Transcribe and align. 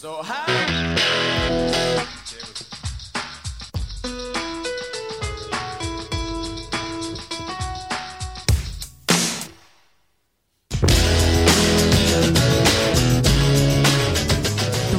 So? 0.00 0.22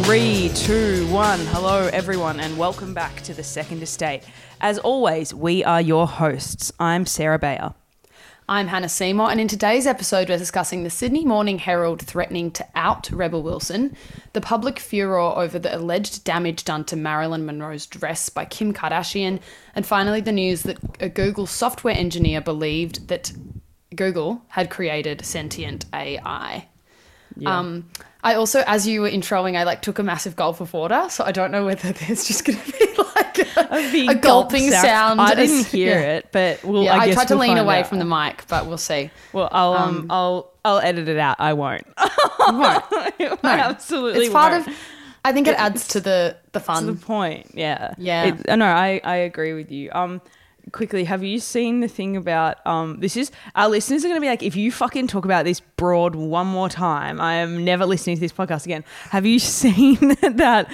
Three, 0.03 0.51
two, 0.53 1.07
one. 1.07 1.39
Hello, 1.47 1.89
everyone, 1.91 2.39
and 2.39 2.55
welcome 2.59 2.93
back 2.93 3.21
to 3.21 3.33
the 3.33 3.41
Second 3.41 3.81
Estate. 3.81 4.21
As 4.59 4.77
always, 4.77 5.33
we 5.33 5.63
are 5.63 5.81
your 5.81 6.05
hosts. 6.05 6.71
I'm 6.79 7.07
Sarah 7.07 7.39
Bayer. 7.39 7.73
I'm 8.51 8.67
Hannah 8.67 8.89
Seymour, 8.89 9.31
and 9.31 9.39
in 9.39 9.47
today's 9.47 9.87
episode, 9.87 10.27
we're 10.27 10.37
discussing 10.37 10.83
the 10.83 10.89
Sydney 10.89 11.23
Morning 11.23 11.57
Herald 11.57 12.01
threatening 12.01 12.51
to 12.51 12.67
out 12.75 13.09
Rebel 13.09 13.43
Wilson, 13.43 13.95
the 14.33 14.41
public 14.41 14.77
furor 14.77 15.21
over 15.21 15.57
the 15.57 15.73
alleged 15.73 16.25
damage 16.25 16.65
done 16.65 16.83
to 16.83 16.97
Marilyn 16.97 17.45
Monroe's 17.45 17.85
dress 17.85 18.27
by 18.27 18.43
Kim 18.43 18.73
Kardashian, 18.73 19.39
and 19.73 19.85
finally, 19.85 20.19
the 20.19 20.33
news 20.33 20.63
that 20.63 20.77
a 20.99 21.07
Google 21.07 21.47
software 21.47 21.95
engineer 21.95 22.41
believed 22.41 23.07
that 23.07 23.31
Google 23.95 24.41
had 24.49 24.69
created 24.69 25.23
sentient 25.23 25.85
AI. 25.93 26.67
Um, 27.45 27.89
I 28.21 28.33
also, 28.33 28.65
as 28.67 28.85
you 28.85 28.99
were 28.99 29.09
introing, 29.09 29.57
I 29.57 29.63
like 29.63 29.81
took 29.81 29.97
a 29.97 30.03
massive 30.03 30.35
gulp 30.35 30.59
of 30.59 30.73
water, 30.73 31.05
so 31.09 31.23
I 31.23 31.31
don't 31.31 31.51
know 31.51 31.65
whether 31.65 31.91
there's 31.93 32.27
just 32.27 32.43
going 32.43 32.59
to 32.59 32.71
be 32.73 33.01
like 33.15 33.20
a, 33.57 34.15
gulping 34.15 34.69
gulp 34.69 34.81
sound. 34.81 35.21
I 35.21 35.35
didn't 35.35 35.65
hear 35.67 35.99
yeah. 35.99 36.17
it, 36.17 36.27
but 36.31 36.63
we'll, 36.63 36.83
Yeah, 36.83 36.95
I, 36.95 37.03
I, 37.03 37.11
tried 37.13 37.27
to 37.29 37.35
we'll 37.35 37.47
lean 37.47 37.57
away 37.57 37.79
out. 37.79 37.87
from 37.87 37.99
the 37.99 38.05
mic, 38.05 38.45
but 38.47 38.65
we'll 38.65 38.77
see. 38.77 39.11
Well, 39.33 39.49
I'll 39.51 39.73
um, 39.73 40.07
I'll 40.09 40.51
I'll 40.63 40.79
edit 40.79 41.07
it 41.07 41.17
out. 41.17 41.37
I 41.39 41.53
won't. 41.53 41.85
Won't. 42.39 42.83
I 43.43 43.59
absolutely 43.59 44.25
it's 44.25 44.33
part 44.33 44.53
won't. 44.53 44.67
of. 44.67 44.77
I 45.23 45.31
think 45.31 45.47
it 45.47 45.55
adds 45.55 45.87
to 45.89 45.99
the 45.99 46.37
the 46.51 46.59
fun. 46.59 46.85
to 46.85 46.93
the 46.93 47.05
point. 47.05 47.51
Yeah. 47.53 47.93
Yeah. 47.97 48.25
It, 48.25 48.57
no, 48.57 48.65
I 48.65 48.99
I 49.03 49.15
agree 49.17 49.53
with 49.53 49.71
you. 49.71 49.89
Um. 49.91 50.21
Quickly, 50.71 51.03
have 51.05 51.23
you 51.23 51.39
seen 51.39 51.79
the 51.81 51.87
thing 51.87 52.15
about 52.15 52.65
um? 52.67 52.99
This 52.99 53.17
is 53.17 53.31
our 53.55 53.67
listeners 53.67 54.05
are 54.05 54.07
going 54.07 54.17
to 54.17 54.21
be 54.21 54.27
like, 54.29 54.43
if 54.43 54.55
you 54.55 54.71
fucking 54.71 55.07
talk 55.07 55.25
about 55.25 55.43
this 55.43 55.59
broad 55.59 56.15
one 56.15 56.47
more 56.47 56.69
time, 56.69 57.19
I 57.19 57.33
am 57.35 57.65
never 57.65 57.85
listening 57.85 58.15
to 58.17 58.19
this 58.21 58.31
podcast 58.31 58.65
again. 58.65 58.83
Have 59.09 59.25
you 59.25 59.39
seen 59.61 59.95
that? 60.21 60.67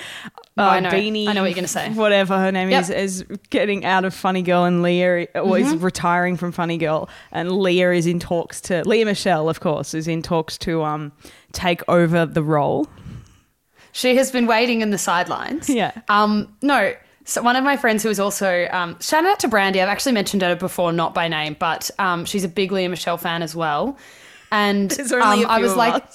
uh, 0.57 0.61
I 0.61 0.79
know. 0.81 0.89
Beanie, 0.89 1.27
I 1.27 1.33
know 1.33 1.41
what 1.41 1.47
you're 1.49 1.55
gonna 1.55 1.67
say. 1.67 1.89
Whatever 1.91 2.37
her 2.37 2.51
name 2.51 2.69
Yep. 2.69 2.81
is, 2.83 2.89
is 2.89 3.25
getting 3.49 3.85
out 3.85 4.05
of 4.05 4.13
Funny 4.13 4.41
Girl, 4.41 4.65
and 4.65 4.83
Lea 4.83 5.03
or 5.35 5.57
is 5.57 5.67
Mm-hmm. 5.67 5.83
retiring 5.83 6.37
from 6.37 6.51
Funny 6.51 6.77
Girl, 6.77 7.09
and 7.31 7.51
Lea 7.51 7.95
is 7.97 8.05
in 8.07 8.19
talks 8.19 8.59
to 8.61 8.83
Lea 8.87 9.03
Michele, 9.05 9.49
of 9.49 9.59
course, 9.61 9.93
is 9.93 10.07
in 10.07 10.21
talks 10.21 10.57
to 10.59 10.83
um 10.83 11.11
take 11.53 11.81
over 11.87 12.25
the 12.25 12.43
role. 12.43 12.87
She 13.93 14.15
has 14.17 14.31
been 14.31 14.45
waiting 14.45 14.81
in 14.81 14.91
the 14.91 14.97
sidelines. 14.97 15.69
Yeah. 15.69 15.91
Um. 16.09 16.53
No. 16.61 16.93
So 17.27 17.41
one 17.41 17.57
of 17.57 17.63
my 17.65 17.75
friends 17.75 18.03
who 18.03 18.09
is 18.09 18.21
also 18.21 18.69
um, 18.71 18.97
shout 19.01 19.25
out 19.25 19.41
to 19.41 19.49
Brandy. 19.49 19.81
I've 19.81 19.89
actually 19.89 20.13
mentioned 20.13 20.41
her 20.43 20.55
before, 20.55 20.93
not 20.93 21.13
by 21.13 21.27
name, 21.27 21.57
but 21.59 21.91
um, 21.99 22.23
she's 22.23 22.45
a 22.45 22.47
big 22.47 22.71
Lea 22.71 22.87
Michele 22.87 23.17
fan 23.17 23.43
as 23.43 23.53
well. 23.53 23.97
And 24.49 24.97
um, 25.11 25.45
I 25.45 25.59
was 25.59 25.75
like, 25.75 26.05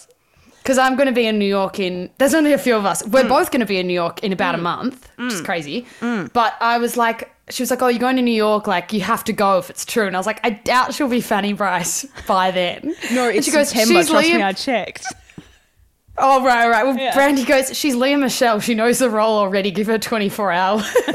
because 0.62 0.78
I'm 0.78 0.96
going 0.96 1.08
to 1.08 1.12
be 1.12 1.26
in 1.26 1.38
New 1.38 1.44
York 1.44 1.78
in. 1.78 2.08
There's 2.16 2.32
only 2.32 2.54
a 2.54 2.58
few 2.58 2.74
of 2.76 2.86
us. 2.86 3.06
We're 3.06 3.28
both 3.28 3.50
going 3.50 3.60
to 3.60 3.66
be 3.66 3.76
in 3.76 3.86
New 3.86 3.92
York 3.92 4.24
in 4.24 4.32
about 4.32 4.54
a 4.54 4.58
month, 4.58 5.10
which 5.16 5.34
is 5.34 5.40
crazy. 5.42 5.86
Hmm. 6.00 6.26
But 6.32 6.54
I 6.60 6.78
was 6.78 6.96
like, 6.96 7.30
she 7.50 7.62
was 7.62 7.70
like, 7.70 7.82
"Oh, 7.82 7.88
you're 7.88 7.98
going 7.98 8.16
to 8.16 8.22
New 8.22 8.30
York? 8.30 8.66
Like, 8.66 8.94
you 8.94 9.00
have 9.02 9.22
to 9.24 9.34
go 9.34 9.58
if 9.58 9.68
it's 9.68 9.84
true." 9.84 10.06
And 10.06 10.16
I 10.16 10.18
was 10.18 10.26
like, 10.26 10.40
"I 10.44 10.50
doubt 10.50 10.94
she'll 10.94 11.08
be 11.08 11.20
Fanny 11.20 11.52
Brice 11.52 12.06
by 12.26 12.52
then." 12.52 12.94
No, 13.12 13.28
And 13.28 13.36
it's 13.36 13.46
she 13.46 13.52
goes, 13.52 13.68
September. 13.68 13.94
"She's 14.00 14.08
Trust 14.08 14.28
Lea- 14.28 14.36
me, 14.36 14.42
I 14.42 14.52
checked. 14.52 15.04
Oh, 16.18 16.44
right, 16.44 16.68
right. 16.68 16.84
Well, 16.84 16.96
Yeah. 16.96 17.14
Brandy 17.14 17.44
goes, 17.44 17.76
she's 17.76 17.94
Lea 17.94 18.16
Michele. 18.16 18.60
She 18.60 18.74
knows 18.74 18.98
the 18.98 19.08
role 19.10 19.38
already. 19.38 19.70
Give 19.70 19.86
her 19.86 19.98
24 19.98 20.52
hours. 20.52 20.84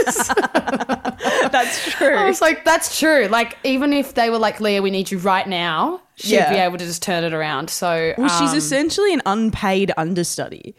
That's 1.51 1.91
true. 1.93 2.15
I 2.15 2.25
was 2.25 2.41
like, 2.41 2.65
that's 2.65 2.99
true. 2.99 3.27
Like, 3.27 3.57
even 3.63 3.93
if 3.93 4.13
they 4.15 4.29
were 4.29 4.37
like, 4.39 4.59
Lea, 4.59 4.79
we 4.79 4.91
need 4.91 5.09
you 5.11 5.17
right 5.19 5.47
now, 5.47 6.01
she'd 6.15 6.33
Yeah. 6.35 6.49
be 6.51 6.57
able 6.57 6.77
to 6.77 6.85
just 6.85 7.01
turn 7.01 7.23
it 7.23 7.33
around. 7.33 7.69
So, 7.69 8.13
Well, 8.17 8.27
she's 8.39 8.51
um, 8.51 8.57
essentially 8.57 9.13
an 9.13 9.21
unpaid 9.25 9.91
understudy. 9.97 10.75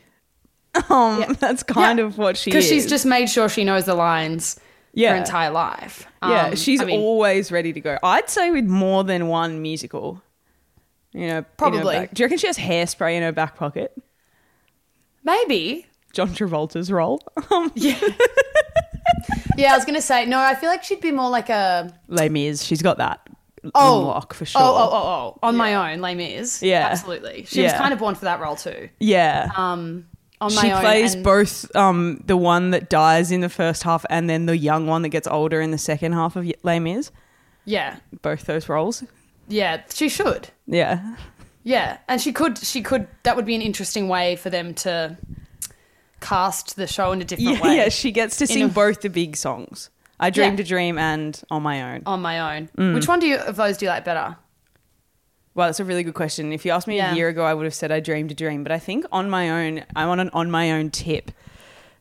Um, 0.91 1.21
Yeah. 1.21 1.33
that's 1.39 1.63
kind 1.63 1.99
Yeah. 1.99 2.05
of 2.07 2.19
what 2.19 2.37
she 2.37 2.51
is. 2.51 2.55
because 2.55 2.69
she's 2.69 2.87
just 2.87 3.07
made 3.07 3.31
sure 3.31 3.49
she 3.49 3.65
knows 3.65 3.85
the 3.87 3.95
lines 3.95 4.59
yeah, 4.95 5.11
her 5.13 5.17
entire 5.17 5.51
life. 5.51 6.07
yeah. 6.23 6.47
Um, 6.49 6.57
she's 6.57 6.81
I 6.81 6.85
mean, 6.85 7.01
always 7.01 7.51
ready 7.51 7.73
to 7.73 7.81
go. 7.81 7.99
I'd 8.03 8.29
say 8.29 8.51
with 8.51 8.67
more 8.67 9.05
than 9.05 9.29
one 9.29 9.63
musical. 9.63 10.23
You 11.13 11.27
know, 11.29 11.45
Probably. 11.57 12.09
Do 12.13 12.21
you 12.23 12.27
reckon 12.27 12.39
she 12.39 12.47
has 12.47 12.59
hairspray 12.59 13.15
in 13.15 13.23
her 13.23 13.33
back 13.33 13.57
pocket? 13.57 13.93
Maybe. 15.29 15.87
John 16.13 16.29
Travolta's 16.31 16.91
role. 16.91 17.21
Um, 17.51 17.71
Yeah. 17.75 17.99
yeah, 19.57 19.73
I 19.73 19.77
was 19.77 19.85
gonna 19.85 20.01
say 20.01 20.27
no. 20.27 20.39
I 20.39 20.55
feel 20.55 20.69
like 20.71 20.83
she'd 20.85 21.01
be 21.01 21.11
more 21.13 21.31
like 21.31 21.49
a 21.49 21.93
Les 22.09 22.29
Mis. 22.29 22.63
She's 22.63 22.83
got 22.83 22.99
that 22.99 23.21
oh 23.75 24.01
lock 24.01 24.35
for 24.35 24.45
sure. 24.47 24.61
Oh, 24.63 24.65
oh, 24.65 24.89
oh, 24.93 25.35
oh, 25.43 25.47
on 25.49 25.57
my 25.57 25.93
own, 25.93 26.01
Les 26.01 26.15
Mis. 26.15 26.63
Yeah. 26.63 26.89
absolutely. 26.91 27.45
She 27.47 27.63
was 27.63 27.73
kind 27.73 27.93
of 27.93 27.99
born 27.99 28.15
for 28.15 28.25
that 28.25 28.41
role 28.41 28.57
too. 28.57 28.89
Yeah. 29.01 29.51
Um, 29.57 30.07
on 30.41 30.55
my 30.55 30.63
she 30.63 30.71
own, 30.71 30.81
plays 30.81 31.15
and- 31.15 31.25
both 31.25 31.75
um, 31.77 32.23
the 32.27 32.37
one 32.37 32.71
that 32.71 32.89
dies 32.89 33.33
in 33.33 33.41
the 33.41 33.49
first 33.49 33.83
half 33.83 34.05
and 34.09 34.31
then 34.31 34.47
the 34.47 34.57
young 34.57 34.87
one 34.87 35.03
that 35.03 35.09
gets 35.09 35.27
older 35.27 35.61
in 35.61 35.73
the 35.73 35.79
second 35.79 36.13
half 36.13 36.37
of 36.37 36.51
Les 36.63 36.79
Mis. 36.79 37.11
Yeah, 37.65 37.97
Both 38.23 38.45
those 38.47 38.69
roles. 38.69 39.05
yeah, 39.49 39.83
she 39.93 40.09
should. 40.09 40.49
Yeah. 40.67 41.17
Yeah, 41.69 41.99
and 42.09 42.19
she 42.19 42.33
could. 42.33 42.57
She 42.57 42.81
could. 42.81 43.07
That 43.25 43.37
would 43.37 43.45
be 43.45 43.55
an 43.55 43.61
interesting 43.61 44.09
way 44.09 44.37
for 44.37 44.49
them 44.49 44.73
to 44.87 45.19
cast 46.21 46.77
the 46.77 46.87
show 46.87 47.13
in 47.13 47.21
a 47.21 47.25
different 47.25 47.57
Yeah, 47.59 47.63
way. 47.69 47.77
yeah, 47.77 47.89
she 47.91 48.11
gets 48.11 48.37
to 48.39 48.47
sing 48.47 48.63
a- 48.65 48.69
both 48.69 49.03
the 49.03 49.11
big 49.11 49.37
songs. 49.37 49.91
I 50.19 50.31
Dream 50.31 50.53
Yeah. 50.53 50.57
to 50.57 50.65
Dream 50.65 50.97
and 50.99 51.41
On 51.51 51.63
My 51.63 51.95
Own. 51.95 52.03
on 52.07 52.23
my 52.23 52.57
own. 52.57 52.69
Mm. 52.77 52.95
Which 52.95 53.07
one 53.07 53.21
do 53.21 53.27
you 53.27 53.37
of 53.37 53.57
those 53.57 53.77
do 53.77 53.85
you 53.87 53.91
like 53.91 54.05
better? 54.05 54.37
Well, 55.55 55.69
that's 55.69 55.79
a 55.81 55.85
really 55.85 56.03
good 56.03 56.15
question. 56.15 56.53
If 56.53 56.65
you 56.65 56.73
asked 56.73 56.87
me 56.89 56.97
Yeah. 56.97 57.13
a 57.13 57.17
year 57.17 57.29
ago, 57.29 57.45
I 57.45 57.53
would 57.55 57.65
have 57.65 57.75
said 57.75 57.93
I 57.93 58.01
Dream 58.01 58.29
to 58.29 58.35
Dream, 58.35 58.63
but 58.63 58.73
I 58.73 58.79
think 58.79 59.05
On 59.13 59.29
My 59.29 59.51
Own, 59.51 59.85
I'm 59.95 60.09
on 60.09 60.21
an 60.21 60.31
On 60.33 60.51
My 60.51 60.73
Own 60.73 60.91
tip. 60.91 61.31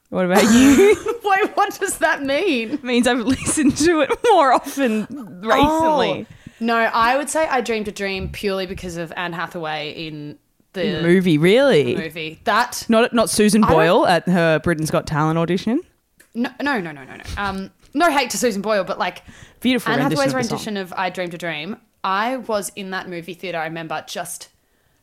What 0.09 0.25
about 0.25 0.43
you? 0.45 0.95
Wait, 1.25 1.57
what 1.57 1.77
does 1.79 1.97
that 1.97 2.23
mean? 2.23 2.71
it 2.71 2.83
means 2.83 3.05
I've 3.05 3.19
listened 3.35 3.75
to 3.77 3.99
it 4.01 4.11
more 4.31 4.53
often 4.53 5.01
recently. 5.41 6.25
Oh. 6.29 6.33
No, 6.59 6.75
I 6.75 7.17
would 7.17 7.29
say 7.29 7.45
I 7.47 7.61
dreamed 7.61 7.87
a 7.87 7.91
Dream 7.91 8.29
purely 8.29 8.65
because 8.65 8.97
of 8.97 9.13
Anne 9.15 9.33
Hathaway 9.33 9.91
in 9.91 10.37
the 10.73 11.01
Movie, 11.01 11.37
really? 11.37 11.95
movie. 11.95 12.39
That 12.43 12.85
Not 12.89 13.13
not 13.13 13.29
Susan 13.29 13.63
I 13.63 13.69
Boyle 13.71 14.05
at 14.07 14.27
her 14.27 14.59
Britain's 14.59 14.91
Got 14.91 15.05
Talent 15.07 15.37
audition. 15.37 15.81
no, 16.35 16.49
no, 16.61 16.79
no, 16.79 16.91
no, 16.91 17.03
no, 17.03 17.15
no. 17.15 17.23
Um, 17.37 17.71
no 17.93 18.11
hate 18.11 18.29
to 18.31 18.37
Susan 18.37 18.61
Boyle, 18.61 18.83
but 18.83 18.99
like 18.99 19.23
Beautiful 19.59 19.91
Anne 19.91 19.99
rendition 19.99 20.19
Hathaway's 20.21 20.45
of 20.45 20.51
rendition 20.51 20.77
of 20.77 20.93
I 20.95 21.09
Dreamed 21.09 21.33
a 21.33 21.37
Dream. 21.37 21.77
I 22.03 22.37
was 22.37 22.71
in 22.75 22.91
that 22.91 23.09
movie 23.09 23.33
theater. 23.33 23.57
I 23.57 23.65
remember 23.65 24.03
just 24.07 24.49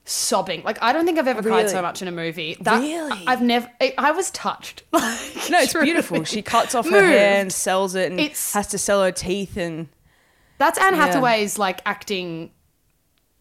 sobbing. 0.04 0.62
Like 0.64 0.78
I 0.82 0.92
don't 0.92 1.06
think 1.06 1.18
I've 1.18 1.26
ever 1.28 1.42
cried 1.42 1.70
so 1.70 1.82
much 1.82 2.02
in 2.02 2.08
a 2.08 2.12
movie. 2.12 2.56
That, 2.60 2.80
Really? 2.80 3.24
I've 3.26 3.42
never. 3.42 3.70
I, 3.80 3.94
I 3.98 4.10
was 4.12 4.30
touched. 4.30 4.82
Like, 4.92 5.50
No, 5.50 5.58
it's 5.60 5.72
beautiful. 5.82 6.24
She 6.24 6.40
cuts 6.42 6.74
off 6.74 6.84
her 6.86 6.90
Moved. 6.92 7.06
hair 7.06 7.40
and 7.40 7.52
sells 7.52 7.94
it, 7.94 8.10
and 8.10 8.20
It's- 8.20 8.52
has 8.54 8.66
to 8.68 8.78
sell 8.78 9.02
her 9.02 9.12
teeth 9.12 9.56
and 9.56 9.88
That's 10.64 10.78
Anne 10.78 10.94
Yeah. 10.94 11.06
Hathaway's 11.06 11.58
like 11.58 11.80
acting. 11.84 12.50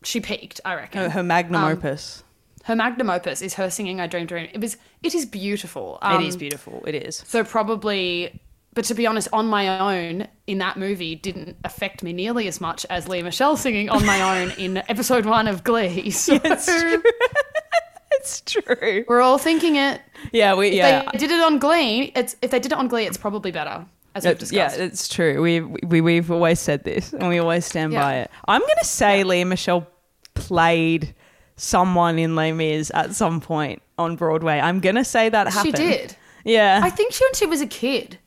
She 0.03 0.19
peaked, 0.19 0.59
I 0.65 0.75
reckon. 0.75 1.01
her, 1.01 1.09
her 1.09 1.23
magnum 1.23 1.63
Um, 1.63 1.71
opus. 1.71 2.23
Her 2.65 2.75
magnum 2.75 3.09
opus 3.09 3.41
is 3.41 3.53
her 3.55 3.69
singing 3.69 4.01
"I 4.01 4.07
Dream 4.07 4.25
Dream." 4.25 4.49
It 4.53 4.59
was. 4.61 4.77
It 5.01 5.15
is 5.15 5.25
beautiful. 5.25 5.99
Um, 6.01 6.21
it 6.21 6.27
is 6.27 6.35
beautiful. 6.37 6.83
It 6.85 6.95
is. 6.95 7.23
So 7.27 7.43
probably, 7.43 8.41
but 8.73 8.85
to 8.85 8.93
be 8.93 9.05
honest, 9.07 9.27
on 9.33 9.47
my 9.47 9.79
own 9.79 10.27
in 10.47 10.57
that 10.59 10.77
movie 10.77 11.15
didn't 11.15 11.55
affect 11.63 12.03
me 12.03 12.11
nearly 12.13 12.47
as 12.47 12.59
much 12.61 12.85
as 12.89 13.07
Lea 13.07 13.21
Michele 13.21 13.55
singing 13.57 13.89
on 13.89 14.05
my 14.05 14.41
own 14.41 14.51
in 14.57 14.77
episode 14.89 15.25
one 15.25 15.47
of 15.47 15.63
Glee. 15.63 16.09
So 16.11 16.35
It's 18.19 18.41
true. 18.41 19.03
we're 19.07 19.21
all 19.21 19.37
thinking 19.37 19.75
it. 19.75 19.99
Yeah, 20.31 20.55
we 20.55 20.69
yeah. 20.77 21.09
They 21.11 21.17
did 21.17 21.31
it 21.31 21.41
on 21.41 21.59
Glee. 21.59 22.11
It's 22.15 22.35
if 22.41 22.51
they 22.51 22.59
did 22.59 22.71
it 22.71 22.77
on 22.77 22.87
Glee, 22.87 23.05
it's 23.05 23.17
probably 23.17 23.51
better. 23.51 23.85
As 24.15 24.51
yeah, 24.51 24.71
it's 24.71 25.07
true. 25.07 25.41
We, 25.41 25.59
we 25.61 26.01
we've 26.01 26.29
always 26.29 26.59
said 26.59 26.83
this, 26.83 27.13
and 27.13 27.27
we 27.29 27.39
always 27.39 27.65
stand 27.65 27.93
Yeah. 27.93 28.01
by 28.01 28.15
it. 28.17 28.31
I'm 28.47 28.61
gonna 28.61 28.83
say 28.83 29.23
Lea 29.23 29.43
Michele 29.43 29.87
played 30.35 31.15
someone 31.55 32.19
in 32.19 32.35
Les 32.35 32.51
Mis 32.51 32.91
at 32.93 33.15
some 33.15 33.41
point 33.41 33.81
on 33.97 34.15
Broadway. 34.15 34.59
I'm 34.59 34.79
gonna 34.79 35.03
say 35.05 35.29
that 35.29 35.47
happened. 35.47 35.77
she 35.77 35.83
did. 35.83 36.15
Yeah, 36.45 36.81
I 36.83 36.89
think 36.89 37.13
she 37.13 37.23
when 37.25 37.33
she 37.33 37.45
was 37.47 37.61
a 37.61 37.67
kid. 37.67 38.19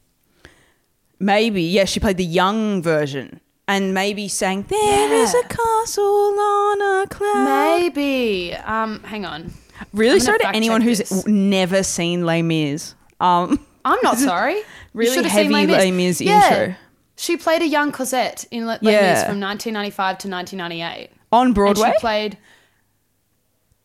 maybe. 1.18 1.62
Yeah, 1.62 1.84
she 1.84 2.00
played 2.00 2.16
the 2.16 2.24
young 2.24 2.82
version, 2.82 3.40
and 3.68 3.94
maybe 3.94 4.28
sang 4.28 4.62
"There 4.62 5.12
is 5.14 5.34
Yeah. 5.34 5.40
a 5.40 5.48
castle 5.48 6.38
on 6.40 6.80
a 7.02 7.06
cloud." 7.08 7.44
Maybe. 7.44 8.54
Um, 8.54 9.02
hang 9.04 9.24
on. 9.24 9.52
Really 9.92 10.20
sorry 10.20 10.38
to 10.38 10.48
anyone 10.56 10.80
who's 10.80 10.98
this. 10.98 11.26
never 11.26 11.82
seen 11.82 12.24
Les 12.24 12.42
Mis. 12.42 12.94
Um, 13.20 13.60
I'm 13.86 13.98
not 14.02 14.18
sorry. 14.18 14.60
really 14.92 15.08
You 15.10 15.14
should 15.14 15.24
have 15.26 15.32
seen 15.34 15.52
heavy 15.52 15.72
Les 15.72 15.90
Mis 15.90 16.20
intro. 16.20 16.74
She 17.16 17.36
played 17.38 17.62
a 17.62 17.66
young 17.66 17.92
Cosette 17.92 18.44
in 18.50 18.66
Les 18.66 18.78
Yeah. 18.82 19.14
Mis 19.14 19.20
from 19.24 19.40
1995 19.40 20.18
to 20.18 20.28
1998. 20.28 21.10
on 21.32 21.46
And 21.46 21.54
Broadway. 21.54 21.92
she 21.94 22.00
played. 22.00 22.38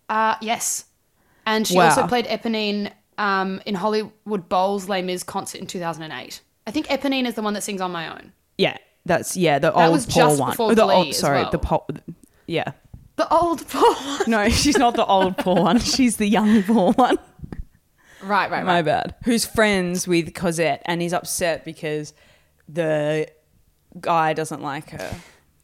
Uh, 0.09 0.35
yes. 0.41 0.85
And 1.45 1.65
she 1.67 1.75
Wow. 1.77 1.85
also 1.89 2.07
played 2.07 2.25
Eponine 2.25 2.91
um, 3.17 3.61
in 3.65 3.75
Hollywood 3.75 4.49
Bowl's 4.49 4.89
Les 4.89 5.01
Mis 5.01 5.23
concert 5.23 5.59
in 5.61 5.67
2008. 5.67 6.41
I 6.67 6.71
think 6.71 6.87
Eponine 6.87 7.25
is 7.27 7.35
the 7.35 7.41
one 7.41 7.53
that 7.53 7.61
sings 7.63 7.81
on 7.81 7.91
my 7.91 8.09
own. 8.11 8.33
Yeah, 8.57 8.77
that's 9.05 9.35
yeah 9.37 9.59
the 9.59 9.71
That 9.71 9.75
old 9.85 9.91
was 9.93 10.05
poor 10.05 10.13
just 10.23 10.39
one. 10.39 10.51
before 10.51 10.71
Oh, 10.71 10.75
the 10.75 10.83
Glee 10.85 10.93
old, 10.95 11.07
as 11.07 11.17
sorry, 11.19 11.41
well. 11.43 11.51
the 11.51 11.57
po- 11.59 11.87
yeah. 12.47 12.71
The 13.15 13.31
old 13.33 13.61
one. 13.61 14.19
No, 14.27 14.49
she's 14.49 14.77
not 14.77 14.95
the 14.95 15.05
old 15.05 15.37
poor 15.37 15.55
one. 15.61 15.79
She's 15.95 16.17
the 16.17 16.27
young 16.27 16.63
poor 16.63 16.93
one. 16.93 17.17
Right, 18.23 18.49
right, 18.51 18.57
right. 18.57 18.63
My 18.65 18.81
bad. 18.81 19.15
Who's 19.23 19.45
friends 19.45 20.07
with 20.07 20.33
Cosette 20.33 20.81
and 20.85 21.01
he's 21.01 21.13
upset 21.13 21.65
because 21.65 22.13
the 22.69 23.27
guy 23.99 24.33
doesn't 24.33 24.61
like 24.61 24.91
her. 24.91 25.15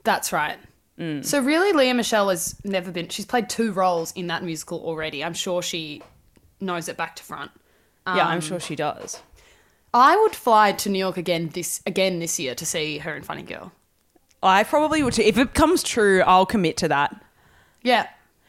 That's 0.03 0.31
right. 0.33 0.57
Mm. 0.99 1.23
So 1.23 1.39
really, 1.41 1.73
Lea 1.73 1.93
Michele 1.93 2.29
has 2.29 2.55
never 2.63 2.91
been. 2.91 3.09
She's 3.09 3.25
played 3.25 3.49
two 3.49 3.71
roles 3.71 4.11
in 4.13 4.27
that 4.27 4.43
musical 4.43 4.79
already. 4.83 5.23
I'm 5.23 5.33
sure 5.35 5.61
she 5.61 6.01
knows 6.59 6.89
it 6.89 6.97
back 6.97 7.15
to 7.17 7.23
front. 7.23 7.51
yeah, 8.07 8.13
Um, 8.23 8.27
I'm 8.29 8.41
sure 8.41 8.59
she 8.59 8.75
does. 8.75 9.21
I 9.93 10.17
would 10.17 10.35
fly 10.35 10.71
to 10.73 10.89
New 10.89 10.99
York 10.99 11.17
again 11.17 11.49
this 11.53 11.81
again 11.85 12.19
this 12.19 12.39
year 12.39 12.55
to 12.55 12.65
see 12.65 12.97
her 12.99 13.15
in 13.15 13.23
Funny 13.23 13.43
Girl. 13.43 13.71
I 14.43 14.63
probably 14.63 15.01
would 15.03 15.13
too. 15.13 15.21
If 15.23 15.37
it 15.37 15.53
comes 15.53 15.81
true, 15.83 16.21
I'll 16.21 16.45
commit 16.45 16.77
to 16.77 16.87
that. 16.89 17.23
Yeah, 17.83 18.07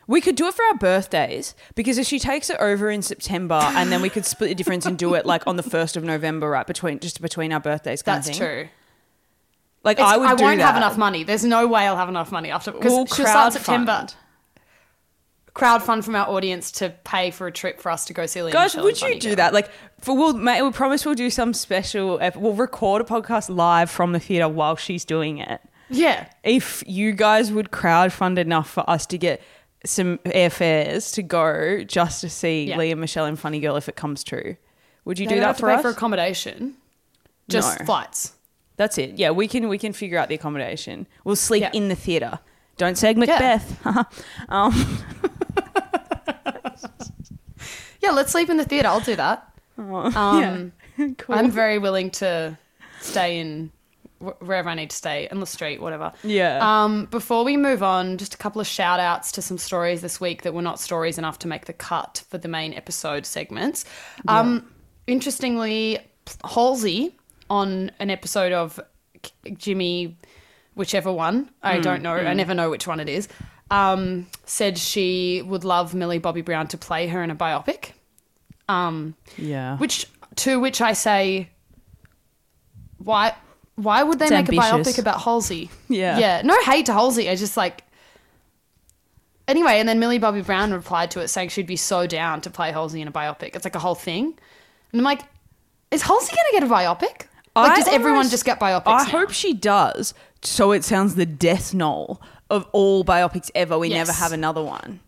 We 0.08 0.20
could 0.20 0.34
do 0.36 0.46
it 0.48 0.54
for 0.54 0.64
our 0.64 0.74
birthdays 0.74 1.54
because 1.76 1.98
if 1.98 2.06
she 2.06 2.18
takes 2.18 2.48
it 2.50 2.56
over 2.58 2.90
in 2.90 3.02
September 3.02 3.60
and 3.62 3.92
then 3.92 4.00
we 4.02 4.08
could 4.08 4.24
split 4.24 4.48
the 4.48 4.54
difference 4.56 4.86
and 4.86 4.98
do 4.98 5.14
it 5.14 5.24
like 5.26 5.46
on 5.46 5.56
the 5.56 5.62
first 5.62 5.96
of 5.96 6.02
November, 6.02 6.48
right 6.48 6.66
between 6.66 6.98
just 6.98 7.20
between 7.20 7.52
our 7.52 7.60
birthdays. 7.60 8.02
Kind 8.02 8.16
that's 8.24 8.28
of 8.30 8.34
thing. 8.34 8.42
true. 8.42 8.68
Like 9.84 9.98
It's- 9.98 10.12
I 10.12 10.16
would. 10.16 10.28
I 10.28 10.34
won't 10.34 10.60
have 10.60 10.76
enough 10.76 10.96
money. 10.98 11.22
There's 11.22 11.44
no 11.44 11.66
way 11.68 11.86
I'll 11.86 11.96
have 11.96 12.08
enough 12.08 12.32
money 12.32 12.50
after 12.50 12.72
because 12.72 12.90
We'll 12.90 13.06
she'll 13.06 13.26
start 13.26 13.52
September. 13.52 13.92
crowdfund. 13.92 14.14
Crowd 15.54 15.82
fund 15.82 16.04
from 16.04 16.14
our 16.14 16.28
audience 16.28 16.70
to 16.72 16.90
pay 17.04 17.30
for 17.32 17.46
a 17.48 17.52
trip 17.52 17.80
for 17.80 17.90
us 17.90 18.04
to 18.06 18.12
go 18.14 18.26
see 18.26 18.42
Lea 18.42 18.52
Guys, 18.52 18.76
would 18.76 19.00
you 19.02 19.18
do 19.18 19.28
Girl. 19.30 19.36
that? 19.36 19.52
Like, 19.52 19.68
for 20.00 20.16
we'll 20.16 20.34
mate, 20.34 20.62
we 20.62 20.70
promise 20.70 21.04
we'll 21.04 21.16
do 21.16 21.30
some 21.30 21.52
special. 21.52 22.18
We'll 22.36 22.54
record 22.54 23.02
a 23.02 23.04
podcast 23.04 23.54
live 23.54 23.90
from 23.90 24.12
the 24.12 24.20
theater 24.20 24.48
while 24.48 24.76
she's 24.76 25.04
doing 25.04 25.38
it. 25.38 25.60
Yeah, 25.90 26.26
If 26.44 26.84
you 26.86 27.12
guys 27.12 27.50
would 27.50 27.70
crowdfund 27.70 28.36
enough 28.38 28.68
for 28.70 28.88
us 28.88 29.06
to 29.06 29.16
get 29.18 29.40
some 29.84 30.18
airfares 30.26 31.14
to 31.14 31.22
go 31.22 31.84
just 31.84 32.20
to 32.22 32.28
see 32.28 32.64
Yeah. 32.64 32.76
Lea 32.78 32.94
Michele 32.94 33.26
and 33.26 33.38
Funny 33.38 33.60
Girl, 33.60 33.76
if 33.76 33.88
it 33.88 33.96
comes 33.96 34.24
true, 34.24 34.56
would 35.04 35.18
you 35.18 35.26
They 35.28 35.34
do 35.36 35.40
that 35.40 35.58
for 35.58 35.70
us? 35.70 35.82
for 35.82 35.88
accommodation. 35.90 36.74
Just 37.48 37.78
No. 37.80 37.86
flights. 37.86 38.32
That's 38.76 38.98
it. 38.98 39.18
Yeah, 39.18 39.30
we 39.30 39.48
can 39.48 39.68
we 39.68 39.78
can 39.78 39.92
figure 39.92 40.18
out 40.18 40.28
the 40.28 40.34
accommodation. 40.36 41.06
We'll 41.24 41.36
sleep 41.36 41.62
Yeah. 41.62 41.70
in 41.72 41.88
the 41.88 41.96
theater. 41.96 42.38
Don't 42.76 42.96
say 42.98 43.12
Macbeth. 43.14 43.84
um, 44.48 44.72
Yeah, 48.00 48.10
let's 48.12 48.30
sleep 48.30 48.48
in 48.48 48.56
the 48.56 48.64
theater. 48.64 48.88
I'll 48.88 49.00
do 49.00 49.16
that. 49.16 49.44
Um, 49.78 50.72
yeah. 50.98 51.06
cool. 51.18 51.36
I'm 51.36 51.52
very 51.52 51.78
willing 51.78 52.10
to 52.10 52.58
stay 53.00 53.38
in 53.38 53.70
wherever 54.18 54.68
I 54.68 54.74
need 54.74 54.90
to 54.90 54.96
stay, 54.96 55.28
in 55.30 55.40
the 55.40 55.46
street, 55.46 55.80
whatever. 55.80 56.12
yeah. 56.22 56.58
Um, 56.84 57.06
before 57.06 57.44
we 57.44 57.56
move 57.56 57.82
on, 57.82 58.18
just 58.18 58.34
a 58.34 58.38
couple 58.38 58.60
of 58.60 58.66
shout 58.66 59.00
outs 59.00 59.32
to 59.32 59.42
some 59.42 59.58
stories 59.58 60.00
this 60.00 60.20
week 60.20 60.42
that 60.42 60.54
were 60.54 60.62
not 60.62 60.80
stories 60.80 61.18
enough 61.18 61.38
to 61.40 61.48
make 61.48 61.66
the 61.66 61.72
cut 61.72 62.22
for 62.28 62.38
the 62.38 62.48
main 62.48 62.74
episode 62.74 63.26
segments. 63.26 63.84
Um, 64.26 64.68
interestingly, 65.06 65.98
Halsey 66.44 67.16
on 67.50 67.90
an 67.98 68.10
episode 68.10 68.52
of 68.52 68.78
Jimmy, 69.56 70.18
whichever 70.74 71.12
one, 71.12 71.50
I 71.62 71.78
don't 71.80 72.02
know, 72.02 72.14
I 72.14 72.34
never 72.34 72.54
know 72.54 72.70
which 72.70 72.86
one 72.86 73.00
it 73.00 73.08
is, 73.08 73.28
um, 73.70 74.26
said 74.44 74.78
she 74.78 75.42
would 75.42 75.64
love 75.64 75.94
Millie 75.94 76.18
Bobby 76.18 76.42
Brown 76.42 76.66
to 76.68 76.78
play 76.78 77.06
her 77.08 77.22
in 77.22 77.30
a 77.30 77.36
biopic. 77.36 77.92
Um, 78.68 79.14
yeah. 79.38 79.78
which 79.78 80.06
to 80.36 80.60
which 80.60 80.80
I 80.82 80.92
say, 80.92 81.48
why? 82.98 83.34
Why 83.78 84.02
would 84.02 84.18
they 84.18 84.24
It's 84.26 84.32
make 84.32 84.48
ambitious. 84.48 84.70
a 84.70 84.74
biopic 84.74 84.98
about 84.98 85.22
Halsey? 85.22 85.70
Yeah. 85.88 86.18
yeah. 86.18 86.42
No 86.42 86.60
hate 86.62 86.86
to 86.86 86.92
Halsey. 86.92 87.30
I 87.30 87.36
just 87.36 87.56
like. 87.56 87.84
Anyway, 89.46 89.78
and 89.78 89.88
then 89.88 89.98
Millie 89.98 90.18
Bobby 90.18 90.42
Brown 90.42 90.72
replied 90.72 91.10
to 91.12 91.20
it 91.20 91.28
saying 91.28 91.48
she'd 91.50 91.66
be 91.66 91.76
so 91.76 92.06
down 92.06 92.40
to 92.42 92.50
play 92.50 92.70
Halsey 92.70 93.00
in 93.00 93.08
a 93.08 93.12
biopic. 93.12 93.54
It's 93.56 93.64
like 93.64 93.74
a 93.74 93.78
whole 93.78 93.94
thing, 93.94 94.38
and 94.92 95.00
I'm 95.00 95.04
like, 95.04 95.22
is 95.90 96.02
Halsey 96.02 96.34
gonna 96.36 96.60
get 96.60 96.62
a 96.70 96.72
biopic? 96.74 97.26
Like, 97.56 97.72
I 97.72 97.76
does 97.76 97.88
everyone 97.88 98.18
almost- 98.18 98.30
just 98.32 98.44
get 98.44 98.60
biopics? 98.60 98.82
I 98.86 99.04
now? 99.04 99.10
hope 99.10 99.30
she 99.30 99.54
does. 99.54 100.12
So 100.42 100.72
it 100.72 100.84
sounds 100.84 101.14
the 101.14 101.24
death 101.26 101.72
knell 101.72 102.20
of 102.50 102.66
all 102.72 103.04
biopics 103.04 103.50
ever. 103.54 103.78
We 103.78 103.88
never 103.88 104.12
have 104.12 104.32
another 104.32 104.62
one. 104.62 105.00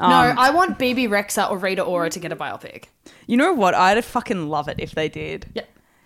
No, 0.00 0.06
um, 0.06 0.38
I 0.38 0.50
want 0.50 0.76
Bebe 0.78 1.06
Rexha 1.06 1.48
or 1.50 1.56
Rita 1.56 1.82
Ora 1.82 2.10
to 2.10 2.18
get 2.18 2.32
a 2.32 2.36
biopic. 2.36 2.86
You 3.26 3.36
know 3.36 3.52
what? 3.54 3.74
I'd 3.74 4.04
fucking 4.04 4.48
love 4.48 4.66
it 4.68 4.76
if 4.80 4.90
they 4.92 5.08
did. 5.08 5.46
Yeah. 5.54 5.62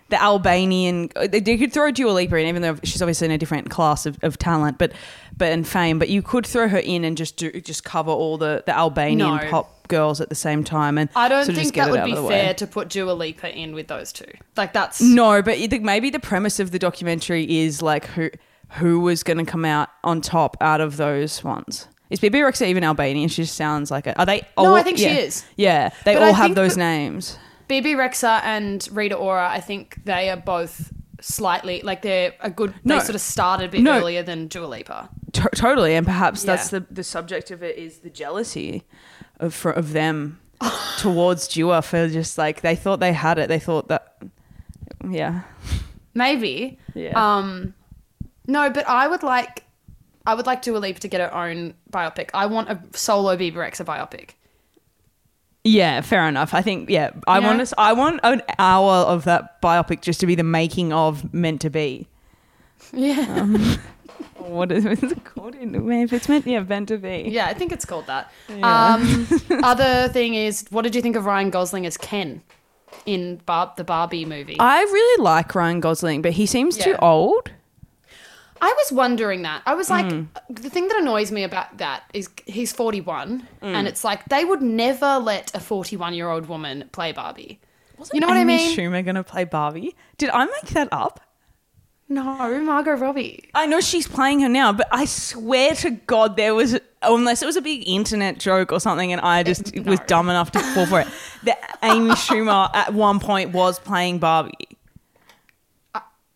The 0.09 0.21
Albanian, 0.21 1.09
they 1.29 1.57
could 1.57 1.71
throw 1.71 1.91
Dua 1.91 2.11
Lipa 2.11 2.35
in, 2.37 2.47
even 2.47 2.61
though 2.61 2.77
she's 2.83 3.01
obviously 3.01 3.25
in 3.25 3.31
a 3.31 3.37
different 3.37 3.69
class 3.69 4.05
of, 4.05 4.17
of 4.23 4.37
talent, 4.37 4.77
but 4.77 4.91
but 5.37 5.51
and 5.51 5.67
fame. 5.67 5.99
But 5.99 6.09
you 6.09 6.21
could 6.21 6.45
throw 6.45 6.67
her 6.67 6.79
in 6.79 7.03
and 7.03 7.15
just 7.15 7.37
do 7.37 7.51
just 7.61 7.83
cover 7.83 8.11
all 8.11 8.37
the 8.37 8.63
the 8.65 8.75
Albanian 8.75 9.37
No. 9.37 9.49
pop 9.49 9.87
girls 9.87 10.21
at 10.21 10.29
the 10.29 10.35
same 10.35 10.63
time. 10.63 10.97
And 10.97 11.09
I 11.15 11.27
don't 11.29 11.45
sort 11.45 11.57
of 11.57 11.63
think 11.63 11.75
that 11.75 11.89
it 11.89 11.91
would 11.91 12.05
be 12.05 12.15
fair 12.27 12.53
to 12.53 12.67
put 12.67 12.89
Dua 12.89 13.11
Lipa 13.11 13.55
in 13.55 13.73
with 13.73 13.87
those 13.87 14.11
two. 14.13 14.31
Like 14.55 14.73
that's 14.73 15.01
No, 15.01 15.41
but 15.41 15.59
you 15.59 15.67
think 15.67 15.83
maybe 15.83 16.09
the 16.09 16.19
premise 16.19 16.59
of 16.59 16.71
the 16.71 16.79
documentary 16.79 17.59
is 17.59 17.81
like 17.81 18.05
who 18.05 18.29
who 18.73 18.99
was 18.99 19.23
going 19.23 19.43
to 19.43 19.45
come 19.51 19.65
out 19.65 19.89
on 20.03 20.21
top 20.21 20.55
out 20.61 20.79
of 20.79 20.97
those 20.97 21.43
ones. 21.43 21.87
Is 22.09 22.19
Bebe 22.19 22.39
Rexha 22.39 22.67
even 22.67 22.83
Albanian? 22.83 23.29
She 23.29 23.43
just 23.43 23.55
sounds 23.55 23.91
like 23.91 24.07
it. 24.07 24.17
Are 24.17 24.25
they? 24.25 24.41
No, 24.57 24.73
I 24.75 24.81
think 24.83 24.97
she 24.97 25.05
is. 25.05 25.45
Yeah, 25.57 25.89
they 26.05 26.15
But 26.15 26.23
all 26.23 26.29
I 26.29 26.37
have 26.37 26.55
those 26.55 26.75
names. 26.77 27.37
Bebe 27.69 27.93
Rexha 27.93 28.41
and 28.43 28.85
Rita 28.91 29.15
Ora, 29.15 29.47
I 29.49 29.61
think 29.61 30.03
they 30.03 30.29
are 30.29 30.35
both 30.35 30.91
slightly 31.21 31.81
like 31.81 32.01
they're 32.01 32.33
a 32.41 32.49
good. 32.49 32.73
No. 32.83 32.95
They 32.95 33.01
sort 33.05 33.15
of 33.15 33.21
started 33.21 33.65
a 33.65 33.69
bit 33.69 33.81
No. 33.81 33.97
earlier 33.99 34.23
than 34.23 34.47
Dua 34.47 34.65
Lipa. 34.65 35.09
To- 35.33 35.49
totally, 35.55 35.95
and 35.95 36.05
perhaps 36.05 36.43
that's 36.43 36.73
Yeah. 36.73 36.79
the 36.79 36.85
the 36.95 37.03
subject 37.03 37.51
of 37.51 37.63
it 37.63 37.77
is 37.77 37.99
the 37.99 38.09
jealousy 38.09 38.83
of 39.39 39.53
for, 39.53 39.71
of 39.71 39.93
them 39.93 40.39
towards 40.97 41.47
Dua 41.47 41.81
for 41.81 42.09
just 42.09 42.37
like 42.37 42.59
they 42.61 42.75
thought 42.75 42.99
they 42.99 43.13
had 43.13 43.37
it. 43.39 43.47
They 43.47 43.59
thought 43.59 43.87
that, 43.89 44.17
yeah, 45.09 45.41
Maybe. 46.13 46.77
yeah. 46.95 47.11
Um, 47.15 47.73
no, 48.47 48.69
but 48.71 48.87
I 48.89 49.07
would 49.07 49.21
like, 49.23 49.63
I 50.25 50.33
would 50.33 50.45
like 50.47 50.61
Dua 50.63 50.77
Lipa 50.79 50.99
to 51.01 51.07
get 51.07 51.21
her 51.21 51.33
own 51.33 51.75
biopic. 51.91 52.29
I 52.33 52.47
want 52.47 52.69
a 52.69 52.79
solo 52.97 53.37
Bebe 53.37 53.55
Rexha 53.57 53.85
biopic. 53.85 54.31
Yeah, 55.63 56.01
fair 56.01 56.27
enough. 56.27 56.53
I 56.53 56.61
think 56.61 56.89
yeah, 56.89 57.11
I 57.27 57.39
know? 57.39 57.47
want 57.47 57.61
us. 57.61 57.73
I 57.77 57.93
want 57.93 58.19
an 58.23 58.41
hour 58.57 58.91
of 58.91 59.25
that 59.25 59.61
biopic 59.61 60.01
just 60.01 60.19
to 60.21 60.25
be 60.27 60.35
the 60.35 60.43
making 60.43 60.93
of 60.93 61.33
meant 61.33 61.61
to 61.61 61.69
be. 61.69 62.07
Yeah, 62.93 63.75
What 64.39 64.71
is, 64.71 64.85
what 64.85 65.03
is 65.03 65.11
it 65.11 65.23
called? 65.25 65.55
In, 65.55 65.75
if 65.91 66.13
it's 66.13 66.29
meant, 66.29 66.47
yeah, 66.47 66.61
meant 66.61 66.87
to 66.87 66.97
be. 66.97 67.25
yeah, 67.29 67.47
I 67.47 67.53
think 67.53 67.71
it's 67.71 67.85
called 67.85 68.07
that. 68.07 68.31
Yeah. 68.47 68.93
Um, 68.95 69.27
other 69.63 70.07
thing 70.09 70.33
is, 70.33 70.65
what 70.69 70.83
did 70.83 70.95
you 70.95 71.01
think 71.01 71.15
of 71.15 71.25
Ryan 71.25 71.49
Gosling 71.49 71.85
as 71.85 71.97
Ken 71.97 72.41
in 73.05 73.37
Bar- 73.45 73.73
the 73.75 73.83
Barbie 73.83 74.25
movie? 74.25 74.55
I 74.59 74.81
really 74.81 75.23
like 75.23 75.53
Ryan 75.53 75.81
Gosling, 75.81 76.21
but 76.21 76.31
he 76.33 76.45
seems 76.45 76.77
too 76.77 76.95
old. 77.01 77.51
I 78.61 78.73
was 78.77 78.91
wondering 78.91 79.41
that. 79.43 79.61
I 79.65 79.73
was 79.75 79.89
like, 79.89 80.09
Hmm. 80.09 80.23
the 80.49 80.69
thing 80.69 80.87
that 80.87 80.97
annoys 80.97 81.31
me 81.31 81.43
about 81.43 81.77
that 81.77 82.03
is 82.13 82.29
he's 82.45 82.71
41, 82.71 83.47
Hmm. 83.61 83.65
and 83.67 83.87
it's 83.87 84.03
like 84.03 84.25
they 84.29 84.45
would 84.45 84.61
never 84.61 85.17
let 85.19 85.53
a 85.55 85.59
41 85.59 86.13
year 86.13 86.29
old 86.29 86.47
woman 86.47 86.89
play 86.91 87.11
Barbie. 87.11 87.59
you 88.13 88.19
know 88.21 88.27
what 88.27 88.37
Amy 88.37 88.53
I 88.53 88.57
mean? 88.57 88.71
Amy 88.71 88.75
Schumer 88.77 89.05
gonna 89.05 89.23
play 89.23 89.43
Barbie? 89.43 89.95
Did 90.17 90.29
I 90.29 90.45
make 90.45 90.67
that 90.73 90.87
up? 90.91 91.19
No, 92.11 92.59
Margot 92.63 92.95
Robbie. 92.95 93.49
I 93.53 93.67
know 93.67 93.81
she's 93.81 94.07
playing 94.07 94.39
her 94.39 94.49
now, 94.49 94.73
but 94.73 94.87
I 94.91 95.05
swear 95.05 95.75
to 95.75 95.91
God, 95.91 96.37
there 96.37 96.55
was 96.55 96.79
unless 97.03 97.43
it 97.43 97.45
was 97.45 97.55
a 97.55 97.61
big 97.61 97.87
internet 97.87 98.39
joke 98.39 98.71
or 98.71 98.79
something, 98.79 99.11
and 99.11 99.21
I 99.21 99.43
just 99.43 99.75
no. 99.75 99.83
was 99.83 99.99
dumb 100.07 100.27
enough 100.27 100.51
to 100.53 100.59
fall 100.59 100.87
for 100.87 101.01
it. 101.01 101.07
That 101.43 101.77
Amy 101.83 102.09
Schumer 102.15 102.69
at 102.73 102.93
one 102.95 103.19
point 103.19 103.51
was 103.51 103.77
playing 103.79 104.17
Barbie. 104.19 104.53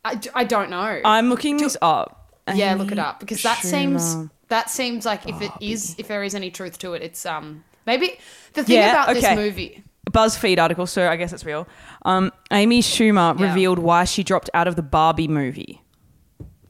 I, 0.06 0.20
I 0.34 0.44
don't 0.44 0.70
know. 0.70 1.02
I'm 1.06 1.30
looking 1.30 1.58
this 1.58 1.78
up. 1.82 2.36
yeah, 2.54 2.72
Amy 2.72 2.80
look 2.84 2.92
it 2.92 3.00
up 3.00 3.20
because 3.20 3.42
that 3.44 3.60
seems 3.60 4.16
that 4.50 4.70
seems 4.70 5.06
like 5.06 5.28
if 5.28 5.42
it 5.42 5.52
is 5.62 5.96
if 5.98 6.08
there 6.08 6.24
is 6.24 6.36
any 6.36 6.52
truth 6.52 6.78
to 6.80 6.94
it, 6.94 7.02
it's 7.02 7.26
um 7.26 7.64
maybe 7.86 8.18
the 8.54 8.64
thing 8.64 8.78
Yeah, 8.78 8.92
about 8.92 9.10
okay. 9.10 9.22
this 9.22 9.36
movie. 9.36 9.84
BuzzFeed 10.12 10.60
article, 10.60 10.86
so 10.86 11.10
I 11.10 11.16
guess 11.16 11.34
it's 11.34 11.46
real. 11.46 11.68
Um, 12.06 12.32
Amy 12.52 12.82
Schumer 12.82 13.40
Yeah. 13.40 13.48
revealed 13.48 13.80
why 13.80 14.04
she 14.04 14.24
dropped 14.24 14.50
out 14.54 14.68
of 14.68 14.76
the 14.76 14.84
Barbie 14.84 15.28
movie. 15.30 15.82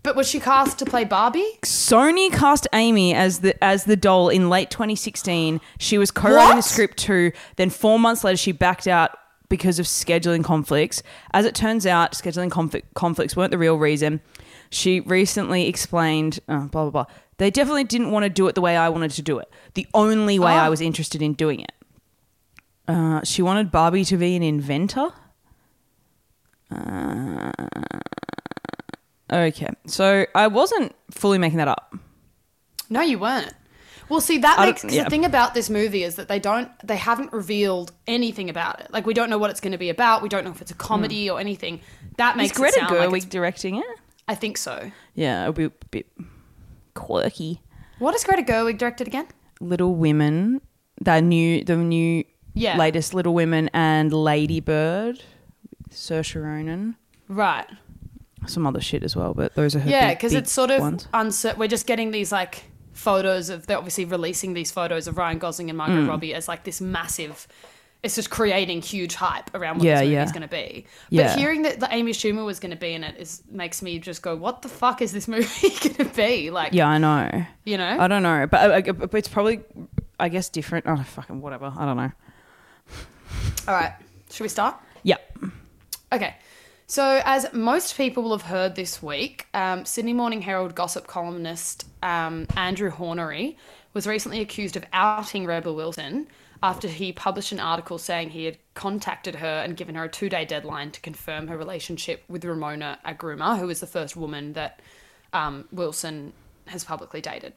But 0.04 0.16
was 0.16 0.30
she 0.30 0.40
cast 0.40 0.80
to 0.80 0.86
play 0.86 1.04
Barbie? 1.06 1.50
Sony 1.63 2.32
cast 2.32 2.68
Amy 2.74 3.13
as 3.16 3.40
the 3.40 3.62
as 3.63 3.86
the 3.86 3.96
doll 3.96 4.30
in 4.30 4.50
late 4.50 4.70
2016. 4.70 5.60
She 5.80 5.98
was 5.98 6.12
co-writing 6.12 6.58
the 6.58 6.62
script 6.62 6.98
too. 6.98 7.32
Then 7.56 7.70
four 7.70 7.98
months 7.98 8.24
later, 8.24 8.38
she 8.38 8.52
backed 8.52 8.88
out 8.88 9.18
because 9.53 9.77
of 9.77 9.86
scheduling 9.86 10.43
conflicts. 10.43 11.03
As 11.31 11.45
it 11.45 11.53
turns 11.53 11.86
out, 11.86 12.13
scheduling 12.13 12.50
conflict, 12.50 12.91
conflicts 12.95 13.36
weren't 13.36 13.51
the 13.51 13.57
real 13.60 13.77
reason. 13.77 14.19
She 14.72 15.00
recently 15.00 15.67
explained, 15.67 16.39
oh, 16.50 16.62
blah 16.72 16.89
blah 16.89 16.89
blah. 16.89 17.05
They 17.38 17.51
definitely 17.51 17.83
didn't 17.83 18.10
want 18.10 18.24
to 18.24 18.31
do 18.31 18.48
it 18.48 18.55
the 18.55 18.62
way 18.62 18.75
I 18.75 18.89
wanted 18.89 19.12
to 19.12 19.22
do 19.22 19.38
it. 19.38 19.48
The 19.75 19.86
only 19.93 20.39
way 20.39 20.53
Ah. 20.53 20.65
I 20.65 20.69
was 20.69 20.81
interested 20.81 21.22
in 21.22 21.33
doing 21.33 21.60
it. 21.60 21.72
Uh, 22.88 23.22
she 23.24 23.43
wanted 23.43 23.72
Barbie 23.72 24.03
to 24.05 24.17
be 24.17 24.36
an 24.36 24.41
inventor. 24.41 25.10
Uh, 26.72 27.51
okay, 29.31 29.69
so 29.86 30.25
I 30.33 30.48
wasn't 30.48 30.95
fully 31.12 31.38
making 31.38 31.60
that 31.60 31.67
up. 31.67 31.95
No, 32.89 33.01
you 33.01 33.19
weren't. 33.19 33.53
Well, 34.10 34.22
see, 34.22 34.38
that 34.39 34.60
I 34.60 34.65
makes 34.67 34.83
yeah. 34.83 35.03
the 35.03 35.10
thing 35.10 35.25
about 35.25 35.53
this 35.53 35.69
movie 35.69 36.03
is 36.03 36.15
that 36.15 36.27
they 36.27 36.39
don't, 36.39 36.69
they 36.83 36.98
haven't 36.98 37.31
revealed 37.33 37.91
anything 38.07 38.50
about 38.50 38.79
it. 38.79 38.91
Like, 38.91 39.05
we 39.05 39.13
don't 39.13 39.29
know 39.29 39.38
what 39.38 39.50
it's 39.50 39.60
going 39.60 39.72
to 39.72 39.77
be 39.77 39.89
about. 39.89 40.22
We 40.22 40.29
don't 40.29 40.43
know 40.43 40.51
if 40.51 40.62
it's 40.62 40.72
a 40.72 40.75
comedy 40.75 41.27
hmm. 41.27 41.33
or 41.33 41.39
anything. 41.39 41.81
That 42.17 42.38
makes 42.38 42.57
Greta 42.57 42.79
it 42.79 42.83
Gerwig 42.83 43.12
like 43.12 43.29
directing 43.29 43.77
it? 43.77 43.86
I 44.27 44.36
think 44.36 44.57
so. 44.57 44.91
Yeah, 45.15 45.41
it'll 45.41 45.53
be 45.53 45.65
a 45.65 45.72
bit 45.91 46.07
quirky. 46.93 47.62
What 48.00 48.13
has 48.13 48.24
Greta 48.24 48.43
Gerwig 48.43 48.77
directed 48.77 49.07
again? 49.07 49.27
Little 49.60 49.95
Women, 49.95 50.62
that 51.01 51.24
new, 51.24 51.63
the 51.63 51.75
new 51.75 52.24
Yeah. 52.53 52.77
latest 52.77 53.13
Little 53.13 53.33
Women 53.33 53.69
and 53.74 54.13
Lady 54.13 54.60
Bird, 54.60 55.22
Saoirse 55.89 56.41
Ronan, 56.41 56.95
Right. 57.27 57.65
some 58.45 58.67
other 58.67 58.81
shit 58.81 59.03
as 59.03 59.15
well, 59.15 59.33
but 59.33 59.55
those 59.55 59.75
are 59.75 59.79
her 59.79 59.89
Yeah, 59.89 60.13
because 60.13 60.33
it's 60.33 60.51
sort 60.51 60.72
of 60.72 61.05
uncertain. 61.13 61.60
We're 61.60 61.67
just 61.67 61.88
getting 61.88 62.12
these 62.12 62.31
like 62.31 62.65
photos 62.93 63.50
of 63.50 63.67
they're 63.67 63.77
obviously 63.77 64.05
releasing 64.05 64.53
these 64.53 64.71
photos 64.71 65.07
of 65.07 65.17
Ryan 65.17 65.38
Gosling 65.39 65.69
and 65.69 65.75
Mm. 65.79 65.88
Margot 65.88 66.05
Robbie 66.07 66.33
as 66.33 66.47
like 66.47 66.63
this 66.63 66.79
massive. 66.81 67.47
It's 68.03 68.15
just 68.15 68.29
creating 68.29 68.81
huge 68.81 69.15
hype 69.15 69.53
around 69.55 69.77
what 69.77 69.85
Yeah, 69.85 69.95
this 69.95 70.01
movie 70.03 70.13
yeah. 70.13 70.23
is 70.25 70.31
going 70.33 70.41
to 70.41 70.47
be. 70.50 70.85
Yeah. 71.09 71.27
But 71.29 71.39
hearing 71.39 71.62
that, 71.62 71.79
that 71.79 71.93
Amy 71.93 72.12
Schumer 72.12 72.45
was 72.45 72.59
going 72.59 72.71
to 72.71 72.77
be 72.77 72.91
in 72.93 73.01
it 73.05 73.15
is 73.17 73.41
makes 73.50 73.81
me 73.81 73.97
just 73.97 74.21
go, 74.21 74.35
"What 74.35 74.62
the 74.62 74.67
fuck 74.67 75.01
is 75.01 75.13
this 75.13 75.27
movie 75.29 75.69
going 75.69 75.95
to 75.95 76.05
be?" 76.15 76.51
Like, 76.51 76.73
Yeah, 76.73 76.88
I 76.89 76.97
know. 76.97 77.45
you 77.63 77.77
know, 77.77 77.97
I 78.00 78.07
don't 78.09 78.21
know, 78.23 78.45
but, 78.51 78.89
uh, 78.89 78.91
uh, 78.91 79.07
it's 79.13 79.29
probably, 79.29 79.62
I 80.19 80.27
guess, 80.27 80.50
different. 80.50 80.85
Oh, 80.88 80.97
fucking 80.97 81.39
whatever. 81.41 81.71
I 81.77 81.85
don't 81.85 81.95
know. 81.97 82.12
All 83.69 83.73
right, 83.73 83.93
should 84.31 84.43
we 84.43 84.50
start? 84.50 84.75
Yeah. 85.03 85.17
Okay. 86.12 86.35
So, 86.86 87.22
as 87.24 87.52
most 87.54 87.96
people 87.96 88.24
will 88.24 88.38
have 88.38 88.48
heard 88.48 88.75
this 88.75 89.02
week, 89.02 89.48
um, 89.54 89.86
Sydney 89.86 90.13
Morning 90.13 90.42
Herald 90.42 90.75
gossip 90.75 91.08
columnist 91.08 91.86
um, 92.04 92.46
Andrew 92.58 92.92
Hornery 92.92 93.56
was 93.94 94.06
recently 94.06 94.42
accused 94.42 94.75
of 94.75 94.86
outing 94.92 95.46
Rebel 95.46 95.75
Wilson 95.75 96.28
after 96.62 96.88
he 96.88 97.12
published 97.12 97.52
an 97.52 97.60
article 97.60 97.98
saying 97.98 98.30
he 98.30 98.46
had 98.46 98.58
contacted 98.74 99.36
her 99.36 99.62
and 99.63 99.78
given 99.78 99.96
her 99.96 100.06
a 100.06 100.10
two 100.10 100.30
day 100.30 100.46
deadline 100.46 100.92
to 100.92 101.02
confirm 101.02 101.48
her 101.48 101.58
relationship 101.58 102.24
with 102.28 102.44
Ramona 102.44 103.00
Agruma, 103.06 103.58
who 103.58 103.70
is 103.70 103.80
the 103.80 103.88
first 103.88 104.16
woman 104.16 104.54
that 104.54 104.82
um, 105.32 105.66
Wilson 105.72 106.34
has 106.68 106.84
publicly 106.84 107.22
dated. 107.22 107.54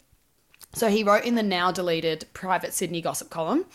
So 0.73 0.89
he 0.89 1.05
wrote 1.05 1.25
in 1.25 1.35
the 1.35 1.43
now 1.43 1.73
deleted 1.73 2.27
private 2.33 2.73
Sydney 2.73 3.01
gossip 3.01 3.31
column 3.31 3.67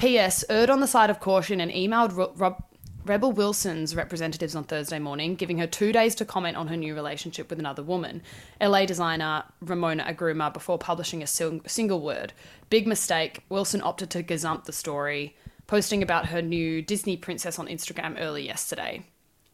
P.S. 0.00 0.44
erred 0.48 0.70
on 0.70 0.80
the 0.80 0.86
side 0.86 1.10
of 1.10 1.20
caution 1.20 1.60
and 1.60 1.70
emailed 1.70 2.16
Ro- 2.16 2.32
Rob- 2.34 2.64
Rebel 3.04 3.32
Wilson's 3.32 3.96
representatives 3.96 4.54
on 4.54 4.64
Thursday 4.64 4.98
morning, 4.98 5.34
giving 5.34 5.58
her 5.58 5.66
two 5.66 5.90
days 5.90 6.14
to 6.16 6.24
comment 6.24 6.56
on 6.56 6.68
her 6.68 6.76
new 6.76 6.94
relationship 6.94 7.48
with 7.48 7.58
another 7.58 7.82
woman, 7.82 8.22
LA 8.60 8.84
designer 8.84 9.44
Ramona 9.62 10.04
Agruma, 10.04 10.52
before 10.52 10.78
publishing 10.78 11.22
a 11.22 11.26
sing- 11.26 11.62
single 11.66 12.02
word. 12.02 12.34
Big 12.68 12.86
mistake. 12.86 13.42
Wilson 13.48 13.80
opted 13.82 14.10
to 14.10 14.22
gazump 14.22 14.64
the 14.64 14.72
story, 14.72 15.34
posting 15.66 16.02
about 16.02 16.26
her 16.26 16.42
new 16.42 16.82
Disney 16.82 17.16
princess 17.16 17.58
on 17.58 17.68
Instagram 17.68 18.20
early 18.20 18.44
yesterday. 18.44 19.02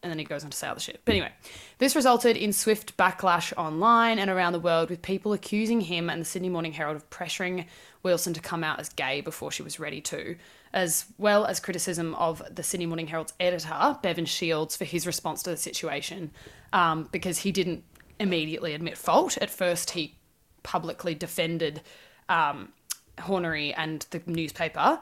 And 0.02 0.10
then 0.10 0.18
he 0.18 0.24
goes 0.24 0.44
on 0.44 0.50
to 0.50 0.56
say 0.56 0.68
other 0.68 0.80
shit. 0.80 1.00
But 1.04 1.12
anyway, 1.12 1.32
this 1.78 1.96
resulted 1.96 2.36
in 2.36 2.52
swift 2.52 2.96
backlash 2.96 3.52
online 3.56 4.18
and 4.18 4.30
around 4.30 4.52
the 4.52 4.60
world, 4.60 4.90
with 4.90 5.02
people 5.02 5.32
accusing 5.32 5.80
him 5.80 6.10
and 6.10 6.20
the 6.20 6.26
Sydney 6.26 6.48
Morning 6.48 6.72
Herald 6.72 6.96
of 6.96 7.08
pressuring 7.10 7.66
Wilson 8.02 8.34
to 8.34 8.40
come 8.40 8.62
out 8.62 8.80
as 8.80 8.88
gay 8.88 9.20
before 9.20 9.50
she 9.50 9.62
was 9.62 9.80
ready 9.80 10.00
to, 10.02 10.36
as 10.72 11.06
well 11.18 11.44
as 11.46 11.60
criticism 11.60 12.14
of 12.16 12.42
the 12.54 12.62
Sydney 12.62 12.86
Morning 12.86 13.06
Herald's 13.06 13.32
editor, 13.40 13.98
Bevan 14.02 14.26
Shields, 14.26 14.76
for 14.76 14.84
his 14.84 15.06
response 15.06 15.42
to 15.44 15.50
the 15.50 15.56
situation, 15.56 16.30
um, 16.72 17.08
because 17.12 17.38
he 17.38 17.52
didn't 17.52 17.84
immediately 18.18 18.74
admit 18.74 18.96
fault. 18.98 19.38
At 19.38 19.50
first, 19.50 19.90
he 19.90 20.16
publicly 20.62 21.14
defended 21.14 21.80
um, 22.28 22.72
Hornery 23.18 23.72
and 23.76 24.04
the 24.10 24.20
newspaper. 24.26 25.00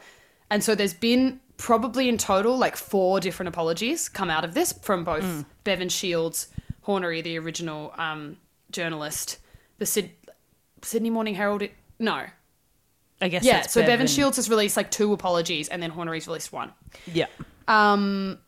And 0.50 0.62
so 0.62 0.74
there's 0.74 0.94
been 0.94 1.40
probably 1.56 2.08
in 2.08 2.18
total 2.18 2.56
like 2.56 2.76
four 2.76 3.20
different 3.20 3.48
apologies 3.48 4.08
come 4.08 4.28
out 4.30 4.44
of 4.44 4.54
this 4.54 4.72
from 4.72 5.04
both 5.04 5.44
Bevan 5.64 5.88
Shields, 5.88 6.48
Hornery, 6.86 7.22
the 7.22 7.38
original 7.38 7.92
um, 7.96 8.36
journalist, 8.70 9.38
the 9.78 9.86
Syd- 9.86 10.10
Sydney 10.82 11.10
Morning 11.10 11.34
Herald. 11.34 11.62
No. 11.98 12.26
I 13.20 13.28
guess. 13.28 13.44
Yeah, 13.44 13.62
so 13.62 13.80
Bevan 13.80 13.94
Bevan. 13.94 14.06
Shields 14.08 14.36
has 14.36 14.50
released 14.50 14.76
like 14.76 14.90
two 14.90 15.12
apologies 15.12 15.68
and 15.68 15.82
then 15.82 15.90
Hornery's 15.90 16.26
released 16.26 16.52
one. 16.52 16.72
Yeah. 17.06 17.26
Um, 17.68 18.38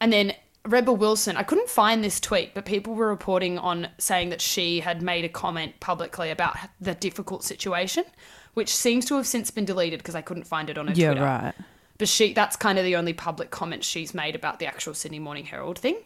and 0.00 0.12
then 0.12 0.34
Rebel 0.66 0.96
Wilson, 0.96 1.36
I 1.36 1.42
couldn't 1.42 1.68
find 1.68 2.02
this 2.02 2.20
tweet, 2.20 2.54
but 2.54 2.64
people 2.64 2.94
were 2.94 3.08
reporting 3.08 3.58
on 3.58 3.88
saying 3.98 4.30
that 4.30 4.40
she 4.40 4.80
had 4.80 5.02
made 5.02 5.24
a 5.24 5.28
comment 5.28 5.78
publicly 5.80 6.30
about 6.30 6.56
the 6.80 6.94
difficult 6.94 7.44
situation, 7.44 8.04
which 8.54 8.74
seems 8.74 9.04
to 9.06 9.16
have 9.16 9.26
since 9.26 9.50
been 9.50 9.64
deleted 9.66 9.98
because 9.98 10.14
I 10.14 10.22
couldn't 10.22 10.44
find 10.46 10.70
it 10.70 10.78
on 10.78 10.86
her 10.86 10.94
Yeah. 10.94 11.08
Twitter. 11.08 11.20
Yeah, 11.20 11.44
right. 11.44 11.54
But 11.98 12.08
she 12.08 12.32
that's 12.32 12.56
kind 12.56 12.78
of 12.78 12.84
the 12.84 12.96
only 12.96 13.12
public 13.12 13.50
comment 13.50 13.84
she's 13.84 14.14
made 14.14 14.34
about 14.34 14.58
the 14.58 14.66
actual 14.66 14.94
Sydney 14.94 15.18
Morning 15.18 15.44
Herald 15.44 15.78
thing. 15.78 15.98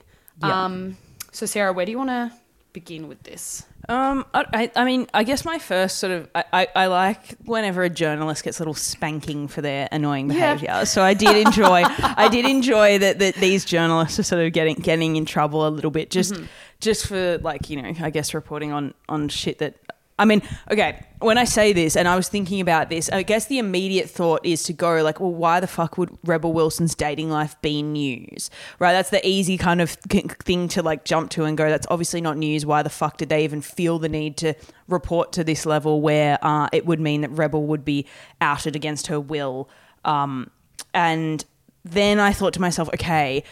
Yeah. 0.43 0.65
Um, 0.65 0.97
so 1.33 1.47
Sarah, 1.47 1.73
where 1.73 1.87
do 1.87 1.93
you 1.93 1.99
want 1.99 2.11
to 2.11 2.33
begin 2.73 3.09
with 3.09 3.23
this? 3.23 3.65
Um, 3.89 4.27
I, 4.35 4.71
I, 4.77 4.85
mean, 4.85 5.07
I 5.15 5.25
guess 5.25 5.45
my 5.45 5.59
first 5.59 5.99
sort 5.99 6.13
of, 6.13 6.29
I, 6.35 6.45
I, 6.53 6.69
I 6.77 6.87
like 6.87 7.37
whenever 7.45 7.83
a 7.83 7.89
journalist 7.89 8.45
gets 8.45 8.59
a 8.59 8.63
little 8.63 8.75
spanking 8.75 9.49
for 9.49 9.63
their 9.63 9.89
annoying 9.91 10.29
Yeah. 10.31 10.55
behaviour. 10.55 10.85
So 10.85 11.03
I 11.03 11.15
did 11.15 11.47
enjoy, 11.47 11.83
I 11.87 12.29
did 12.29 12.45
enjoy 12.45 12.99
that, 12.99 13.19
that 13.21 13.37
these 13.37 13.65
journalists 13.65 14.19
are 14.19 14.23
sort 14.25 14.43
of 14.45 14.53
getting 14.53 14.77
getting 14.77 15.17
in 15.17 15.25
trouble 15.25 15.67
a 15.67 15.71
little 15.71 15.91
bit, 15.91 16.11
just 16.11 16.35
just 16.81 17.07
for 17.07 17.39
like 17.39 17.71
you 17.71 17.81
know, 17.81 17.93
I 18.01 18.11
guess 18.11 18.35
reporting 18.35 18.73
on 18.73 18.95
on 19.09 19.29
shit 19.29 19.59
that. 19.59 19.75
I 20.19 20.25
mean, 20.25 20.43
okay, 20.71 21.05
when 21.21 21.39
I 21.39 21.45
say 21.45 21.73
this, 21.73 21.97
and 21.97 22.09
I 22.09 22.17
was 22.17 22.29
thinking 22.29 22.61
about 22.61 22.91
this, 22.91 23.09
I 23.11 23.23
guess 23.23 23.47
the 23.47 23.59
immediate 23.59 24.11
thought 24.11 24.45
is 24.45 24.65
to 24.65 24.73
go 24.73 25.03
like, 25.03 25.21
well, 25.21 25.33
why 25.33 25.61
the 25.61 25.67
fuck 25.67 25.97
would 25.97 26.17
Rebel 26.25 26.53
Wilson's 26.53 26.95
dating 26.95 27.31
life 27.31 27.61
be 27.63 27.83
news? 27.83 28.51
Right? 28.79 28.93
That's 28.93 29.11
the 29.11 29.27
easy 29.27 29.57
kind 29.57 29.81
of 29.81 29.91
thing 29.91 30.69
to 30.69 30.83
like 30.83 31.05
jump 31.05 31.31
to 31.31 31.45
and 31.45 31.57
go, 31.57 31.69
that's 31.71 31.87
obviously 31.91 32.21
not 32.21 32.37
news. 32.37 32.67
Why 32.67 32.83
the 32.83 32.91
fuck 32.91 33.17
did 33.17 33.29
they 33.29 33.45
even 33.45 33.61
feel 33.61 33.99
the 33.99 34.09
need 34.09 34.37
to 34.39 34.55
report 34.89 35.33
to 35.35 35.45
this 35.45 35.65
level 35.65 36.01
where 36.01 36.39
uh, 36.43 36.69
it 36.73 36.85
would 36.85 37.01
mean 37.01 37.21
that 37.21 37.31
Rebel 37.31 37.67
would 37.67 37.85
be 37.85 38.07
outed 38.41 38.75
against 38.75 39.07
her 39.07 39.21
will? 39.21 39.69
Um, 40.05 40.51
and 40.95 41.45
then 41.85 42.19
I 42.19 42.33
thought 42.33 42.55
to 42.55 42.61
myself, 42.61 42.89
okay, 42.89 43.45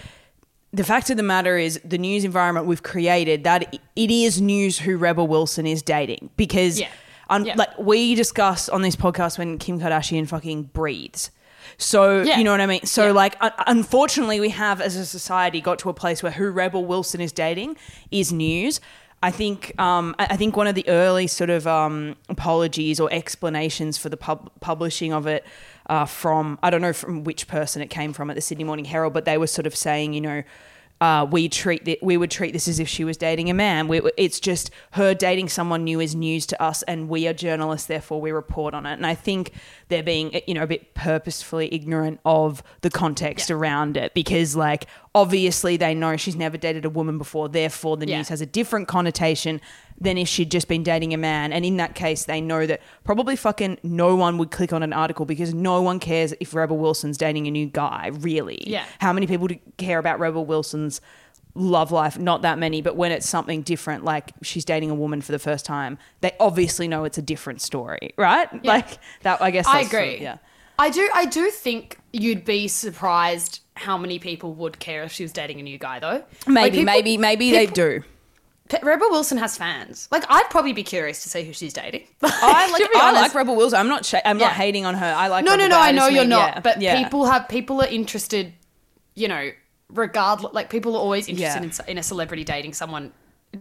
the 0.73 0.85
fact 0.85 1.11
of 1.11 1.17
the 1.17 1.23
matter 1.23 1.57
is 1.57 1.81
the 1.85 1.99
news 1.99 2.25
environment 2.25 2.67
we've 2.67 2.83
created 2.83 3.45
that 3.45 3.75
it 3.97 4.11
is 4.11 4.41
news 4.41 4.79
who 4.81 4.97
Rebel 4.97 5.27
Wilson 5.27 5.67
is 5.67 5.83
dating 5.83 6.31
because 6.37 6.81
Yeah. 6.81 6.89
un- 7.31 7.47
Yeah. 7.47 7.55
like 7.57 7.79
we 7.79 8.15
discussed 8.15 8.69
on 8.71 8.83
this 8.83 8.97
podcast 8.97 9.39
when 9.39 9.59
Kim 9.59 9.81
Kardashian 9.81 10.29
fucking 10.29 10.65
breathes. 10.75 11.31
So 11.79 12.23
Yeah. 12.23 12.39
you 12.39 12.45
know 12.45 12.51
what 12.51 12.61
I 12.61 12.67
mean. 12.67 12.85
So 12.85 13.13
like 13.13 13.37
un- 13.41 13.53
unfortunately 13.67 14.39
we 14.41 14.51
have 14.51 14.81
as 14.81 14.97
a 14.97 15.07
society 15.07 15.61
got 15.61 15.79
to 15.81 15.89
a 15.89 15.95
place 15.95 16.23
where 16.23 16.33
who 16.33 16.51
Rebel 16.51 16.85
Wilson 16.85 17.21
is 17.21 17.33
dating 17.33 17.77
is 18.11 18.33
news. 18.33 18.81
I 19.23 19.31
think 19.31 19.73
um, 19.81 20.15
I 20.19 20.27
I 20.31 20.37
think 20.37 20.57
one 20.57 20.67
of 20.67 20.75
the 20.75 20.87
early 20.89 21.27
sort 21.27 21.49
of 21.51 21.67
um, 21.67 22.17
apologies 22.29 23.01
or 23.01 23.09
explanations 23.13 23.97
for 23.99 24.09
the 24.11 24.17
pub- 24.17 24.51
publishing 24.61 25.13
of 25.13 25.27
it 25.27 25.45
uh, 25.89 26.05
from 26.07 26.59
I 26.63 26.71
don't 26.71 26.81
know 26.83 26.93
from 26.93 27.25
which 27.25 27.47
person 27.49 27.83
it 27.83 27.89
came 27.91 28.13
from 28.13 28.31
at 28.31 28.37
the 28.37 28.43
Sydney 28.43 28.65
Morning 28.65 28.85
Herald, 28.85 29.13
but 29.13 29.25
they 29.25 29.39
were 29.39 29.47
sort 29.47 29.67
of 29.67 29.75
saying, 29.77 30.13
you 30.15 30.21
know, 30.21 30.43
uh, 30.99 31.27
we 31.31 31.47
treat 31.47 31.85
the, 31.85 31.99
we 32.01 32.17
would 32.17 32.31
treat 32.31 32.55
this 32.55 32.67
as 32.67 32.81
if 32.81 32.89
she 32.89 33.05
was 33.05 33.19
dating 33.19 33.51
a 33.51 33.55
man. 33.55 33.87
We, 33.87 34.01
it's 34.17 34.41
just 34.41 34.71
her 34.93 35.13
dating 35.13 35.51
someone 35.51 35.85
new 35.85 36.01
is 36.01 36.15
news 36.15 36.47
to 36.47 36.63
us, 36.63 36.83
and 36.85 37.09
we 37.11 37.29
are 37.29 37.35
journalists, 37.35 37.87
therefore 37.87 38.19
we 38.19 38.31
report 38.31 38.73
on 38.73 38.87
it. 38.87 38.95
And 38.95 39.05
I 39.07 39.15
think 39.15 39.53
they're 39.89 40.03
being, 40.03 40.41
you 40.47 40.55
know, 40.55 40.63
a 40.63 40.67
bit 40.67 40.95
purposefully 40.95 41.69
ignorant 41.71 42.21
of 42.25 42.63
the 42.81 42.89
context 42.89 43.51
around 43.51 43.99
it 43.99 44.15
because, 44.15 44.57
like, 44.57 44.87
obviously 45.15 45.77
they 45.77 45.95
know 45.95 46.17
she's 46.17 46.35
never 46.37 46.57
dated 46.57 46.87
a 46.87 46.91
woman 46.91 47.19
before, 47.19 47.51
therefore 47.51 47.99
the 47.99 48.09
Yeah. 48.09 48.17
news 48.17 48.31
has 48.31 48.41
a 48.41 48.47
different 48.47 48.89
connotation 48.89 49.61
than 50.01 50.19
if 50.19 50.29
she'd 50.29 50.51
just 50.51 50.69
been 50.69 50.83
dating 50.83 51.15
a 51.15 51.17
man. 51.17 51.53
And 51.53 51.65
in 51.65 51.77
that 51.79 51.95
case, 51.95 52.25
they 52.27 52.41
know 52.41 52.67
that 52.67 52.81
probably 53.05 53.35
fucking 53.37 53.79
no 53.83 54.15
one 54.15 54.37
would 54.39 54.51
click 54.51 54.73
on 54.73 54.83
an 54.83 54.93
article 54.93 55.25
because 55.25 55.55
no 55.55 55.81
one 55.81 55.99
cares 56.01 56.35
if 56.41 56.55
Rebel 56.55 56.77
Wilson's 56.77 57.17
dating 57.17 57.47
a 57.47 57.51
new 57.51 57.67
guy, 57.67 58.11
really. 58.21 58.63
Yeah. 58.67 58.85
How 58.99 59.13
many 59.13 59.27
people 59.27 59.47
do 59.47 59.57
care 59.79 59.99
about 59.99 60.19
Rebel 60.21 60.45
Wilson's 60.45 61.01
love 61.55 61.93
life? 61.93 62.19
Not 62.19 62.43
that 62.43 62.59
many, 62.59 62.83
but 62.83 62.97
when 62.97 63.11
it's 63.11 63.27
something 63.29 63.63
different, 63.63 64.05
like 64.05 64.33
she's 64.43 64.65
dating 64.67 64.91
a 64.91 64.95
woman 64.95 65.23
for 65.23 65.33
the 65.33 65.39
first 65.39 65.65
time, 65.65 65.97
they 66.21 66.33
obviously 66.41 66.89
know 66.89 67.05
it's 67.05 67.17
a 67.19 67.23
different 67.23 67.63
story, 67.63 68.13
right? 68.19 68.49
Like 68.65 68.99
that, 69.23 69.41
I 69.41 69.51
guess 69.51 69.67
I 69.67 69.79
that's 69.83 69.91
sort 69.91 70.03
of- 70.05 70.09
agree. 70.11 70.23
yeah. 70.23 70.39
I 70.79 70.91
do. 70.91 71.09
I 71.15 71.25
do 71.25 71.51
think 71.51 71.99
you'd 72.13 72.45
be 72.45 72.69
surprised 72.69 73.61
how 73.77 73.97
many 73.97 74.19
people 74.19 74.53
would 74.53 74.79
care 74.79 75.05
if 75.05 75.13
she 75.13 75.23
was 75.23 75.33
dating 75.33 75.59
a 75.59 75.63
new 75.63 75.79
guy, 75.79 76.01
though. 76.01 76.23
Like, 76.47 76.49
Maybe, 76.49 76.71
people- 76.81 76.85
maybe, 76.85 77.17
maybe 77.17 77.51
they 77.51 77.65
do. 77.65 78.03
Rebel 78.83 79.09
Wilson 79.11 79.39
has 79.39 79.57
fans. 79.57 80.09
Like, 80.11 80.25
I'd 80.29 80.49
probably 80.51 80.73
be 80.73 80.83
curious 80.83 81.23
to 81.23 81.29
see 81.29 81.45
who 81.45 81.53
she's 81.53 81.73
dating. 81.73 82.07
I 82.23 82.71
like 82.73 82.83
I 82.97 83.09
honest. 83.09 83.23
like 83.23 83.35
Rebel 83.35 83.55
Wilson. 83.57 83.79
I'm 83.79 83.89
not 83.89 84.05
sh- 84.05 84.15
I'm 84.25 84.39
Yeah. 84.39 84.47
not 84.47 84.55
hating 84.57 84.85
on 84.85 84.95
her. 84.95 85.07
I 85.07 85.29
like 85.29 85.45
No, 85.45 85.53
Rebel 85.53 85.69
no, 85.69 85.77
no. 85.77 85.81
I 85.81 85.93
know 85.93 86.07
you're 86.09 86.25
me, 86.25 86.31
not, 86.31 86.55
yeah. 86.55 86.61
but 86.61 86.81
yeah. 86.81 87.03
people 87.03 87.27
have 87.27 87.49
people 87.49 87.81
are 87.81 87.87
interested. 87.87 88.53
You 89.15 89.29
know, 89.29 89.51
regardless, 89.89 90.53
like 90.53 90.69
people 90.71 90.97
are 90.97 91.01
always 91.01 91.29
interested 91.29 91.63
in, 91.63 91.73
in 91.93 91.99
a 91.99 92.03
celebrity 92.03 92.45
dating 92.45 92.75
someone. 92.75 93.13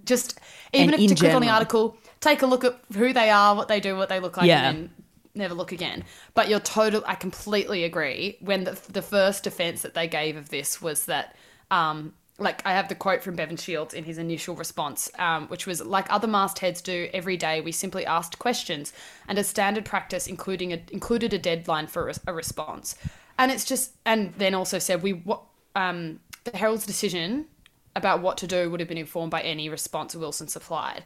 Just 0.06 0.40
even 0.74 0.94
And 0.94 1.02
if 1.04 1.10
to 1.12 1.16
click 1.16 1.34
on 1.34 1.42
the 1.42 1.50
article, 1.50 1.96
take 2.20 2.42
a 2.42 2.46
look 2.48 2.64
at 2.64 2.78
who 2.94 3.14
they 3.14 3.30
are, 3.30 3.56
what 3.56 3.68
they 3.68 3.80
do, 3.80 3.96
what 3.96 4.10
they 4.10 4.20
look 4.20 4.36
like, 4.38 4.48
Yeah. 4.48 4.68
and 4.70 4.78
then 4.78 4.90
never 5.36 5.54
look 5.54 5.72
again. 5.72 6.04
But 6.34 6.50
you're 6.50 6.60
total. 6.60 7.04
I 7.06 7.16
completely 7.16 7.84
agree. 7.84 8.38
When 8.42 8.64
the 8.64 8.72
the 8.90 9.02
first 9.04 9.44
defense 9.44 9.84
that 9.84 9.94
they 9.94 10.08
gave 10.08 10.36
of 10.36 10.50
this 10.50 10.82
was 10.82 11.06
that. 11.06 11.36
um 11.70 12.14
like 12.38 12.66
I 12.66 12.74
have 12.74 12.90
the 12.90 12.96
quote 12.96 13.24
from 13.24 13.36
Bevan 13.36 13.56
Shields 13.56 13.94
in 13.94 14.04
his 14.04 14.18
initial 14.18 14.56
response, 14.56 15.10
um, 15.18 15.48
which 15.48 15.66
was 15.66 15.84
like 15.84 16.12
other 16.12 16.28
mastheads 16.28 16.82
do 16.82 17.10
every 17.14 17.38
day. 17.38 17.62
We 17.62 17.72
simply 17.72 18.06
asked 18.06 18.40
questions, 18.40 18.92
and 19.28 19.38
as 19.40 19.48
standard 19.48 19.86
practice, 19.86 20.28
including 20.28 20.74
a, 20.74 20.82
included 20.92 21.34
a 21.34 21.38
deadline 21.40 21.88
for 21.88 22.12
a, 22.28 22.34
response. 22.34 22.96
And 23.38 23.52
it's 23.52 23.66
just, 23.66 23.92
and 24.06 24.34
then 24.34 24.54
also 24.54 24.80
said 24.80 25.02
we 25.02 25.14
what 25.14 25.44
um, 25.76 26.20
the 26.44 26.56
Herald's 26.58 26.86
decision 26.86 27.46
about 27.96 28.22
what 28.22 28.38
to 28.40 28.48
do 28.48 28.70
would 28.70 28.82
have 28.82 28.90
been 28.90 28.98
informed 28.98 29.32
by 29.32 29.42
any 29.42 29.70
response 29.70 30.16
Wilson 30.16 30.50
supplied. 30.50 31.06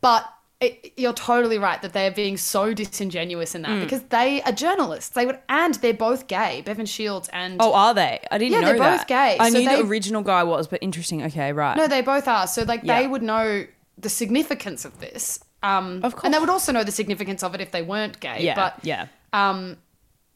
But 0.00 0.32
it, 0.60 0.92
you're 0.96 1.12
totally 1.12 1.56
right 1.58 1.80
that 1.82 1.92
they're 1.92 2.10
being 2.10 2.36
so 2.36 2.74
disingenuous 2.74 3.54
in 3.54 3.62
that 3.62 3.70
Mm. 3.70 3.80
because 3.84 4.02
they 4.04 4.42
are 4.42 4.50
journalists. 4.50 5.10
They 5.10 5.24
would, 5.24 5.38
and 5.48 5.74
they're 5.76 5.94
both 5.94 6.26
gay, 6.26 6.62
Bevan 6.62 6.86
Shields 6.86 7.28
and 7.32 7.58
Oh, 7.60 7.72
are 7.74 7.94
they? 7.94 8.18
I 8.30 8.38
didn't 8.38 8.52
know. 8.52 8.58
Yeah, 8.60 8.72
know 8.72 8.78
they're 8.78 8.96
both 8.98 9.06
gay, 9.06 9.36
I 9.38 9.50
so 9.50 9.58
knew 9.58 9.68
they- 9.68 9.76
the 9.76 9.86
original 9.86 10.22
guy 10.22 10.42
was, 10.42 10.66
but 10.66 10.80
interesting. 10.82 11.22
Okay, 11.22 11.52
right. 11.52 11.76
No, 11.76 11.86
they 11.86 12.00
both 12.02 12.26
are. 12.26 12.48
So 12.48 12.62
like 12.64 12.80
Yeah. 12.82 13.00
they 13.00 13.06
would 13.06 13.22
know 13.22 13.66
the 13.96 14.08
significance 14.08 14.84
of 14.84 14.98
this. 15.00 15.38
Um, 15.62 16.00
Of 16.02 16.14
And 16.24 16.34
they 16.34 16.38
would 16.40 16.50
also 16.50 16.72
know 16.72 16.82
the 16.84 16.92
significance 16.92 17.42
of 17.44 17.54
it 17.54 17.60
if 17.60 17.70
they 17.70 17.82
weren't 17.82 18.18
gay. 18.20 18.38
yeah, 18.42 18.54
But 18.56 18.78
yeah. 18.82 19.06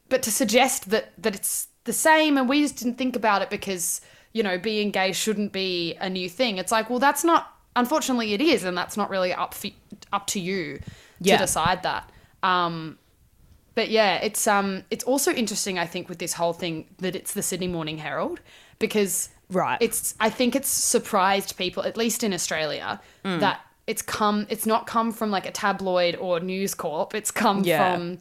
but 0.09 0.21
to 0.23 0.31
suggest 0.31 0.89
that 0.89 1.11
that 1.17 1.35
it's 1.35 1.67
the 1.85 1.93
same 1.93 2.37
and 2.37 2.47
we 2.47 2.61
just 2.61 2.77
didn't 2.77 2.97
think 2.97 3.15
about 3.15 3.41
it 3.41 3.49
because 3.49 3.99
you 4.31 4.41
know 4.43 4.57
being 4.57 4.91
gay 4.91 5.11
shouldn't 5.11 5.51
be 5.51 5.95
a 5.99 6.09
new 6.09 6.29
thing. 6.29 6.57
It's 6.57 6.71
like 6.71 6.89
well 6.89 6.99
that's 6.99 7.23
not. 7.25 7.49
Unfortunately, 7.75 8.33
it 8.35 8.41
is, 8.41 8.63
and 8.63 8.77
that's 8.77 8.95
not 8.95 9.09
really 9.09 9.33
up 9.33 9.55
for, 9.55 9.69
up 10.13 10.27
to 10.27 10.39
you 10.39 10.79
Yeah. 11.19 11.37
to 11.37 11.43
decide 11.43 11.83
that. 11.83 12.09
Um, 12.43 12.97
but 13.75 13.89
yeah, 13.89 14.15
it's 14.17 14.45
um 14.47 14.83
it's 14.91 15.03
also 15.03 15.31
interesting 15.33 15.79
I 15.79 15.85
think 15.87 16.07
with 16.09 16.19
this 16.19 16.33
whole 16.33 16.53
thing 16.53 16.85
that 16.99 17.15
it's 17.15 17.33
the 17.33 17.41
Sydney 17.43 17.67
Morning 17.67 17.97
Herald 17.97 18.39
because 18.79 19.29
Right. 19.49 19.77
it's 19.81 20.15
I 20.19 20.29
think 20.29 20.55
it's 20.55 20.69
surprised 20.69 21.57
people 21.57 21.83
at 21.83 21.97
least 21.97 22.23
in 22.23 22.33
Australia 22.33 23.01
Mm. 23.25 23.39
that 23.39 23.61
it's 23.87 24.01
come 24.01 24.45
it's 24.49 24.65
not 24.65 24.87
come 24.87 25.11
from 25.11 25.31
like 25.31 25.45
a 25.45 25.51
tabloid 25.51 26.15
or 26.15 26.39
News 26.39 26.73
Corp 26.75 27.13
it's 27.15 27.31
come 27.31 27.63
Yeah. 27.63 27.95
from 27.95 28.19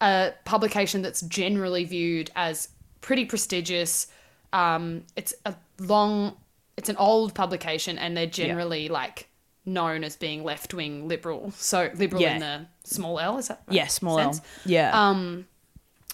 a 0.00 0.32
publication 0.44 1.02
that's 1.02 1.20
generally 1.22 1.84
viewed 1.84 2.30
as 2.34 2.68
pretty 3.00 3.24
prestigious 3.26 4.06
um 4.52 5.02
it's 5.16 5.34
a 5.44 5.54
long 5.78 6.34
it's 6.76 6.88
an 6.88 6.96
old 6.96 7.34
publication 7.34 7.98
and 7.98 8.16
they're 8.16 8.26
generally 8.26 8.88
like 8.88 9.28
known 9.66 10.04
as 10.04 10.16
being 10.16 10.44
left 10.44 10.74
wing 10.74 11.08
liberal 11.08 11.50
so 11.52 11.90
liberal 11.94 12.20
Yeah. 12.20 12.34
in 12.34 12.40
the 12.40 12.66
small 12.84 13.18
L 13.18 13.38
is 13.38 13.48
that 13.48 13.62
right? 13.66 13.74
yeah, 13.76 13.86
small 13.86 14.18
L. 14.18 14.38
Yeah. 14.66 14.90
Um, 14.92 15.46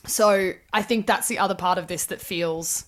So 0.07 0.53
I 0.73 0.83
think 0.83 1.07
that's 1.07 1.29
the 1.29 1.39
other 1.39 1.55
part 1.55 1.77
of 1.79 1.87
this 1.89 2.05
that 2.07 2.21
feels 2.21 2.87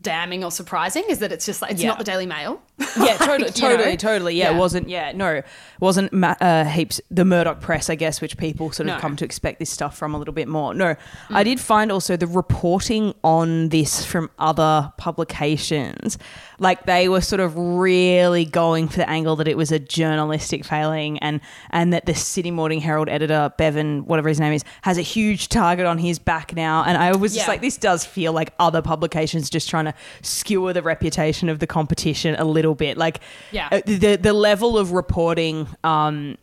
damning 0.00 0.42
or 0.42 0.50
surprising 0.50 1.04
is 1.08 1.20
that 1.20 1.30
it's 1.30 1.46
just 1.46 1.62
like 1.62 1.70
it's 1.70 1.80
Yeah. 1.82 1.90
not 1.90 1.98
the 1.98 2.04
Daily 2.04 2.26
Mail. 2.26 2.60
yeah, 2.98 3.16
totally, 3.18 3.52
you 3.54 3.62
know? 3.62 3.76
totally, 3.76 3.96
totally. 3.96 4.34
Yeah, 4.34 4.50
Yeah. 4.50 4.56
it 4.56 4.58
wasn't. 4.58 4.88
Yeah, 4.88 5.12
no, 5.12 5.34
it 5.34 5.46
wasn't 5.78 6.12
ma- 6.12 6.34
uh, 6.40 6.64
heaps 6.64 7.00
the 7.08 7.24
Murdoch 7.24 7.60
press, 7.60 7.88
I 7.88 7.94
guess, 7.94 8.20
which 8.20 8.36
people 8.36 8.72
sort 8.72 8.88
of 8.88 8.96
No. 8.96 9.00
come 9.00 9.14
to 9.14 9.24
expect 9.24 9.60
this 9.60 9.70
stuff 9.70 9.96
from 9.96 10.12
a 10.12 10.18
little 10.18 10.34
bit 10.34 10.48
more. 10.48 10.74
No, 10.74 10.86
Mm. 10.86 10.96
I 11.30 11.44
did 11.44 11.60
find 11.60 11.92
also 11.92 12.16
the 12.16 12.26
reporting 12.26 13.14
on 13.22 13.68
this 13.68 14.04
from 14.04 14.28
other 14.40 14.92
publications, 14.96 16.18
like 16.62 16.86
they 16.86 17.08
were 17.08 17.20
sort 17.20 17.40
of 17.40 17.56
really 17.58 18.44
going 18.44 18.88
for 18.88 18.96
the 18.96 19.10
angle 19.10 19.36
that 19.36 19.48
it 19.48 19.56
was 19.56 19.70
a 19.72 19.78
journalistic 19.78 20.64
failing, 20.64 21.18
and 21.18 21.40
and 21.70 21.92
that 21.92 22.06
the 22.06 22.14
Sydney 22.14 22.50
Morning 22.52 22.80
Herald 22.80 23.08
editor 23.08 23.52
Bevan, 23.58 24.06
whatever 24.06 24.28
his 24.28 24.40
name 24.40 24.52
is, 24.52 24.64
has 24.82 24.96
a 24.96 25.02
huge 25.02 25.48
target 25.48 25.84
on 25.86 25.98
his 25.98 26.18
back 26.18 26.54
now. 26.54 26.84
And 26.84 26.96
I 26.96 27.14
was 27.16 27.34
just 27.34 27.46
Yeah. 27.46 27.52
like, 27.52 27.60
this 27.60 27.76
does 27.76 28.04
feel 28.04 28.32
like 28.32 28.52
other 28.58 28.80
publications 28.80 29.50
just 29.50 29.68
trying 29.68 29.86
to 29.86 29.94
skewer 30.22 30.72
the 30.72 30.82
reputation 30.82 31.48
of 31.48 31.58
the 31.58 31.66
competition 31.66 32.34
a 32.38 32.44
little 32.44 32.74
bit. 32.74 32.96
Like, 32.96 33.20
Yeah. 33.50 33.68
uh, 33.72 33.80
the 33.84 34.16
the 34.16 34.32
level 34.32 34.78
of 34.78 34.92
reporting 34.92 35.66
um, 35.84 36.36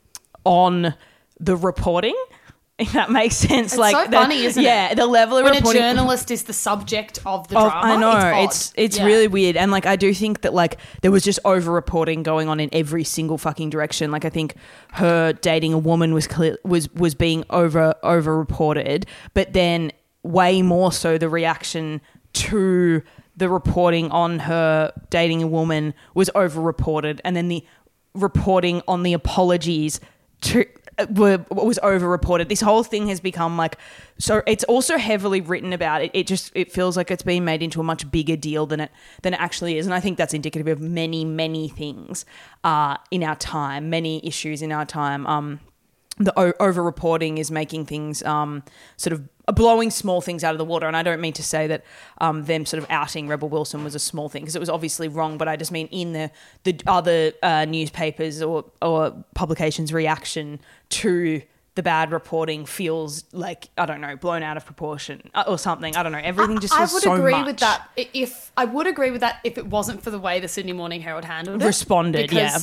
on 0.46 0.94
the 1.40 1.56
reporting. 1.56 2.16
If 2.86 2.94
that 2.94 3.12
makes 3.12 3.36
sense, 3.36 3.74
It's 3.74 3.78
like 3.78 3.94
so 3.96 4.06
the- 4.06 4.16
funny, 4.18 4.46
isn't 4.46 4.64
it? 4.64 4.66
yeah, 4.66 4.94
the 4.94 5.06
level 5.06 5.38
of 5.38 5.44
when 5.44 5.56
a 5.56 5.62
journalist 5.74 6.32
is 6.32 6.44
the 6.44 6.54
subject 6.54 7.20
of 7.26 7.48
the 7.50 7.58
Oh, 7.58 7.70
drama. 7.70 7.94
I 7.94 7.96
know 7.98 8.44
it's 8.44 8.70
it's 8.70 8.74
it's. 8.78 8.98
Yeah. 9.00 9.06
really 9.06 9.28
weird, 9.28 9.58
and 9.58 9.70
like 9.70 9.86
I 9.86 9.98
do 9.98 10.14
think 10.14 10.42
that 10.42 10.54
like 10.54 10.78
there 11.02 11.12
was 11.12 11.24
just 11.24 11.40
over 11.44 11.72
reporting 11.72 12.24
going 12.24 12.48
on 12.48 12.60
in 12.62 12.70
every 12.72 13.04
single 13.04 13.38
fucking 13.38 13.70
direction. 13.70 14.12
Like 14.12 14.24
I 14.24 14.30
think 14.30 14.56
her 14.94 15.34
dating 15.34 15.74
a 15.74 15.78
woman 15.78 16.14
was 16.14 16.26
clear 16.26 16.58
was 16.64 16.90
was 16.94 17.16
being 17.16 17.44
over 17.50 17.94
over 18.02 18.38
reported, 18.38 19.06
but 19.34 19.52
then 19.54 19.92
way 20.24 20.62
more 20.62 20.92
so 20.94 21.18
the 21.18 21.28
reaction 21.30 22.00
to 22.34 23.02
the 23.36 23.50
reporting 23.50 24.10
on 24.12 24.40
her 24.40 24.94
dating 25.10 25.44
a 25.44 25.48
woman 25.48 25.94
was 26.14 26.30
over 26.34 26.62
reported, 26.62 27.20
and 27.26 27.36
then 27.36 27.50
the 27.50 27.66
reporting 28.14 28.82
on 28.88 29.04
the 29.04 29.14
apologies 29.14 30.00
to 30.42 30.66
were 31.10 31.46
was 31.50 31.80
over 31.84 32.08
reported. 32.08 32.50
This 32.50 32.62
whole 32.62 32.84
thing 32.84 33.08
has 33.08 33.20
become 33.20 33.58
like 33.58 33.78
so. 34.18 34.42
It's 34.46 34.64
also 34.66 34.98
heavily 34.98 35.42
written 35.42 35.74
about. 35.74 36.02
It, 36.02 36.12
it 36.14 36.28
just 36.28 36.52
it 36.56 36.72
feels 36.72 36.98
like 36.98 37.12
it's 37.12 37.24
being 37.24 37.46
made 37.46 37.62
into 37.62 37.80
a 37.80 37.84
much 37.84 38.10
bigger 38.12 38.36
deal 38.36 38.66
than 38.66 38.80
it 38.80 38.92
than 39.22 39.34
it 39.34 39.40
actually 39.40 39.78
is, 39.78 39.86
and 39.86 39.94
I 39.94 40.00
think 40.00 40.18
that's 40.18 40.34
indicative 40.34 40.68
of 40.68 40.82
many 40.82 41.26
many 41.26 41.68
things 41.70 42.26
uh, 42.64 42.98
in 43.12 43.24
our 43.24 43.36
time, 43.36 43.90
many 43.90 44.26
issues 44.26 44.62
in 44.62 44.72
our 44.72 44.86
time. 44.86 45.26
Um, 45.28 45.60
the 46.18 46.38
o- 46.38 46.54
over 46.60 46.84
reporting 46.84 47.38
is 47.38 47.50
making 47.50 47.86
things 47.86 48.22
um, 48.24 48.64
sort 48.98 49.14
of 49.14 49.28
blowing 49.52 49.92
small 49.92 50.22
things 50.22 50.44
out 50.44 50.54
of 50.54 50.58
the 50.58 50.66
water. 50.66 50.88
And 50.88 50.96
I 50.96 51.04
don't 51.04 51.22
mean 51.22 51.34
to 51.34 51.44
say 51.44 51.68
that 51.68 51.84
um, 52.20 52.46
them 52.46 52.66
sort 52.66 52.82
of 52.84 52.90
outing 52.90 53.28
Rebel 53.28 53.50
Wilson 53.50 53.84
was 53.84 53.96
a 53.96 54.00
small 54.00 54.30
thing 54.30 54.42
because 54.44 54.56
it 54.56 54.60
was 54.60 54.70
obviously 54.70 55.08
wrong. 55.08 55.38
But 55.38 55.48
I 55.48 55.56
just 55.56 55.72
mean 55.72 55.88
in 55.88 56.14
the 56.14 56.32
the 56.64 56.80
other 56.88 57.34
uh, 57.44 57.66
newspapers 57.66 58.42
or 58.42 58.66
or 58.82 59.14
publications' 59.36 59.92
reaction 59.94 60.60
to 60.90 61.42
the 61.76 61.84
bad 61.84 62.12
reporting 62.12 62.66
feels 62.66 63.24
like 63.32 63.70
I 63.78 63.86
don't 63.86 64.02
know 64.02 64.16
blown 64.18 64.44
out 64.44 64.58
of 64.58 64.66
proportion 64.66 65.30
uh, 65.34 65.46
or 65.48 65.58
something. 65.58 65.96
I 65.96 66.04
don't 66.04 66.12
know. 66.12 66.20
Everything 66.22 66.60
just 66.60 66.74
I 66.74 66.82
would 66.82 66.90
so 66.90 67.14
agree 67.14 67.32
much. 67.32 67.46
with 67.46 67.58
that. 67.58 67.88
If 67.96 68.52
I 68.58 68.66
would 68.66 68.88
agree 68.88 69.12
with 69.12 69.22
that 69.22 69.40
if 69.44 69.58
it 69.58 69.68
wasn't 69.68 70.04
for 70.04 70.10
the 70.12 70.20
way 70.20 70.40
the 70.40 70.48
Sydney 70.50 70.74
Morning 70.74 71.02
Herald 71.02 71.24
handled 71.26 71.62
it, 71.62 71.66
Responded, 71.66 72.32
yeah. 72.34 72.58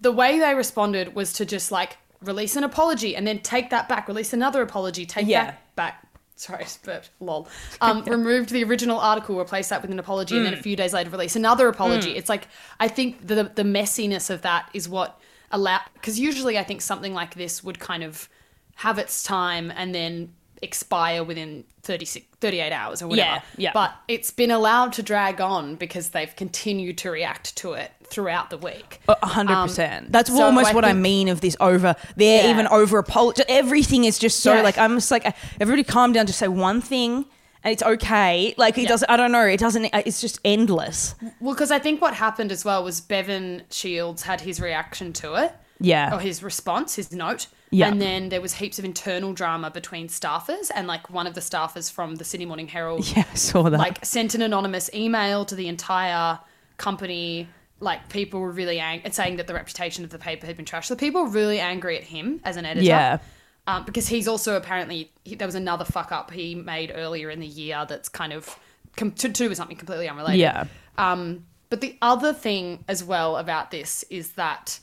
the 0.00 0.12
way 0.12 0.38
they 0.38 0.54
responded 0.54 1.14
was 1.14 1.32
to 1.34 1.46
just 1.46 1.72
like 1.72 1.96
release 2.22 2.54
an 2.54 2.64
apology 2.64 3.16
and 3.16 3.26
then 3.26 3.38
take 3.38 3.70
that 3.70 3.88
back, 3.88 4.06
release 4.08 4.34
another 4.34 4.60
apology, 4.60 5.06
take 5.06 5.26
Yeah. 5.26 5.44
that 5.46 5.74
back. 5.76 6.06
Sorry, 6.40 6.64
I 6.64 6.68
burped. 6.84 7.10
Lol. 7.20 7.46
Um, 7.80 8.02
removed 8.06 8.48
the 8.50 8.64
original 8.64 8.98
article, 8.98 9.36
replaced 9.38 9.70
that 9.70 9.82
with 9.82 9.90
an 9.90 9.98
apology, 9.98 10.36
and 10.36 10.46
then 10.46 10.54
Mm. 10.54 10.60
a 10.60 10.62
few 10.62 10.74
days 10.76 10.92
later 10.94 11.10
release 11.10 11.36
another 11.36 11.68
apology. 11.68 12.16
It's 12.16 12.28
like 12.28 12.48
I 12.78 12.88
think 12.88 13.26
the 13.26 13.44
the 13.54 13.62
messiness 13.62 14.30
of 14.30 14.42
that 14.42 14.68
is 14.72 14.88
what 14.88 15.20
allow 15.50 15.80
because 15.94 16.18
usually 16.18 16.58
I 16.58 16.64
think 16.64 16.80
something 16.80 17.12
like 17.12 17.34
this 17.34 17.62
would 17.62 17.78
kind 17.78 18.02
of 18.02 18.28
have 18.76 18.98
its 18.98 19.22
time 19.22 19.70
and 19.76 19.94
then 19.94 20.32
expire 20.62 21.24
within 21.24 21.64
36, 21.82 22.26
38 22.40 22.72
hours 22.72 23.02
or 23.02 23.08
whatever. 23.08 23.28
Yeah, 23.30 23.42
yeah. 23.56 23.70
But 23.72 23.94
it's 24.08 24.30
been 24.30 24.50
allowed 24.50 24.92
to 24.94 25.02
drag 25.02 25.40
on 25.40 25.76
because 25.76 26.10
they've 26.10 26.34
continued 26.36 26.98
to 26.98 27.10
react 27.10 27.56
to 27.56 27.72
it 27.72 27.90
throughout 28.04 28.50
the 28.50 28.58
week. 28.58 29.00
A 29.08 29.26
hundred 29.26 29.54
percent. 29.62 30.12
That's 30.12 30.28
Um, 30.30 30.36
so 30.36 30.42
almost 30.44 30.70
I 30.70 30.74
what 30.74 30.84
I 30.84 30.92
mean 30.92 31.28
of 31.28 31.40
this 31.40 31.56
over. 31.60 31.96
They're 32.16 32.44
Yeah. 32.44 32.50
even 32.50 32.66
over 32.68 32.98
apology. 32.98 33.42
Everything 33.48 34.04
is 34.04 34.18
just 34.18 34.40
so 34.40 34.54
Yeah. 34.56 34.62
like 34.62 34.76
I'm 34.78 34.96
just 34.96 35.10
like 35.10 35.34
everybody 35.60 35.84
calm 35.84 36.12
down. 36.12 36.26
Just 36.26 36.38
say 36.40 36.48
one 36.48 36.80
thing, 36.80 37.24
and 37.64 37.72
it's 37.72 37.82
okay. 37.82 38.54
Like 38.58 38.76
it 38.76 38.82
Yeah. 38.82 38.88
doesn't. 38.88 39.08
I 39.10 39.16
don't 39.16 39.32
know. 39.32 39.46
It 39.46 39.60
doesn't. 39.60 39.86
It's 39.94 40.20
just 40.20 40.40
endless. 40.44 41.14
Well, 41.40 41.54
because 41.54 41.70
I 41.70 41.78
think 41.78 42.02
what 42.02 42.14
happened 42.14 42.52
as 42.52 42.64
well 42.64 42.82
was 42.84 43.00
Bevan 43.00 43.62
Shields 43.70 44.22
had 44.24 44.40
his 44.42 44.60
reaction 44.60 45.12
to 45.14 45.34
it. 45.36 45.52
Yeah. 45.80 46.14
Or 46.14 46.20
his 46.20 46.42
response, 46.42 46.96
his 46.96 47.12
note. 47.12 47.46
Yeah. 47.72 47.88
And 47.88 48.00
then 48.02 48.30
there 48.30 48.40
was 48.40 48.54
heaps 48.54 48.78
of 48.80 48.84
internal 48.84 49.32
drama 49.32 49.70
between 49.70 50.08
staffers, 50.08 50.70
and 50.74 50.86
like 50.88 51.08
one 51.10 51.26
of 51.26 51.34
the 51.34 51.40
staffers 51.40 51.90
from 51.90 52.16
the 52.16 52.24
Sydney 52.24 52.46
Morning 52.46 52.66
Herald 52.68 53.06
Yeah, 53.16 53.24
I 53.30 53.34
saw 53.34 53.62
that. 53.70 53.78
like 53.78 54.04
sent 54.04 54.34
an 54.34 54.42
anonymous 54.42 54.90
email 54.92 55.44
to 55.44 55.54
the 55.54 55.68
entire 55.68 56.40
company. 56.78 57.48
Like 57.78 58.08
people 58.08 58.40
were 58.40 58.50
really 58.50 58.78
angry, 58.80 59.10
saying 59.12 59.36
that 59.36 59.46
the 59.46 59.54
reputation 59.54 60.04
of 60.04 60.10
the 60.10 60.18
paper 60.18 60.46
had 60.46 60.56
been 60.56 60.66
trashed. 60.66 60.86
So 60.86 60.96
people 60.96 61.22
were 61.24 61.30
really 61.30 61.60
angry 61.60 61.96
at 61.96 62.04
him 62.04 62.40
as 62.44 62.56
an 62.56 62.66
editor. 62.66 62.84
Yeah. 62.86 63.18
Um, 63.66 63.84
because 63.84 64.08
he's 64.08 64.26
also 64.26 64.56
apparently 64.56 65.12
he, 65.24 65.36
there 65.36 65.46
was 65.46 65.54
another 65.54 65.84
fuck 65.84 66.10
up 66.12 66.30
he 66.30 66.54
made 66.54 66.92
earlier 66.94 67.30
in 67.30 67.40
the 67.40 67.46
year 67.46 67.86
that's 67.88 68.08
kind 68.08 68.32
of 68.32 68.58
com- 68.96 69.12
to, 69.12 69.28
to 69.28 69.32
do 69.32 69.48
with 69.48 69.56
something 69.56 69.76
completely 69.76 70.08
unrelated. 70.08 70.40
Yeah. 70.40 70.64
Um, 70.98 71.46
But 71.68 71.80
the 71.80 71.96
other 72.02 72.32
thing 72.32 72.84
as 72.88 73.04
well 73.04 73.36
about 73.36 73.70
this 73.70 74.04
is 74.10 74.32
that 74.32 74.80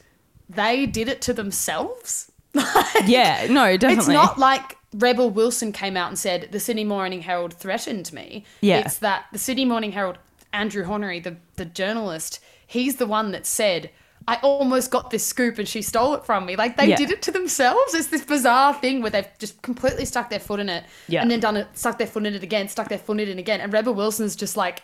they 0.47 0.86
did 0.86 1.10
it 1.10 1.21
to 1.23 1.34
themselves. 1.34 2.32
Yeah, 3.06 3.48
no, 3.50 3.78
definitely. 3.78 3.98
It's 3.98 4.08
not 4.08 4.38
like 4.39 4.78
Rebel 4.93 5.30
Wilson 5.30 5.72
came 5.72 5.96
out 5.98 6.08
and 6.10 6.17
said 6.17 6.50
the 6.52 6.60
Sydney 6.60 6.84
Morning 6.84 7.22
Herald 7.22 7.54
threatened 7.54 8.12
me. 8.13 8.46
Yeah. 8.62 8.80
It's 8.80 8.98
that 9.00 9.26
the 9.32 9.39
Sydney 9.39 9.65
Morning 9.65 9.91
Herald, 9.91 10.17
Andrew 10.54 10.84
Hornery, 10.86 11.24
the, 11.24 11.38
the 11.56 11.65
journalist, 11.65 12.39
he's 12.65 12.96
the 12.96 13.06
one 13.06 13.32
that 13.32 13.46
said, 13.46 13.91
I 14.30 14.38
almost 14.41 14.91
got 14.91 15.10
this 15.10 15.26
scoop 15.26 15.58
and 15.58 15.67
she 15.67 15.82
stole 15.82 16.13
it 16.15 16.26
from 16.26 16.46
me. 16.46 16.56
Like 16.58 16.76
they 16.76 16.88
Yeah. 16.88 16.96
did 16.98 17.12
it 17.12 17.22
to 17.24 17.32
themselves. 17.32 17.93
It's 17.93 18.08
this 18.08 18.26
bizarre 18.26 18.74
thing 18.74 19.02
where 19.02 19.12
they've 19.12 19.30
just 19.39 19.62
completely 19.62 20.04
stuck 20.06 20.30
their 20.30 20.39
foot 20.39 20.60
in 20.60 20.67
it 20.70 20.84
Yeah. 21.08 21.22
and 21.22 21.32
then 21.32 21.39
done 21.39 21.56
it, 21.58 21.67
stuck 21.76 21.98
their 21.98 22.08
foot 22.08 22.26
in 22.26 22.34
it 22.34 22.43
again, 22.43 22.67
stuck 22.67 22.89
their 22.89 22.98
foot 22.98 23.20
in 23.20 23.30
it 23.30 23.38
again. 23.39 23.62
And 23.62 23.72
Rebel 23.72 23.93
Wilson's 23.93 24.36
just 24.36 24.58
like 24.58 24.84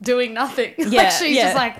doing 0.00 0.32
nothing. 0.32 0.72
Yeah, 0.78 1.02
like 1.04 1.12
she's 1.12 1.36
yeah. 1.36 1.42
just 1.52 1.56
like, 1.56 1.76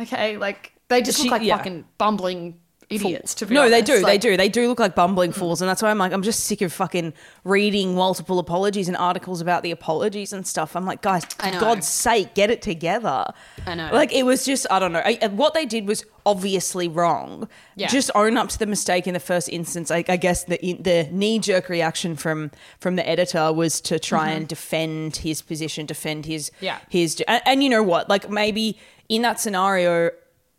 okay, 0.00 0.36
like 0.36 0.72
they 0.88 1.00
just 1.00 1.18
She- 1.22 1.30
look 1.30 1.40
like 1.40 1.48
fucking 1.48 1.84
bumbling 1.96 2.58
idiots 2.90 3.34
to 3.36 3.46
be 3.46 3.54
no, 3.54 3.68
they 3.70 3.76
honest. 3.76 3.92
do. 3.92 4.04
they 4.04 4.18
do. 4.18 4.36
They 4.36 4.48
do 4.48 4.66
look 4.68 4.80
like 4.80 4.94
bumbling 4.94 5.32
fools, 5.32 5.62
and 5.62 5.68
that's 5.68 5.80
why 5.80 5.90
I'm 5.90 5.98
like, 5.98 6.12
I'm 6.12 6.22
just 6.22 6.44
sick 6.44 6.60
of 6.60 6.72
fucking 6.72 7.12
reading 7.44 7.94
multiple 7.94 8.38
apologies 8.38 8.88
and 8.88 8.96
articles 8.96 9.40
about 9.40 9.62
the 9.62 9.70
apologies 9.70 10.32
and 10.32 10.46
stuff. 10.46 10.74
I'm 10.74 10.84
like, 10.84 11.00
guys, 11.02 11.24
for. 11.24 11.60
God's 11.60 11.86
sake, 11.86 12.34
get 12.34 12.50
it 12.50 12.62
together. 12.62 13.32
I 13.66 13.74
know. 13.76 13.90
Like 13.92 14.12
it 14.12 14.24
was 14.24 14.44
just, 14.44 14.66
I 14.70 14.78
don't 14.78 14.92
know. 14.92 15.02
I, 15.04 15.28
what 15.28 15.54
they 15.54 15.66
did 15.66 15.86
was 15.86 16.04
obviously 16.26 16.88
wrong. 16.88 17.48
Yeah. 17.76 17.86
Just 17.86 18.10
own 18.14 18.36
up 18.36 18.48
to 18.50 18.58
the 18.58 18.66
mistake 18.66 19.06
in 19.06 19.14
the 19.14 19.20
first 19.20 19.48
instance. 19.48 19.90
I, 19.90 20.04
I 20.08 20.16
guess 20.16 20.44
the 20.44 20.58
the 20.80 21.08
knee 21.10 21.38
jerk 21.38 21.68
reaction 21.68 22.16
from 22.16 22.50
from 22.78 22.96
the 22.96 23.08
editor 23.08 23.52
was 23.52 23.80
to 23.82 23.98
try 23.98 24.30
and 24.30 24.46
defend 24.48 25.16
his 25.18 25.42
position, 25.42 25.86
defend 25.86 26.26
his 26.26 26.40
Mm-hmm. 26.40 26.64
Yeah. 26.64 26.78
his 26.88 27.20
and, 27.28 27.42
and 27.44 27.62
you 27.62 27.68
know 27.68 27.82
what? 27.82 28.08
Like 28.08 28.30
maybe 28.30 28.78
in 29.08 29.22
that 29.22 29.38
scenario, 29.40 30.10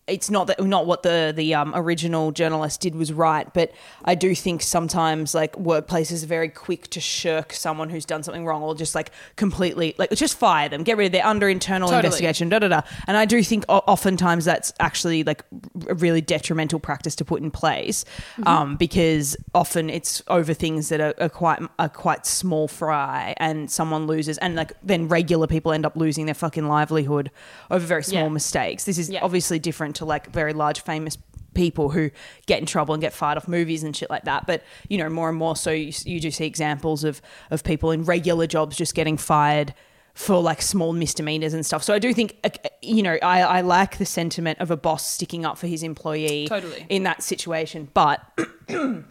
it's 0.08 0.30
not 0.30 0.48
that 0.48 0.62
not 0.62 0.86
what 0.88 1.04
the 1.04 1.32
the 1.36 1.54
um, 1.54 1.72
original 1.76 2.32
journalist 2.32 2.82
did 2.82 2.96
was 2.96 3.14
right, 3.14 3.52
but 3.54 3.72
I 4.04 4.16
do 4.16 4.34
think 4.36 4.62
sometimes 4.62 5.34
like 5.34 5.54
workplaces 5.54 6.24
are 6.24 6.28
very 6.28 6.50
quick 6.50 6.90
to 6.90 7.00
shirk 7.00 7.54
someone 7.54 7.90
who's 7.90 8.04
done 8.06 8.24
something 8.24 8.46
wrong 8.46 8.62
or 8.64 8.76
just 8.76 8.96
like 8.96 9.12
completely 9.36 9.94
like 9.98 10.10
just 10.12 10.38
fire 10.38 10.68
them, 10.70 10.84
get 10.84 10.98
rid 10.98 11.06
of. 11.06 11.12
They're 11.14 11.26
under 11.26 11.48
internal 11.48 11.88
Totally. 11.88 12.06
investigation, 12.06 12.50
da 12.50 12.60
da 12.60 12.68
da. 12.68 12.82
And 13.08 13.16
I 13.16 13.26
do 13.26 13.42
think 13.44 13.64
o- 13.70 13.78
oftentimes 13.88 14.44
that's 14.44 14.74
actually 14.80 15.24
like 15.24 15.46
a 15.88 15.94
really 15.94 16.20
detrimental 16.22 16.80
practice 16.80 17.16
to 17.18 17.26
put 17.26 17.42
in 17.42 17.52
place 17.52 18.04
um, 18.46 18.76
because 18.78 19.38
often 19.54 19.90
it's 19.90 20.22
over 20.28 20.54
things 20.54 20.90
that 20.90 21.00
are, 21.00 21.14
are 21.20 21.30
quite 21.30 21.60
are 21.80 21.90
quite 21.90 22.26
small 22.26 22.68
fry 22.68 23.34
and 23.38 23.70
someone 23.72 24.08
loses 24.08 24.38
and 24.40 24.56
like 24.56 24.74
then 24.84 25.08
regular 25.08 25.48
people 25.48 25.72
end 25.72 25.86
up 25.86 25.96
losing 25.96 26.26
their 26.26 26.36
fucking 26.36 26.68
livelihood 26.68 27.30
over 27.70 27.86
very 27.86 28.04
small 28.04 28.24
Yeah. 28.24 28.30
mistakes. 28.30 28.84
This 28.86 28.98
is 28.98 29.10
Yeah. 29.10 29.20
obviously 29.22 29.60
different 29.60 29.91
to 29.94 30.06
like 30.06 30.32
very 30.32 30.54
large 30.54 30.82
famous 30.82 31.18
people 31.54 31.90
who 31.90 32.10
get 32.46 32.60
in 32.60 32.66
trouble 32.66 32.94
and 32.94 33.02
get 33.02 33.12
fired 33.12 33.38
off 33.38 33.48
movies 33.48 33.84
and 33.84 33.96
shit 33.96 34.10
like 34.10 34.24
that. 34.24 34.48
But 34.48 34.64
you 34.88 34.98
know, 34.98 35.10
more 35.10 35.30
and 35.30 35.38
more 35.38 35.56
so 35.56 35.72
you, 35.72 35.92
you 36.06 36.20
do 36.20 36.32
see 36.32 36.46
examples 36.46 37.04
of 37.04 37.22
of 37.50 37.64
people 37.64 37.92
in 37.92 38.04
regular 38.04 38.48
jobs 38.48 38.78
just 38.78 38.96
getting 38.96 39.18
fired 39.18 39.74
for 40.14 40.42
like 40.42 40.62
small 40.62 40.92
misdemeanors 40.94 41.54
and 41.54 41.66
stuff. 41.66 41.84
So 41.84 41.94
I 41.94 42.00
do 42.00 42.14
think, 42.14 42.38
uh, 42.44 42.50
you 42.82 43.02
know, 43.02 43.18
I, 43.24 43.42
I 43.44 43.62
like 43.62 43.98
the 43.98 44.06
sentiment 44.06 44.60
of 44.60 44.70
a 44.70 44.76
boss 44.76 45.08
sticking 45.10 45.46
up 45.46 45.58
for 45.58 45.68
his 45.68 45.84
employee 45.84 46.48
Totally. 46.50 46.86
in 46.90 47.04
that 47.04 47.24
situation. 47.24 47.88
But 47.94 48.22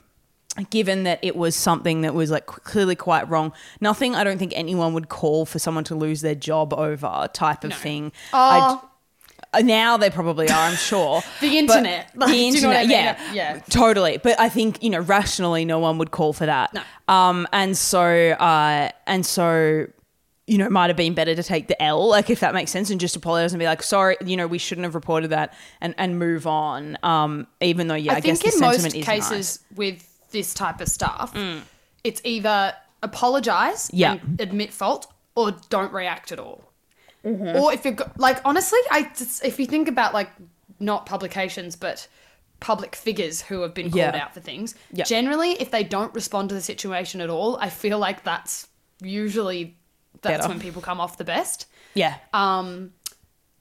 given 0.70 1.04
that 1.04 1.18
it 1.22 1.36
was 1.36 1.56
something 1.56 2.02
that 2.02 2.12
was 2.12 2.30
like 2.30 2.46
clearly 2.46 2.96
quite 2.96 3.28
wrong, 3.28 3.52
nothing 3.80 4.14
I 4.14 4.24
don't 4.24 4.38
think 4.38 4.52
anyone 4.54 4.92
would 4.94 5.08
call 5.08 5.46
for 5.46 5.58
someone 5.58 5.84
to 5.84 5.94
lose 5.94 6.20
their 6.20 6.34
job 6.34 6.74
over 6.74 7.28
type 7.32 7.64
of 7.64 7.72
thing. 7.72 8.12
I 8.32 8.58
d- 8.58 8.64
uh, 8.84 8.88
now 9.62 9.96
they 9.96 10.10
probably 10.10 10.48
are, 10.48 10.52
I'm 10.68 10.76
sure. 10.76 11.22
The 11.40 11.58
internet. 11.58 12.10
Like, 12.16 12.28
the 12.30 12.34
do 12.36 12.38
you 12.40 12.46
internet, 12.54 12.70
know 12.72 12.78
I 12.78 12.82
mean? 12.82 12.90
yeah, 12.90 13.32
Yeah. 13.32 13.58
totally. 13.70 14.18
But 14.18 14.38
I 14.38 14.48
think 14.48 14.82
you 14.82 14.90
know, 14.90 15.00
rationally, 15.00 15.64
no 15.64 15.78
one 15.78 15.98
would 15.98 16.10
call 16.10 16.32
for 16.32 16.46
that. 16.46 16.72
No. 16.74 16.82
Um, 17.08 17.46
and 17.52 17.76
so, 17.76 18.02
uh, 18.04 18.90
and 19.06 19.26
so, 19.26 19.86
you 20.46 20.58
know, 20.58 20.66
it 20.66 20.72
might 20.72 20.88
have 20.90 20.96
been 20.96 21.14
better 21.14 21.34
to 21.34 21.42
take 21.42 21.68
the 21.68 21.80
L, 21.82 22.08
like 22.08 22.30
if 22.30 22.40
that 22.40 22.54
makes 22.54 22.70
sense, 22.70 22.90
and 22.90 23.00
just 23.00 23.16
apologize 23.16 23.52
and 23.52 23.58
be 23.60 23.66
like, 23.66 23.82
sorry, 23.82 24.16
you 24.24 24.36
know, 24.36 24.46
we 24.46 24.58
shouldn't 24.58 24.84
have 24.84 24.94
reported 24.94 25.28
that, 25.30 25.54
and 25.80 25.94
and 25.98 26.18
move 26.18 26.46
on. 26.46 26.96
Um, 27.02 27.46
even 27.60 27.88
though, 27.88 27.94
yeah, 27.94 28.12
I, 28.12 28.16
I, 28.16 28.20
guess 28.20 28.40
think 28.40 28.54
the 28.54 28.58
in 28.64 28.70
most 28.70 28.92
cases 28.94 29.30
nice. 29.30 29.58
Mm. 29.72 29.76
with 29.76 30.30
this 30.30 30.54
type 30.54 30.80
of 30.80 30.88
stuff, 30.88 31.36
it's 32.04 32.20
either 32.24 32.74
apologize 33.02 33.90
Yeah. 33.92 34.18
admit 34.38 34.72
fault 34.72 35.12
or 35.34 35.52
don't 35.68 35.92
react 35.92 36.32
at 36.32 36.38
all. 36.38 36.69
Mm-hmm. 37.24 37.56
Or 37.58 37.72
if 37.72 37.84
you're 37.84 37.94
go- 37.94 38.10
like, 38.16 38.40
honestly, 38.44 38.78
I 38.90 39.10
just, 39.16 39.44
if 39.44 39.58
you 39.60 39.66
think 39.66 39.88
about 39.88 40.14
like 40.14 40.30
not 40.78 41.04
publications 41.06 41.76
but 41.76 42.08
public 42.60 42.94
figures 42.96 43.40
who 43.42 43.60
have 43.62 43.74
been 43.74 43.86
called 43.90 43.96
Yeah. 43.96 44.16
out 44.22 44.34
for 44.34 44.40
things, 44.40 44.74
Yeah. 44.92 45.04
generally, 45.04 45.52
if 45.60 45.70
they 45.70 45.84
don't 45.84 46.14
respond 46.14 46.48
to 46.50 46.54
the 46.54 46.60
situation 46.62 47.20
at 47.20 47.30
all, 47.30 47.56
I 47.58 47.68
feel 47.70 47.98
like 47.98 48.24
that's 48.24 48.68
usually 49.02 49.76
that's 50.22 50.38
Better. 50.38 50.48
when 50.48 50.60
people 50.60 50.82
come 50.82 51.00
off 51.00 51.16
the 51.16 51.24
best. 51.24 51.66
Yeah, 51.94 52.16
Um, 52.34 52.92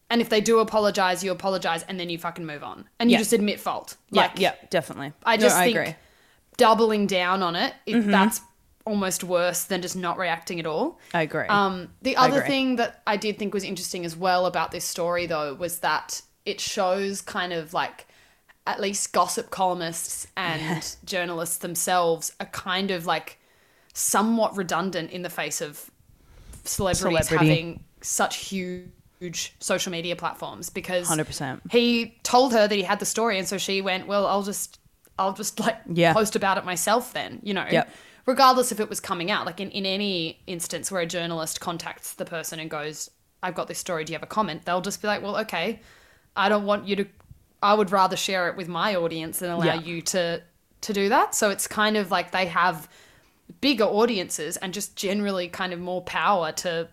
and 0.10 0.22
if 0.22 0.28
they 0.30 0.41
do 0.41 0.60
apologize, 0.60 1.24
you 1.24 1.32
apologize 1.32 1.84
and 1.84 2.00
then 2.00 2.10
you 2.10 2.17
fucking 2.17 2.45
move 2.45 2.63
on 2.63 2.88
and 3.00 3.10
you 3.10 3.13
Yeah. 3.15 3.19
just 3.19 3.34
admit 3.34 3.60
fault. 3.60 3.95
yeah, 4.12 4.24
Like, 4.24 4.39
yeah, 4.39 4.54
definitely. 4.69 5.13
I 5.24 5.36
No, 5.38 5.41
just 5.43 5.56
I 5.56 5.65
think 5.65 5.78
agree. 5.78 5.95
doubling 6.58 7.08
down 7.08 7.41
on 7.43 7.56
it, 7.56 7.74
it 7.86 7.95
Mm-hmm. 7.95 8.12
that's 8.12 8.41
almost 8.89 9.23
worse 9.23 9.63
than 9.63 9.82
just 9.82 9.95
not 9.95 10.17
reacting 10.17 10.60
at 10.60 10.65
all. 10.65 10.99
I 11.13 11.21
agree. 11.21 11.45
Um, 11.47 11.89
the 12.02 12.15
I 12.17 12.25
other 12.25 12.38
agree. 12.39 12.47
thing 12.47 12.75
that 12.78 13.02
I 13.08 13.15
did 13.17 13.38
think 13.39 13.54
was 13.54 13.63
interesting 13.63 14.04
as 14.06 14.15
well 14.17 14.45
about 14.45 14.71
this 14.71 14.86
story, 14.86 15.25
though, 15.28 15.54
was 15.54 15.80
that 15.80 16.21
it 16.45 16.60
shows 16.60 17.21
kind 17.21 17.54
of 17.54 17.73
like 17.73 18.08
at 18.67 18.80
least 18.80 19.13
gossip 19.13 19.49
columnists 19.52 20.28
and 20.36 20.95
journalists 21.06 21.58
themselves 21.58 22.34
are 22.39 22.45
kind 22.47 22.91
of 22.91 23.06
like 23.06 23.38
somewhat 23.93 24.56
redundant 24.58 25.12
in 25.12 25.21
the 25.23 25.30
face 25.30 25.62
of 25.62 25.89
celebrities 26.63 27.28
Celebrity. 27.28 27.36
having 27.49 27.80
such 28.02 28.38
huge 28.45 29.56
social 29.60 29.91
media 29.91 30.15
platforms 30.15 30.69
because 30.69 31.10
100%. 31.10 31.62
he 31.71 32.17
told 32.23 32.54
her 32.54 32.67
that 32.67 32.75
he 32.75 32.84
had 32.84 32.99
the 32.99 33.06
story 33.06 33.38
and 33.39 33.47
so 33.47 33.58
she 33.58 33.82
went 33.82 34.08
well 34.08 34.25
i'll 34.28 34.43
just 34.43 34.80
i'll 35.17 35.34
just 35.34 35.60
like 35.60 35.78
Yeah. 35.91 36.13
post 36.13 36.36
about 36.36 36.58
it 36.58 36.65
myself 36.65 37.12
then 37.13 37.39
you 37.43 37.54
know 37.54 37.65
Yep. 37.69 37.89
Regardless 38.30 38.72
if 38.72 38.80
it 38.80 38.88
was 38.89 39.00
coming 39.00 39.32
out 39.32 39.46
like 39.46 39.60
in, 39.60 39.72
in 39.72 39.86
any 39.86 40.39
instance 40.46 40.92
where 40.92 41.02
a 41.02 41.06
journalist 41.06 41.60
contacts 41.60 42.13
the 42.13 42.26
person 42.26 42.60
and 42.60 42.70
goes 42.70 43.10
i've 43.42 43.56
got 43.56 43.68
this 43.68 43.80
story 43.80 44.04
do 44.06 44.12
you 44.13 44.15
have 44.15 44.24
a 44.24 44.28
comment 44.28 44.63
they'll 44.65 44.82
just 44.82 45.02
be 45.02 45.08
like 45.08 45.22
well 45.24 45.36
okay 45.38 45.80
i 46.36 46.48
don't 46.48 46.65
want 46.65 46.88
you 46.88 46.96
to 46.96 47.06
i 47.63 47.74
would 47.74 47.92
rather 47.92 48.15
share 48.15 48.48
it 48.48 48.56
with 48.56 48.68
my 48.68 48.96
audience 48.96 49.39
than 49.39 49.50
allow 49.50 49.65
Yeah. 49.65 49.82
you 49.82 50.02
to 50.13 50.42
to 50.82 50.94
do 50.94 51.10
that 51.10 51.34
so 51.34 51.50
it's 51.50 51.68
kind 51.68 51.98
of 51.98 52.12
like 52.12 52.32
they 52.32 52.46
have 52.46 52.88
bigger 53.62 53.86
audiences 53.86 54.58
and 54.58 54.74
just 54.76 54.96
generally 54.96 55.48
kind 55.48 55.74
of 55.74 55.80
more 55.80 56.04
power 56.04 56.52
to 56.52 56.88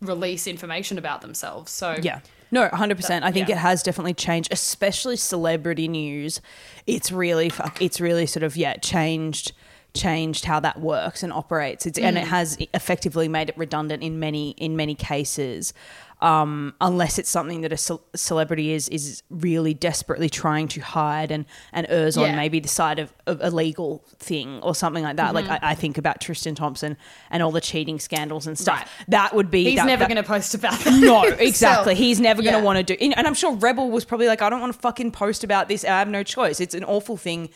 release 0.00 0.46
information 0.46 0.98
about 0.98 1.20
themselves 1.20 1.72
so 1.72 1.96
Yeah. 2.00 2.20
No, 2.50 2.66
100%. 2.70 3.22
I 3.24 3.30
think 3.30 3.48
yeah. 3.48 3.56
it 3.56 3.58
has 3.58 3.82
definitely 3.82 4.14
changed, 4.14 4.50
especially 4.50 5.16
celebrity 5.16 5.86
news. 5.86 6.40
It's 6.86 7.12
really 7.12 7.52
it's 7.78 8.00
really 8.00 8.24
sort 8.24 8.42
of 8.42 8.56
yeah, 8.56 8.76
changed 8.76 9.52
changed 9.94 10.44
how 10.44 10.60
that 10.60 10.80
works 10.80 11.22
and 11.22 11.32
operates. 11.32 11.86
It's, 11.86 11.98
and 11.98 12.16
it 12.18 12.24
Mm. 12.24 12.28
has 12.28 12.58
effectively 12.74 13.28
made 13.28 13.48
it 13.48 13.56
redundant 13.58 14.02
in 14.02 14.18
many 14.20 14.50
in 14.50 14.76
many 14.76 14.94
cases. 14.94 15.72
Um, 16.20 16.74
unless 16.80 17.16
it's 17.20 17.30
something 17.30 17.60
that 17.60 17.72
a 17.72 17.76
ce- 17.76 18.00
celebrity 18.16 18.72
is 18.72 18.88
is 18.88 19.22
really 19.30 19.72
desperately 19.72 20.28
trying 20.28 20.66
to 20.68 20.80
hide 20.80 21.30
and 21.30 21.44
and 21.72 21.86
errs 21.88 22.16
on 22.16 22.34
maybe 22.34 22.58
the 22.58 22.66
side 22.68 22.98
of, 22.98 23.12
of 23.28 23.38
a 23.40 23.50
legal 23.52 24.02
thing 24.18 24.58
or 24.64 24.74
something 24.74 25.04
like 25.04 25.14
that. 25.16 25.32
Mm-hmm. 25.32 25.48
Like 25.48 25.62
I, 25.62 25.70
I 25.70 25.74
think 25.76 25.96
about 25.96 26.20
Tristan 26.20 26.56
Thompson 26.56 26.96
and 27.30 27.40
all 27.40 27.52
the 27.52 27.60
cheating 27.60 28.00
scandals 28.00 28.48
and 28.48 28.58
stuff. 28.58 28.78
Right. 28.78 28.88
That 29.06 29.32
would 29.36 29.48
be 29.48 29.62
he's 29.62 29.76
that- 29.76 29.86
never 29.86 30.06
going 30.06 30.16
to 30.16 30.24
post 30.24 30.56
about 30.56 30.76
that 30.80 30.92
no, 31.00 31.22
exactly. 31.38 31.94
He's 31.94 32.18
never 32.18 32.42
going 32.42 32.54
to 32.54 32.58
Yeah. 32.58 32.64
want 32.64 32.84
to 32.84 32.96
do. 32.96 33.00
And 33.00 33.24
I'm 33.24 33.34
sure 33.34 33.54
Rebel 33.54 33.88
was 33.88 34.04
probably 34.04 34.26
like, 34.26 34.42
I 34.42 34.50
don't 34.50 34.60
want 34.60 34.72
to 34.72 34.78
fucking 34.80 35.12
post 35.12 35.44
about 35.44 35.68
this. 35.68 35.84
I 35.84 36.00
have 36.00 36.08
no 36.08 36.24
choice. 36.24 36.58
It's 36.58 36.74
an 36.74 36.82
awful 36.82 37.16
thing 37.16 37.48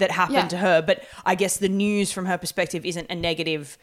that 0.00 0.10
happened 0.10 0.34
Yeah. 0.36 0.48
to 0.48 0.56
her. 0.58 0.82
But 0.82 1.04
I 1.24 1.34
guess 1.36 1.56
the 1.56 1.68
news 1.68 2.12
from 2.12 2.26
her 2.26 2.36
perspective 2.36 2.84
isn't 2.84 3.06
a 3.08 3.14
negative. 3.14 3.78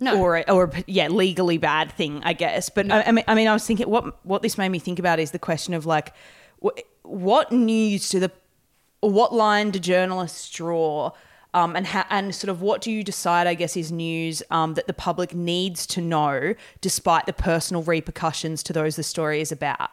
No. 0.00 0.18
Or, 0.20 0.36
a, 0.38 0.42
or 0.50 0.64
a, 0.64 0.84
yeah, 0.88 1.06
legally 1.08 1.58
bad 1.58 1.92
thing, 1.92 2.22
I 2.24 2.32
guess. 2.32 2.68
But 2.70 2.90
I, 2.90 3.02
I 3.02 3.12
mean, 3.12 3.24
I 3.28 3.34
mean, 3.36 3.46
I 3.46 3.52
was 3.52 3.64
thinking 3.64 3.88
what 3.88 4.24
what 4.26 4.42
this 4.42 4.58
made 4.58 4.70
me 4.70 4.80
think 4.80 4.98
about 4.98 5.20
is 5.20 5.30
the 5.30 5.38
question 5.38 5.74
of 5.74 5.86
like, 5.86 6.12
wh- 6.64 6.80
what 7.02 7.52
news 7.52 8.08
do 8.08 8.18
the, 8.18 8.32
what 9.00 9.32
line 9.32 9.70
do 9.70 9.78
journalists 9.78 10.50
draw, 10.50 11.12
um, 11.54 11.76
and 11.76 11.86
how, 11.86 12.04
and 12.10 12.34
sort 12.34 12.48
of 12.48 12.62
what 12.62 12.80
do 12.80 12.90
you 12.90 13.04
decide? 13.04 13.46
I 13.46 13.54
guess 13.54 13.76
is 13.76 13.92
news 13.92 14.42
um, 14.50 14.74
that 14.74 14.88
the 14.88 14.92
public 14.94 15.34
needs 15.36 15.86
to 15.88 16.00
know, 16.00 16.54
despite 16.80 17.26
the 17.26 17.32
personal 17.32 17.84
repercussions 17.84 18.64
to 18.64 18.72
those 18.72 18.96
the 18.96 19.04
story 19.04 19.40
is 19.40 19.52
about. 19.52 19.90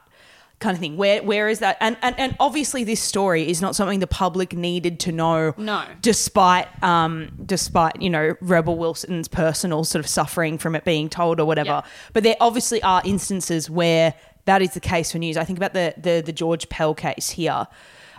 Kind 0.59 0.75
of 0.75 0.81
thing. 0.81 0.97
Where 0.97 1.23
where 1.23 1.47
is 1.47 1.59
that? 1.59 1.77
And, 1.79 1.95
and 2.01 2.19
and 2.19 2.35
obviously, 2.37 2.83
this 2.83 2.99
story 2.99 3.49
is 3.49 3.61
not 3.61 3.77
something 3.77 3.99
the 3.99 4.07
public 4.07 4.51
needed 4.53 4.99
to 5.01 5.13
know. 5.13 5.53
No. 5.57 5.85
Despite 6.01 6.67
um, 6.83 7.31
despite 7.45 8.01
you 8.01 8.09
know 8.09 8.35
Rebel 8.41 8.77
Wilson's 8.77 9.29
personal 9.29 9.85
sort 9.85 10.03
of 10.03 10.09
suffering 10.09 10.57
from 10.57 10.75
it 10.75 10.83
being 10.83 11.07
told 11.09 11.39
or 11.39 11.45
whatever. 11.45 11.69
Yeah. 11.69 11.81
But 12.11 12.23
there 12.23 12.35
obviously 12.41 12.83
are 12.83 13.01
instances 13.05 13.69
where 13.69 14.13
that 14.45 14.61
is 14.61 14.73
the 14.73 14.81
case 14.81 15.13
for 15.13 15.17
news. 15.17 15.37
I 15.37 15.45
think 15.45 15.57
about 15.57 15.73
the 15.73 15.93
the, 15.95 16.21
the 16.25 16.33
George 16.33 16.67
Pell 16.67 16.93
case 16.93 17.29
here. 17.29 17.65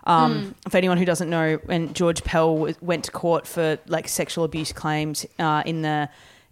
Um, 0.05 0.55
For 0.71 0.79
anyone 0.79 0.97
who 0.97 1.05
doesn't 1.05 1.29
know, 1.29 1.59
when 1.67 1.93
George 1.93 2.25
Pell 2.25 2.57
was- 2.57 2.81
went 2.81 3.05
to 3.05 3.11
court 3.11 3.47
for 3.47 3.79
like 3.87 4.09
sexual 4.09 4.45
abuse 4.45 4.73
claims 4.73 5.27
uh, 5.39 5.63
in 5.67 5.83
the 5.83 6.09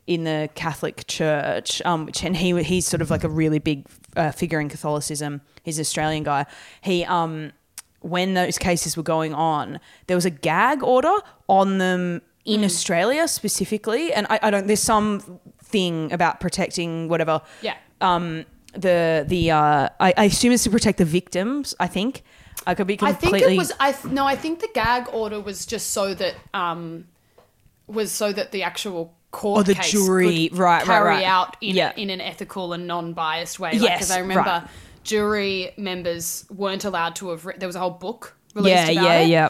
in 0.08 0.24
the 0.24 0.48
Catholic 0.54 1.06
Church, 1.06 1.82
um, 1.84 2.06
which 2.06 2.24
and 2.24 2.34
he 2.34 2.60
he's 2.62 2.86
sort 2.86 3.02
of 3.02 3.10
like 3.10 3.24
a 3.24 3.28
really 3.28 3.58
big 3.58 3.86
uh, 4.16 4.32
figure 4.32 4.58
in 4.58 4.68
Catholicism. 4.70 5.42
He's 5.62 5.76
an 5.78 5.82
Australian 5.82 6.24
guy. 6.24 6.46
He 6.80 7.04
um, 7.04 7.52
when 8.00 8.32
those 8.34 8.56
cases 8.58 8.96
were 8.96 9.02
going 9.02 9.34
on, 9.34 9.78
there 10.06 10.16
was 10.16 10.24
a 10.24 10.30
gag 10.30 10.82
order 10.82 11.14
on 11.46 11.76
them 11.76 12.22
in 12.46 12.64
Australia 12.64 13.28
specifically, 13.28 14.12
and 14.14 14.26
I, 14.30 14.40
I 14.44 14.50
don't. 14.50 14.66
There's 14.66 14.82
some 14.82 15.38
thing 15.62 16.10
about 16.12 16.40
protecting 16.40 17.08
whatever 17.10 17.42
Yeah. 17.60 17.76
um 18.00 18.46
the 18.72 19.26
the 19.28 19.50
uh 19.50 19.90
I, 20.00 20.14
I 20.16 20.24
assume 20.24 20.52
it's 20.52 20.64
to 20.64 20.70
protect 20.70 20.96
the 20.96 21.04
victims 21.04 21.74
i 21.78 21.86
think 21.86 22.22
i 22.66 22.74
could 22.74 22.86
be 22.86 22.96
completely. 22.96 23.36
I 23.36 23.40
think 23.42 23.52
it 23.52 23.58
was. 23.58 23.72
I 23.78 23.92
th- 23.92 24.10
no. 24.12 24.24
I 24.24 24.34
think 24.34 24.60
the 24.60 24.70
gag 24.72 25.08
order 25.12 25.40
was 25.40 25.66
just 25.66 25.90
so 25.90 26.14
that 26.14 26.34
um, 26.54 27.06
was 27.86 28.10
so 28.10 28.32
that 28.32 28.50
the 28.50 28.62
actual 28.62 29.12
court 29.30 29.60
Oh, 29.60 29.62
the 29.62 29.74
case 29.74 29.90
jury, 29.92 30.48
right, 30.52 30.58
right, 30.58 30.84
carry 30.84 31.08
right. 31.08 31.24
out 31.24 31.56
in 31.60 31.76
Yeah. 31.76 31.92
in 31.96 32.10
an 32.10 32.20
ethical 32.20 32.72
and 32.72 32.86
non-biased 32.86 33.60
way. 33.60 33.72
Yes, 33.74 33.98
because 33.98 34.10
I 34.10 34.20
remember 34.20 34.42
right. 34.48 34.68
jury 35.04 35.72
members 35.76 36.44
weren't 36.50 36.84
allowed 36.84 37.16
to 37.16 37.30
have. 37.30 37.44
Re- 37.44 37.54
there 37.58 37.68
was 37.68 37.76
a 37.76 37.80
whole 37.80 37.90
book 37.90 38.36
released 38.54 38.74
yeah 38.86 38.90
about 38.90 39.04
yeah 39.04 39.20
it 39.20 39.28
yeah 39.28 39.48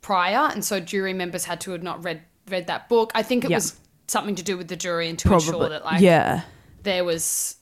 prior, 0.00 0.50
and 0.52 0.64
so 0.64 0.80
jury 0.80 1.12
members 1.12 1.44
had 1.44 1.60
to 1.62 1.70
have 1.72 1.82
not 1.82 2.02
read 2.04 2.22
read 2.50 2.66
that 2.66 2.88
book. 2.88 3.12
I 3.14 3.22
think 3.22 3.44
it 3.44 3.50
Yeah. 3.50 3.58
was 3.58 3.78
something 4.08 4.34
to 4.34 4.42
do 4.42 4.58
with 4.58 4.68
the 4.68 4.76
jury 4.76 5.08
and 5.08 5.18
to 5.20 5.32
ensure 5.32 5.68
that 5.68 5.84
like 5.84 6.00
yeah 6.02 6.42
there 6.82 7.04
was 7.04 7.56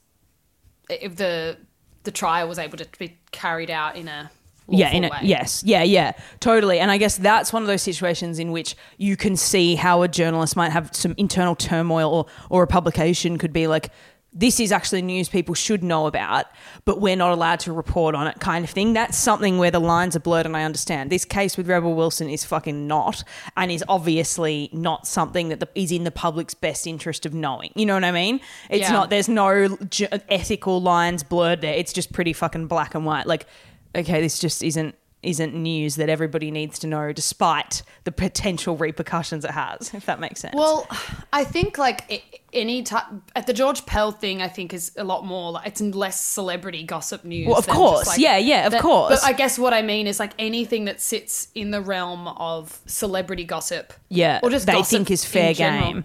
if 0.89 1.15
the 1.17 1.57
the 2.05 2.11
trial 2.11 2.49
was 2.49 2.59
able 2.59 2.79
to 2.79 2.87
be 2.99 3.19
carried 3.31 3.71
out 3.71 3.95
in 3.97 4.09
a 4.09 4.31
yeah 4.71 4.91
in 4.91 5.05
a, 5.05 5.09
way. 5.09 5.19
yes 5.23 5.63
yeah 5.65 5.83
yeah 5.83 6.13
totally 6.41 6.79
and 6.79 6.91
i 6.91 6.97
guess 6.99 7.17
that's 7.17 7.53
one 7.53 7.63
of 7.63 7.67
those 7.67 7.83
situations 7.83 8.39
in 8.39 8.53
which 8.53 8.77
you 8.99 9.17
can 9.17 9.37
see 9.37 9.75
how 9.75 10.03
a 10.03 10.09
journalist 10.09 10.57
might 10.57 10.71
have 10.71 10.95
some 10.95 11.15
internal 11.17 11.55
turmoil 11.55 12.13
or 12.13 12.27
or 12.51 12.63
a 12.63 12.67
publication 12.67 13.39
could 13.39 13.53
be 13.53 13.67
like 13.67 13.91
this 14.33 14.61
is 14.61 14.71
actually 14.71 15.03
news 15.03 15.29
people 15.29 15.57
should 15.57 15.83
know 15.83 16.07
about, 16.07 16.47
but 16.85 17.01
we're 17.01 17.17
not 17.17 17.33
allowed 17.33 17.59
to 17.59 17.73
report 17.73 18.15
on 18.15 18.29
it, 18.29 18.39
kind 18.39 18.65
of 18.65 18.71
thing. 18.71 18.93
That's 18.93 19.19
something 19.19 19.59
where 19.59 19.73
the 19.73 19.81
lines 19.81 20.15
are 20.15 20.21
blurred, 20.21 20.47
and 20.47 20.57
I 20.57 20.63
understand. 20.63 21.11
This 21.11 21.25
case 21.25 21.57
with 21.57 21.69
Rebel 21.69 21.95
Wilson 21.95 22.29
is 22.31 22.45
fucking 22.45 22.87
not, 22.87 23.25
and 23.57 23.73
is 23.73 23.83
obviously 23.89 24.71
not 24.73 25.05
something 25.09 25.49
that 25.49 25.59
the, 25.59 25.69
is 25.75 25.91
in 25.91 26.05
the 26.05 26.13
public's 26.13 26.55
best 26.55 26.87
interest 26.87 27.27
of 27.27 27.35
knowing. 27.35 27.73
You 27.75 27.87
know 27.87 27.95
what 27.95 28.05
I 28.05 28.13
mean? 28.13 28.39
It's 28.69 28.83
Yeah. 28.83 28.93
not, 28.93 29.11
there's 29.11 29.29
no 29.29 29.77
j- 29.89 30.07
ethical 30.29 30.81
lines 30.81 31.25
blurred 31.25 31.61
there. 31.61 31.75
It's 31.75 31.93
just 31.93 32.13
pretty 32.13 32.33
fucking 32.33 32.69
black 32.69 32.95
and 32.95 33.05
white. 33.05 33.27
Like, 33.27 33.47
okay, 33.95 34.21
this 34.21 34.39
just 34.39 34.63
isn't 34.63 34.95
isn't 35.23 35.55
news 35.55 35.97
that 35.97 36.09
everybody 36.09 36.51
needs 36.51 36.79
to 36.79 36.87
know 36.87 37.13
despite 37.13 37.83
the 38.05 38.11
potential 38.11 38.75
repercussions 38.75 39.45
it 39.45 39.51
has 39.51 39.93
if 39.93 40.07
that 40.07 40.19
makes 40.19 40.41
sense 40.41 40.55
Well, 40.55 40.87
I 41.31 41.45
think 41.45 41.77
like 41.77 42.25
any 42.55 42.83
time 42.83 43.23
at 43.37 43.47
the 43.47 43.53
George 43.53 43.85
Pell 43.85 44.13
thing, 44.13 44.41
I 44.41 44.49
think 44.49 44.73
is 44.73 44.93
a 44.97 45.05
lot 45.05 45.27
more. 45.27 45.53
Like, 45.53 45.67
it's 45.67 45.81
less 45.83 46.19
celebrity 46.25 46.85
gossip 46.85 47.23
news. 47.23 47.47
Well, 47.49 47.59
of 47.59 47.67
course. 47.69 48.07
like, 48.07 48.19
Yeah, 48.19 48.39
yeah, 48.39 48.65
of 48.65 48.73
that- 48.73 48.81
course. 48.81 49.21
But 49.21 49.29
I 49.29 49.35
guess 49.35 49.59
what 49.59 49.75
I 49.75 49.83
mean 49.83 50.07
is 50.07 50.19
like 50.19 50.33
anything 50.39 50.87
that 50.87 51.03
sits 51.03 51.49
in 51.55 51.71
the 51.71 51.83
realm 51.83 52.27
of 52.27 52.81
celebrity 52.87 53.45
gossip. 53.45 53.93
yeah 54.09 54.41
or 54.43 54.49
just 54.49 54.67
they 54.67 54.83
think 54.83 55.11
is 55.11 55.23
fair 55.25 55.53
general. 55.53 55.93
game 55.93 56.05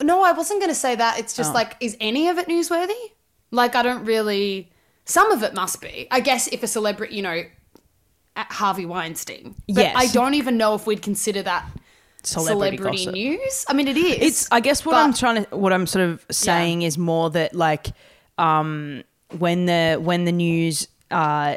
No, 0.00 0.22
I 0.24 0.32
wasn't 0.32 0.58
going 0.60 0.70
to 0.70 0.74
say 0.74 0.94
that. 0.96 1.18
It's 1.20 1.34
just 1.36 1.50
Oh. 1.50 1.54
like, 1.54 1.76
is 1.80 1.98
any 2.00 2.28
of 2.28 2.38
it 2.38 2.48
newsworthy? 2.48 3.12
Like, 3.50 3.76
I 3.76 3.82
don't 3.82 4.06
really. 4.06 4.71
Some 5.04 5.32
of 5.32 5.42
it 5.42 5.54
must 5.54 5.80
be. 5.80 6.06
I 6.10 6.20
guess 6.20 6.48
if 6.48 6.62
a 6.62 6.66
celebrity, 6.66 7.16
you 7.16 7.22
know, 7.22 7.42
at 8.36 8.50
Harvey 8.52 8.86
Weinstein. 8.86 9.54
But 9.68 9.76
Yes. 9.84 9.94
I 9.96 10.06
don't 10.06 10.34
even 10.34 10.56
know 10.56 10.74
if 10.74 10.86
we'd 10.86 11.02
consider 11.02 11.42
that 11.42 11.66
celebrity, 12.22 12.76
celebrity, 12.78 13.06
news. 13.12 13.64
I 13.68 13.72
mean, 13.74 13.88
it 13.88 13.96
is. 13.96 14.18
It's 14.20 14.48
I 14.52 14.60
guess 14.60 14.84
what 14.84 14.92
But- 14.92 15.04
I'm 15.04 15.12
trying 15.12 15.44
to 15.44 15.56
what 15.56 15.72
I'm 15.72 15.86
sort 15.86 16.04
of 16.08 16.24
saying 16.30 16.82
is 16.82 16.96
more 16.96 17.30
that 17.30 17.54
like 17.54 17.88
um 18.38 19.02
when 19.38 19.66
the 19.66 19.98
when 20.00 20.24
the 20.24 20.32
news 20.32 20.88
uh 21.10 21.56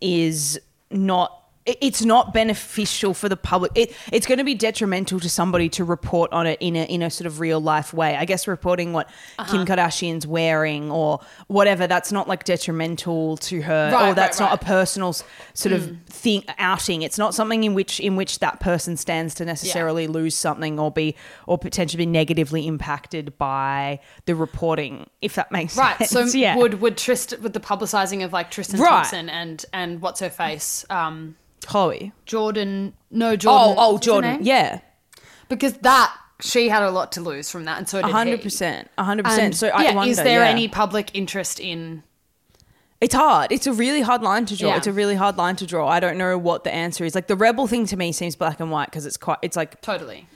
is 0.00 0.60
not 0.90 1.35
it's 1.66 2.04
not 2.04 2.32
beneficial 2.32 3.12
for 3.12 3.28
the 3.28 3.36
public. 3.36 3.72
It, 3.74 3.92
it's 4.12 4.26
going 4.26 4.38
to 4.38 4.44
be 4.44 4.54
detrimental 4.54 5.18
to 5.20 5.28
somebody 5.28 5.68
to 5.70 5.84
report 5.84 6.32
on 6.32 6.46
it 6.46 6.58
in 6.60 6.76
a 6.76 6.84
in 6.84 7.02
a 7.02 7.10
sort 7.10 7.26
of 7.26 7.40
real 7.40 7.60
life 7.60 7.92
way. 7.92 8.16
I 8.16 8.24
guess 8.24 8.46
reporting 8.46 8.92
what 8.92 9.08
Uh-huh. 9.38 9.50
Kim 9.50 9.66
Kardashian's 9.66 10.26
wearing 10.26 10.90
or 10.90 11.20
whatever 11.48 11.86
that's 11.86 12.12
not 12.12 12.28
like 12.28 12.44
detrimental 12.44 13.36
to 13.38 13.62
her, 13.62 13.90
Right, 13.92 14.02
or 14.02 14.06
right, 14.08 14.16
that's 14.16 14.38
not 14.38 14.50
right. 14.50 14.62
a 14.62 14.64
personal 14.64 15.14
sort 15.54 15.72
of 15.72 15.96
thing 16.08 16.44
outing. 16.58 17.02
It's 17.02 17.18
not 17.18 17.34
something 17.34 17.64
in 17.64 17.74
which 17.74 18.00
in 18.00 18.16
which 18.16 18.38
that 18.38 18.60
person 18.60 18.96
stands 18.96 19.34
to 19.34 19.44
necessarily 19.44 20.06
lose 20.06 20.36
something 20.36 20.78
or 20.78 20.90
be 20.90 21.16
or 21.46 21.58
potentially 21.58 22.04
be 22.06 22.10
negatively 22.10 22.66
impacted 22.66 23.36
by 23.38 24.00
the 24.26 24.34
reporting. 24.34 25.08
If 25.20 25.34
that 25.34 25.50
makes 25.50 25.76
Right. 25.76 25.98
sense. 26.06 26.32
So 26.32 26.38
yeah. 26.38 26.56
would 26.56 26.80
would 26.80 26.96
Tristan 26.96 27.42
with 27.42 27.52
the 27.52 27.60
publicizing 27.60 28.24
of 28.24 28.32
like 28.32 28.50
Tristan 28.50 28.80
Right. 28.80 28.90
Thompson 28.90 29.28
and 29.28 29.64
and 29.72 30.00
what's 30.00 30.20
her 30.20 30.30
face, 30.30 30.84
um, 30.90 31.34
Khloé. 31.66 32.12
Jordyn? 32.26 32.92
No, 33.10 33.30
Oh, 33.30 33.36
Jordyn. 33.36 33.74
oh, 33.78 33.92
her 33.96 33.98
Jordyn. 34.00 34.38
Yeah. 34.42 34.80
because 35.48 35.74
that 35.78 36.14
she 36.40 36.68
had 36.68 36.82
a 36.82 36.90
lot 36.90 37.12
to 37.12 37.20
lose 37.20 37.50
from 37.50 37.64
that, 37.64 37.78
and 37.78 37.88
so 37.88 38.00
did 38.02 38.10
A 38.10 38.12
hundred 38.12 38.42
percent, 38.42 38.90
A 38.98 39.04
hundred 39.04 39.24
percent. 39.24 39.54
So 39.54 39.68
I 39.68 39.84
yeah, 39.84 39.94
wonder. 39.94 40.10
is 40.10 40.16
there 40.18 40.42
yeah. 40.44 40.50
any 40.50 40.68
public 40.68 41.10
interest 41.14 41.58
in? 41.60 42.02
It's 43.00 43.14
hard. 43.14 43.52
It's 43.52 43.66
a 43.66 43.72
really 43.72 44.00
hard 44.00 44.22
line 44.22 44.46
to 44.46 44.56
draw. 44.56 44.70
Yeah. 44.70 44.76
It's 44.78 44.86
a 44.86 44.92
really 44.92 45.14
hard 45.14 45.36
line 45.36 45.56
to 45.56 45.66
draw. 45.66 45.86
I 45.88 46.00
don't 46.00 46.16
know 46.18 46.36
what 46.38 46.64
the 46.64 46.72
answer 46.74 47.04
is. 47.04 47.14
Like 47.14 47.26
the 47.26 47.36
rebel 47.36 47.66
thing 47.66 47.86
to 47.86 47.96
me 47.96 48.10
seems 48.12 48.36
black 48.36 48.58
and 48.60 48.70
white 48.70 48.86
because 48.86 49.04
it's 49.06 49.16
quite. 49.18 49.38
It's 49.42 49.56
like, 49.56 49.80
Totally. 49.82 50.26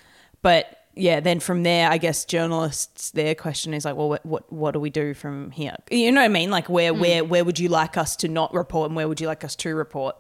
but 0.43 0.77
yeah. 0.95 1.21
Then 1.21 1.41
from 1.41 1.63
there, 1.63 1.91
I 1.91 1.97
guess 1.99 2.25
journalists 2.25 3.11
their 3.13 3.35
question 3.35 3.73
is 3.75 3.85
like, 3.85 3.97
well, 3.97 4.09
what 4.11 4.25
what, 4.27 4.51
what 4.53 4.73
do 4.73 4.81
we 4.81 4.91
do 4.91 5.15
from 5.15 5.51
here? 5.53 5.75
You 5.91 6.13
know 6.13 6.21
what 6.21 6.27
I 6.27 6.29
mean? 6.29 6.51
Like 6.51 6.69
where 6.69 6.93
Hmm. 6.95 7.01
where 7.01 7.25
where 7.25 7.45
would 7.45 7.59
you 7.59 7.69
like 7.69 7.97
us 7.97 8.17
to 8.17 8.29
not 8.29 8.53
report 8.55 8.89
and 8.89 8.97
where 8.97 9.09
would 9.09 9.21
you 9.21 9.27
like 9.27 9.45
us 9.45 9.55
to 9.57 9.75
report? 9.75 10.17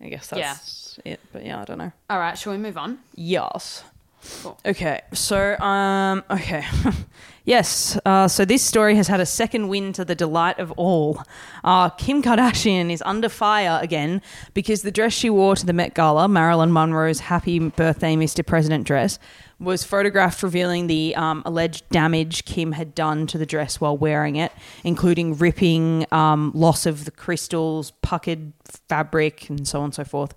I 0.00 0.08
guess 0.08 0.28
that's 0.28 0.98
it. 1.04 1.20
But 1.32 1.44
yeah, 1.44 1.60
I 1.60 1.64
don't 1.64 1.78
know. 1.78 1.92
All 2.08 2.18
right. 2.18 2.36
Shall 2.38 2.52
we 2.52 2.58
move 2.58 2.78
on? 2.78 2.98
Yes. 3.14 3.84
Cool. 4.42 4.58
Okay. 4.64 5.00
So, 5.12 5.58
um, 5.58 6.24
okay. 6.30 6.64
yes. 7.44 7.98
Uh, 8.04 8.28
so 8.28 8.44
this 8.44 8.62
story 8.62 8.94
has 8.96 9.08
had 9.08 9.20
a 9.20 9.26
second 9.26 9.68
win 9.68 9.92
to 9.94 10.04
the 10.04 10.14
delight 10.14 10.58
of 10.58 10.70
all. 10.72 11.22
Uh, 11.64 11.90
Kim 11.90 12.22
Kardashian 12.22 12.90
is 12.90 13.02
under 13.06 13.28
fire 13.28 13.78
again 13.82 14.20
because 14.54 14.82
the 14.82 14.90
dress 14.90 15.12
she 15.12 15.30
wore 15.30 15.56
to 15.56 15.66
the 15.66 15.72
Met 15.72 15.94
Gala, 15.94 16.28
Marilyn 16.28 16.72
Monroe's 16.72 17.20
Happy 17.20 17.58
Birthday, 17.58 18.14
Mr. 18.14 18.44
President 18.44 18.86
dress, 18.86 19.18
was 19.58 19.84
photographed 19.84 20.42
revealing 20.42 20.86
the 20.86 21.14
um, 21.16 21.42
alleged 21.44 21.88
damage 21.90 22.46
Kim 22.46 22.72
had 22.72 22.94
done 22.94 23.26
to 23.26 23.36
the 23.36 23.44
dress 23.44 23.78
while 23.80 23.96
wearing 23.96 24.36
it, 24.36 24.52
including 24.84 25.36
ripping, 25.36 26.06
um, 26.12 26.50
loss 26.54 26.86
of 26.86 27.04
the 27.04 27.10
crystals, 27.10 27.92
puckered 28.00 28.52
fabric, 28.88 29.50
and 29.50 29.68
so 29.68 29.80
on 29.80 29.86
and 29.86 29.94
so 29.94 30.04
forth. 30.04 30.34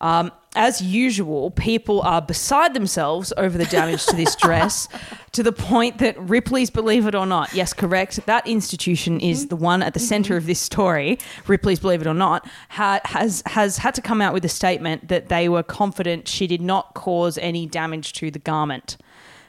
Um, 0.00 0.32
as 0.56 0.80
usual, 0.80 1.50
people 1.52 2.00
are 2.02 2.20
beside 2.20 2.74
themselves 2.74 3.32
over 3.36 3.56
the 3.56 3.66
damage 3.66 4.06
to 4.06 4.16
this 4.16 4.34
dress 4.34 4.88
to 5.32 5.42
the 5.42 5.52
point 5.52 5.98
that 5.98 6.18
Ripley's 6.18 6.70
Believe 6.70 7.06
It 7.06 7.14
or 7.14 7.26
Not, 7.26 7.52
yes, 7.54 7.72
correct, 7.72 8.24
that 8.26 8.46
institution 8.46 9.20
is 9.20 9.48
the 9.48 9.56
one 9.56 9.82
at 9.82 9.94
the 9.94 10.00
center 10.00 10.36
of 10.36 10.46
this 10.46 10.58
story, 10.58 11.18
Ripley's 11.46 11.78
Believe 11.78 12.00
It 12.00 12.06
or 12.06 12.14
Not, 12.14 12.48
ha- 12.70 13.00
has, 13.04 13.42
has 13.46 13.78
had 13.78 13.94
to 13.94 14.02
come 14.02 14.20
out 14.20 14.32
with 14.32 14.44
a 14.44 14.48
statement 14.48 15.08
that 15.08 15.28
they 15.28 15.48
were 15.48 15.62
confident 15.62 16.26
she 16.26 16.46
did 16.46 16.62
not 16.62 16.94
cause 16.94 17.38
any 17.38 17.66
damage 17.66 18.14
to 18.14 18.30
the 18.30 18.38
garment. 18.38 18.96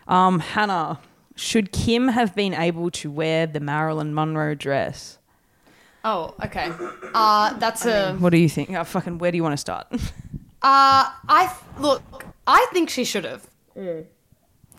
Um, 0.08 0.40
Hannah, 0.40 1.00
should 1.36 1.72
Kim 1.72 2.10
have 2.10 2.36
been 2.36 2.54
able 2.54 2.92
to 2.92 3.10
wear 3.10 3.48
the 3.48 3.60
Marilyn 3.60 4.14
Monroe 4.14 4.56
dress? 4.56 5.18
Oh, 6.04 6.34
okay. 6.44 6.72
Uh, 7.14 7.58
that's 7.58 7.86
a. 7.86 8.16
What 8.16 8.30
do 8.30 8.38
you 8.38 8.48
think? 8.50 8.72
Oh, 8.72 8.84
fucking, 8.84 9.18
where 9.18 9.32
do 9.32 9.38
you 9.38 9.44
want 9.44 9.54
to 9.54 9.58
start? 9.58 9.88
Uh, 10.62 11.12
I 11.30 11.54
look. 11.80 12.02
I 12.46 12.68
think 12.72 12.90
she 12.90 13.04
should 13.04 13.26
have. 13.26 13.48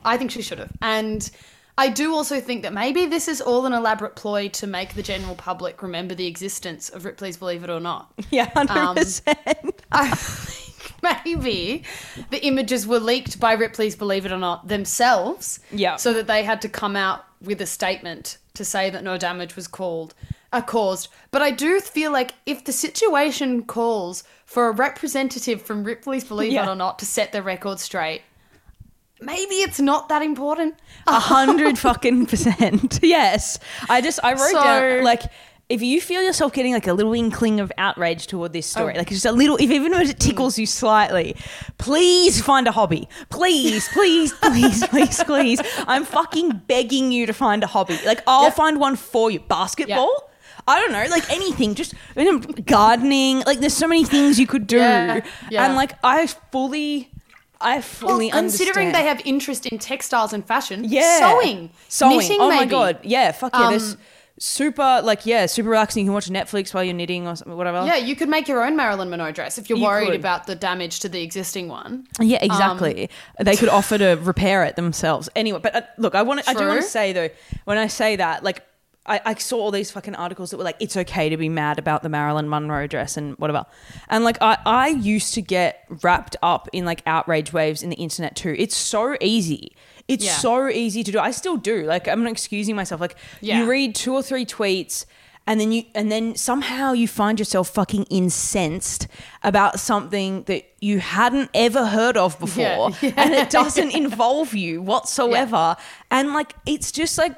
I 0.04 0.16
think 0.16 0.30
she 0.30 0.42
should 0.42 0.58
have, 0.58 0.72
and 0.80 1.30
I 1.78 1.90
do 1.90 2.12
also 2.12 2.40
think 2.40 2.62
that 2.62 2.72
maybe 2.72 3.06
this 3.06 3.28
is 3.28 3.40
all 3.40 3.64
an 3.64 3.72
elaborate 3.72 4.16
ploy 4.16 4.48
to 4.48 4.66
make 4.66 4.94
the 4.94 5.02
general 5.02 5.36
public 5.36 5.80
remember 5.80 6.12
the 6.12 6.26
existence 6.26 6.88
of 6.88 7.04
Ripley's 7.04 7.36
Believe 7.36 7.62
It 7.62 7.70
or 7.70 7.78
Not. 7.78 8.12
yeah, 8.30 8.50
100%. 8.50 9.22
I 9.92 10.10
think 10.10 10.67
maybe 11.24 11.82
the 12.30 12.44
images 12.46 12.86
were 12.86 12.98
leaked 13.00 13.38
by 13.40 13.52
Ripley's 13.52 13.96
Believe 13.96 14.26
It 14.26 14.32
or 14.32 14.38
Not 14.38 14.68
themselves. 14.68 15.60
Yeah. 15.70 15.96
So 15.96 16.12
that 16.14 16.26
they 16.26 16.42
had 16.42 16.60
to 16.62 16.68
come 16.68 16.96
out 16.96 17.24
with 17.40 17.60
a 17.60 17.66
statement 17.66 18.38
to 18.54 18.64
say 18.64 18.90
that 18.90 19.04
no 19.04 19.16
damage 19.16 19.54
was 19.56 19.68
called 19.68 20.14
uh, 20.52 20.60
caused. 20.62 21.08
But 21.30 21.42
I 21.42 21.50
do 21.50 21.78
feel 21.80 22.10
like 22.10 22.34
if 22.46 22.64
the 22.64 22.72
situation 22.72 23.64
calls 23.64 24.24
for 24.44 24.68
a 24.68 24.72
representative 24.72 25.62
from 25.62 25.84
Ripley's 25.84 26.24
Believe 26.24 26.52
Yeah. 26.52 26.64
It 26.66 26.68
or 26.70 26.74
Not 26.74 26.98
to 27.00 27.06
set 27.06 27.32
the 27.32 27.42
record 27.42 27.78
straight, 27.78 28.22
maybe 29.20 29.56
it's 29.56 29.80
not 29.80 30.08
that 30.08 30.22
important. 30.22 30.74
A 31.06 31.20
hundred 31.20 31.78
fucking 31.78 32.26
percent. 32.26 33.00
Yes. 33.02 33.58
I 33.88 34.00
just 34.00 34.20
I 34.24 34.32
wrote 34.32 34.50
So- 34.52 34.62
down 34.62 35.04
like 35.04 35.22
if 35.68 35.82
you 35.82 36.00
feel 36.00 36.22
yourself 36.22 36.52
getting 36.52 36.72
like 36.72 36.86
a 36.86 36.92
little 36.94 37.12
inkling 37.12 37.60
of 37.60 37.70
outrage 37.76 38.26
toward 38.26 38.52
this 38.52 38.66
story, 38.66 38.94
Oh. 38.94 38.98
like 38.98 39.08
just 39.10 39.26
a 39.26 39.32
little, 39.32 39.56
if 39.56 39.70
even 39.70 39.92
if 39.92 40.08
it 40.10 40.18
tickles 40.18 40.58
you 40.58 40.64
slightly, 40.66 41.36
please 41.76 42.40
find 42.40 42.66
a 42.66 42.72
hobby. 42.72 43.08
Please, 43.30 43.88
please, 43.92 44.32
please, 44.42 44.86
please, 44.86 45.22
please. 45.24 45.60
I'm 45.86 46.04
fucking 46.04 46.62
begging 46.66 47.12
you 47.12 47.26
to 47.26 47.32
find 47.32 47.62
a 47.62 47.66
hobby. 47.66 47.98
Like 48.06 48.22
I'll 48.26 48.44
Yeah. 48.44 48.50
find 48.50 48.80
one 48.80 48.96
for 48.96 49.30
you. 49.30 49.40
Basketball. 49.40 50.30
I 50.66 50.80
don't 50.80 50.92
know, 50.92 51.06
like 51.10 51.30
anything, 51.30 51.74
just 51.74 51.94
you 52.14 52.24
know, 52.24 52.38
gardening. 52.66 53.40
Like, 53.46 53.60
there's 53.60 53.72
so 53.76 53.88
many 53.88 54.04
things 54.04 54.38
you 54.38 54.46
could 54.46 54.66
do, 54.66 54.76
Yeah, 54.76 55.20
yeah. 55.50 55.64
and 55.64 55.76
like 55.76 55.92
I 56.04 56.26
fully, 56.26 57.10
I 57.58 57.80
fully 57.80 58.26
Well, 58.30 58.42
considering 58.42 58.88
understand. 58.88 58.94
they 58.94 59.08
have 59.08 59.22
interest 59.26 59.64
in 59.64 59.78
textiles 59.78 60.34
and 60.34 60.46
fashion, 60.46 60.84
yeah, 60.84 61.20
sewing, 61.40 61.70
sewing. 61.88 62.18
knitting, 62.18 62.36
oh 62.40 62.50
my 62.50 62.66
god, 62.66 62.98
yeah, 63.02 63.32
fuck 63.32 63.54
yeah. 63.54 63.68
Um, 63.68 63.96
super 64.38 65.00
like 65.02 65.26
yeah, 65.26 65.46
super 65.46 65.68
relaxing. 65.68 66.04
You 66.04 66.08
can 66.08 66.14
watch 66.14 66.28
Netflix 66.28 66.72
while 66.72 66.84
you're 66.84 66.94
knitting 66.94 67.26
or 67.26 67.36
something, 67.36 67.56
whatever. 67.56 67.84
Yeah, 67.84 67.96
you 67.96 68.16
could 68.16 68.28
make 68.28 68.48
your 68.48 68.64
own 68.64 68.76
Marilyn 68.76 69.10
Monroe 69.10 69.32
dress 69.32 69.58
if 69.58 69.68
you're 69.68 69.78
You 69.78 69.84
worried 69.84 70.06
could. 70.06 70.20
about 70.20 70.46
the 70.46 70.54
damage 70.54 71.00
to 71.00 71.08
the 71.08 71.22
existing 71.22 71.68
one. 71.68 72.06
Yeah, 72.20 72.38
exactly. 72.42 73.10
Um, 73.38 73.44
they 73.44 73.56
could 73.56 73.68
offer 73.68 73.98
to 73.98 74.14
repair 74.22 74.64
it 74.64 74.76
themselves. 74.76 75.28
Anyway, 75.36 75.60
but 75.62 75.74
uh, 75.74 75.82
look, 75.96 76.14
I 76.14 76.22
want 76.22 76.42
to, 76.44 76.50
I 76.50 76.54
do 76.54 76.66
want 76.66 76.80
to 76.82 76.88
say 76.88 77.12
though, 77.12 77.28
when 77.64 77.78
I 77.78 77.86
say 77.88 78.16
that, 78.16 78.42
like, 78.44 78.62
I, 79.06 79.20
I 79.24 79.34
saw 79.34 79.56
all 79.58 79.70
these 79.70 79.90
fucking 79.90 80.14
articles 80.16 80.50
that 80.50 80.58
were 80.58 80.64
like, 80.64 80.76
it's 80.80 80.94
okay 80.94 81.30
to 81.30 81.36
be 81.38 81.48
mad 81.48 81.78
about 81.78 82.02
the 82.02 82.10
Marilyn 82.10 82.46
Monroe 82.48 82.86
dress 82.86 83.16
and 83.16 83.38
whatever. 83.38 83.64
And 84.10 84.22
like, 84.22 84.36
I, 84.42 84.58
I 84.66 84.88
used 84.88 85.32
to 85.34 85.40
get 85.42 85.84
wrapped 86.02 86.36
up 86.42 86.68
in 86.74 86.84
like 86.84 87.02
outrage 87.06 87.50
waves 87.52 87.82
in 87.82 87.88
the 87.88 87.96
internet 87.96 88.36
too. 88.36 88.54
It's 88.58 88.76
so 88.76 89.16
easy. 89.22 89.72
It's 90.08 90.24
Yeah. 90.24 90.32
so 90.38 90.68
easy 90.68 91.04
to 91.04 91.12
do. 91.12 91.18
I 91.18 91.30
still 91.30 91.56
do. 91.56 91.84
Like, 91.84 92.08
I'm 92.08 92.22
not 92.22 92.32
excusing 92.32 92.74
myself. 92.74 93.00
Like, 93.00 93.16
Yeah. 93.40 93.58
you 93.60 93.70
read 93.70 93.94
two 93.94 94.14
or 94.14 94.22
three 94.22 94.46
tweets 94.46 95.04
and 95.46 95.60
then 95.60 95.70
you 95.72 95.84
and 95.94 96.10
then 96.12 96.34
somehow 96.36 96.92
you 96.92 97.06
find 97.08 97.38
yourself 97.38 97.68
fucking 97.70 98.04
incensed 98.10 99.06
about 99.42 99.80
something 99.80 100.42
that 100.44 100.64
you 100.80 100.98
hadn't 100.98 101.48
ever 101.54 101.86
heard 101.86 102.16
of 102.18 102.38
before 102.38 102.62
Yeah, 102.62 102.90
yeah. 103.02 103.12
and 103.16 103.32
it 103.34 103.48
doesn't 103.48 103.92
involve 103.94 104.54
you 104.54 104.82
whatsoever 104.82 105.76
and 106.10 106.34
like 106.34 106.52
it's 106.66 106.92
just 106.92 107.16
like 107.16 107.34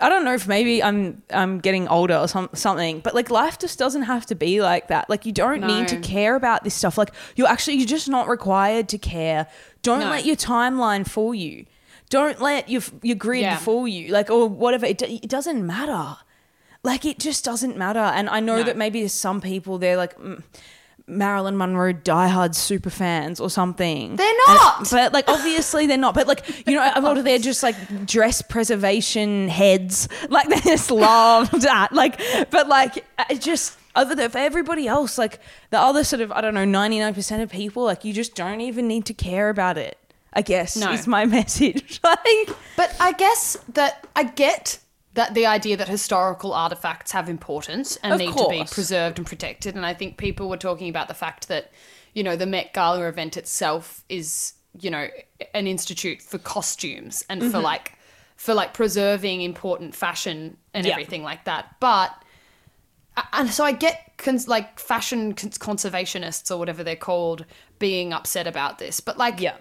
I 0.00 0.08
don't 0.08 0.24
know 0.24 0.32
if 0.34 0.46
maybe 0.48 0.82
I'm 0.82 1.22
I'm 1.30 1.58
getting 1.58 1.88
older 1.88 2.16
or 2.16 2.28
some, 2.28 2.48
something, 2.54 3.00
but 3.00 3.14
like 3.16 3.30
life 3.30 3.58
just 3.58 3.78
doesn't 3.80 4.02
have 4.02 4.24
to 4.26 4.36
be 4.36 4.62
like 4.62 4.86
that. 4.88 5.10
Like 5.10 5.26
you 5.26 5.32
don't 5.32 5.66
need 5.66 5.88
to 5.88 5.96
care 5.98 6.36
about 6.36 6.62
this 6.64 6.74
stuff. 6.74 6.96
Like 6.96 7.10
you're 7.36 7.48
actually 7.48 7.76
you're 7.78 7.86
just 7.98 8.08
not 8.08 8.28
required 8.28 8.88
to 8.90 8.96
care. 8.98 9.48
Don't 9.82 10.00
No. 10.00 10.10
let 10.10 10.24
your 10.24 10.36
timeline 10.36 11.04
fool 11.06 11.34
you. 11.34 11.66
Don't 12.10 12.40
let 12.40 12.68
your 12.68 12.82
your 13.02 13.16
grid 13.16 13.42
Yeah. 13.42 13.56
fool 13.58 13.86
you. 13.88 14.12
Like 14.12 14.30
or 14.30 14.48
whatever. 14.48 14.86
It, 14.86 15.02
it 15.02 15.28
doesn't 15.28 15.64
matter. 15.66 16.16
Like 16.82 17.04
it 17.04 17.18
just 17.18 17.44
doesn't 17.44 17.76
matter. 17.76 17.98
And 17.98 18.28
I 18.28 18.40
know 18.40 18.56
No. 18.58 18.62
that 18.64 18.76
maybe 18.76 19.00
there's 19.00 19.12
some 19.12 19.40
people 19.40 19.78
they're 19.78 19.96
like. 19.96 20.18
Mm, 20.18 20.42
Marilyn 21.10 21.56
Monroe 21.56 21.94
diehard 21.94 22.54
super 22.54 22.90
fans 22.90 23.40
or 23.40 23.48
something. 23.48 24.16
They're 24.16 24.28
And- 24.28 24.38
not! 24.46 24.90
but 24.90 25.10
like 25.14 25.26
obviously 25.26 25.86
they're 25.86 25.96
not. 25.96 26.14
But 26.14 26.26
like 26.28 26.66
you 26.68 26.74
know, 26.74 26.92
a 26.94 27.00
lot 27.00 27.16
of 27.16 27.24
they're 27.24 27.38
just 27.38 27.62
like 27.62 27.76
dress 28.06 28.42
preservation 28.42 29.48
heads. 29.48 30.08
Like 30.28 30.48
they 30.50 30.60
just 30.60 30.90
love 30.90 31.50
that. 31.62 31.92
Like, 31.94 32.20
but 32.50 32.68
like 32.68 33.06
it 33.30 33.40
just 33.40 33.78
other 33.96 34.14
than 34.14 34.30
for 34.30 34.36
everybody 34.36 34.86
else, 34.86 35.16
like 35.16 35.40
the 35.70 35.78
other 35.78 36.04
sort 36.04 36.20
of 36.20 36.30
I 36.32 36.42
don't 36.42 36.52
know, 36.52 36.66
ninety 36.66 36.98
nine 36.98 37.14
percent 37.14 37.42
of 37.42 37.48
people, 37.50 37.84
like 37.84 38.04
you 38.04 38.12
just 38.12 38.34
don't 38.34 38.60
even 38.60 38.86
need 38.86 39.06
to 39.06 39.14
care 39.14 39.48
about 39.48 39.78
it. 39.78 39.96
I 40.32 40.42
guess 40.42 40.76
No. 40.76 40.92
is 40.92 41.06
my 41.06 41.24
message. 41.38 42.00
like, 42.04 42.48
But 42.76 42.94
I 43.00 43.12
guess 43.16 43.56
that 43.74 44.06
I 44.14 44.24
get 44.24 44.78
that 45.14 45.34
the 45.34 45.46
idea 45.46 45.76
that 45.76 45.88
historical 45.88 46.52
artifacts 46.52 47.12
have 47.12 47.28
importance 47.28 47.96
and 48.02 48.18
need 48.18 48.36
to 48.36 48.46
be 48.48 48.64
preserved 48.70 49.18
and 49.18 49.26
protected. 49.26 49.74
And 49.74 49.84
I 49.84 49.94
think 49.94 50.16
people 50.16 50.48
were 50.48 50.56
talking 50.58 50.88
about 50.88 51.08
the 51.08 51.14
fact 51.14 51.48
that, 51.48 51.72
you 52.14 52.22
know, 52.22 52.36
the 52.36 52.46
Met 52.46 52.72
Gala 52.72 53.08
event 53.08 53.36
itself 53.36 54.04
is, 54.08 54.52
you 54.78 54.90
know, 54.90 55.08
an 55.54 55.66
institute 55.66 56.22
for 56.22 56.38
costumes 56.38 57.24
and 57.28 57.40
Mm-hmm. 57.42 57.50
for 57.50 57.58
like 57.58 57.94
for 58.36 58.54
like 58.54 58.72
preserving 58.74 59.40
important 59.42 59.96
fashion 59.96 60.56
and 60.72 60.86
Yeah. 60.86 60.92
everything 60.92 61.24
like 61.24 61.44
that. 61.44 61.74
But 61.80 62.14
and 63.32 63.50
so 63.50 63.64
I 63.64 63.72
get 63.72 64.12
cons- 64.18 64.46
like 64.46 64.78
fashion 64.78 65.32
cons- 65.34 65.58
conservationists 65.58 66.48
or 66.52 66.56
whatever 66.58 66.84
they're 66.84 66.94
called 66.94 67.44
being 67.80 68.12
upset 68.12 68.46
about 68.46 68.78
this, 68.78 69.00
but 69.00 69.18
like 69.18 69.40
yeah, 69.40 69.56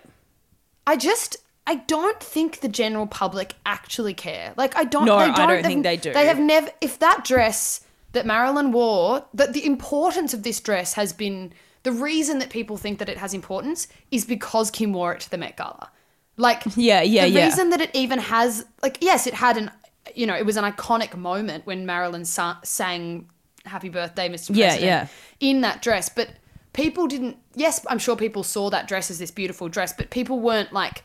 I 0.87 0.95
just 0.95 1.37
I 1.67 1.75
don't 1.75 2.19
think 2.21 2.61
the 2.61 2.69
general 2.69 3.05
public 3.05 3.55
actually 3.65 4.13
care. 4.13 4.53
Like 4.55 4.75
I 4.77 4.85
don't. 4.85 5.05
No, 5.05 5.17
they 5.17 5.25
I 5.25 5.35
don't, 5.35 5.49
don't 5.49 5.63
think 5.63 5.83
they 5.83 5.97
do. 5.97 6.13
They 6.13 6.25
have 6.25 6.39
never. 6.39 6.69
If 6.79 6.97
that 6.99 7.25
dress 7.25 7.81
that 8.13 8.25
Marilyn 8.25 8.71
wore, 8.71 9.25
that 9.33 9.53
the 9.53 9.65
importance 9.65 10.33
of 10.33 10.43
this 10.43 10.61
dress 10.61 10.93
has 10.93 11.11
been 11.11 11.53
the 11.83 11.91
reason 11.91 12.39
that 12.39 12.49
people 12.49 12.77
think 12.77 12.99
that 12.99 13.09
it 13.09 13.17
has 13.17 13.33
importance 13.33 13.89
is 14.11 14.25
because 14.25 14.71
Kim 14.71 14.93
wore 14.93 15.13
it 15.13 15.19
to 15.21 15.29
the 15.29 15.37
Met 15.37 15.57
Gala. 15.57 15.91
Like 16.37 16.63
Yeah, 16.77 17.01
yeah, 17.01 17.25
the 17.25 17.31
yeah. 17.31 17.45
reason 17.45 17.69
that 17.71 17.81
it 17.81 17.91
even 17.93 18.19
has 18.19 18.65
like 18.81 18.97
yes, 19.01 19.27
it 19.27 19.33
had 19.33 19.57
an 19.57 19.69
you 20.15 20.25
know 20.25 20.35
it 20.35 20.45
was 20.45 20.55
an 20.55 20.63
iconic 20.63 21.15
moment 21.17 21.65
when 21.65 21.85
Marilyn 21.85 22.23
sa- 22.23 22.57
sang 22.63 23.29
"Happy 23.65 23.89
Birthday, 23.89 24.29
Mr. 24.29 24.55
Yeah, 24.55 24.75
yeah. 24.75 25.07
in 25.41 25.59
that 25.61 25.81
dress, 25.81 26.07
but 26.07 26.29
people 26.77 27.07
didn't. 27.07 27.35
Yes, 27.55 27.85
I'm 27.89 27.99
sure 27.99 28.15
people 28.15 28.43
saw 28.43 28.69
that 28.69 28.87
dress 28.87 29.11
as 29.11 29.19
this 29.19 29.31
beautiful 29.31 29.67
dress, 29.67 29.91
but 29.91 30.09
people 30.11 30.39
weren't 30.39 30.71
like, 30.71 31.03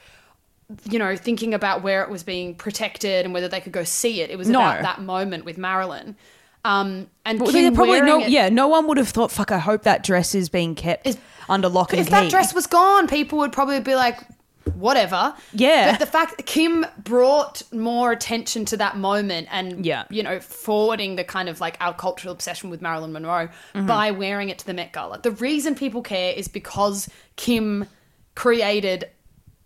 you 0.88 0.98
know, 0.98 1.16
thinking 1.16 1.52
about 1.54 1.82
where 1.82 2.02
it 2.04 2.11
was 2.11 2.22
being 2.22 2.54
protected 2.54 3.24
and 3.24 3.35
whether 3.35 3.48
they 3.48 3.61
could 3.61 3.72
go 3.72 3.82
see 3.82 4.20
it. 4.20 4.30
It 4.30 4.37
was 4.38 4.48
No. 4.48 4.61
about 4.61 4.82
that 4.82 5.00
moment 5.00 5.44
with 5.44 5.58
Marilyn. 5.58 6.14
Um, 6.64 7.08
and 7.24 7.40
Well, 7.40 7.50
Kim 7.50 7.74
probably 7.74 8.02
no. 8.02 8.20
it- 8.20 8.28
Yeah, 8.28 8.48
no 8.50 8.68
one 8.68 8.87
would 8.87 8.98
have 8.98 9.08
thought. 9.08 9.32
Fuck, 9.32 9.50
I 9.50 9.58
hope 9.58 9.82
that 9.82 10.04
dress 10.04 10.35
is 10.35 10.48
being 10.48 10.74
kept 10.76 11.06
Is- 11.08 11.18
under 11.48 11.68
lock 11.68 11.92
and 11.92 12.00
if 12.00 12.06
key. 12.06 12.12
that 12.12 12.30
dress 12.30 12.54
was 12.54 12.66
gone, 12.68 13.08
people 13.08 13.38
would 13.38 13.50
probably 13.52 13.80
be 13.80 13.96
like, 13.96 14.20
whatever. 14.75 15.35
Yeah. 15.53 15.92
But 15.92 16.01
the 16.01 16.07
fact 16.07 16.37
that 16.37 16.46
Kim 16.46 16.87
brought 16.98 17.62
more 17.72 18.12
attention 18.12 18.64
to 18.66 18.77
that 18.79 18.96
moment 18.96 19.48
and, 19.51 19.85
Yeah. 19.85 20.05
you 20.11 20.22
know, 20.22 20.40
forwarding 20.40 21.16
the 21.16 21.25
kind 21.25 21.48
of 21.48 21.61
like 21.61 21.77
our 21.81 21.94
cultural 21.94 22.33
obsession 22.33 22.70
with 22.70 22.81
Marilyn 22.83 23.12
Monroe 23.12 23.48
Mm-hmm. 23.75 23.87
by 23.87 24.11
wearing 24.11 24.48
it 24.48 24.59
to 24.59 24.66
the 24.66 24.75
Met 24.75 24.92
Gala. 24.92 25.18
The 25.22 25.31
reason 25.33 25.75
people 25.75 26.03
care 26.03 26.33
is 26.33 26.48
because 26.48 27.09
Kim 27.37 27.87
created 28.35 29.09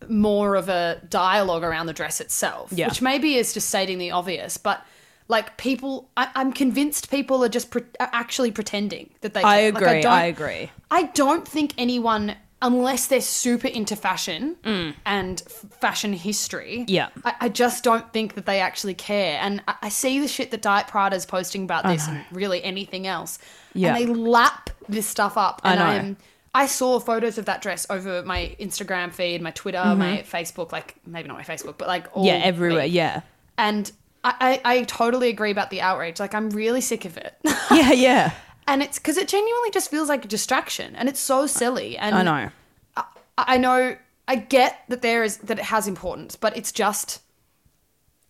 more 0.08 0.54
of 0.56 0.68
a 0.68 1.00
dialogue 1.08 1.64
around 1.64 1.86
the 1.86 1.92
dress 1.92 2.20
itself, 2.20 2.70
Yeah. 2.72 2.88
which 2.88 3.00
maybe 3.00 3.36
is 3.36 3.52
just 3.54 3.68
stating 3.68 3.98
the 3.98 4.10
obvious, 4.10 4.56
but. 4.56 4.84
Like 5.28 5.56
people, 5.56 6.08
I, 6.16 6.28
I'm 6.36 6.52
convinced 6.52 7.10
people 7.10 7.42
are 7.42 7.48
just 7.48 7.72
pre- 7.72 7.82
are 7.98 8.08
actually 8.12 8.52
pretending 8.52 9.10
that 9.22 9.34
they. 9.34 9.40
I 9.42 9.42
care. 9.42 9.72
Like, 9.72 9.82
agree. 9.82 10.00
don't- 10.02 10.12
I 10.12 10.24
agree. 10.26 10.70
I 10.88 11.02
don't 11.02 11.48
think 11.48 11.74
anyone, 11.76 12.36
unless 12.62 13.06
they're 13.08 13.20
super 13.20 13.68
into 13.68 13.94
fashion 13.96 14.56
and 15.04 15.42
f- 15.46 15.64
fashion 15.80 16.12
history, 16.12 16.78
Mm. 16.80 16.90
Yeah. 16.90 17.08
I, 17.24 17.34
I 17.42 17.48
just 17.48 17.84
don't 17.84 18.10
think 18.12 18.34
that 18.34 18.46
they 18.46 18.60
actually 18.60 18.94
care. 18.94 19.38
And 19.42 19.62
I, 19.68 19.74
I 19.82 19.88
see 19.90 20.18
the 20.20 20.28
shit 20.28 20.50
that 20.52 20.62
Diet 20.62 20.88
Prada 20.88 21.16
is 21.16 21.26
posting 21.26 21.64
about 21.64 21.84
this 21.84 22.08
and 22.08 22.24
really 22.32 22.64
anything 22.64 23.06
else. 23.06 23.38
Yeah. 23.74 23.94
And 23.94 23.96
they 23.96 24.06
lap 24.12 24.70
this 24.88 25.06
stuff 25.06 25.36
up. 25.36 25.60
I 25.64 25.70
And 25.72 25.80
know. 25.80 25.86
I'm, 25.86 26.16
I 26.54 26.66
saw 26.66 26.98
photos 26.98 27.36
of 27.36 27.44
that 27.44 27.60
dress 27.60 27.86
over 27.90 28.22
my 28.22 28.56
Instagram 28.58 29.12
feed, 29.12 29.42
my 29.42 29.50
Twitter, 29.50 29.94
my 29.94 30.24
Facebook, 30.26 30.72
like 30.72 30.96
maybe 31.06 31.28
not 31.28 31.36
my 31.36 31.44
Facebook, 31.44 31.76
but 31.76 31.86
like 31.88 32.06
all 32.16 32.24
Mm-hmm. 32.24 32.40
yeah, 32.40 32.46
everywhere. 32.46 32.84
week. 32.84 32.94
Yeah, 32.94 33.20
And 33.58 33.92
I, 34.24 34.60
I, 34.64 34.76
I 34.78 34.82
totally 34.84 35.28
agree 35.28 35.50
about 35.50 35.68
the 35.68 35.82
outrage. 35.82 36.18
Like 36.18 36.34
I'm 36.34 36.48
really 36.50 36.80
sick 36.80 37.04
of 37.04 37.18
it. 37.18 37.34
yeah, 37.70 37.92
yeah. 37.92 38.32
and 38.66 38.82
it's 38.82 38.98
because 38.98 39.16
it 39.16 39.28
genuinely 39.28 39.70
just 39.70 39.90
feels 39.90 40.08
like 40.08 40.24
a 40.24 40.28
distraction 40.28 40.96
and 40.96 41.08
it's 41.08 41.20
so 41.20 41.46
silly 41.46 41.96
and 41.98 42.14
I 42.14 42.22
know. 42.22 42.50
I, 42.96 43.04
I 43.38 43.56
know 43.58 43.96
i 44.28 44.34
get 44.36 44.80
that 44.88 45.02
there 45.02 45.22
is 45.22 45.36
that 45.38 45.58
it 45.58 45.64
has 45.66 45.86
importance 45.86 46.36
but 46.36 46.56
it's 46.56 46.72
just 46.72 47.20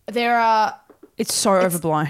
there 0.05 0.37
are 0.39 0.79
It's 1.17 1.33
so 1.33 1.53
overblown. 1.55 2.07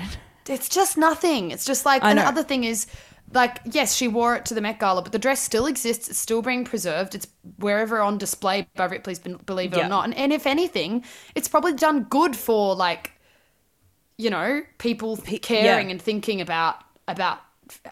it's 0.47 0.69
just 0.69 0.97
nothing 0.97 1.51
it's 1.51 1.65
just 1.65 1.85
like 1.85 2.03
I 2.03 2.09
and 2.11 2.19
the 2.19 2.23
know. 2.23 2.29
other 2.29 2.43
thing 2.43 2.63
is 2.65 2.87
like 3.33 3.59
yes 3.65 3.93
she 3.95 4.07
wore 4.07 4.35
it 4.35 4.45
to 4.45 4.53
the 4.53 4.61
met 4.61 4.79
gala 4.79 5.01
but 5.01 5.11
the 5.11 5.19
dress 5.19 5.41
still 5.41 5.65
exists 5.65 6.09
it's 6.09 6.19
still 6.19 6.41
being 6.41 6.63
preserved 6.65 7.15
it's 7.15 7.27
wherever 7.59 8.01
on 8.01 8.17
display 8.17 8.67
by 8.75 8.85
ripley's 8.85 9.19
believe 9.19 9.73
it 9.73 9.77
Yeah. 9.77 9.85
or 9.87 9.89
not 9.89 10.05
and, 10.05 10.13
and 10.15 10.31
if 10.33 10.45
anything 10.47 11.03
it's 11.35 11.47
probably 11.47 11.73
done 11.73 12.03
good 12.03 12.35
for 12.35 12.75
like 12.75 13.11
you 14.17 14.29
know 14.29 14.61
people 14.77 15.17
caring 15.17 15.87
yeah. 15.87 15.91
and 15.91 16.01
thinking 16.01 16.41
about 16.41 16.77
about 17.07 17.39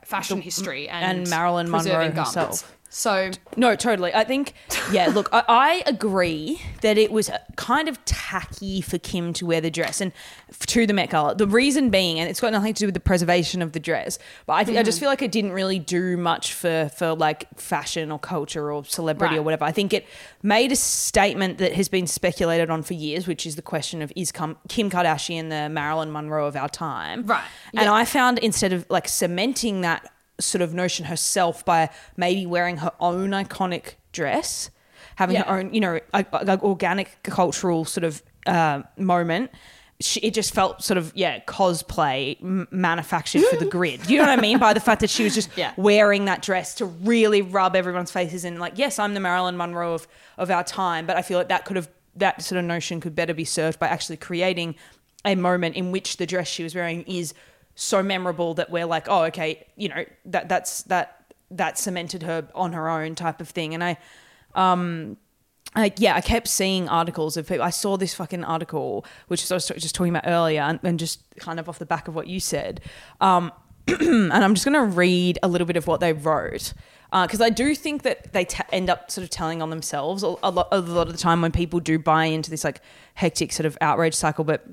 fashion 0.03 0.41
history 0.41 0.88
and, 0.89 1.19
and 1.19 1.30
Marilyn 1.30 1.69
Monroe 1.69 2.11
herself. 2.11 2.76
So 2.95 3.31
No, 3.57 3.75
totally. 3.75 4.13
I 4.13 4.23
think, 4.23 4.53
yeah, 4.89 5.07
look, 5.07 5.27
I, 5.33 5.43
I 5.49 5.83
agree 5.85 6.61
that 6.79 6.97
it 6.97 7.11
was 7.11 7.29
uh, 7.29 7.39
kind 7.57 7.89
of 7.89 8.03
tacky 8.05 8.79
for 8.79 8.97
Kim 8.97 9.33
to 9.33 9.45
wear 9.45 9.59
the 9.59 9.69
dress 9.69 9.99
and 9.99 10.13
to 10.67 10.87
the 10.87 10.93
Met 10.93 11.09
Gala. 11.09 11.35
The 11.35 11.45
reason 11.45 11.89
being, 11.89 12.21
and 12.21 12.29
it's 12.29 12.39
got 12.39 12.53
nothing 12.53 12.73
to 12.73 12.79
do 12.79 12.85
with 12.85 12.93
the 12.93 13.01
preservation 13.01 13.61
of 13.61 13.73
the 13.73 13.81
dress, 13.81 14.17
but 14.45 14.53
I, 14.53 14.63
think 14.63 14.77
I 14.77 14.83
just 14.83 14.95
mm-hmm. 14.95 15.03
feel 15.03 15.09
like 15.09 15.21
it 15.21 15.33
didn't 15.33 15.51
really 15.51 15.77
do 15.77 16.15
much 16.15 16.53
for, 16.53 16.89
for 16.95 17.13
like 17.13 17.59
fashion 17.59 18.13
or 18.13 18.17
culture 18.17 18.71
or 18.71 18.85
celebrity 18.85 19.35
or 19.35 19.41
whatever. 19.41 19.65
I 19.65 19.73
think 19.73 19.91
it 19.91 20.05
made 20.41 20.71
a 20.71 20.77
statement 20.77 21.57
that 21.57 21.73
has 21.73 21.89
been 21.89 22.07
speculated 22.07 22.69
on 22.69 22.81
for 22.81 22.93
years, 22.93 23.27
which 23.27 23.45
is 23.45 23.57
the 23.57 23.61
question 23.61 24.01
of 24.01 24.13
is 24.15 24.31
Kim, 24.31 24.55
Kim 24.69 24.89
Kardashian 24.89 25.49
the 25.49 25.67
Marilyn 25.67 26.13
Monroe 26.13 26.47
of 26.47 26.55
our 26.55 26.69
time? 26.69 27.25
Right. 27.25 27.43
And 27.73 27.87
Yeah. 27.87 27.93
I 27.93 28.05
found 28.05 28.39
instead 28.39 28.71
of 28.71 28.85
like 28.89 29.09
cementing 29.09 29.81
that 29.81 30.09
sort 30.39 30.61
of 30.61 30.73
notion 30.73 31.05
herself 31.05 31.63
by 31.65 31.89
maybe 32.17 32.45
wearing 32.45 32.77
her 32.77 32.91
own 32.99 33.29
iconic 33.31 33.93
dress, 34.11 34.69
having 35.15 35.38
her 35.38 35.47
own, 35.49 35.73
you 35.73 35.79
know, 35.79 35.99
organic 36.61 37.17
cultural 37.23 37.86
sort 37.86 38.03
of 38.03 38.21
uh, 38.45 38.83
moment. 38.97 39.51
She, 40.01 40.19
it 40.19 40.33
just 40.33 40.53
felt 40.53 40.83
sort 40.83 40.97
of 40.97 41.13
yeah 41.15 41.39
cosplay 41.45 42.36
m- 42.43 42.67
manufactured 42.69 43.43
for 43.43 43.55
the 43.55 43.65
grid. 43.65 44.09
You 44.09 44.17
know 44.17 44.23
what 44.25 44.38
I 44.38 44.41
mean 44.41 44.59
by 44.59 44.73
the 44.73 44.81
fact 44.81 44.99
that 44.99 45.09
she 45.09 45.23
was 45.23 45.33
just 45.33 45.49
Yeah. 45.57 45.71
wearing 45.77 46.25
that 46.25 46.41
dress 46.41 46.75
to 46.75 46.86
really 46.86 47.41
rub 47.41 47.77
everyone's 47.77 48.11
faces 48.11 48.43
in. 48.43 48.59
Like 48.59 48.73
yes, 48.77 48.99
I'm 48.99 49.13
the 49.13 49.21
Marilyn 49.21 49.55
Monroe 49.55 49.93
of 49.93 50.05
of 50.38 50.51
our 50.51 50.65
time, 50.65 51.05
but 51.05 51.15
I 51.15 51.21
feel 51.21 51.38
like 51.38 51.47
that 51.47 51.63
could 51.63 51.77
have 51.77 51.88
that 52.17 52.41
sort 52.41 52.59
of 52.59 52.65
notion 52.65 52.99
could 52.99 53.15
better 53.15 53.33
be 53.33 53.45
served 53.45 53.79
by 53.79 53.88
actually 53.88 54.17
creating 54.17 54.75
a 55.23 55.36
moment 55.36 55.75
in 55.77 55.91
which 55.93 56.17
the 56.17 56.25
dress 56.25 56.47
she 56.49 56.63
was 56.63 56.75
wearing 56.75 57.03
is 57.03 57.33
so 57.76 58.01
memorable 58.01 58.53
that 58.55 58.69
we're 58.69 58.86
like, 58.86 59.07
oh, 59.07 59.23
okay, 59.26 59.67
you 59.76 59.89
know, 59.89 60.05
that 60.26 60.49
that's 60.49 60.84
that 60.84 61.34
that 61.51 61.78
cemented 61.78 62.23
her 62.23 62.47
on 62.55 62.73
her 62.73 62.89
own 62.89 63.15
type 63.15 63.39
of 63.39 63.49
thing. 63.49 63.73
And 63.73 63.84
I, 63.84 63.97
um, 64.55 65.17
like 65.76 65.99
yeah, 65.99 66.15
I 66.15 66.21
kept 66.21 66.47
seeing 66.47 66.88
articles 66.88 67.38
of 67.38 67.47
people. 67.47 67.63
I 67.63 67.69
saw 67.69 67.97
this 67.97 68.13
fucking 68.13 68.43
article, 68.43 69.05
which 69.28 69.51
I 69.51 69.55
was 69.55 69.67
just 69.67 69.93
talking 69.93 70.15
about 70.15 70.28
earlier, 70.28 70.61
and, 70.61 70.80
and 70.84 70.97
just 70.97 71.21
kind 71.38 71.59
of 71.59 71.67
off 71.67 71.80
the 71.80 71.86
back 71.86 72.07
of 72.07 72.15
what 72.15 72.28
you 72.28 72.39
said. 72.39 72.82
Um, 73.19 73.51
and 73.88 74.34
I'm 74.34 74.55
just 74.55 74.65
going 74.65 74.73
to 74.73 74.95
read 74.95 75.38
a 75.43 75.47
little 75.47 75.67
bit 75.67 75.78
of 75.78 75.86
what 75.86 75.99
they 75.99 76.13
wrote 76.13 76.73
because 77.11 77.39
I 77.39 77.49
do 77.49 77.76
think 77.76 78.03
that 78.03 78.34
they 78.34 78.45
t- 78.45 78.63
end 78.71 78.89
up 78.89 79.09
sort 79.09 79.23
of 79.23 79.30
telling 79.30 79.61
on 79.61 79.69
themselves 79.69 80.23
a, 80.23 80.36
a, 80.43 80.51
lot, 80.51 80.67
a 80.71 80.80
lot 80.80 81.07
of 81.07 81.13
the 81.13 81.19
time 81.19 81.41
when 81.41 81.51
people 81.51 81.80
do 81.80 81.97
buy 81.97 82.26
into 82.26 82.49
this 82.49 82.63
like 82.63 82.82
hectic 83.13 83.53
sort 83.53 83.65
of 83.65 83.78
outrage 83.80 84.15
cycle. 84.15 84.43
But 84.43 84.65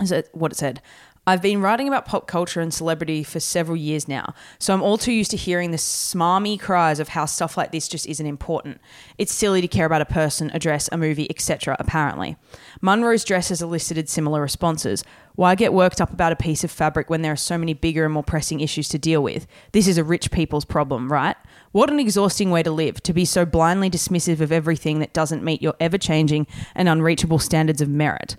is 0.00 0.12
it 0.12 0.28
what 0.32 0.52
it 0.52 0.56
said? 0.56 0.80
I've 1.24 1.40
been 1.40 1.60
writing 1.60 1.86
about 1.86 2.04
pop 2.04 2.26
culture 2.26 2.60
and 2.60 2.74
celebrity 2.74 3.22
for 3.22 3.38
several 3.38 3.76
years 3.76 4.08
now, 4.08 4.34
so 4.58 4.74
I'm 4.74 4.82
all 4.82 4.98
too 4.98 5.12
used 5.12 5.30
to 5.30 5.36
hearing 5.36 5.70
the 5.70 5.76
smarmy 5.76 6.58
cries 6.58 6.98
of 6.98 7.10
how 7.10 7.26
stuff 7.26 7.56
like 7.56 7.70
this 7.70 7.86
just 7.86 8.08
isn't 8.08 8.26
important. 8.26 8.80
It's 9.18 9.32
silly 9.32 9.60
to 9.60 9.68
care 9.68 9.86
about 9.86 10.02
a 10.02 10.06
person, 10.06 10.50
a 10.52 10.58
dress, 10.58 10.88
a 10.90 10.96
movie, 10.96 11.30
etc. 11.30 11.76
Apparently, 11.78 12.36
Monroe's 12.80 13.22
dress 13.22 13.50
has 13.50 13.62
elicited 13.62 14.08
similar 14.08 14.42
responses. 14.42 15.04
Why 15.36 15.54
get 15.54 15.72
worked 15.72 16.00
up 16.00 16.12
about 16.12 16.32
a 16.32 16.36
piece 16.36 16.64
of 16.64 16.72
fabric 16.72 17.08
when 17.08 17.22
there 17.22 17.32
are 17.32 17.36
so 17.36 17.56
many 17.56 17.72
bigger 17.72 18.04
and 18.04 18.14
more 18.14 18.24
pressing 18.24 18.58
issues 18.58 18.88
to 18.88 18.98
deal 18.98 19.22
with? 19.22 19.46
This 19.70 19.86
is 19.86 19.98
a 19.98 20.04
rich 20.04 20.32
people's 20.32 20.64
problem, 20.64 21.12
right? 21.12 21.36
What 21.70 21.88
an 21.88 22.00
exhausting 22.00 22.50
way 22.50 22.64
to 22.64 22.72
live, 22.72 23.00
to 23.04 23.12
be 23.12 23.26
so 23.26 23.46
blindly 23.46 23.88
dismissive 23.88 24.40
of 24.40 24.50
everything 24.50 24.98
that 24.98 25.12
doesn't 25.12 25.44
meet 25.44 25.62
your 25.62 25.74
ever 25.78 25.98
changing 25.98 26.48
and 26.74 26.88
unreachable 26.88 27.38
standards 27.38 27.80
of 27.80 27.88
merit 27.88 28.36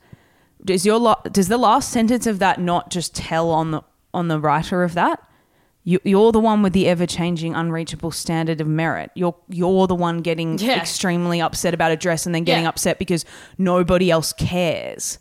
does 0.66 0.86
your 0.86 1.00
la- 1.00 1.22
does 1.32 1.48
the 1.48 1.58
last 1.58 1.90
sentence 1.92 2.26
of 2.28 2.40
that 2.40 2.60
not 2.60 2.90
just 2.90 3.16
tell 3.16 3.50
on 3.52 3.72
the 3.72 3.82
on 4.14 4.28
the 4.28 4.40
writer 4.40 4.84
of 4.84 4.94
that? 4.94 5.22
You, 5.86 6.00
you're 6.06 6.32
the 6.32 6.40
one 6.40 6.62
with 6.62 6.72
the 6.72 6.88
ever 6.88 7.06
changing, 7.06 7.56
unreachable 7.56 8.12
standard 8.12 8.62
of 8.62 8.68
merit. 8.68 9.12
You're 9.16 9.36
you're 9.50 9.86
the 9.88 9.96
one 9.96 10.22
getting 10.22 10.58
Yeah. 10.58 10.80
extremely 10.80 11.42
upset 11.42 11.74
about 11.74 11.92
a 11.92 11.98
dress 11.98 12.26
and 12.26 12.34
then 12.34 12.46
getting 12.46 12.64
Yeah. 12.64 12.70
upset 12.70 13.00
because 13.00 13.26
nobody 13.58 14.10
else 14.10 14.32
cares. 14.32 15.20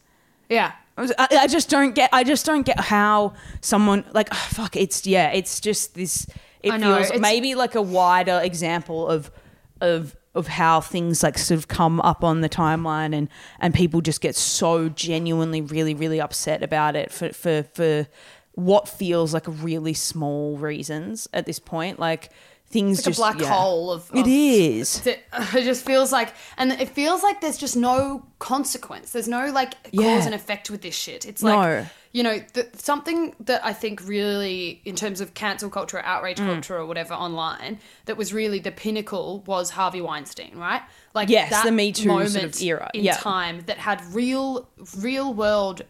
yeah, 0.49 0.73
I, 0.97 1.09
I 1.33 1.47
just 1.49 1.69
don't 1.69 1.95
get. 1.97 2.11
I 2.13 2.23
just 2.23 2.47
don't 2.47 2.65
get 2.65 2.79
how 2.79 3.33
someone 3.61 4.05
like 4.13 4.29
oh, 4.31 4.47
fuck. 4.51 4.77
It's 4.77 5.05
yeah. 5.07 5.31
It's 5.33 5.59
just 5.59 5.95
this. 5.97 6.27
It 6.63 6.73
I 6.73 6.77
know, 6.77 6.95
feels 6.97 7.07
it's- 7.07 7.21
maybe 7.21 7.57
like 7.57 7.75
a 7.75 7.83
wider 7.83 8.41
example 8.45 9.09
of 9.09 9.33
of 9.81 10.15
of 10.35 10.47
how 10.49 10.81
things 10.81 11.23
like 11.23 11.37
sort 11.39 11.59
of 11.59 11.69
come 11.69 12.01
up 12.01 12.25
on 12.25 12.41
the 12.41 12.49
timeline 12.49 13.15
and 13.15 13.29
and 13.61 13.75
people 13.75 14.01
just 14.01 14.21
get 14.21 14.35
so 14.35 14.89
genuinely 14.89 15.61
really 15.61 15.95
really 15.95 16.21
upset 16.21 16.63
about 16.63 16.97
it 16.97 17.13
for 17.13 17.31
for 17.33 17.63
for 17.75 18.07
what 18.55 18.89
feels 18.89 19.33
like 19.35 19.45
really 19.47 19.95
small 19.95 20.57
reasons 20.59 21.27
at 21.33 21.47
this 21.47 21.59
point. 21.59 21.99
Like 21.99 22.31
things 22.67 22.99
it's 23.07 23.07
like 23.07 23.11
just 23.11 23.19
a 23.19 23.21
black 23.23 23.41
yeah. 23.41 23.55
hole 23.55 23.91
of, 23.93 24.11
It 24.15 24.21
of 24.21 24.27
is. 24.29 25.01
that- 25.05 25.21
uh, 25.33 25.47
It 25.55 25.65
just 25.65 25.85
feels 25.85 26.11
like, 26.13 26.33
and 26.57 26.73
it 26.73 26.89
feels 26.91 27.23
like 27.23 27.41
there's 27.43 27.59
just 27.59 27.77
no 27.77 28.27
consequence. 28.39 29.13
There's 29.13 29.29
no 29.29 29.51
like 29.51 29.75
Yeah. 29.91 30.17
cause 30.17 30.27
and 30.27 30.35
effect 30.35 30.71
with 30.71 30.81
this 30.83 30.95
shit. 30.95 31.27
It's 31.27 31.43
like, 31.43 31.55
No. 31.83 31.87
You 32.13 32.23
know, 32.23 32.41
the, 32.53 32.69
something 32.75 33.35
that 33.41 33.65
I 33.65 33.73
think 33.73 34.07
really, 34.07 34.83
in 34.85 34.95
terms 34.97 35.21
of 35.21 35.33
cancel 35.35 35.71
culture, 35.71 35.97
or 35.99 36.05
outrage 36.05 36.39
Mm. 36.39 36.47
culture, 36.53 36.77
or 36.77 36.85
whatever 36.87 37.15
online, 37.15 37.79
that 38.05 38.17
was 38.17 38.33
really 38.35 38.59
the 38.59 38.71
pinnacle 38.71 39.43
was 39.47 39.71
Harvey 39.71 40.01
Weinstein, 40.03 40.53
right? 40.57 40.83
Like 41.15 41.29
Yes, 41.31 41.51
that 41.51 41.65
the 41.65 41.73
Me 41.73 41.91
Too 41.93 42.05
sort 42.11 42.27
of 42.27 42.35
moment 42.35 42.63
era. 42.63 42.91
in 42.95 43.05
Yeah. 43.05 43.17
time 43.17 43.63
that 43.67 43.79
had 43.79 44.03
real, 44.15 44.69
real 44.99 45.33
world 45.33 45.83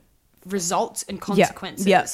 results 0.47 1.05
and 1.09 1.21
consequences. 1.21 1.87
Yeah. 1.87 2.07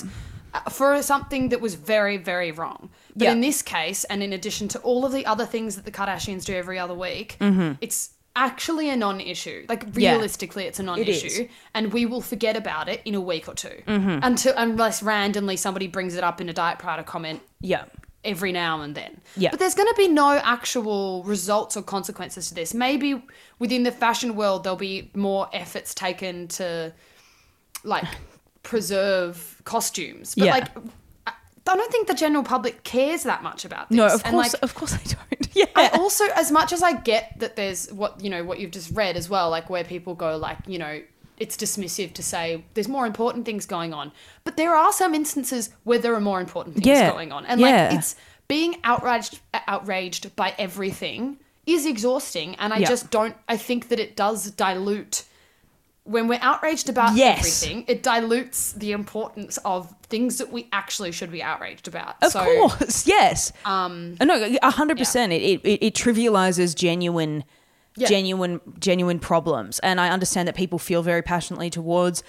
uh, 0.55 0.71
For 0.71 1.03
something 1.03 1.51
that 1.51 1.61
was 1.61 1.75
very, 1.75 2.17
very 2.17 2.51
wrong. 2.53 2.91
But 3.15 3.25
Yeah. 3.27 3.33
in 3.33 3.41
this 3.41 3.61
case, 3.63 4.05
and 4.05 4.23
in 4.23 4.33
addition 4.33 4.69
to 4.69 4.79
all 4.81 5.05
of 5.05 5.13
the 5.13 5.27
other 5.27 5.45
things 5.45 5.77
that 5.77 5.85
the 5.85 5.91
Kardashians 5.91 6.45
do 6.45 6.55
every 6.55 6.79
other 6.79 6.95
week, 6.95 7.37
it's 7.81 8.11
actually 8.39 8.89
a 8.91 8.97
non-issue. 8.97 9.67
Like 9.69 9.85
Mm-hmm. 9.87 10.01
Yeah. 10.01 10.13
realistically, 10.13 10.65
it's 10.65 10.79
a 10.79 10.83
non-issue, 10.83 11.43
is. 11.45 11.49
and 11.75 11.93
we 11.93 12.07
will 12.07 12.21
forget 12.23 12.57
about 12.57 12.89
it 12.89 13.01
in 13.05 13.15
a 13.15 13.21
week 13.21 13.49
or 13.49 13.55
2 13.55 13.69
Mm-hmm. 13.87 14.19
until 14.23 14.55
unless 14.57 15.03
randomly 15.03 15.57
somebody 15.57 15.89
brings 15.89 16.15
it 16.15 16.25
up 16.25 16.41
in 16.41 16.49
a 16.49 16.53
Diet 16.53 16.79
Prada 16.79 17.03
comment 17.03 17.41
Yeah. 17.61 17.85
every 18.25 18.53
now 18.53 18.81
and 18.83 18.95
then. 18.95 19.21
Yeah. 19.37 19.51
But 19.51 19.59
there's 19.61 19.75
going 19.75 19.89
to 19.89 19.95
be 19.97 20.09
no 20.09 20.31
actual 20.57 21.23
results 21.25 21.77
or 21.77 21.83
consequences 21.83 22.49
to 22.49 22.55
this. 22.55 22.73
Maybe 22.75 23.23
within 23.59 23.83
the 23.83 23.93
fashion 23.93 24.37
world, 24.37 24.65
there'll 24.65 24.77
be 24.95 25.11
more 25.15 25.49
efforts 25.53 25.93
taken 25.95 26.49
to 26.59 26.93
like 27.85 28.05
preserve 28.63 29.61
costumes. 29.65 30.35
But 30.35 30.45
Yeah. 30.45 30.53
like, 30.53 30.69
I 31.69 31.77
don't 31.77 31.91
think 31.93 32.07
the 32.09 32.15
general 32.15 32.43
public 32.43 32.83
cares 32.85 33.23
that 33.25 33.43
much 33.43 33.65
about 33.65 33.89
this. 33.89 33.97
No, 33.97 34.07
of 34.07 34.23
And, 34.25 34.33
course, 34.35 34.53
like, 34.55 34.63
of 34.63 34.75
course 34.75 34.95
I 35.01 35.01
don't. 35.05 35.49
Yeah. 35.55 35.65
I 35.75 35.89
also, 35.89 36.25
as 36.35 36.51
much 36.53 36.73
as 36.73 36.83
I 36.83 36.93
get 36.93 37.39
that 37.41 37.57
there's 37.57 37.93
what 37.93 38.23
you 38.23 38.31
know 38.31 38.45
what 38.45 38.59
you've 38.61 38.71
just 38.71 38.91
read 38.95 39.17
as 39.17 39.29
well, 39.29 39.51
like 39.51 39.69
where 39.71 39.85
people 39.85 40.15
go 40.15 40.37
like 40.37 40.59
you 40.67 40.79
know 40.79 41.01
it's 41.39 41.57
dismissive 41.57 42.13
to 42.15 42.23
say 42.23 42.65
there's 42.75 42.89
more 42.89 43.07
important 43.07 43.45
things 43.45 43.65
going 43.67 43.95
on, 43.95 44.11
but 44.45 44.57
there 44.57 44.75
are 44.75 44.93
some 44.93 45.15
instances 45.15 45.71
where 45.85 45.99
there 45.99 46.15
are 46.15 46.21
more 46.21 46.41
important 46.41 46.75
things 46.77 46.87
Yeah. 46.87 47.11
going 47.11 47.33
on, 47.33 47.47
and 47.47 47.61
Yeah. 47.61 47.89
like 47.91 47.99
it's 47.99 48.17
being 48.49 48.77
outraged 48.85 49.41
outraged 49.67 50.35
by 50.37 50.55
everything 50.59 51.39
is 51.67 51.85
exhausting, 51.87 52.55
and 52.57 52.73
I 52.73 52.79
Yeah. 52.79 52.89
just 52.89 53.11
don't. 53.11 53.37
I 53.49 53.57
think 53.57 53.89
that 53.89 54.01
it 54.01 54.17
does 54.17 54.51
dilute. 54.53 55.25
When 56.09 56.27
we're 56.27 56.39
outraged 56.41 56.89
about 56.89 57.15
Yes. 57.17 57.39
everything, 57.63 57.85
it 57.87 58.03
dilutes 58.03 58.73
the 58.73 58.93
importance 58.93 59.59
of 59.65 59.95
things 60.05 60.39
that 60.39 60.51
we 60.51 60.67
actually 60.73 61.13
should 61.13 61.31
be 61.31 61.43
outraged 61.43 61.87
about. 61.87 62.17
Of 62.23 62.33
So, 62.33 62.45
course, 62.45 63.07
yes. 63.07 63.53
Um, 63.67 64.17
no, 64.23 64.57
a 64.63 64.71
hundred 64.71 64.97
percent. 64.99 65.33
It, 65.35 65.61
it 65.65 65.79
it 65.89 65.95
trivializes 65.95 66.75
genuine, 66.75 67.45
Yeah. 67.97 68.09
genuine, 68.09 68.61
genuine 68.79 69.19
problems, 69.19 69.81
and 69.81 70.01
I 70.01 70.09
understand 70.09 70.49
that 70.49 70.55
people 70.57 70.79
feel 70.79 71.03
very 71.03 71.21
passionately 71.23 71.69
towards, 71.69 72.23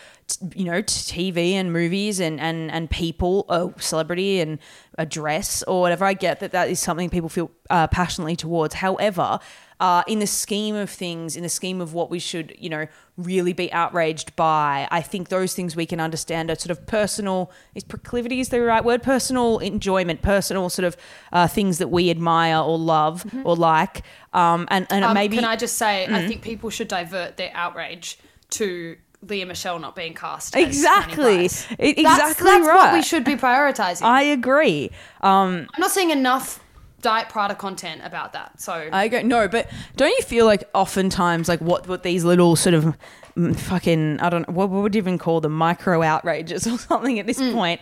you 0.56 0.66
know, 0.66 0.82
TV 0.82 1.54
and 1.54 1.72
movies 1.72 2.20
and 2.20 2.38
and 2.40 2.70
and 2.72 2.90
people, 2.90 3.46
a 3.50 3.72
celebrity 3.82 4.42
and 4.42 4.60
a 4.98 5.06
dress 5.06 5.64
or 5.64 5.80
whatever. 5.82 6.04
I 6.04 6.16
get 6.16 6.42
that 6.42 6.52
that 6.52 6.70
is 6.70 6.80
something 6.82 7.10
people 7.10 7.30
feel 7.30 7.50
uh, 7.70 7.88
passionately 7.88 8.36
towards. 8.36 8.74
However. 8.76 9.40
Uh, 9.80 10.04
in 10.08 10.20
the 10.20 10.28
scheme 10.28 10.76
of 10.76 10.90
things, 10.90 11.38
in 11.38 11.44
the 11.44 11.48
scheme 11.50 11.80
of 11.80 11.94
what 11.94 12.10
we 12.12 12.20
should, 12.20 12.54
you 12.60 12.70
know, 12.70 12.86
really 13.16 13.54
be 13.54 13.72
outraged 13.72 14.36
by, 14.36 14.86
I 14.92 15.02
think 15.02 15.30
those 15.30 15.54
things 15.54 15.74
we 15.74 15.86
can 15.86 16.02
understand 16.02 16.52
are 16.52 16.56
sort 16.56 16.72
of 16.72 16.86
personal. 16.86 17.50
Is 17.76 17.86
proclivity 17.86 18.42
is 18.42 18.50
the 18.50 18.60
right 18.62 18.84
word? 18.84 19.02
Personal 19.04 19.58
enjoyment, 19.60 20.22
personal 20.22 20.70
sort 20.70 20.84
of 20.86 20.98
uh, 21.32 21.48
things 21.48 21.78
that 21.78 21.88
we 21.88 22.10
admire 22.10 22.58
or 22.58 22.78
love 22.78 23.26
or 23.46 23.56
like, 23.56 24.04
um, 24.34 24.68
and 24.70 24.86
and 24.90 25.06
Um, 25.06 25.14
maybe 25.14 25.38
Can 25.38 25.46
I 25.46 25.56
just 25.56 25.78
say, 25.78 26.08
Mm. 26.10 26.14
I 26.14 26.28
think 26.28 26.42
people 26.42 26.70
should 26.70 26.90
divert 26.90 27.38
their 27.38 27.52
outrage 27.54 28.20
to 28.52 28.98
Lea 29.30 29.46
Michele 29.46 29.80
not 29.80 29.96
being 29.96 30.14
cast. 30.14 30.58
as 30.58 30.64
Exactly. 30.68 31.16
Fanny 31.24 31.38
Brice. 31.48 31.72
E- 31.72 31.76
That's- 32.04 32.20
exactly 32.32 32.52
that's 32.52 32.66
what 32.68 32.94
we 32.94 33.02
should 33.02 33.24
be 33.24 33.36
prioritizing. 33.38 34.02
I 34.04 34.24
agree. 34.24 34.92
Um, 35.22 35.68
I'm 35.74 35.80
not 35.80 35.92
seeing 35.92 36.10
enough 36.10 36.60
Diet 37.02 37.30
Prada 37.30 37.56
content 37.56 38.02
about 38.04 38.34
that. 38.34 38.60
So 38.62 38.90
I 38.92 39.08
go 39.08 39.22
no, 39.22 39.48
but 39.48 39.70
don't 39.96 40.10
you 40.18 40.24
feel 40.24 40.46
like 40.46 40.64
oftentimes 40.74 41.48
like 41.48 41.62
what 41.62 41.88
what 41.88 42.04
these 42.04 42.24
little 42.24 42.56
sort 42.56 42.74
of 42.76 42.96
mm, 43.38 43.56
fucking 43.58 44.20
I 44.20 44.30
don't 44.30 44.48
know 44.48 44.54
what, 44.54 44.70
what 44.70 44.84
would 44.84 44.96
you 44.96 45.00
even 45.00 45.18
call 45.18 45.42
them 45.42 45.54
micro 45.54 46.02
outrages 46.02 46.68
or 46.72 46.78
something 46.78 47.20
at 47.20 47.26
this 47.26 47.40
point 47.40 47.82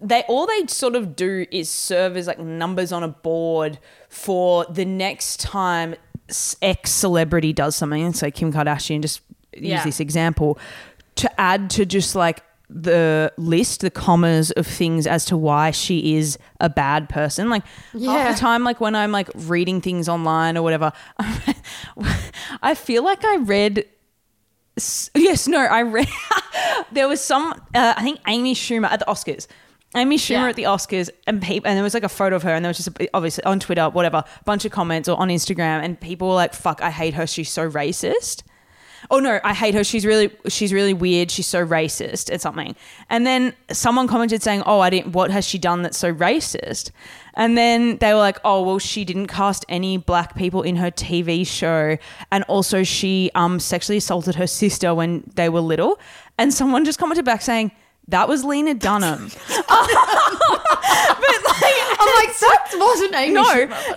they 0.00 0.22
all 0.28 0.46
they 0.46 0.66
sort 0.66 0.96
of 0.96 1.14
do 1.14 1.46
is 1.52 1.70
serve 1.70 2.16
as 2.16 2.26
like 2.26 2.38
numbers 2.38 2.90
on 2.92 3.02
a 3.04 3.08
board 3.08 3.78
for 4.08 4.64
the 4.66 4.84
next 4.84 5.38
time 5.40 5.94
X 6.60 6.90
celebrity 6.90 7.52
does 7.52 7.76
something. 7.76 8.02
And 8.02 8.16
so 8.16 8.30
Kim 8.30 8.52
Kardashian 8.52 9.02
just 9.02 9.20
use 9.52 9.62
Yeah. 9.64 9.84
this 9.84 10.00
example 10.00 10.58
to 11.16 11.40
add 11.40 11.70
to 11.70 11.84
just 11.86 12.14
like 12.14 12.42
the 12.74 13.32
list, 13.36 13.80
the 13.82 13.90
commas 13.90 14.50
of 14.52 14.66
things 14.66 15.06
as 15.06 15.24
to 15.26 15.36
why 15.36 15.70
she 15.70 16.14
is 16.16 16.38
a 16.60 16.68
bad 16.70 17.08
person. 17.08 17.50
Like 17.50 17.62
Yeah. 17.94 18.12
half 18.12 18.34
the 18.34 18.40
time, 18.40 18.64
like 18.64 18.80
when 18.80 18.94
I'm 18.94 19.12
like 19.12 19.28
reading 19.34 19.80
things 19.80 20.08
online 20.08 20.56
or 20.56 20.62
whatever, 20.62 20.92
I 22.62 22.74
feel 22.74 23.04
like 23.04 23.24
I 23.24 23.36
read. 23.36 23.84
Yes, 25.14 25.46
no, 25.48 25.58
I 25.58 25.82
read. 25.82 26.08
there 26.92 27.08
was 27.08 27.20
some. 27.20 27.52
Uh, 27.74 27.94
I 27.96 28.02
think 28.02 28.20
Amy 28.26 28.54
Schumer 28.54 28.88
at 28.90 29.00
the 29.00 29.04
Oscars. 29.06 29.46
Amy 29.94 30.16
Schumer 30.16 30.30
Yeah. 30.30 30.48
at 30.48 30.56
the 30.56 30.62
Oscars, 30.62 31.10
and 31.26 31.42
people, 31.42 31.68
and 31.68 31.76
there 31.76 31.82
was 31.84 31.92
like 31.92 32.02
a 32.04 32.08
photo 32.08 32.36
of 32.36 32.42
her, 32.44 32.50
and 32.54 32.64
there 32.64 32.70
was 32.70 32.78
just 32.78 32.88
a, 32.98 33.08
obviously 33.14 33.44
on 33.44 33.60
Twitter, 33.60 33.90
whatever, 33.90 34.24
bunch 34.46 34.64
of 34.64 34.72
comments 34.72 35.06
or 35.08 35.18
on 35.20 35.28
Instagram, 35.28 35.84
and 35.84 36.00
people 36.00 36.28
were 36.28 36.34
like, 36.34 36.54
"Fuck, 36.54 36.80
I 36.80 36.90
hate 36.90 37.12
her. 37.14 37.26
She's 37.26 37.50
so 37.50 37.68
racist." 37.70 38.42
Oh 39.10 39.18
no, 39.18 39.40
I 39.42 39.54
hate 39.54 39.74
her. 39.74 39.84
She's 39.84 40.06
really 40.06 40.30
she's 40.48 40.72
really 40.72 40.94
weird. 40.94 41.30
She's 41.30 41.46
so 41.46 41.66
racist 41.66 42.32
at 42.32 42.40
something. 42.40 42.76
And 43.10 43.26
then 43.26 43.54
someone 43.70 44.06
commented 44.08 44.42
saying, 44.42 44.62
"Oh, 44.66 44.80
I 44.80 44.90
didn't. 44.90 45.12
What 45.12 45.30
has 45.30 45.46
she 45.46 45.58
done 45.58 45.82
that's 45.82 45.98
so 45.98 46.12
racist?" 46.12 46.90
And 47.34 47.56
then 47.56 47.98
they 47.98 48.12
were 48.12 48.20
like, 48.20 48.38
"Oh, 48.44 48.62
well, 48.62 48.78
she 48.78 49.04
didn't 49.04 49.26
cast 49.26 49.64
any 49.68 49.96
black 49.96 50.34
people 50.34 50.62
in 50.62 50.76
her 50.76 50.90
TV 50.90 51.46
show, 51.46 51.96
and 52.30 52.44
also 52.44 52.82
she 52.82 53.30
um 53.34 53.58
sexually 53.60 53.98
assaulted 53.98 54.36
her 54.36 54.46
sister 54.46 54.94
when 54.94 55.24
they 55.34 55.48
were 55.48 55.60
little." 55.60 55.98
And 56.38 56.52
someone 56.54 56.84
just 56.84 56.98
commented 56.98 57.24
back 57.24 57.42
saying. 57.42 57.72
That 58.08 58.28
was 58.28 58.44
Lena 58.44 58.74
Dunham. 58.74 59.30
but 59.48 59.78
like, 59.78 59.96
I'm 61.98 62.26
like, 62.26 62.38
that 62.40 62.70
wasn't 62.74 63.14
Amy 63.14 63.34
No, 63.34 63.44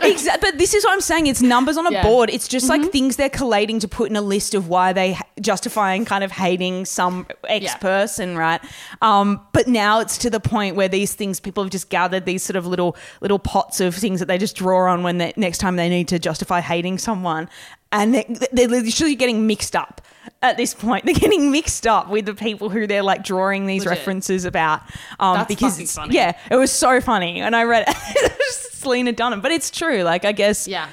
exa- 0.02 0.40
but 0.40 0.58
this 0.58 0.74
is 0.74 0.84
what 0.86 0.94
I'm 0.94 1.02
saying. 1.02 1.28
It's 1.28 1.42
numbers 1.42 1.76
on 1.78 1.88
a 1.88 1.92
Yeah. 1.92 2.00
Mm-hmm. 2.02 2.08
board. 2.08 2.30
It's 2.30 2.48
just 2.48 2.70
like 2.70 2.92
things 2.92 3.16
they're 3.16 3.30
collating 3.30 3.80
to 3.80 3.88
put 3.88 4.10
in 4.10 4.16
a 4.16 4.22
list 4.22 4.54
of 4.54 4.68
why 4.70 4.94
they 4.94 5.18
justifying 5.42 6.06
kind 6.06 6.24
of 6.24 6.32
hating 6.32 6.86
some 6.86 7.26
ex 7.48 7.66
Yeah. 7.66 7.78
person, 7.78 8.38
right? 8.38 8.62
Um, 9.02 9.42
but 9.54 9.68
now 9.68 10.00
it's 10.00 10.18
to 10.20 10.30
the 10.30 10.40
point 10.40 10.76
where 10.76 10.88
these 10.88 11.14
things 11.16 11.40
people 11.40 11.64
have 11.64 11.72
just 11.72 11.90
gathered 11.90 12.26
these 12.26 12.44
sort 12.44 12.56
of 12.58 12.68
little 12.68 12.96
little 13.22 13.40
pots 13.40 13.80
of 13.82 13.96
things 13.96 14.20
that 14.20 14.28
they 14.28 14.38
just 14.38 14.56
draw 14.56 14.92
on 14.92 15.04
when 15.04 15.18
they, 15.18 15.34
next 15.36 15.58
time 15.58 15.76
they 15.78 15.90
need 15.90 16.08
to 16.10 16.20
justify 16.20 16.62
hating 16.62 17.00
someone, 17.00 17.50
and 17.92 18.14
they're, 18.14 18.26
they're 18.52 18.68
literally 18.68 19.16
getting 19.16 19.48
mixed 19.48 19.76
up. 19.76 20.02
At 20.46 20.58
this 20.58 20.74
point, 20.74 21.06
they're 21.06 21.14
getting 21.16 21.52
mixed 21.52 21.86
up 21.88 22.10
with 22.10 22.26
the 22.26 22.34
people 22.36 22.70
who 22.70 22.88
they're 22.88 23.04
like 23.04 23.24
drawing 23.24 23.66
these 23.66 23.86
Legit. 23.86 24.00
references 24.00 24.46
about. 24.46 24.82
Um, 25.20 25.36
That's 25.38 25.48
because 25.48 25.74
fucking 25.74 25.84
it's- 25.84 25.96
funny. 25.96 26.16
yeah, 26.16 26.38
it 26.50 26.56
was 26.56 26.72
so 26.72 27.02
funny, 27.02 27.42
and 27.42 27.56
I 27.56 27.64
read 27.64 27.86
it. 27.88 27.96
it's 28.16 28.86
Lena 28.86 29.12
Dunham, 29.12 29.42
but 29.42 29.52
it's 29.52 29.72
true. 29.72 30.04
Like 30.04 30.26
I 30.26 30.32
guess 30.32 30.68
Yeah. 30.68 30.88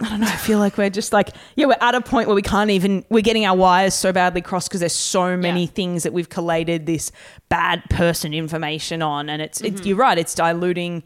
I 0.00 0.10
don't 0.10 0.20
know. 0.20 0.26
I 0.28 0.36
feel 0.36 0.60
like 0.60 0.78
we're 0.78 0.90
just 0.90 1.12
like 1.12 1.30
yeah, 1.56 1.66
we're 1.66 1.76
at 1.80 1.94
a 1.96 2.00
point 2.00 2.28
where 2.28 2.36
we 2.36 2.42
can't 2.42 2.70
even 2.70 3.04
we're 3.10 3.20
getting 3.22 3.44
our 3.46 3.56
wires 3.56 3.94
so 3.94 4.12
badly 4.12 4.40
crossed 4.40 4.68
because 4.68 4.78
there's 4.80 4.92
so 4.92 5.36
many 5.36 5.62
Yeah. 5.64 5.70
things 5.70 6.02
that 6.04 6.12
we've 6.12 6.28
collated 6.28 6.86
this 6.86 7.10
bad 7.48 7.82
person 7.90 8.32
information 8.32 9.02
on, 9.02 9.28
and 9.28 9.42
it's 9.42 9.58
Mm-hmm. 9.60 9.76
it's 9.76 9.86
you're 9.86 9.96
right. 9.96 10.16
It's 10.18 10.34
diluting. 10.36 11.02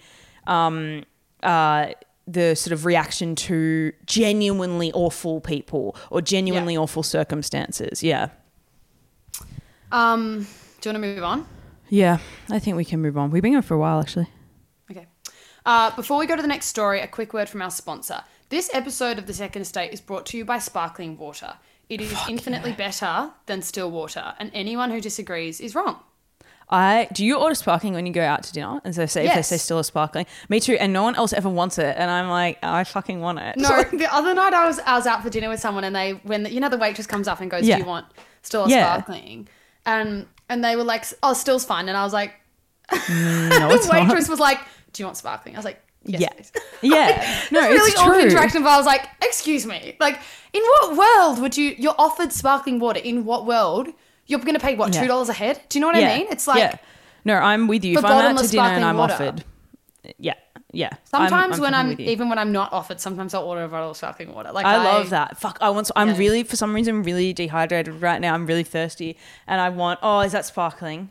Um, 0.47 1.05
uh, 1.43 1.89
the 2.33 2.55
sort 2.55 2.73
of 2.73 2.85
reaction 2.85 3.35
to 3.37 3.93
genuinely 4.07 4.93
awful 4.93 5.41
people 5.41 5.97
or 6.11 6.21
genuinely 6.23 6.75
Yeah. 6.75 6.81
awful 6.81 7.03
circumstances. 7.03 8.03
Yeah. 8.03 8.29
Um, 9.91 10.47
do 10.81 10.89
you 10.91 10.95
want 10.95 11.05
to 11.05 11.15
move 11.15 11.23
on? 11.25 11.47
Yeah, 11.89 12.19
I 12.51 12.59
think 12.59 12.77
we 12.77 12.85
can 12.85 13.01
move 13.01 13.19
on. 13.19 13.31
We've 13.31 13.43
been 13.43 13.53
going 13.53 13.63
for 13.63 13.75
a 13.75 13.79
while, 13.79 14.01
actually. 14.01 14.29
Okay. 14.91 15.07
Uh, 15.67 15.95
before 15.95 16.19
we 16.19 16.27
go 16.27 16.35
to 16.37 16.43
the 16.43 16.49
next 16.49 16.67
story, 16.67 17.01
a 17.01 17.07
quick 17.07 17.35
word 17.35 17.49
from 17.49 17.61
our 17.63 17.71
sponsor. 17.71 18.23
This 18.49 18.71
episode 18.73 19.19
of 19.19 19.27
The 19.27 19.35
Second 19.35 19.63
Estate 19.63 19.93
is 19.93 20.01
brought 20.01 20.27
to 20.27 20.39
you 20.39 20.45
by 20.45 20.59
Sparkling 20.59 21.17
Water. 21.19 21.55
It 21.89 22.01
is 22.01 22.15
infinitely 22.29 22.73
better 22.73 23.31
than 23.47 23.61
still 23.61 23.91
water, 23.91 24.35
and 24.39 24.51
anyone 24.55 24.91
who 24.91 25.01
disagrees 25.01 25.61
is 25.61 25.75
wrong. 25.75 26.01
I 26.73 27.07
do 27.13 27.25
you 27.25 27.37
order 27.39 27.55
sparkling 27.55 27.93
when 27.93 28.07
you 28.07 28.13
go 28.13 28.23
out 28.25 28.43
to 28.45 28.53
dinner? 28.53 28.81
And 28.85 28.95
so 28.95 29.05
say 29.07 29.27
if 29.27 29.35
they 29.35 29.43
say 29.43 29.59
still 29.59 29.79
a 29.79 29.85
sparkling, 29.85 30.25
me 30.49 30.59
too. 30.59 30.75
And 30.81 30.93
no 30.93 31.03
one 31.03 31.15
else 31.15 31.33
ever 31.35 31.49
wants 31.51 31.79
it, 31.79 31.95
and 31.99 32.11
I'm 32.11 32.29
like, 32.31 32.59
I 32.63 32.85
fucking 32.85 33.21
want 33.21 33.39
it. 33.41 33.57
No, 33.59 33.83
the 33.93 34.09
other 34.13 34.33
night 34.33 34.55
I 34.55 34.67
was 34.67 34.79
I 34.81 34.97
was 34.97 35.07
out 35.07 35.23
for 35.23 35.29
dinner 35.31 35.51
with 35.51 35.61
someone, 35.61 35.85
and 35.85 35.95
they 35.95 36.13
when 36.25 36.45
the, 36.45 36.51
you 36.53 36.61
know 36.61 36.71
the 36.71 36.79
waitress 36.79 37.07
comes 37.07 37.29
up 37.29 37.41
and 37.41 37.51
goes, 37.51 37.65
Yeah. 37.67 37.77
"Do 37.77 37.83
you 37.83 37.89
want 37.89 38.07
still 38.41 38.65
a 38.65 38.69
Yeah. 38.69 38.91
sparkling?" 38.95 39.49
And 39.85 40.27
and 40.49 40.65
they 40.65 40.75
were 40.77 40.85
like, 40.85 41.05
"Oh, 41.23 41.35
still's 41.35 41.65
fine," 41.65 41.89
and 41.89 41.97
I 41.97 42.05
was 42.05 42.13
like, 42.15 42.33
mm, 42.91 43.51
no, 43.51 43.69
the 43.69 43.75
it's 43.75 43.87
not. 43.89 44.07
waitress 44.09 44.29
was 44.29 44.41
like, 44.41 44.59
"Do 44.93 45.03
you 45.03 45.07
want 45.07 45.17
sparkling?" 45.19 45.55
I 45.55 45.59
was 45.59 45.65
like, 45.67 45.81
"Yes, 46.05 46.21
Yeah. 46.23 46.29
please." 46.31 46.53
Yeah, 46.83 47.07
no, 47.53 47.61
It's 47.61 47.69
really 47.69 47.91
it's 47.91 47.97
awkward 47.99 48.15
true. 48.23 48.31
interaction. 48.31 48.63
But 48.63 48.71
I 48.71 48.77
was 48.79 48.87
like, 48.87 49.09
"Excuse 49.23 49.67
me, 49.67 49.95
like, 50.01 50.19
in 50.53 50.63
what 50.63 50.97
world 50.97 51.39
would 51.41 51.57
you? 51.57 51.75
You're 51.79 51.95
offered 51.99 52.33
sparkling 52.33 52.79
water. 52.81 52.99
In 52.99 53.25
what 53.25 53.45
world 53.47 53.89
you're 54.33 54.41
going 54.41 54.55
to 54.55 54.61
pay 54.61 54.75
what 54.75 54.93
two 54.93 55.07
dollars 55.07 55.29
a 55.29 55.33
head? 55.33 55.61
Do 55.69 55.79
you 55.79 55.81
know 55.81 55.87
what 55.89 55.97
I 55.97 56.19
mean? 56.19 56.27
It's 56.31 56.47
like 56.49 56.59
yeah. 56.59 56.77
no, 57.25 57.35
I'm 57.35 57.69
with 57.69 57.85
you. 57.85 57.93
If 57.99 58.05
I'm 58.05 58.05
out 58.05 58.09
to 58.09 58.15
bottomless 58.23 58.51
dinner 58.51 58.63
and 58.65 58.69
sparkling 58.71 58.85
I'm 58.85 58.97
water. 58.97 59.13
offered, 59.15 59.45
yeah, 60.19 60.35
yeah. 60.73 60.87
I'm- 60.87 61.29
sometimes 61.29 61.57
I'm 61.57 61.61
when 61.63 61.75
I'm 61.75 62.01
even 62.01 62.29
when 62.29 62.39
I'm 62.39 62.51
not 62.53 62.73
offered, 62.73 63.01
sometimes 63.01 63.35
I'll 63.35 63.45
order 63.45 63.63
a 63.65 63.69
bottle 63.69 63.91
of 63.91 63.97
sparkling 63.97 64.35
water. 64.35 64.51
Like 64.53 64.67
I 64.67 64.77
love 64.83 65.11
that. 65.11 65.39
Fuck, 65.39 65.59
I 65.61 65.71
want. 65.71 65.91
I'm 65.95 66.09
Yeah. 66.09 66.17
really 66.19 66.43
for 66.43 66.57
some 66.57 66.75
reason 66.75 67.03
really 67.03 67.33
dehydrated 67.33 68.01
right 68.03 68.21
now. 68.21 68.35
I'm 68.35 68.47
really 68.47 68.65
thirsty, 68.65 69.17
and 69.47 69.61
I 69.61 69.69
want. 69.69 70.01
Oh, 70.03 70.21
is 70.21 70.33
that 70.33 70.45
sparkling? 70.47 71.11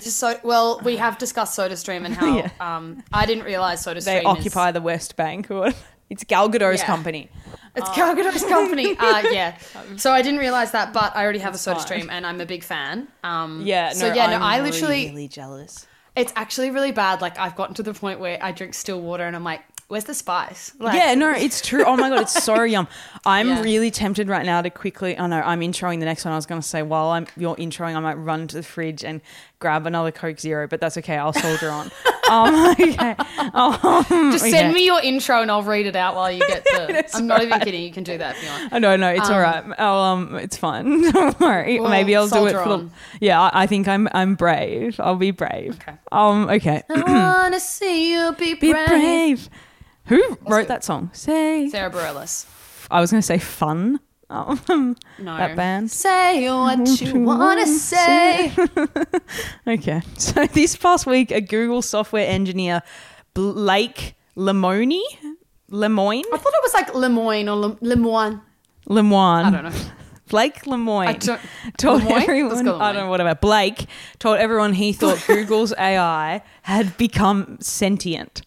Just 0.00 0.18
so 0.18 0.36
well, 0.42 0.80
we 0.82 0.96
have 0.96 1.18
discussed 1.18 1.56
SodaStream 1.56 2.04
and 2.04 2.14
how 2.20 2.36
Yeah. 2.36 2.50
um, 2.58 3.04
I 3.12 3.26
didn't 3.26 3.44
realize 3.44 3.84
SodaStream 3.86 4.04
They 4.04 4.18
is, 4.20 4.26
occupy 4.26 4.72
the 4.72 4.80
West 4.80 5.14
Bank, 5.16 5.50
or 5.52 5.70
it's 6.10 6.24
Gal 6.24 6.48
Gadot's 6.48 6.80
Yeah. 6.80 6.86
company. 6.86 7.30
It's 7.76 7.90
Gal 7.96 8.14
Gadot's 8.14 8.44
company. 8.44 8.96
Uh, 9.00 9.22
yeah. 9.30 9.56
So 9.96 10.12
I 10.12 10.22
didn't 10.22 10.38
realize 10.38 10.70
that, 10.72 10.92
but 10.92 11.14
I 11.16 11.22
already 11.24 11.40
have 11.40 11.54
a 11.54 11.58
That's 11.58 11.64
fine. 11.88 12.02
SodaStream 12.02 12.08
and 12.10 12.26
I'm 12.26 12.40
a 12.40 12.46
big 12.46 12.62
fan. 12.62 13.08
Um, 13.24 13.62
Yeah. 13.64 13.88
No, 13.88 13.94
So 13.94 14.06
yeah, 14.14 14.26
no, 14.28 14.36
I'm 14.36 14.42
I 14.42 14.60
literally, 14.60 15.06
really 15.06 15.28
jealous. 15.28 15.86
it's 16.14 16.32
actually 16.36 16.70
really 16.70 16.92
bad. 16.92 17.20
Like 17.20 17.38
I've 17.38 17.56
gotten 17.56 17.74
to 17.76 17.82
the 17.82 17.92
point 17.94 18.20
where 18.20 18.38
I 18.40 18.52
drink 18.52 18.74
still 18.74 19.00
water 19.00 19.24
and 19.24 19.34
I'm 19.34 19.42
like, 19.44 19.62
where's 19.88 20.04
the 20.04 20.14
spice? 20.14 20.72
Like, 20.78 20.94
yeah, 20.94 21.14
no, 21.14 21.30
it's 21.32 21.60
true. 21.60 21.84
Oh 21.84 21.96
my 21.96 22.08
god, 22.08 22.22
it's 22.22 22.42
so 22.44 22.62
yum. 22.74 22.86
I'm 23.26 23.48
Yeah. 23.48 23.62
really 23.62 23.90
tempted 23.90 24.28
right 24.28 24.46
now 24.46 24.62
to 24.62 24.70
quickly. 24.70 25.16
Oh 25.16 25.26
no, 25.26 25.40
I'm 25.40 25.60
introing 25.60 25.98
the 25.98 26.06
next 26.06 26.24
one. 26.24 26.32
I 26.32 26.36
was 26.36 26.46
going 26.46 26.60
to 26.60 26.66
say 26.66 26.82
while 26.82 27.08
I'm 27.08 27.26
you're 27.36 27.56
introing, 27.56 27.96
I 27.96 28.00
might 28.00 28.14
run 28.14 28.46
to 28.48 28.54
the 28.56 28.62
fridge 28.62 29.02
and 29.04 29.20
grab 29.64 29.86
another 29.86 30.12
Coke 30.12 30.38
Zero, 30.38 30.68
but 30.68 30.78
that's 30.78 30.98
okay. 30.98 31.16
I'll 31.16 31.32
soldier 31.32 31.70
on. 31.70 31.90
um, 32.30 32.72
okay. 32.72 33.16
Um, 33.54 34.30
Just 34.30 34.44
send 34.50 34.74
me 34.74 34.84
your 34.84 35.00
intro 35.02 35.40
and 35.40 35.50
I'll 35.50 35.62
read 35.62 35.86
it 35.86 35.96
out 35.96 36.14
while 36.14 36.30
you 36.30 36.40
get 36.40 36.64
the. 36.64 37.10
I'm 37.14 37.26
not 37.26 37.42
even 37.42 37.60
kidding. 37.60 37.82
You 37.82 37.90
can 37.90 38.04
do 38.04 38.18
that 38.18 38.36
if 38.36 38.42
you 38.42 38.48
want. 38.50 38.72
Oh, 38.74 38.78
no, 38.78 38.96
no, 38.96 39.08
it's 39.08 39.26
Um, 39.26 39.34
all 39.34 39.40
right. 39.40 39.64
I'll, 39.78 40.00
um, 40.02 40.34
it's 40.34 40.58
fine. 40.58 41.10
Don't 41.12 41.40
worry. 41.40 41.80
We'll 41.80 41.88
Maybe 41.88 42.14
I'll 42.14 42.28
do 42.28 42.44
it 42.46 42.52
for 42.52 42.76
the. 42.76 42.90
Yeah, 43.22 43.40
I, 43.40 43.62
I 43.62 43.66
think 43.66 43.88
I'm. 43.88 44.06
I'm 44.12 44.34
brave. 44.34 45.00
I'll 45.00 45.16
be 45.16 45.30
brave. 45.30 45.76
Okay. 45.80 45.96
Um. 46.12 46.50
Okay. 46.50 46.82
I 46.90 47.00
wanna 47.42 47.58
see 47.58 48.12
you 48.12 48.34
be 48.38 48.52
be 48.52 48.72
brave. 48.72 48.86
brave. 48.86 49.48
Who 50.08 50.38
wrote 50.42 50.68
that 50.68 50.84
song? 50.84 51.08
Say. 51.14 51.70
Sara 51.70 51.90
Bareilles. 51.90 52.44
I 52.90 53.00
was 53.00 53.08
to 53.10 53.22
say 53.22 53.38
fun. 53.38 53.98
Um, 54.30 54.96
No. 55.18 55.36
That 55.36 55.56
band. 55.56 55.90
Say 55.90 56.48
what 56.50 57.00
you 57.00 57.20
wanna 57.20 57.66
say. 57.66 58.52
Okay. 59.66 60.00
So 60.18 60.46
this 60.52 60.76
past 60.76 61.06
week, 61.06 61.30
a 61.30 61.40
Google 61.40 61.82
software 61.82 62.26
engineer, 62.28 62.82
Blake 63.34 64.14
Lemoine, 64.36 65.00
Lemoine, 65.70 66.22
I 66.32 66.36
thought 66.36 66.52
it 66.54 66.62
was 66.62 66.74
like 66.74 66.94
Lemoyne 66.94 67.48
or 67.48 67.56
Le- 67.56 67.76
Lemoine. 67.76 68.40
Lemoine. 68.88 69.44
I 69.46 69.50
don't 69.50 69.64
know. 69.64 69.72
Blake 70.28 70.62
Lemoine 70.66 71.06
I 71.08 71.12
don't- 71.14 71.40
told 71.78 72.02
Lemoine? 72.02 72.22
Everyone. 72.22 72.68
I 72.68 72.92
don't 72.92 73.04
know 73.04 73.10
whatever. 73.10 73.34
Blake 73.34 73.86
told 74.18 74.38
everyone 74.38 74.72
he 74.74 74.92
thought 74.92 75.22
Google's 75.26 75.72
AI 75.78 76.42
had 76.62 76.96
become 76.96 77.58
sentient. 77.60 78.42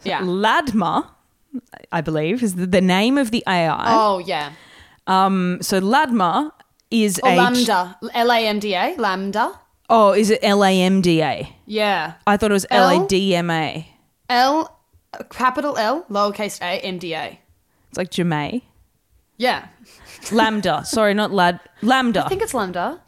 So 0.00 0.08
Yeah. 0.10 0.20
Ladma, 0.22 1.08
I 1.92 2.00
believe, 2.00 2.42
is 2.42 2.54
the, 2.56 2.66
the 2.66 2.80
name 2.80 3.18
of 3.18 3.30
the 3.30 3.42
AI. 3.46 3.84
Oh 3.88 4.18
yeah. 4.18 4.52
Um. 5.06 5.58
So 5.60 5.80
Ladma 5.80 6.50
is 6.90 7.20
Or 7.22 7.30
a 7.30 7.36
LaMDA. 7.36 7.94
L 8.14 8.30
A 8.32 8.38
M 8.46 8.58
D 8.58 8.74
A. 8.74 8.94
LaMDA. 8.96 9.58
Oh, 9.88 10.12
is 10.12 10.30
it 10.30 10.38
L 10.42 10.64
A 10.64 10.70
M 10.70 11.00
D 11.00 11.22
A? 11.22 11.54
Yeah. 11.66 12.14
I 12.26 12.36
thought 12.36 12.50
it 12.50 12.54
was 12.54 12.66
L? 12.70 12.88
L 12.88 13.04
A 13.04 13.08
D 13.08 13.34
M 13.34 13.50
A. 13.50 13.88
L, 14.28 14.78
capital 15.30 15.76
L, 15.76 16.04
lowercase 16.08 16.60
a, 16.62 16.80
M 16.80 16.98
D 16.98 17.14
A. 17.14 17.38
It's 17.90 17.98
like 17.98 18.10
Jemay. 18.10 18.62
Yeah. 19.36 19.66
LaMDA. 20.30 20.86
Sorry, 20.86 21.12
not 21.14 21.32
lad. 21.32 21.60
LaMDA. 21.82 22.24
I 22.24 22.28
think 22.28 22.42
it's 22.42 22.52
LaMDA. 22.52 23.00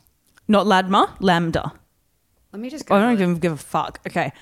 not 0.49 0.67
Ladma. 0.67 1.17
LaMDA. 1.21 1.73
Let 2.53 2.61
me 2.61 2.69
just 2.71 2.87
go. 2.87 2.95
I 2.97 3.01
don't 3.01 3.13
even 3.13 3.37
give 3.39 3.53
a 3.53 3.57
fuck. 3.57 4.01
Okay. 4.07 4.33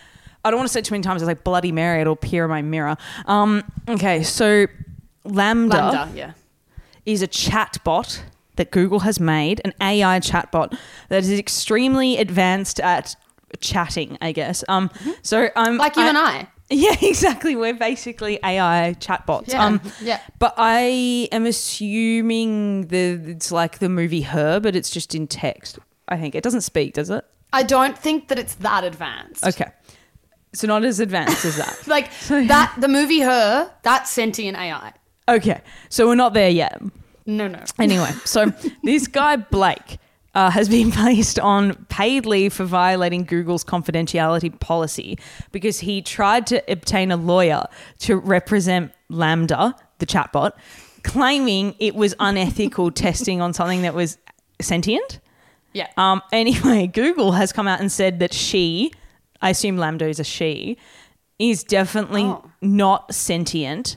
I 0.45 0.51
don't 0.51 0.59
want 0.59 0.69
to 0.69 0.73
say 0.73 0.81
it 0.81 0.85
too 0.85 0.95
many 0.95 1.03
times. 1.03 1.23
It's 1.23 1.27
like 1.29 1.45
Bloody 1.45 1.71
Mary. 1.71 2.01
It'll 2.01 2.15
appear 2.15 2.45
in 2.45 2.51
my 2.51 2.63
mirror. 2.63 2.97
Um. 3.27 3.63
Okay. 3.89 4.23
So 4.25 4.67
LaMDA, 5.25 5.71
LaMDA. 5.71 6.17
Yeah. 6.17 6.33
Is 7.07 7.23
a 7.23 7.29
chatbot 7.29 8.21
that 8.57 8.71
Google 8.71 9.01
has 9.01 9.19
made, 9.19 9.61
an 9.65 9.73
AI 9.81 10.21
chatbot 10.21 10.77
that 11.09 11.23
is 11.25 11.31
extremely 11.31 12.19
advanced 12.19 12.81
at 12.81 13.17
chatting, 13.61 14.19
I 14.21 14.33
guess. 14.33 14.63
Um, 14.69 14.91
so 15.23 15.49
I'm 15.57 15.77
Like 15.79 15.97
you 15.97 16.03
and 16.03 16.19
I. 16.19 16.49
Yeah, 16.71 16.97
exactly. 17.03 17.55
We're 17.55 17.75
basically 17.75 18.39
AI 18.43 18.97
chatbots. 18.99 19.49
Yeah, 19.49 19.63
Um, 19.67 19.81
yeah. 20.01 20.21
But 20.39 20.55
I 20.57 21.29
am 21.31 21.45
assuming 21.45 22.87
the 22.87 23.21
it's 23.27 23.53
like 23.53 23.79
the 23.79 23.91
movie 23.91 24.23
Her, 24.23 24.59
but 24.59 24.75
it's 24.75 24.89
just 24.89 25.15
in 25.15 25.27
text. 25.27 25.79
I 26.09 26.17
think 26.17 26.35
it 26.35 26.43
doesn't 26.43 26.63
speak, 26.63 26.95
does 26.95 27.11
it? 27.11 27.25
I 27.53 27.63
don't 27.63 27.99
think 27.99 28.29
that 28.29 28.39
it's 28.39 28.55
that 28.57 28.85
advanced. 28.85 29.45
Okay, 29.47 29.71
so 30.55 30.67
not 30.67 30.83
as 30.85 30.99
advanced 31.01 31.45
as 31.45 31.57
that. 31.57 31.79
Like 31.87 32.11
that, 32.29 32.75
the 32.79 32.89
movie 32.89 33.21
Her, 33.21 33.71
that's 33.83 34.11
sentient 34.11 34.57
AI. 34.57 34.95
Okay, 35.29 35.61
so 35.89 36.07
we're 36.07 36.15
not 36.15 36.35
there 36.35 36.51
yet. 36.51 36.81
No, 37.27 37.47
no. 37.49 37.63
Anyway, 37.79 38.11
so 38.25 38.47
this 38.83 39.07
guy 39.07 39.37
Blake 39.37 39.99
uh, 40.35 40.51
has 40.51 40.69
been 40.69 40.91
placed 40.93 41.39
on 41.39 41.75
paid 41.89 42.27
leave 42.27 42.53
for 42.53 42.65
violating 42.65 43.25
Google's 43.25 43.65
confidentiality 43.65 44.59
policy 44.61 45.19
because 45.53 45.81
he 45.81 46.03
tried 46.03 46.47
to 46.49 46.63
obtain 46.71 47.11
a 47.13 47.17
lawyer 47.17 47.65
to 48.01 48.17
represent 48.17 48.93
LaMDA, 49.11 49.75
the 49.99 50.07
chatbot, 50.07 50.53
claiming 51.05 51.75
it 51.79 51.95
was 51.95 52.15
unethical 52.19 52.91
testing 53.05 53.41
on 53.41 53.53
something 53.53 53.83
that 53.83 53.95
was 53.95 54.19
sentient. 54.61 55.21
Yeah. 55.73 55.89
Um, 55.97 56.21
anyway, 56.33 56.87
Google 56.89 57.33
has 57.33 57.53
come 57.53 57.67
out 57.69 57.81
and 57.81 57.91
said 57.91 58.19
that 58.19 58.35
she, 58.35 58.93
I 59.41 59.51
assume 59.51 59.77
LaMDA 59.77 60.11
is 60.11 60.21
a 60.21 60.25
she, 60.25 60.77
is 61.39 61.63
definitely 61.65 62.25
Oh. 62.25 62.51
not 62.61 63.15
sentient, 63.15 63.97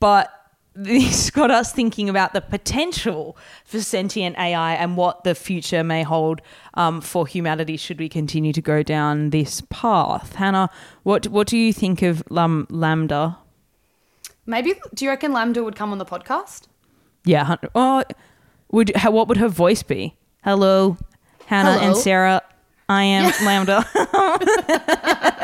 but 0.00 0.30
this 0.78 1.30
got 1.30 1.50
us 1.50 1.72
thinking 1.72 2.08
about 2.08 2.32
the 2.32 2.40
potential 2.40 3.36
for 3.64 3.80
sentient 3.80 4.38
AI 4.38 4.74
and 4.74 4.96
what 4.96 5.24
the 5.24 5.34
future 5.34 5.82
may 5.82 6.04
hold 6.04 6.40
um, 6.74 7.00
for 7.00 7.26
humanity 7.26 7.76
should 7.76 7.98
we 7.98 8.08
continue 8.08 8.52
to 8.52 8.62
go 8.62 8.84
down 8.84 9.30
this 9.30 9.60
path. 9.70 10.36
Hannah, 10.36 10.70
what 11.02 11.26
what 11.28 11.48
do 11.48 11.58
you 11.58 11.72
think 11.72 12.02
of 12.02 12.22
Lam- 12.30 12.68
LaMDA? 12.70 13.36
Maybe, 14.46 14.74
do 14.94 15.04
you 15.04 15.10
reckon 15.10 15.32
LaMDA 15.32 15.64
would 15.64 15.76
come 15.76 15.92
on 15.92 15.98
the 15.98 16.06
podcast? 16.06 16.68
Yeah, 17.24 17.56
oh, 17.74 18.04
would 18.70 18.96
how, 18.96 19.10
what 19.10 19.28
would 19.28 19.38
her 19.38 19.48
voice 19.48 19.82
be? 19.82 20.16
Hello, 20.44 20.96
Hannah 21.46 21.82
and 21.82 21.96
Sarah. 21.96 22.42
I 22.88 23.02
am 23.02 23.32
LaMDA. 23.32 25.34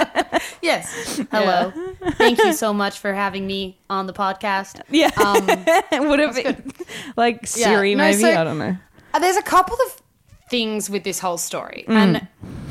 Yes. 0.65 1.21
Hello. 1.31 1.73
Thank 2.13 2.39
you 2.39 2.53
so 2.55 2.73
much 2.73 2.99
for 2.99 3.13
having 3.13 3.47
me 3.47 3.79
on 3.91 4.07
the 4.07 4.13
podcast. 4.15 4.81
Yeah. 4.91 5.11
Um, 5.17 6.09
would 6.09 6.19
have 6.21 6.35
been 6.35 6.73
like 7.17 7.47
Siri, 7.47 7.95
No, 7.95 8.05
maybe. 8.05 8.23
so- 8.23 8.41
I 8.41 8.45
don't 8.45 8.59
know. 8.59 8.77
Uh, 9.13 9.19
There's 9.19 9.37
a 9.37 9.43
couple 9.43 9.77
of 9.87 10.03
things 10.51 10.89
with 10.91 11.05
this 11.05 11.19
whole 11.21 11.39
story, 11.39 11.85
Mm. 11.89 11.95
and 11.97 12.29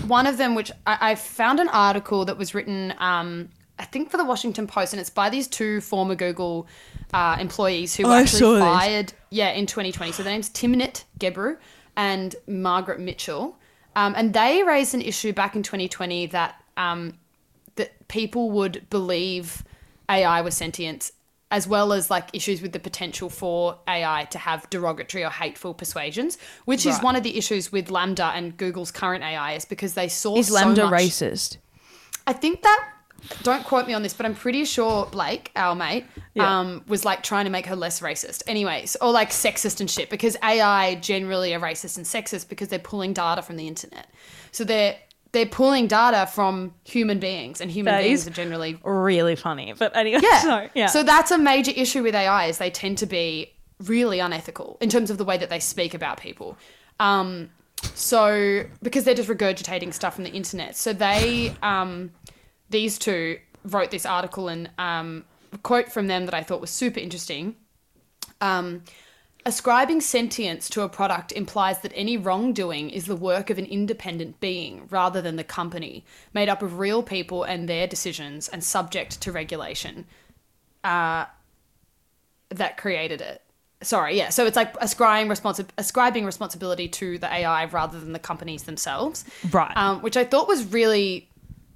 one 0.10 0.28
of 0.28 0.38
them, 0.38 0.56
which 0.56 0.72
I, 0.86 1.12
I 1.12 1.16
found 1.16 1.60
an 1.60 1.70
article 1.70 2.26
that 2.26 2.38
was 2.38 2.54
written, 2.54 2.94
um, 3.00 3.50
I 3.80 3.86
think 3.86 4.10
for 4.12 4.18
the 4.18 4.26
Washington 4.26 4.68
Post, 4.68 4.94
and 4.94 5.00
it's 5.00 5.10
by 5.10 5.30
these 5.30 5.48
two 5.48 5.80
former 5.82 6.16
Google 6.16 6.68
uh, 7.14 7.38
employees 7.40 7.96
who 7.96 8.04
were 8.04 8.10
Oh, 8.10 8.14
I 8.16 8.22
actually 8.22 8.60
fired, 8.60 9.14
yeah, 9.30 9.52
in 9.52 9.66
2020. 9.66 10.12
So 10.12 10.24
their 10.24 10.34
name's 10.34 10.50
Timnit 10.50 11.04
Gebru 11.20 11.58
and 11.96 12.36
Margaret 12.48 13.00
Mitchell, 13.00 13.58
um, 13.96 14.14
and 14.18 14.34
they 14.34 14.64
raised 14.64 14.94
an 14.96 15.02
issue 15.02 15.32
back 15.34 15.56
in 15.56 15.64
2020 15.64 16.28
that 16.28 16.56
um, 16.76 17.14
that 17.76 18.08
people 18.08 18.52
would 18.52 18.90
believe 18.90 19.64
AI 20.10 20.42
was 20.42 20.56
sentient, 20.56 21.12
as 21.52 21.68
well 21.68 21.94
as 21.94 22.10
like 22.10 22.30
issues 22.34 22.62
with 22.62 22.72
the 22.74 22.80
potential 22.80 23.30
for 23.30 23.78
AI 23.88 24.26
to 24.32 24.38
have 24.38 24.70
derogatory 24.70 25.24
or 25.24 25.30
hateful 25.30 25.74
persuasions, 25.74 26.38
which 26.66 26.86
is 26.86 27.00
one 27.00 27.16
of 27.16 27.24
the 27.24 27.38
issues 27.38 27.72
with 27.72 27.88
LaMDA 27.90 28.34
and 28.36 28.58
Google's 28.58 28.92
current 28.92 29.24
AI 29.24 29.54
is 29.54 29.66
because 29.66 29.94
they 29.94 30.08
saw 30.08 30.36
Is 30.38 30.48
so 30.48 30.56
LaMDA 30.56 30.90
much- 30.90 30.94
racist? 31.02 31.58
I 32.28 32.34
think 32.34 32.62
that. 32.64 32.90
Don't 33.42 33.64
quote 33.64 33.88
me 33.88 33.94
on 33.94 34.04
this, 34.04 34.14
but 34.14 34.26
I'm 34.26 34.36
pretty 34.36 34.66
sure 34.66 35.06
Blake, 35.06 35.50
our 35.56 35.76
mate, 35.76 36.06
Yeah. 36.34 36.60
um, 36.60 36.84
was 36.88 37.06
like 37.06 37.24
trying 37.24 37.46
to 37.46 37.52
make 37.52 37.66
her 37.68 37.76
less 37.76 38.02
racist. 38.02 38.44
Anyways, 38.48 38.98
or 39.00 39.12
like 39.12 39.30
sexist 39.30 39.80
and 39.80 39.90
shit, 39.90 40.10
because 40.10 40.36
AI 40.44 40.96
generally 40.96 41.54
are 41.54 41.60
racist 41.60 41.96
and 41.96 42.06
sexist 42.06 42.50
because 42.50 42.68
they're 42.68 42.80
pulling 42.80 43.14
data 43.14 43.42
from 43.42 43.56
the 43.56 43.66
internet. 43.68 44.08
So 44.52 44.66
they're 44.66 44.98
they're 45.34 45.48
pulling 45.48 45.88
data 45.88 46.28
from 46.28 46.74
human 46.86 47.20
beings, 47.20 47.60
and 47.60 47.70
human 47.70 47.94
That 47.94 48.04
beings 48.04 48.26
are 48.28 48.32
generally 48.32 48.80
Really 48.84 49.36
funny. 49.36 49.74
But 49.78 49.96
anyway, 49.96 50.22
yeah. 50.24 50.40
so, 50.42 50.70
yeah. 50.74 50.86
So 50.86 51.04
that's 51.04 51.32
a 51.32 51.38
major 51.38 51.72
issue 51.76 52.04
with 52.04 52.16
AI 52.16 52.46
is 52.46 52.60
they 52.60 52.70
tend 52.70 53.00
to 53.00 53.06
be 53.08 53.52
really 53.84 54.20
unethical 54.20 54.78
in 54.80 54.90
terms 54.90 55.10
of 55.10 55.18
the 55.18 55.26
way 55.26 55.38
that 55.38 55.50
they 55.50 55.60
speak 55.60 55.96
about 55.96 56.20
people. 56.20 56.56
Um, 57.00 57.50
so 57.96 58.64
because 58.84 59.04
they're 59.06 59.16
just 59.16 59.28
regurgitating 59.28 59.94
stuff 59.94 60.16
from 60.16 60.24
the 60.24 60.30
internet. 60.30 60.78
So 60.78 60.94
they, 60.94 61.56
um, 61.64 62.12
these 62.70 63.00
two 63.00 63.40
wrote 63.66 63.90
this 63.90 64.06
article 64.06 64.48
and 64.48 64.70
um, 64.78 65.26
a 65.52 65.58
quote 65.58 65.92
from 65.92 66.08
them 66.08 66.26
that 66.26 66.36
I 66.36 66.44
thought 66.44 66.62
was 66.62 66.70
super 66.70 67.00
interesting. 67.00 67.56
Um, 68.40 68.84
Ascribing 69.46 70.00
sentience 70.00 70.70
to 70.70 70.84
a 70.84 70.90
product 70.90 71.34
implies 71.34 71.80
that 71.80 71.92
any 71.96 72.16
wrongdoing 72.16 72.90
is 72.90 73.06
the 73.06 73.16
work 73.16 73.50
of 73.50 73.58
an 73.58 73.66
independent 73.66 74.40
being 74.40 74.88
rather 74.90 75.22
than 75.22 75.36
the 75.36 75.44
company, 75.44 76.06
made 76.34 76.48
up 76.48 76.62
of 76.62 76.80
real 76.80 77.04
people 77.04 77.44
and 77.44 77.68
their 77.68 77.86
decisions 77.86 78.48
and 78.48 78.64
subject 78.64 79.20
to 79.20 79.34
regulation 79.34 80.06
uh, 80.86 81.26
that 82.50 82.78
created 82.78 83.20
it. 83.20 83.42
Sorry, 83.82 84.18
yeah. 84.18 84.30
So 84.30 84.46
it's 84.46 84.56
like 84.56 84.74
ascribing, 84.80 85.30
responsi- 85.30 85.68
ascribing 85.78 86.26
responsibility 86.26 86.88
to 86.88 87.18
the 87.18 87.28
AI 87.28 87.66
rather 87.66 88.00
than 88.00 88.14
the 88.14 88.20
companies 88.20 88.64
themselves. 88.64 89.26
Right. 89.52 89.76
Um, 89.76 90.02
which 90.02 90.16
I 90.16 90.24
thought 90.24 90.48
was 90.48 90.64
really 90.72 91.28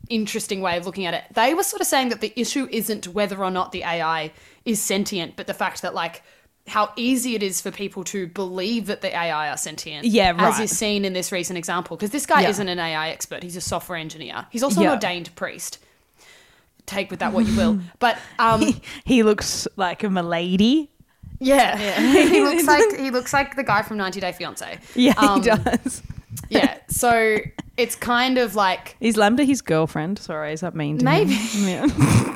interesting 0.09 0.61
way 0.61 0.77
of 0.77 0.85
looking 0.85 1.05
at 1.05 1.13
it. 1.13 1.23
They 1.33 1.53
were 1.53 1.63
sort 1.63 1.81
of 1.81 1.87
saying 1.87 2.09
that 2.09 2.21
the 2.21 2.31
issue 2.39 2.67
isn't 2.71 3.09
whether 3.09 3.43
or 3.43 3.51
not 3.51 3.73
the 3.73 3.83
AI 3.83 4.31
is 4.63 4.81
sentient, 4.81 5.35
but 5.35 5.47
the 5.47 5.53
fact 5.53 5.81
that 5.81 5.93
like 5.93 6.23
how 6.67 6.91
easy 6.97 7.33
it 7.35 7.41
is 7.43 7.61
for 7.61 7.71
people 7.71 8.03
to 8.03 8.27
believe 8.27 8.87
that 8.87 9.01
the 9.01 9.07
AI 9.15 9.49
are 9.49 9.57
sentient. 9.57 10.05
Yeah, 10.05 10.33
As 10.37 10.59
is 10.59 10.77
seen 10.77 11.05
in 11.05 11.13
this 11.13 11.31
recent 11.31 11.57
example. 11.57 11.95
Because 11.97 12.09
this 12.11 12.25
guy 12.25 12.41
Yeah. 12.41 12.49
isn't 12.49 12.67
an 12.67 12.77
AI 12.79 13.09
expert, 13.09 13.41
he's 13.43 13.55
a 13.55 13.61
software 13.61 13.97
engineer. 13.97 14.45
He's 14.51 14.63
also 14.63 14.81
Yeah. 14.81 14.87
an 14.87 14.93
ordained 14.95 15.33
priest. 15.35 15.79
Take 16.85 17.09
with 17.11 17.19
that 17.19 17.33
what 17.33 17.45
you 17.45 17.55
will. 17.55 17.79
But 17.99 18.17
um 18.39 18.81
he 19.05 19.23
looks 19.23 19.67
like 19.75 20.03
a 20.03 20.09
milady. 20.09 20.89
yeah. 21.39 21.77
he 22.27 22.41
looks 22.41 22.63
like 22.67 22.97
he 22.99 23.11
looks 23.11 23.33
like 23.33 23.55
the 23.55 23.63
guy 23.63 23.81
from 23.81 23.97
90 23.97 24.19
Day 24.19 24.31
Fiance. 24.31 24.79
Yeah, 24.95 25.13
Um, 25.17 25.41
he 25.41 25.49
does. 25.49 26.01
Yeah. 26.49 26.77
So 26.89 27.37
it's 27.77 27.95
kind 27.95 28.37
of 28.37 28.55
like 28.55 28.95
Is 28.99 29.15
LaMDA 29.15 29.45
his 29.45 29.61
girlfriend? 29.61 30.19
Sorry, 30.19 30.53
is 30.53 30.61
that 30.61 30.75
mean 30.75 30.97
to 30.99 31.05
Maybe. 31.05 31.33
him? 31.33 31.89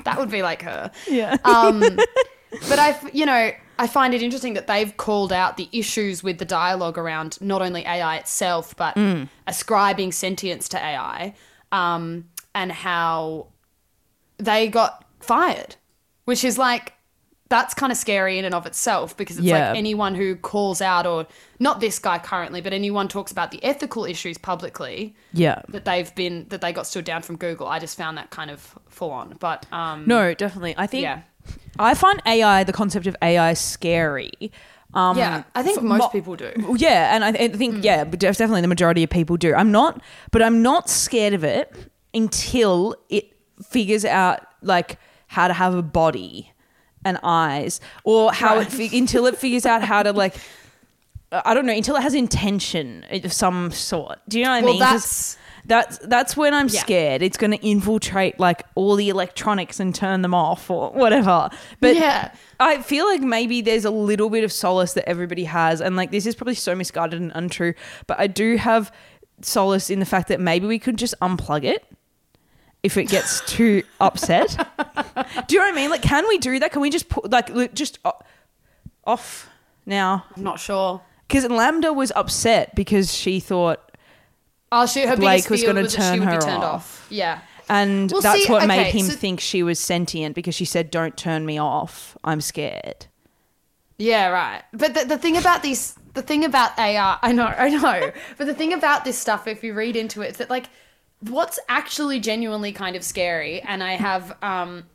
that 0.06 0.16
would 0.18 0.32
be 0.32 0.42
like 0.42 0.62
her. 0.64 0.92
Yeah. 1.10 1.38
Um, 1.46 1.84
but 2.70 2.80
I, 2.80 2.98
you 3.14 3.26
know, 3.26 3.52
I 3.80 3.88
find 3.88 4.14
it 4.14 4.22
interesting 4.22 4.54
that 4.54 4.68
they've 4.68 4.96
called 4.98 5.32
out 5.34 5.58
the 5.58 5.68
issues 5.72 6.22
with 6.24 6.38
the 6.38 6.46
dialogue 6.46 6.98
around 6.98 7.40
not 7.42 7.62
only 7.62 7.82
AI 7.86 8.18
itself, 8.18 8.76
but 8.76 8.96
Mm. 8.96 9.28
ascribing 9.48 10.12
sentience 10.12 10.68
to 10.70 10.78
AI, 10.78 11.34
um, 11.72 12.26
and 12.54 12.72
how 12.72 13.48
they 14.38 14.68
got 14.68 15.06
fired, 15.20 15.76
which 16.26 16.44
is 16.44 16.58
like 16.58 16.94
that's 17.50 17.74
kind 17.74 17.92
of 17.92 17.98
scary 17.98 18.40
in 18.40 18.46
and 18.46 18.56
of 18.56 18.66
itself 18.66 19.18
because 19.18 19.38
it's 19.38 19.46
Yeah. 19.46 19.70
like 19.72 19.78
anyone 19.78 20.16
who 20.16 20.38
calls 20.38 20.82
out 20.82 21.06
or 21.06 21.28
not 21.60 21.82
this 21.82 22.00
guy 22.00 22.18
currently, 22.18 22.62
but 22.62 22.72
anyone 22.72 23.10
talks 23.10 23.30
about 23.30 23.52
the 23.52 23.62
ethical 23.62 24.06
issues 24.06 24.38
publicly 24.38 25.14
yeah. 25.34 25.62
that 25.68 25.84
they've 25.84 26.16
been 26.16 26.46
that 26.48 26.62
they 26.62 26.72
got 26.72 26.88
stood 26.88 27.04
down 27.04 27.22
from 27.24 27.36
Google. 27.36 27.68
I 27.68 27.80
just 27.80 27.98
found 27.98 28.18
that 28.18 28.30
kind 28.30 28.50
of 28.52 28.74
full 28.88 29.12
on. 29.12 29.36
But 29.38 29.66
um, 29.74 30.06
No, 30.08 30.34
definitely. 30.34 30.76
I 30.78 30.88
think 30.88 31.04
yeah. 31.04 31.24
I 31.80 31.94
find 31.94 32.22
AI, 32.26 32.64
the 32.64 32.74
concept 32.74 33.08
of 33.08 33.16
AI, 33.22 33.54
scary. 33.54 34.32
Um, 34.94 35.18
Yeah, 35.18 35.44
I 35.56 35.64
think 35.64 35.82
most 35.82 36.00
mo- 36.00 36.10
people 36.10 36.36
do. 36.36 36.52
Yeah, 36.78 37.16
and 37.16 37.24
I, 37.24 37.30
I 37.30 37.48
think 37.48 37.84
yeah, 37.84 38.04
but 38.04 38.20
definitely 38.20 38.62
the 38.62 38.68
majority 38.68 39.04
of 39.04 39.10
people 39.10 39.38
do. 39.38 39.54
I'm 39.56 39.72
not, 39.72 40.02
but 40.32 40.42
I'm 40.42 40.62
not 40.62 40.90
scared 40.90 41.34
of 41.34 41.44
it 41.44 41.74
until 42.14 42.96
it 43.10 43.32
figures 43.70 44.04
out 44.06 44.42
like 44.62 44.98
how 45.28 45.48
to 45.48 45.54
have 45.54 45.74
a 45.76 45.82
body 45.82 46.52
and 47.06 47.18
eyes, 47.24 47.80
or 48.04 48.32
how 48.34 48.60
it 48.60 48.68
fi- 48.72 48.96
until 48.98 49.26
it 49.28 49.38
figures 49.38 49.66
out 49.66 49.82
how 49.82 50.04
to 50.04 50.12
like. 50.12 50.36
I 51.32 51.54
don't 51.54 51.66
know 51.66 51.74
until 51.74 51.96
it 51.96 52.02
has 52.02 52.14
intention 52.14 53.06
of 53.10 53.32
some 53.32 53.72
sort. 53.72 54.20
Do 54.28 54.38
you 54.38 54.44
know 54.44 54.52
what 54.52 54.58
I 54.58 54.62
Well, 54.66 54.78
that's- 54.78 55.38
that's 55.66 55.98
that's 56.00 56.36
when 56.36 56.54
I'm 56.54 56.68
Yeah. 56.68 56.80
scared. 56.82 57.22
It's 57.22 57.38
going 57.38 57.52
to 57.52 57.66
infiltrate 57.66 58.40
like 58.40 58.64
all 58.76 58.96
the 58.96 59.10
electronics 59.10 59.80
and 59.80 59.94
turn 59.94 60.22
them 60.22 60.34
off 60.34 60.70
or 60.70 60.92
whatever. 60.92 61.50
But 61.80 61.96
Yeah. 61.96 62.32
I 62.60 62.82
feel 62.82 63.06
like 63.06 63.22
maybe 63.22 63.62
there's 63.62 63.86
a 63.86 63.92
little 63.92 64.30
bit 64.30 64.44
of 64.44 64.52
solace 64.52 64.94
that 64.94 65.08
everybody 65.10 65.46
has, 65.46 65.82
and 65.82 65.96
like 65.96 66.12
this 66.12 66.26
is 66.26 66.36
probably 66.36 66.56
so 66.56 66.76
misguided 66.76 67.20
and 67.22 67.32
untrue. 67.36 67.74
But 68.08 68.20
I 68.20 68.28
do 68.28 68.58
have 68.58 68.92
solace 69.42 69.90
in 69.90 70.00
the 70.00 70.06
fact 70.06 70.28
that 70.28 70.40
maybe 70.40 70.68
we 70.68 70.78
could 70.80 70.98
just 70.98 71.16
unplug 71.22 71.64
it 71.64 71.84
if 72.84 72.98
it 72.98 73.06
gets 73.06 73.42
too 73.48 73.84
upset. 74.00 74.50
Do 75.48 75.56
you 75.56 75.60
know 75.60 75.66
what 75.66 75.74
I 75.74 75.76
mean? 75.76 75.90
Like, 75.90 76.02
can 76.04 76.28
we 76.28 76.38
do 76.38 76.60
that? 76.60 76.72
Can 76.72 76.82
we 76.82 76.90
just 76.90 77.10
put 77.10 77.30
like 77.32 77.74
just 77.74 78.00
uh, 78.06 78.12
off 79.06 79.50
now? 79.86 80.26
I'm 80.36 80.44
not 80.44 80.60
sure. 80.60 81.02
Because 81.28 81.46
LaMDA 81.46 81.96
was 81.96 82.12
upset 82.16 82.76
because 82.76 83.14
she 83.14 83.40
thought 83.40 83.91
Oh, 84.72 84.86
she 84.86 85.06
her 85.06 85.18
Blake 85.18 85.50
was 85.50 85.50
was 85.50 85.60
she 85.60 85.66
turn 85.66 85.76
would 85.76 86.28
her 86.30 86.40
be 86.40 86.46
turned 86.46 86.64
off. 86.64 86.74
off. 86.74 87.08
Yeah. 87.10 87.42
And 87.70 88.12
Well, 88.12 88.22
that's 88.22 88.44
see, 88.46 88.52
what 88.52 88.68
made 88.68 88.88
him 88.92 89.06
so- 89.06 89.14
think 89.14 89.40
she 89.40 89.64
was 89.64 89.80
sentient 89.80 90.36
because 90.36 90.56
she 90.56 90.66
said, 90.66 90.92
"Don't 90.92 91.16
turn 91.18 91.46
me 91.46 91.58
off. 91.58 92.18
I'm 92.24 92.42
scared." 92.42 93.08
Yeah, 93.98 94.30
right. 94.30 94.64
But 94.74 94.94
the, 94.94 95.06
the 95.06 95.18
thing 95.18 95.38
about 95.38 95.62
these, 95.62 95.96
the 96.16 96.22
thing 96.24 96.44
about 96.44 96.78
AR, 96.80 97.20
I 97.22 97.32
know, 97.32 97.46
I 97.46 97.70
know. 97.70 98.12
But 98.38 98.48
the 98.48 98.54
thing 98.56 98.74
about 98.74 99.06
this 99.06 99.18
stuff, 99.18 99.46
if 99.48 99.64
you 99.64 99.74
read 99.74 99.96
into 99.96 100.22
it, 100.22 100.32
is 100.32 100.38
that 100.38 100.50
like, 100.50 100.68
what's 101.20 101.60
actually 101.70 102.20
genuinely 102.20 102.72
kind 102.72 102.96
of 102.96 103.04
scary, 103.04 103.62
and 103.62 103.84
I 103.84 103.92
have 103.94 104.36
um, 104.42 104.86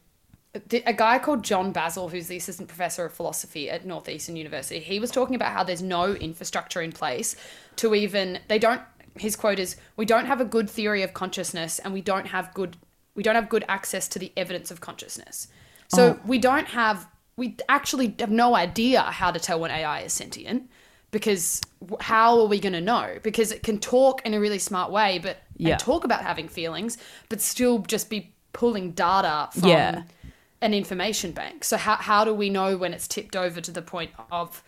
a 0.85 0.93
guy 0.93 1.19
called 1.21 1.45
John 1.45 1.73
Basl, 1.73 2.11
who's 2.11 2.27
the 2.27 2.37
assistant 2.37 2.69
professor 2.69 3.05
of 3.05 3.13
philosophy 3.13 3.71
at 3.71 3.87
Northeastern 3.87 4.35
University. 4.37 4.81
He 4.81 4.99
was 4.99 5.11
talking 5.13 5.37
about 5.37 5.53
how 5.53 5.63
there's 5.63 5.83
no 5.83 6.13
infrastructure 6.15 6.83
in 6.83 6.91
place 6.93 7.37
to 7.77 7.95
even 7.95 8.41
they 8.49 8.59
don't. 8.59 8.83
His 9.19 9.37
quote 9.37 9.59
is, 9.59 9.77
"We 9.97 10.05
don't 10.05 10.27
have 10.27 10.41
a 10.41 10.45
good 10.45 10.69
theory 10.71 11.03
of 11.03 11.15
consciousness, 11.15 11.79
and 11.79 11.93
we 11.93 12.01
don't 12.01 12.29
have 12.29 12.53
good 12.55 12.77
we 13.15 13.23
don't 13.23 13.35
have 13.35 13.49
good 13.49 13.65
access 13.67 14.09
to 14.09 14.19
the 14.19 14.31
evidence 14.37 14.71
of 14.71 14.81
consciousness. 14.83 15.49
So 15.89 16.19
oh. 16.19 16.21
we 16.27 16.39
don't 16.39 16.69
have 16.69 17.09
we 17.37 17.57
actually 17.69 18.15
have 18.19 18.31
no 18.31 18.55
idea 18.55 19.03
how 19.03 19.31
to 19.31 19.39
tell 19.41 19.61
when 19.61 19.71
AI 19.71 20.01
is 20.01 20.13
sentient." 20.13 20.71
Because 21.13 21.63
how 22.01 22.41
are 22.41 22.47
we 22.47 22.59
going 22.59 22.73
to 22.73 22.81
know? 22.81 23.19
Because 23.23 23.53
it 23.53 23.63
can 23.63 23.79
talk 23.79 24.21
in 24.27 24.35
a 24.35 24.41
really 24.41 24.59
smart 24.59 24.91
way, 24.91 25.19
but 25.19 25.39
Yeah. 25.57 25.77
talk 25.77 26.05
about 26.05 26.23
having 26.23 26.49
feelings, 26.49 26.99
but 27.29 27.41
still 27.41 27.79
just 27.79 28.11
be 28.11 28.35
pulling 28.53 28.91
data 28.91 29.49
from 29.53 29.69
Yeah. 29.69 30.03
an 30.61 30.75
information 30.75 31.31
bank. 31.31 31.65
So 31.65 31.77
how 31.77 31.97
how 31.97 32.25
do 32.25 32.35
we 32.35 32.51
know 32.51 32.77
when 32.77 32.93
it's 32.93 33.07
tipped 33.07 33.37
over 33.37 33.61
to 33.61 33.71
the 33.71 33.83
point 33.83 34.11
of 34.31 34.63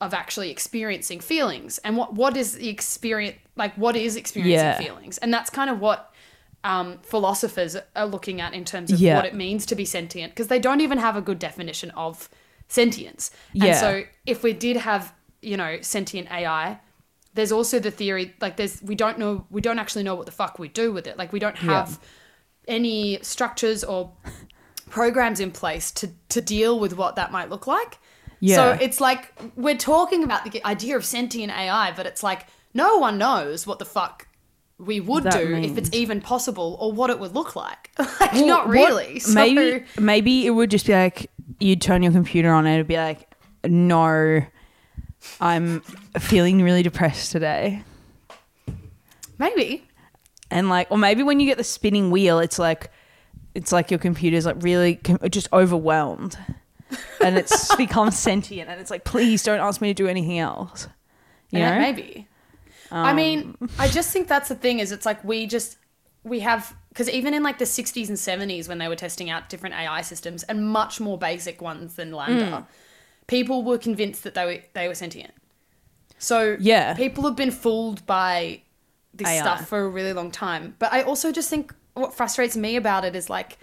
of 0.00 0.14
actually 0.14 0.50
experiencing 0.50 1.20
feelings? 1.20 1.78
And 1.78 1.96
what 1.96 2.12
what 2.14 2.36
is 2.36 2.52
the 2.52 2.68
experience 2.68 3.38
like 3.58 3.74
what 3.74 3.96
is 3.96 4.16
experiencing 4.16 4.64
Yeah. 4.66 4.78
feelings? 4.78 5.18
And 5.18 5.32
that's 5.34 5.50
kind 5.50 5.68
of 5.70 5.80
what 5.80 6.12
um, 6.64 6.98
philosophers 7.02 7.76
are 7.94 8.06
looking 8.06 8.40
at 8.40 8.52
in 8.52 8.64
terms 8.64 8.90
of 8.90 8.98
Yeah. 9.00 9.16
what 9.16 9.24
it 9.24 9.34
means 9.34 9.64
to 9.66 9.76
be 9.76 9.84
sentient 9.84 10.32
because 10.32 10.48
they 10.48 10.58
don't 10.58 10.80
even 10.80 10.98
have 10.98 11.14
a 11.16 11.20
good 11.20 11.38
definition 11.38 11.90
of 11.92 12.28
sentience. 12.68 13.30
And 13.54 13.62
Yeah. 13.64 13.80
so 13.80 14.02
if 14.26 14.42
we 14.42 14.52
did 14.52 14.76
have, 14.78 15.14
you 15.40 15.56
know, 15.56 15.78
sentient 15.82 16.30
AI, 16.32 16.80
there's 17.34 17.52
also 17.52 17.78
the 17.78 17.92
theory 17.92 18.34
like 18.40 18.56
there's 18.56 18.82
we 18.82 18.96
don't 18.96 19.18
know 19.18 19.46
we 19.50 19.60
don't 19.60 19.78
actually 19.78 20.02
know 20.02 20.16
what 20.16 20.26
the 20.26 20.32
fuck 20.32 20.58
we 20.58 20.66
do 20.68 20.92
with 20.92 21.06
it. 21.06 21.16
Like 21.16 21.32
we 21.32 21.38
don't 21.38 21.58
have 21.58 22.00
any 22.66 23.18
structures 23.22 23.84
or 23.84 24.12
programs 24.90 25.38
in 25.40 25.50
place 25.52 25.90
to 25.92 26.08
to 26.30 26.40
deal 26.40 26.78
with 26.80 26.96
what 26.96 27.14
that 27.16 27.30
might 27.30 27.50
look 27.50 27.66
like. 27.66 27.98
Yeah. 28.40 28.56
So 28.56 28.78
it's 28.84 29.00
like 29.00 29.32
we're 29.56 29.76
talking 29.76 30.24
about 30.24 30.50
the 30.50 30.64
idea 30.66 30.96
of 30.96 31.04
sentient 31.04 31.52
AI, 31.52 31.92
but 31.92 32.04
it's 32.06 32.22
like 32.22 32.46
no 32.84 32.90
one 32.98 33.18
knows 33.18 33.66
what 33.66 33.78
the 33.78 33.84
fuck 33.84 34.26
we 34.78 35.00
would 35.00 35.24
That 35.24 35.32
do 35.32 35.54
if 35.56 35.76
it's 35.76 35.90
even 35.92 36.20
possible 36.20 36.76
or 36.80 36.92
what 36.92 37.10
it 37.10 37.18
would 37.18 37.34
look 37.34 37.56
like. 37.56 37.90
like 38.20 38.32
Well, 38.32 38.46
not 38.46 38.66
what- 38.68 38.72
really. 38.78 39.18
So, 39.28 39.34
maybe 39.34 39.84
maybe 39.98 40.46
it 40.46 40.50
would 40.50 40.70
just 40.70 40.86
be 40.86 40.92
like 40.92 41.30
you'd 41.58 41.80
turn 41.82 42.02
your 42.04 42.12
computer 42.12 42.50
on 42.52 42.64
and 42.66 42.74
it'd 42.76 42.86
be 42.86 42.96
like, 42.96 43.20
"No, 43.64 44.42
I'm 45.40 45.80
feeling 46.30 46.62
really 46.62 46.82
depressed 46.82 47.32
today." 47.32 47.82
maybe. 49.38 49.84
and 50.50 50.68
like 50.68 50.90
or 50.90 50.98
maybe 50.98 51.22
when 51.22 51.40
you 51.40 51.46
get 51.46 51.58
the 51.58 51.64
spinning 51.64 52.10
wheel 52.10 52.38
it's 52.38 52.58
like 52.58 52.90
it's 53.54 53.72
like 53.72 53.90
your 53.90 53.98
computer's 53.98 54.46
like 54.46 54.56
really 54.60 54.96
com- 54.96 55.18
just 55.30 55.48
overwhelmed 55.52 56.36
and 57.24 57.36
it's 57.36 57.74
become 57.76 58.10
sentient 58.10 58.68
and 58.70 58.80
it's 58.80 58.90
like 58.90 59.04
please 59.04 59.42
don't 59.42 59.60
ask 59.60 59.80
me 59.80 59.88
to 59.88 59.94
do 59.94 60.08
anything 60.08 60.38
else 60.38 60.88
you 61.50 61.58
yeah, 61.60 61.74
know 61.74 61.80
maybe. 61.80 62.26
I 62.90 63.12
mean, 63.12 63.56
Um, 63.60 63.70
I 63.78 63.88
just 63.88 64.10
think 64.12 64.28
that's 64.28 64.48
the 64.48 64.54
thing 64.54 64.78
is 64.80 64.92
it's 64.92 65.06
like 65.06 65.22
we 65.24 65.46
just 65.46 65.76
we 66.24 66.40
have 66.40 66.74
because 66.88 67.08
even 67.08 67.34
in 67.34 67.42
like 67.42 67.58
the 67.58 67.64
60s 67.66 68.08
and 68.08 68.18
70s 68.18 68.68
when 68.68 68.78
they 68.78 68.88
were 68.88 68.96
testing 68.96 69.30
out 69.30 69.48
different 69.48 69.74
AI 69.74 70.02
systems 70.02 70.42
and 70.44 70.66
much 70.68 71.00
more 71.00 71.18
basic 71.18 71.60
ones 71.62 71.94
than 71.94 72.10
Mm. 72.10 72.18
LaMDA, 72.18 72.66
people 73.26 73.62
were 73.62 73.78
convinced 73.78 74.24
that 74.24 74.34
they 74.34 74.44
were 74.44 74.58
they 74.74 74.88
were 74.88 74.94
sentient. 74.94 75.32
So 76.18 76.56
Yeah. 76.60 76.94
people 76.94 77.24
have 77.24 77.36
been 77.36 77.50
fooled 77.52 78.04
by 78.06 78.62
this 79.14 79.28
AI. 79.28 79.40
stuff 79.40 79.68
for 79.68 79.80
a 79.80 79.88
really 79.88 80.12
long 80.12 80.30
time. 80.30 80.74
But 80.78 80.92
I 80.92 81.02
also 81.02 81.32
just 81.32 81.48
think 81.50 81.74
what 81.94 82.14
frustrates 82.14 82.56
me 82.56 82.76
about 82.76 83.04
it 83.04 83.14
is 83.16 83.28
like 83.30 83.58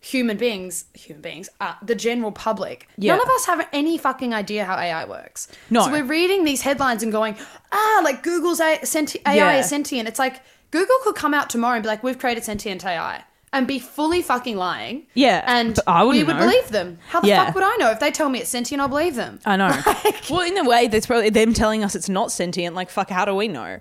human 0.00 0.36
beings, 0.36 0.84
human 0.94 1.20
beings, 1.22 1.48
uh, 1.60 1.74
the 1.82 1.94
general 1.94 2.30
public. 2.32 2.88
Yeah. 2.96 3.14
None 3.16 3.22
of 3.22 3.28
us 3.30 3.46
have 3.46 3.68
any 3.72 3.98
fucking 3.98 4.32
idea 4.32 4.64
how 4.64 4.76
AI 4.76 5.04
works. 5.04 5.48
No. 5.70 5.82
So 5.84 5.90
we're 5.90 6.04
reading 6.04 6.44
these 6.44 6.62
headlines 6.62 7.02
and 7.02 7.10
going, 7.12 7.36
ah, 7.72 8.00
like 8.04 8.22
Google's 8.22 8.60
A- 8.60 8.84
senti- 8.86 9.20
AI 9.26 9.34
Yeah. 9.34 9.58
is 9.58 9.68
sentient. 9.68 10.08
It's 10.08 10.18
like 10.18 10.40
Google 10.70 10.96
could 11.02 11.14
come 11.16 11.34
out 11.34 11.50
tomorrow 11.50 11.74
and 11.74 11.82
be 11.82 11.88
like, 11.88 12.02
we've 12.04 12.18
created 12.18 12.44
sentient 12.44 12.84
AI. 12.84 13.24
And 13.50 13.66
be 13.66 13.78
fully 13.78 14.20
fucking 14.20 14.58
lying. 14.58 15.06
Yeah, 15.14 15.42
And 15.46 15.80
I 15.86 16.04
we 16.04 16.22
would 16.22 16.36
know. 16.36 16.42
believe 16.44 16.68
them. 16.68 16.98
How 17.08 17.22
the 17.22 17.28
Yeah. 17.28 17.46
fuck 17.46 17.54
would 17.54 17.64
I 17.64 17.76
know? 17.76 17.90
If 17.90 17.98
they 17.98 18.10
tell 18.10 18.28
me 18.28 18.40
it's 18.40 18.50
sentient, 18.50 18.80
I'll 18.82 18.88
believe 18.88 19.14
them. 19.14 19.40
i 19.46 19.56
know 19.56 19.70
well 20.30 20.42
in 20.42 20.58
a 20.58 20.64
way 20.68 20.86
that's 20.86 21.06
probably 21.06 21.30
them 21.30 21.54
telling 21.54 21.82
us 21.82 21.94
it's 21.94 22.10
not 22.10 22.30
sentient 22.30 22.74
like 22.76 22.90
fuck 22.90 23.08
how 23.08 23.24
do 23.24 23.34
we 23.34 23.48
know 23.48 23.80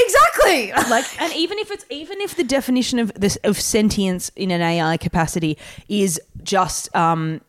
Exactly. 0.00 0.72
like 0.90 1.20
and 1.20 1.32
even 1.34 1.58
if 1.58 1.70
it's 1.70 1.84
even 1.90 2.20
if 2.20 2.36
the 2.36 2.44
definition 2.44 2.98
of 2.98 3.12
this 3.14 3.36
of 3.44 3.60
sentience 3.60 4.30
in 4.36 4.50
an 4.50 4.60
AI 4.62 4.96
capacity 4.96 5.58
is 5.88 6.20
just 6.42 6.94
um 6.94 7.40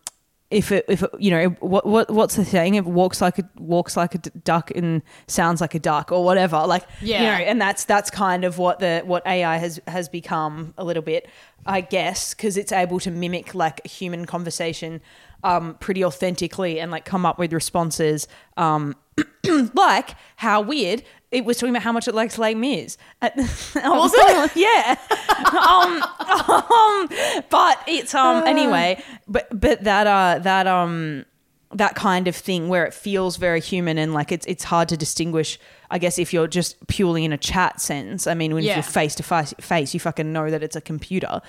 if 0.52 0.72
it 0.72 0.84
if 0.88 1.04
it, 1.04 1.12
you 1.20 1.30
know 1.30 1.50
what 1.60 1.86
what 1.86 2.10
what's 2.10 2.36
the 2.36 2.43
thing? 2.43 2.74
it 2.76 2.84
walks 2.86 3.22
like 3.22 3.38
a 3.38 3.47
walks 3.60 3.95
like 3.95 4.16
a 4.16 4.18
d- 4.18 4.32
duck 4.43 4.72
and 4.72 5.04
sounds 5.28 5.62
like 5.62 5.76
a 5.76 5.80
duck 5.80 6.12
or 6.12 6.24
whatever 6.26 6.66
like 6.66 6.84
Yeah. 7.02 7.20
you 7.22 7.26
know 7.28 7.50
and 7.52 7.62
that's 7.62 7.86
that's 7.86 8.10
kind 8.10 8.43
of 8.43 8.58
what 8.58 8.80
the 8.80 9.02
what 9.06 9.26
AI 9.28 9.58
has 9.58 9.80
has 9.88 10.10
become 10.10 10.74
a 10.78 10.84
little 10.84 11.04
bit 11.04 11.30
I 11.68 11.82
guess 11.82 12.34
because 12.34 12.58
it's 12.58 12.72
able 12.72 13.00
to 13.02 13.12
mimic 13.12 13.54
like 13.54 13.86
human 13.86 14.26
conversation 14.26 15.02
um 15.43 15.76
pretty 15.80 16.04
authentically 16.04 16.80
and 16.80 16.89
like 16.91 17.06
come 17.06 17.26
up 17.28 17.38
with 17.38 17.54
responses 17.54 18.28
um 18.58 18.95
like 19.76 20.16
how 20.38 20.62
weird 20.62 21.04
it 21.32 21.46
was 21.46 21.58
talking 21.58 21.72
about 21.76 21.84
how 21.84 21.92
much 21.92 22.08
it 22.08 22.16
likes 22.16 22.38
Les 22.38 22.56
Mis. 22.56 22.98
was 23.22 24.12
it? 24.16 24.52
yeah. 24.56 24.98
um, 25.68 26.04
um, 26.40 27.44
but 27.50 27.84
it's 27.88 28.14
um 28.16 28.46
anyway. 28.48 29.02
But 29.28 29.48
but 29.60 29.84
that 29.84 30.08
uh 30.08 30.40
that 30.40 30.68
um 30.68 31.26
that 31.72 31.94
kind 31.94 32.28
of 32.28 32.36
thing 32.36 32.68
where 32.68 32.84
it 32.86 32.96
feels 32.96 33.38
very 33.38 33.62
human 33.62 34.00
and 34.00 34.12
like 34.12 34.32
it's 34.32 34.46
it's 34.48 34.64
hard 34.64 34.90
to 34.90 34.98
distinguish. 34.98 35.60
I 35.92 36.00
guess 36.00 36.18
if 36.18 36.34
you're 36.34 36.48
just 36.48 36.86
purely 36.88 37.24
in 37.26 37.32
a 37.32 37.38
chat 37.38 37.80
sense. 37.80 38.26
I 38.26 38.34
mean, 38.34 38.54
when 38.56 38.64
Yeah. 38.64 38.76
you're 38.76 38.84
face 38.84 39.14
to 39.16 39.24
face, 39.24 39.54
face, 39.60 39.94
you 39.94 40.00
fucking 40.00 40.32
know 40.34 40.50
that 40.50 40.64
it's 40.64 40.76
a 40.76 40.82
computer. 40.82 41.42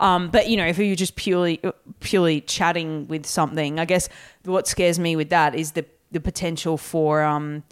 Um, 0.00 0.30
but 0.30 0.48
you 0.48 0.56
know, 0.56 0.66
if 0.66 0.78
you're 0.78 0.96
just 0.96 1.14
purely 1.14 1.60
purely 2.00 2.40
chatting 2.40 3.06
with 3.06 3.24
something, 3.24 3.78
I 3.78 3.84
guess 3.84 4.08
what 4.44 4.66
scares 4.66 4.98
me 4.98 5.14
with 5.14 5.30
that 5.30 5.54
is 5.54 5.72
the 5.72 5.84
the 6.10 6.20
potential 6.20 6.76
for 6.76 7.22
um 7.22 7.62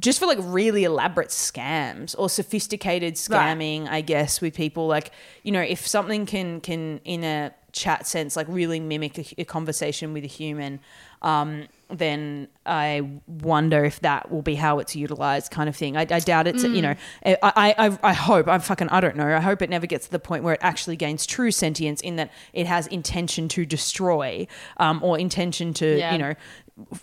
just 0.00 0.18
for 0.18 0.26
like 0.26 0.38
really 0.40 0.82
elaborate 0.84 1.28
scams 1.28 2.14
or 2.18 2.28
sophisticated 2.28 3.14
Right. 3.28 3.56
scamming 3.58 3.88
i 3.88 4.00
guess 4.00 4.40
with 4.40 4.54
people 4.54 4.86
like 4.88 5.12
you 5.44 5.52
know 5.52 5.60
if 5.60 5.86
something 5.86 6.26
can 6.26 6.60
can 6.60 7.00
in 7.04 7.22
a 7.22 7.52
chat 7.72 8.04
sense 8.06 8.34
like 8.34 8.46
really 8.48 8.80
mimic 8.80 9.16
a, 9.18 9.24
a 9.42 9.44
conversation 9.44 10.12
with 10.12 10.24
a 10.24 10.28
human 10.28 10.80
um 11.22 11.66
then 11.88 12.48
i 12.66 13.08
wonder 13.28 13.84
if 13.84 14.00
that 14.00 14.30
will 14.32 14.42
be 14.42 14.56
how 14.56 14.80
it's 14.80 14.96
utilized 14.96 15.52
kind 15.52 15.68
of 15.68 15.76
thing 15.76 15.96
i, 15.96 16.00
I 16.00 16.18
doubt 16.18 16.48
it's 16.48 16.64
you 16.64 16.82
know 16.82 16.94
I, 17.24 17.36
I 17.42 17.74
i 17.86 17.98
i 18.02 18.12
hope 18.12 18.48
i 18.48 18.58
fucking 18.58 18.88
i 18.88 19.00
don't 19.00 19.14
know 19.16 19.36
i 19.36 19.40
hope 19.40 19.62
it 19.62 19.70
never 19.70 19.86
gets 19.86 20.06
to 20.06 20.12
the 20.12 20.18
point 20.18 20.42
where 20.42 20.54
it 20.54 20.60
actually 20.62 20.96
gains 20.96 21.26
true 21.26 21.50
sentience 21.52 22.00
in 22.00 22.16
that 22.16 22.32
it 22.52 22.66
has 22.66 22.86
intention 22.88 23.46
to 23.50 23.64
destroy 23.64 24.46
um 24.78 25.00
or 25.04 25.16
intention 25.18 25.72
to 25.74 25.98
Yeah. 25.98 26.12
you 26.12 26.18
know 26.18 26.34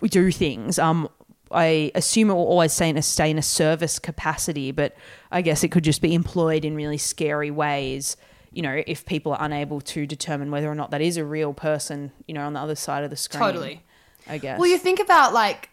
do 0.09 0.31
things 0.31 0.79
um 0.79 1.07
I 1.51 1.91
assume 1.95 2.29
it 2.29 2.33
will 2.33 2.47
always 2.47 2.73
stay 2.73 2.89
in 2.89 2.97
a 2.97 3.01
stay 3.01 3.29
in 3.31 3.37
a 3.37 3.41
service 3.43 3.99
capacity, 3.99 4.71
but 4.71 4.95
I 5.31 5.41
guess 5.41 5.63
it 5.63 5.69
could 5.71 5.83
just 5.83 6.01
be 6.01 6.13
employed 6.13 6.65
in 6.65 6.75
really 6.75 6.97
scary 6.97 7.51
ways. 7.51 8.17
You 8.51 8.61
know, 8.63 8.81
if 8.87 9.05
people 9.05 9.33
are 9.33 9.41
unable 9.43 9.81
to 9.81 10.05
determine 10.07 10.49
whether 10.51 10.69
or 10.69 10.75
not 10.75 10.91
that 10.91 11.01
is 11.01 11.17
a 11.17 11.25
real 11.25 11.53
person, 11.53 12.11
you 12.27 12.33
know, 12.33 12.41
on 12.45 12.53
the 12.53 12.59
other 12.59 12.75
side 12.75 13.03
of 13.03 13.09
the 13.09 13.15
screen. 13.17 13.41
Totally. 13.41 13.83
I 14.27 14.37
guess. 14.39 14.59
Well, 14.59 14.67
you 14.69 14.77
think 14.77 14.99
about 14.99 15.33
like, 15.33 15.69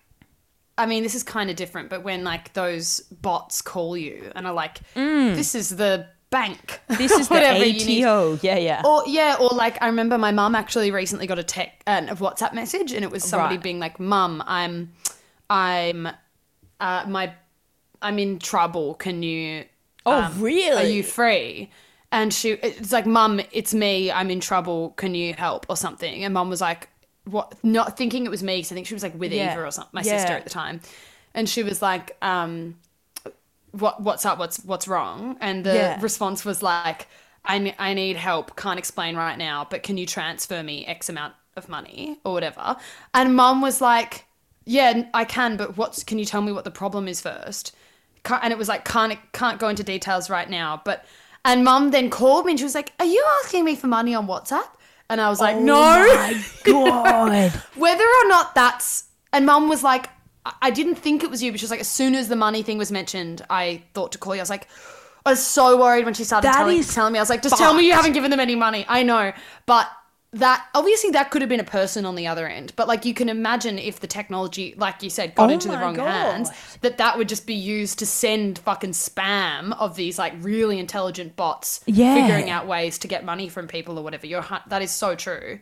I 0.77 0.87
mean, 0.87 1.03
this 1.03 1.15
is 1.15 1.23
kind 1.23 1.51
of 1.51 1.57
different, 1.57 1.89
but 1.89 2.03
when 2.05 2.25
like 2.25 2.53
those 2.53 3.01
bots 3.11 3.63
call 3.63 3.97
you 3.97 4.31
and 4.35 4.47
are 4.47 4.53
like, 4.53 4.79
"This 4.95 5.55
is 5.55 5.71
the 5.77 6.07
bank," 6.31 6.81
Mm. 6.91 6.99
this 6.99 7.13
is 7.13 7.29
the 7.29 7.35
whatever 7.35 7.65
you 7.65 7.87
need. 7.87 8.05
ATO. 8.05 8.39
Yeah, 8.43 8.57
yeah. 8.59 8.83
Or 8.85 9.05
yeah, 9.07 9.37
or 9.41 9.51
like 9.51 9.81
I 9.83 9.87
remember 9.87 10.19
my 10.19 10.33
mum 10.33 10.55
actually 10.57 10.91
recently 10.91 11.27
got 11.29 11.39
a 11.39 11.45
tech 11.45 11.83
uh, 11.87 12.03
a 12.09 12.17
WhatsApp 12.17 12.53
message, 12.55 12.93
and 12.93 13.05
it 13.05 13.11
was 13.11 13.23
somebody 13.25 13.55
Right. 13.55 13.63
being 13.63 13.79
like, 13.79 13.99
"Mum, 14.01 14.43
I'm, 14.47 14.93
I'm, 15.51 16.09
uh, 16.81 17.05
my, 17.09 17.33
I'm 18.03 18.19
in 18.19 18.39
trouble. 18.39 18.95
Can 18.95 19.23
you? 19.23 19.65
Oh, 20.07 20.23
um, 20.23 20.33
really? 20.39 20.77
Are 20.77 20.85
you 20.85 21.03
free?" 21.03 21.71
And 22.13 22.33
she, 22.33 22.51
it's 22.53 22.93
like, 22.93 23.07
"Mum, 23.07 23.41
it's 23.53 23.75
me. 23.75 24.11
I'm 24.11 24.31
in 24.31 24.41
trouble. 24.41 24.91
Can 24.97 25.15
you 25.15 25.35
help 25.35 25.67
or 25.69 25.77
something?" 25.77 26.25
And 26.25 26.35
mum 26.35 26.49
was 26.51 26.61
like, 26.61 26.89
"What?" 27.25 27.55
Not 27.65 27.97
thinking 27.97 28.25
it 28.25 28.31
was 28.31 28.43
me, 28.43 28.57
because 28.59 28.73
I 28.73 28.75
think 28.75 28.87
she 28.87 28.95
was 28.95 29.03
like 29.03 29.19
with 29.19 29.33
Yeah. 29.33 29.53
Eva 29.53 29.65
or 29.65 29.71
something, 29.71 29.91
my 29.93 30.03
Yeah. 30.03 30.13
sister 30.13 30.35
at 30.35 30.45
the 30.45 30.51
time, 30.51 30.81
and 31.35 31.49
she 31.49 31.63
was 31.63 31.83
like, 31.83 32.17
um, 32.23 32.77
what 33.73 34.01
what's 34.03 34.25
up? 34.27 34.39
What's 34.39 34.59
what's 34.65 34.87
wrong?" 34.89 35.37
And 35.41 35.65
the 35.65 35.75
Yeah. 35.75 36.01
response 36.01 36.45
was 36.45 36.63
like, 36.63 37.09
I, 37.45 37.75
"I 37.79 37.95
need 37.95 38.17
help. 38.17 38.57
Can't 38.57 38.79
explain 38.79 39.17
right 39.17 39.39
now, 39.39 39.67
but 39.71 39.83
can 39.83 39.97
you 39.99 40.07
transfer 40.07 40.63
me 40.63 40.87
X 40.87 41.09
amount 41.09 41.35
of 41.57 41.69
money 41.69 42.19
or 42.25 42.33
whatever?" 42.35 42.77
And 43.15 43.35
mum 43.35 43.61
was 43.63 43.81
like, 43.81 44.27
"Yeah, 44.65 45.05
I 45.15 45.25
can, 45.25 45.57
but 45.57 45.77
what's? 45.77 46.03
Can 46.05 46.19
you 46.19 46.25
tell 46.25 46.43
me 46.43 46.53
what 46.53 46.65
the 46.65 46.71
problem 46.71 47.09
is 47.09 47.21
first? 47.21 47.75
Can't, 48.25 48.43
and 48.43 48.53
it 48.53 48.59
was 48.59 48.69
like, 48.69 48.85
"Can't 48.85 49.19
can't 49.33 49.59
go 49.59 49.69
into 49.69 49.83
details 49.85 50.31
right 50.31 50.49
now." 50.49 50.81
But 50.85 51.05
and 51.45 51.65
mum 51.65 51.91
then 51.91 52.09
called 52.11 52.47
me 52.47 52.53
and 52.53 52.59
she 52.59 52.65
was 52.65 52.75
like, 52.75 52.93
"Are 52.99 53.05
you 53.07 53.25
asking 53.43 53.65
me 53.65 53.77
for 53.77 53.87
money 53.87 54.15
on 54.15 54.27
WhatsApp?" 54.27 54.67
And 55.11 55.21
I 55.21 55.29
was 55.29 55.41
like, 55.41 55.57
oh 55.57 55.61
"No." 55.61 56.33
God. 56.65 57.51
whether 57.77 58.05
or 58.05 58.29
not 58.29 58.55
that's 58.55 59.05
and 59.33 59.45
mum 59.47 59.69
was 59.69 59.83
like 59.83 60.09
I- 60.47 60.53
I 60.63 60.71
didn't 60.71 60.95
think 60.97 61.23
it 61.23 61.31
was 61.31 61.43
you, 61.43 61.51
but 61.53 61.61
she 61.61 61.65
was 61.65 61.71
like, 61.71 61.81
as 61.81 61.89
soon 61.89 62.15
as 62.15 62.29
the 62.29 62.37
money 62.37 62.63
thing 62.63 62.79
was 62.79 62.91
mentioned, 62.93 63.43
I 63.51 63.83
thought 63.95 64.13
to 64.13 64.19
call 64.19 64.35
you. 64.35 64.41
I 64.41 64.43
was 64.43 64.51
like, 64.51 64.69
I 65.27 65.31
was 65.31 65.43
so 65.45 65.79
worried 65.79 66.05
when 66.05 66.13
she 66.15 66.25
started 66.25 66.49
That 66.49 66.57
telling, 66.57 66.79
is 66.79 66.95
telling 66.95 67.13
me. 67.15 67.19
I 67.19 67.23
was 67.23 67.31
like, 67.31 67.43
just 67.43 67.57
tell 67.57 67.73
me 67.73 67.85
you 67.87 67.93
fucked. 67.93 67.97
haven't 68.05 68.13
given 68.13 68.31
them 68.31 68.41
any 68.41 68.55
money. 68.55 68.85
I 68.89 69.03
know, 69.05 69.33
but 69.65 69.89
that 70.35 70.67
obviously 70.75 71.11
that 71.11 71.31
could 71.31 71.43
have 71.43 71.49
been 71.49 71.61
a 71.61 71.65
person 71.65 72.05
on 72.05 72.15
the 72.17 72.27
other 72.27 72.47
end. 72.49 72.73
But 72.77 72.89
like 72.89 73.05
you 73.05 73.15
can 73.15 73.29
imagine 73.29 73.79
if 73.79 74.01
the 74.01 74.07
technology, 74.07 74.75
like 74.77 75.03
you 75.03 75.11
said, 75.11 75.35
got 75.35 75.51
Oh 75.51 75.53
into 75.53 75.69
the 75.69 75.79
wrong 75.79 75.95
God. 75.95 76.07
hands, 76.09 76.51
that 76.81 76.99
that 76.99 77.17
would 77.17 77.29
just 77.29 77.47
be 77.47 77.55
used 77.55 77.99
to 78.01 78.07
send 78.07 78.59
fucking 78.59 78.91
spam 78.91 79.77
of 79.79 79.97
these 79.97 80.19
like 80.19 80.35
really 80.41 80.79
intelligent 80.79 81.37
bots, 81.37 81.81
Yeah. 81.87 82.15
figuring 82.15 82.51
out 82.51 82.67
ways 82.67 82.99
to 82.99 83.09
get 83.09 83.25
money 83.25 83.49
from 83.49 83.69
people 83.69 83.99
or 83.99 84.03
whatever. 84.03 84.27
You're 84.27 84.45
that 84.67 84.83
is 84.83 84.91
so 84.91 85.15
true. 85.15 85.61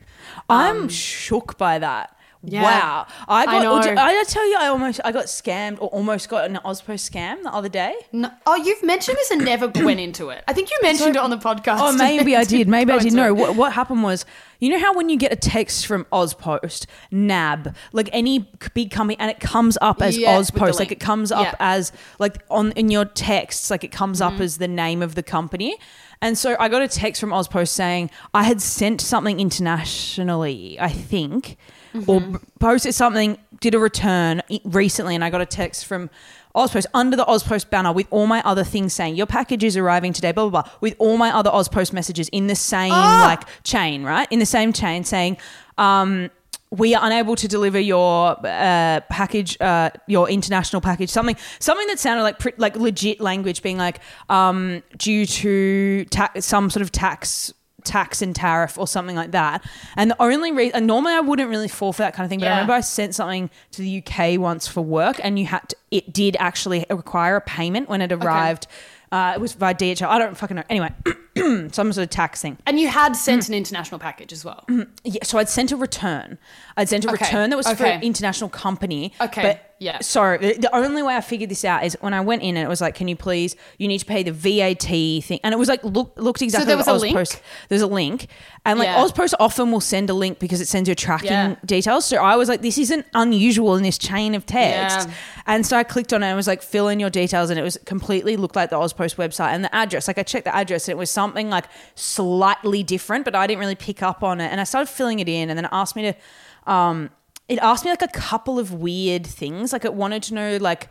I'm 0.48 0.82
um, 0.82 0.88
shook 0.88 1.58
by 1.58 1.78
that. 1.78 2.16
Yeah. 2.44 2.62
Wow. 2.62 3.06
I 3.28 3.46
I 3.46 3.62
know. 3.62 3.76
I, 3.76 4.20
I 4.20 4.24
tell 4.26 4.48
you 4.48 4.56
I 4.58 4.66
almost 4.66 5.00
I 5.04 5.12
got 5.12 5.26
scammed 5.26 5.74
or 5.80 5.88
almost 5.88 6.28
got 6.28 6.44
an 6.50 6.58
AusPost 6.64 7.08
scam 7.08 7.42
the 7.44 7.54
other 7.54 7.68
day. 7.68 7.94
No, 8.10 8.30
oh, 8.46 8.56
you've 8.56 8.82
mentioned 8.82 9.16
this 9.16 9.30
and 9.30 9.44
never 9.44 9.68
went 9.84 10.00
into 10.00 10.30
it. 10.30 10.42
I 10.48 10.52
think 10.52 10.70
you 10.70 10.76
mentioned 10.82 11.14
it 11.16 11.18
on 11.18 11.30
the 11.30 11.36
podcast. 11.36 11.76
Oh, 11.78 11.92
maybe 11.92 12.34
I 12.34 12.44
did. 12.44 12.68
Maybe 12.68 12.92
I 12.92 12.98
did. 12.98 13.12
into 13.12 13.16
No, 13.16 13.34
what, 13.34 13.54
what 13.54 13.72
happened 13.72 14.02
was, 14.02 14.24
you 14.58 14.70
know 14.70 14.78
how 14.80 14.92
when 14.92 15.08
you 15.08 15.16
get 15.16 15.32
a 15.32 15.36
text 15.36 15.86
from 15.86 16.04
AusPost, 16.06 16.86
NAB, 17.12 17.74
like 17.92 18.08
any 18.12 18.50
big 18.74 18.90
company, 18.90 19.16
and 19.20 19.30
it 19.30 19.38
comes 19.38 19.78
up 19.80 20.02
as 20.02 20.18
Yeah, 20.18 20.36
AusPost, 20.36 20.80
like 20.80 20.90
it 20.90 21.00
comes 21.00 21.30
up 21.30 21.44
Yeah. 21.44 21.50
Mm-hmm. 21.52 21.62
as 21.62 21.92
like 22.18 22.42
on 22.50 22.72
in 22.72 22.90
your 22.90 23.04
texts, 23.04 23.70
like 23.70 23.84
it 23.84 23.92
comes 23.92 24.20
up 24.20 24.40
as 24.40 24.58
the 24.58 24.68
name 24.68 25.00
of 25.00 25.14
the 25.14 25.22
company. 25.22 25.76
And 26.20 26.38
so 26.38 26.56
I 26.60 26.68
got 26.68 26.82
a 26.82 26.88
text 26.88 27.20
from 27.20 27.30
AusPost 27.30 27.68
saying 27.68 28.10
I 28.32 28.44
had 28.44 28.60
sent 28.62 29.00
something 29.00 29.40
internationally, 29.40 30.78
I 30.80 30.88
think, 30.88 31.56
Mm-hmm. 31.94 32.32
b- 32.32 32.38
posted 32.58 32.94
something, 32.94 33.38
did 33.60 33.74
a 33.74 33.78
return 33.78 34.42
recently, 34.64 35.14
and 35.14 35.24
I 35.24 35.30
got 35.30 35.40
a 35.40 35.46
text 35.46 35.86
from 35.86 36.10
AusPost 36.54 36.86
under 36.94 37.16
the 37.16 37.24
AusPost 37.24 37.70
banner 37.70 37.92
with 37.92 38.06
all 38.10 38.26
my 38.26 38.42
other 38.44 38.64
things 38.64 38.92
saying 38.92 39.16
your 39.16 39.26
package 39.26 39.64
is 39.64 39.76
arriving 39.76 40.12
today, 40.12 40.32
blah 40.32 40.48
blah 40.48 40.62
blah, 40.62 40.72
with 40.80 40.94
all 40.98 41.16
my 41.16 41.30
other 41.34 41.50
AusPost 41.50 41.92
messages 41.92 42.28
in 42.30 42.46
the 42.46 42.54
same 42.54 42.92
Ah! 42.92 43.24
like 43.26 43.48
chain, 43.64 44.04
right? 44.04 44.26
In 44.30 44.38
the 44.38 44.46
same 44.46 44.72
chain 44.72 45.04
saying, 45.04 45.36
um, 45.78 46.30
we 46.70 46.94
are 46.94 47.04
unable 47.04 47.36
to 47.36 47.46
deliver 47.46 47.78
your 47.78 48.36
uh, 48.46 49.00
package, 49.10 49.60
uh, 49.60 49.90
your 50.06 50.30
international 50.30 50.80
package. 50.80 51.10
Something, 51.10 51.36
something 51.58 51.86
that 51.88 51.98
sounded 51.98 52.22
like 52.22 52.58
like 52.58 52.76
legit 52.76 53.20
language, 53.20 53.62
being 53.62 53.76
like 53.76 54.00
um, 54.30 54.82
due 54.96 55.26
to 55.26 56.06
ta- 56.06 56.32
some 56.40 56.70
sort 56.70 56.80
of 56.80 56.90
tax 56.90 57.52
tax 57.84 58.22
and 58.22 58.34
tariff 58.34 58.78
or 58.78 58.86
something 58.86 59.16
like 59.16 59.32
that. 59.32 59.64
And 59.96 60.10
the 60.10 60.22
only 60.22 60.52
reason, 60.52 60.76
and 60.76 60.86
normally 60.86 61.12
I 61.12 61.20
wouldn't 61.20 61.48
really 61.48 61.68
fall 61.68 61.92
for 61.92 62.02
that 62.02 62.14
kind 62.14 62.24
of 62.24 62.30
thing, 62.30 62.40
but 62.40 62.48
I 62.48 62.52
remember 62.52 62.72
I 62.74 62.80
sent 62.80 63.14
something 63.14 63.50
to 63.72 63.82
the 63.82 64.02
UK 64.04 64.38
once 64.38 64.66
for 64.66 64.80
work, 64.82 65.20
and 65.22 65.38
you 65.38 65.46
had 65.46 65.68
to, 65.68 65.76
it 65.90 66.12
did 66.12 66.36
actually 66.38 66.86
require 66.90 67.36
a 67.36 67.40
payment 67.40 67.88
when 67.88 68.00
it 68.00 68.12
arrived. 68.12 68.66
Uh, 69.10 69.32
it 69.34 69.40
was 69.40 69.52
via 69.52 69.74
DHL. 69.74 70.06
I 70.06 70.18
don't 70.18 70.36
fucking 70.36 70.56
know. 70.56 70.62
Anyway, 70.70 70.90
some 71.72 71.92
sort 71.92 71.98
of 71.98 72.10
tax 72.10 72.42
thing. 72.42 72.58
And 72.66 72.78
you 72.78 72.88
had 72.88 73.14
sent 73.16 73.48
an 73.48 73.54
international 73.54 73.98
package 73.98 74.32
as 74.32 74.44
well. 74.44 74.64
Yeah, 75.04 75.24
so 75.24 75.38
I'd 75.38 75.48
sent 75.48 75.72
a 75.72 75.76
return. 75.76 76.38
I'd 76.76 76.88
sent 76.88 77.04
a 77.04 77.10
Okay, 77.10 77.24
return 77.24 77.50
that 77.50 77.56
was 77.56 77.66
for 77.66 77.72
okay. 77.74 77.94
an 77.94 78.02
international 78.02 78.48
company. 78.50 79.12
Okay, 79.20 79.42
But 79.42 79.74
yeah. 79.78 79.98
So 80.00 80.38
the, 80.40 80.54
the 80.54 80.74
only 80.74 81.02
way 81.02 81.16
I 81.16 81.20
figured 81.20 81.50
this 81.50 81.64
out 81.64 81.84
is 81.84 81.96
when 82.00 82.14
I 82.14 82.20
went 82.20 82.42
in 82.42 82.56
and 82.56 82.64
it 82.64 82.68
was 82.68 82.80
like, 82.80 82.94
can 82.94 83.08
you 83.08 83.16
please, 83.16 83.56
you 83.78 83.88
need 83.88 83.98
to 83.98 84.04
pay 84.06 84.22
the 84.22 84.30
VAT 84.30 84.82
thing. 85.24 85.40
And 85.42 85.52
it 85.52 85.58
was 85.58 85.68
like, 85.68 85.82
look, 85.82 86.12
looked 86.16 86.40
exactly 86.40 86.66
there 86.66 86.76
like 86.76 86.86
was 86.86 87.02
a 87.02 87.04
link? 87.04 87.16
AusPost. 87.18 87.40
There's 87.68 87.82
a 87.82 87.86
link. 87.88 88.28
And 88.64 88.78
like 88.78 88.86
Yeah. 88.86 89.02
AusPost 89.02 89.34
often 89.40 89.72
will 89.72 89.80
send 89.80 90.08
a 90.08 90.14
link 90.14 90.38
because 90.38 90.60
it 90.60 90.68
sends 90.68 90.88
your 90.88 90.94
tracking 90.94 91.30
Yeah. 91.32 91.56
details. 91.66 92.04
So 92.04 92.18
I 92.18 92.36
was 92.36 92.48
like, 92.48 92.62
this 92.62 92.78
isn't 92.78 93.04
unusual 93.14 93.74
in 93.74 93.82
this 93.82 93.98
chain 93.98 94.36
of 94.36 94.46
text. 94.46 95.08
Yeah. 95.08 95.14
And 95.48 95.66
so 95.66 95.76
I 95.76 95.82
clicked 95.82 96.12
on 96.12 96.22
it 96.22 96.26
and 96.26 96.32
it 96.34 96.36
was 96.36 96.46
like, 96.46 96.62
fill 96.62 96.86
in 96.88 97.00
your 97.00 97.10
details. 97.10 97.50
And 97.50 97.58
it 97.58 97.62
was 97.64 97.76
completely 97.84 98.36
looked 98.36 98.54
like 98.54 98.70
the 98.70 98.76
AusPost 98.76 99.16
website 99.16 99.48
and 99.52 99.64
the 99.64 99.74
address. 99.74 100.06
Like 100.06 100.18
I 100.18 100.22
checked 100.22 100.44
the 100.44 100.54
address 100.54 100.86
and 100.86 100.92
it 100.92 100.98
was 100.98 101.10
something 101.22 101.48
like 101.50 101.66
slightly 101.94 102.82
different, 102.82 103.24
but 103.24 103.34
I 103.34 103.46
didn't 103.46 103.60
really 103.60 103.74
pick 103.74 104.02
up 104.02 104.22
on 104.22 104.40
it. 104.40 104.48
And 104.50 104.60
I 104.60 104.64
started 104.64 104.90
filling 104.90 105.20
it 105.20 105.28
in 105.28 105.50
and 105.50 105.56
then 105.56 105.64
it 105.64 105.70
asked 105.72 105.96
me 105.96 106.02
to, 106.02 106.70
um, 106.72 107.10
it 107.48 107.58
asked 107.60 107.84
me 107.84 107.90
like 107.90 108.02
a 108.02 108.08
couple 108.08 108.58
of 108.58 108.72
weird 108.72 109.26
things. 109.26 109.72
Like 109.72 109.84
it 109.84 109.94
wanted 109.94 110.22
to 110.24 110.34
know 110.34 110.56
like 110.56 110.88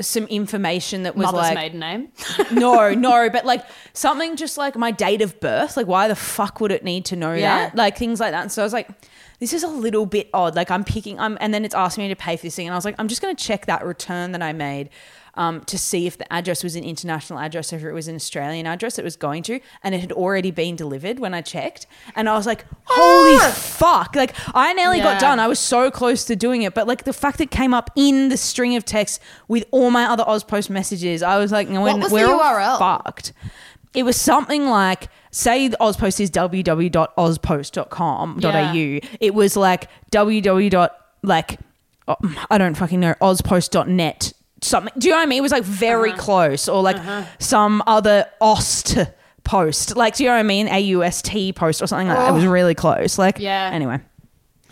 some 0.00 0.24
information 0.24 1.02
that 1.02 1.16
was 1.16 1.26
Mother's 1.26 1.40
like, 1.40 1.54
maiden 1.54 1.80
name. 1.80 2.08
no, 2.52 2.94
no, 2.94 3.28
but 3.30 3.44
like 3.44 3.64
something 3.92 4.36
just 4.36 4.56
like 4.56 4.76
my 4.76 4.90
date 4.90 5.22
of 5.22 5.38
birth. 5.40 5.76
Like, 5.76 5.86
why 5.86 6.08
the 6.08 6.16
fuck 6.16 6.60
would 6.60 6.70
it 6.72 6.84
need 6.84 7.04
to 7.06 7.16
know 7.16 7.34
Yeah. 7.34 7.66
that? 7.70 7.76
Like 7.76 7.96
things 7.98 8.20
like 8.20 8.32
that. 8.32 8.42
And 8.42 8.52
so 8.52 8.62
I 8.62 8.64
was 8.64 8.72
like, 8.72 8.88
this 9.40 9.52
is 9.52 9.62
a 9.62 9.68
little 9.68 10.06
bit 10.06 10.28
odd. 10.32 10.54
Like 10.56 10.70
I'm 10.70 10.84
picking, 10.84 11.18
I'm, 11.18 11.36
and 11.40 11.52
then 11.54 11.64
it's 11.64 11.74
asking 11.74 12.04
me 12.04 12.08
to 12.08 12.16
pay 12.16 12.36
for 12.36 12.42
this 12.42 12.56
thing, 12.56 12.66
and 12.66 12.74
I 12.74 12.76
was 12.76 12.84
like, 12.84 12.96
I'm 12.98 13.08
just 13.08 13.22
going 13.22 13.34
to 13.34 13.44
check 13.44 13.66
that 13.66 13.84
return 13.84 14.32
that 14.32 14.42
I 14.42 14.52
made. 14.52 14.90
Um, 15.38 15.60
to 15.66 15.78
see 15.78 16.08
if 16.08 16.18
the 16.18 16.26
address 16.32 16.64
was 16.64 16.74
an 16.74 16.82
international 16.82 17.38
address 17.38 17.72
or 17.72 17.76
if 17.76 17.84
it 17.84 17.92
was 17.92 18.08
an 18.08 18.16
Australian 18.16 18.66
address 18.66 18.98
it 18.98 19.04
was 19.04 19.14
going 19.16 19.44
to, 19.44 19.60
and 19.84 19.94
it 19.94 20.00
had 20.00 20.10
already 20.10 20.50
been 20.50 20.74
delivered 20.74 21.20
when 21.20 21.32
I 21.32 21.42
checked, 21.42 21.86
and 22.16 22.28
I 22.28 22.34
was 22.34 22.44
like, 22.44 22.64
"Holy 22.86 23.38
fuck!" 23.52 24.16
Like 24.16 24.34
I 24.52 24.72
nearly 24.72 24.98
got 24.98 25.20
done. 25.20 25.38
I 25.38 25.46
was 25.46 25.60
so 25.60 25.92
close 25.92 26.24
to 26.24 26.34
doing 26.34 26.62
it, 26.62 26.74
but 26.74 26.88
like 26.88 27.04
the 27.04 27.12
fact 27.12 27.38
that 27.38 27.44
it 27.44 27.50
came 27.52 27.72
up 27.72 27.92
in 27.94 28.30
the 28.30 28.36
string 28.36 28.74
of 28.74 28.84
text 28.84 29.20
with 29.46 29.64
all 29.70 29.92
my 29.92 30.06
other 30.06 30.24
AusPost 30.24 30.70
messages, 30.70 31.22
I 31.22 31.38
was 31.38 31.52
like, 31.52 31.68
"No, 31.68 31.82
What 31.82 32.00
was 32.00 32.08
the 32.08 32.14
we're 32.14 32.26
all 32.26 32.40
URL? 32.40 32.78
fucked. 32.80 33.32
It 33.94 34.02
was 34.02 34.16
something 34.16 34.66
like, 34.66 35.08
say 35.30 35.68
the 35.68 35.76
AusPost 35.80 36.18
is 36.20 36.30
www.auspost.com.au. 36.32 38.72
Yeah. 38.72 39.00
It 39.20 39.34
was 39.34 39.56
like 39.56 39.88
www. 40.10 40.88
like, 41.22 41.58
oh, 42.08 42.16
I 42.50 42.58
don't 42.58 42.74
fucking 42.74 42.98
know, 43.00 43.14
ozpost.net. 43.20 44.32
Something. 44.60 44.92
Do 44.98 45.08
you 45.08 45.14
know 45.14 45.18
what 45.18 45.22
I 45.22 45.26
mean? 45.26 45.38
It 45.38 45.42
was 45.42 45.52
like 45.52 45.62
very 45.64 46.10
Uh-huh. 46.10 46.20
close 46.20 46.68
or 46.68 46.82
like 46.82 46.96
some 47.38 47.82
other 47.86 48.26
Ost 48.40 48.96
post. 49.44 49.96
Like, 49.96 50.16
do 50.16 50.24
you 50.24 50.28
know 50.30 50.34
what 50.34 50.40
I 50.40 50.42
mean? 50.44 50.68
A-U-S-T 50.68 51.52
post 51.54 51.80
or 51.80 51.86
something 51.86 52.08
like 52.08 52.16
that. 52.18 52.30
It 52.30 52.32
was 52.32 52.44
really 52.44 52.74
close. 52.74 53.18
Like, 53.18 53.36
Oh. 53.38 53.42
Yeah. 53.42 53.70
Anyway, 53.72 54.00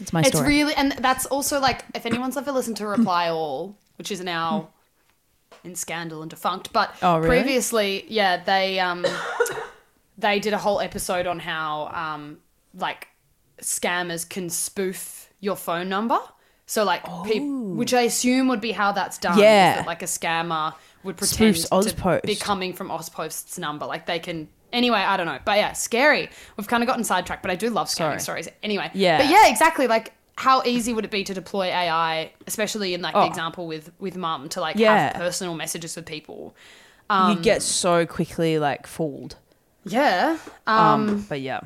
it's 0.01 0.13
my 0.13 0.23
story. 0.23 0.41
It's 0.43 0.49
really, 0.49 0.75
and 0.75 0.93
that's 0.93 1.25
also 1.27 1.61
like, 1.61 1.85
if 1.95 2.05
anyone's 2.05 2.37
ever 2.37 2.51
listened 2.53 2.77
to 2.79 2.87
Reply 2.87 3.29
All, 3.31 3.77
which 3.97 4.11
is 4.11 4.21
now 4.21 4.71
in 5.65 5.75
scandal 5.77 6.21
and 6.21 6.31
defunct, 6.31 6.73
but 6.73 6.95
Oh, 7.03 7.19
really? 7.19 7.29
previously, 7.43 8.05
yeah, 8.09 8.43
they 8.43 8.79
um, 8.81 9.07
they 10.19 10.41
did 10.41 10.53
a 10.53 10.59
whole 10.59 10.81
episode 10.81 11.27
on 11.27 11.39
how 11.39 11.89
um, 11.95 12.39
like 12.75 13.09
scammers 13.63 14.29
can 14.29 14.51
spoof 14.51 15.31
your 15.41 15.57
phone 15.57 15.89
number. 15.89 16.19
So 16.67 16.85
like, 16.85 17.03
peop- 17.25 17.43
which 17.77 17.95
I 17.95 18.03
assume 18.03 18.49
would 18.49 18.61
be 18.61 18.73
how 18.73 18.93
that's 18.93 19.19
done. 19.19 19.39
Yeah. 19.39 19.77
that, 19.77 19.87
like 19.87 20.03
a 20.03 20.07
scammer 20.07 20.75
would 21.05 21.17
pretend 21.17 21.55
Spoofs 21.55 21.69
to 21.69 21.95
AusPost. 21.95 22.23
be 22.23 22.35
coming 22.37 22.73
from 22.73 22.89
AusPost's 22.89 23.59
number. 23.59 23.87
Like 23.87 24.07
they 24.07 24.19
can. 24.19 24.49
Anyway, 24.73 24.99
I 24.99 25.17
don't 25.17 25.27
know, 25.27 25.39
but 25.45 25.57
yeah, 25.59 25.73
scary. 25.75 26.29
We've 26.57 26.67
kind 26.67 26.83
of 26.83 26.89
gotten 26.89 27.05
sidetracked, 27.05 27.41
but 27.43 27.51
I 27.53 27.55
do 27.55 27.71
love 27.71 27.87
scamming 27.87 28.21
Sorry. 28.21 28.43
stories. 28.43 28.49
Anyway, 28.65 28.91
Yeah. 28.95 29.19
but 29.19 29.29
yeah, 29.31 29.47
exactly. 29.49 29.87
Like, 29.87 30.13
how 30.37 30.63
easy 30.65 30.93
would 30.93 31.05
it 31.05 31.11
be 31.13 31.23
to 31.25 31.33
deploy 31.33 31.67
AI, 31.67 32.33
especially 32.49 32.93
in 32.93 33.01
like 33.01 33.15
Oh. 33.15 33.21
the 33.23 33.27
example 33.29 33.69
with 33.69 33.93
with 34.01 34.17
mum, 34.17 34.49
to 34.51 34.61
like 34.61 34.77
Yeah. 34.77 35.13
have 35.13 35.15
personal 35.15 35.55
messages 35.55 35.95
with 35.97 36.05
people? 36.05 36.55
you 37.09 37.37
get 37.37 37.63
so 37.63 38.05
quickly 38.05 38.59
like 38.59 38.89
fooled. 38.89 39.37
Yeah. 39.85 40.37
Um, 40.67 40.77
Um, 41.09 41.27
but 41.29 41.41
yeah. 41.41 41.61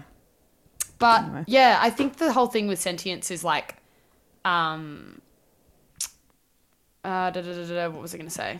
but 0.98 1.22
anyway. 1.22 1.44
yeah, 1.46 1.78
I 1.80 1.88
think 1.88 2.18
the 2.18 2.32
whole 2.34 2.48
thing 2.48 2.68
with 2.68 2.78
sentience 2.78 3.30
is 3.30 3.42
like, 3.42 3.76
um, 4.45 5.20
uh, 7.05 7.30
da, 7.30 7.41
da, 7.41 7.43
da, 7.43 7.64
da, 7.66 7.74
da, 7.74 7.88
what 7.91 8.03
was 8.03 8.14
I 8.14 8.18
going 8.18 8.28
to 8.28 8.34
say? 8.34 8.59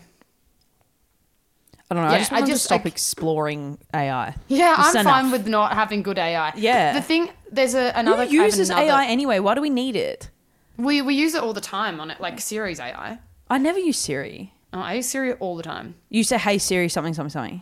I 1.89 1.93
don't 1.93 2.03
know. 2.03 2.09
I 2.09 2.13
Yeah, 2.13 2.17
just 2.19 2.31
I 2.31 2.35
want 2.39 2.47
to 2.51 2.57
stop 2.57 2.85
like- 2.85 2.93
exploring 2.93 3.77
AI. 3.93 4.33
Yeah, 4.47 4.75
Just 4.77 4.95
I'm 4.95 5.03
fine 5.05 5.31
with 5.31 5.45
not 5.47 5.73
having 5.73 6.03
good 6.03 6.17
AI. 6.17 6.53
Yeah. 6.55 6.93
The 6.93 7.01
thing, 7.01 7.29
there's 7.51 7.75
a 7.75 7.91
another. 7.95 8.23
I 8.23 8.27
Who 8.27 8.33
uses 8.35 8.69
another- 8.69 8.85
AI 8.91 9.05
anyway? 9.07 9.39
Why 9.39 9.55
do 9.55 9.61
we 9.61 9.69
need 9.69 9.95
it? 9.97 10.29
We 10.77 11.01
we 11.01 11.15
use 11.15 11.35
it 11.35 11.43
all 11.43 11.53
the 11.53 11.59
time 11.61 11.99
on 11.99 12.09
it, 12.09 12.21
like 12.21 12.39
Siri's 12.39 12.79
AI. 12.79 13.19
I 13.49 13.57
never 13.57 13.77
use 13.77 13.97
Siri. 13.97 14.53
Oh, 14.71 14.79
I 14.79 14.93
use 14.93 15.07
Siri 15.07 15.33
all 15.33 15.57
the 15.57 15.63
time. 15.63 15.95
You 16.09 16.23
say, 16.23 16.37
"Hey 16.37 16.57
Siri, 16.57 16.87
something, 16.87 17.13
something, 17.13 17.29
something." 17.29 17.61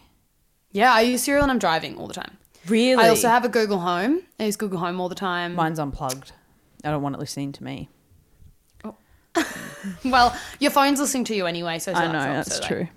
Yeah, 0.71 0.93
I 0.93 1.01
use 1.01 1.23
Siri 1.23 1.41
when 1.41 1.49
I'm 1.49 1.57
driving 1.57 1.97
all 1.97 2.05
the 2.07 2.13
time. 2.13 2.37
Really? 2.67 3.03
I 3.03 3.09
also 3.09 3.27
have 3.29 3.43
a 3.43 3.49
Google 3.49 3.79
Home. 3.79 4.21
I 4.39 4.43
use 4.45 4.55
Google 4.57 4.77
Home 4.77 5.01
all 5.01 5.09
the 5.09 5.15
time. 5.15 5.55
Mine's 5.55 5.79
unplugged. 5.79 6.33
I 6.83 6.91
don't 6.91 7.01
want 7.01 7.15
it 7.15 7.19
listening 7.19 7.51
to 7.53 7.63
me. 7.63 7.89
Well, 10.05 10.35
your 10.59 10.71
phone's 10.71 10.99
listening 10.99 11.23
to 11.25 11.35
you 11.35 11.45
anyway, 11.45 11.79
so 11.79 11.93
I 11.93 12.05
know 12.07 12.13
that's 12.13 12.55
so, 12.55 12.61
like- 12.61 12.67
true. 12.67 12.87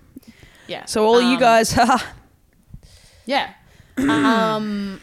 Yeah. 0.67 0.85
So 0.85 1.05
all 1.05 1.21
you 1.21 1.35
Um, 1.35 1.39
guys, 1.39 1.77
Yeah. 3.25 3.53
um, 3.97 5.01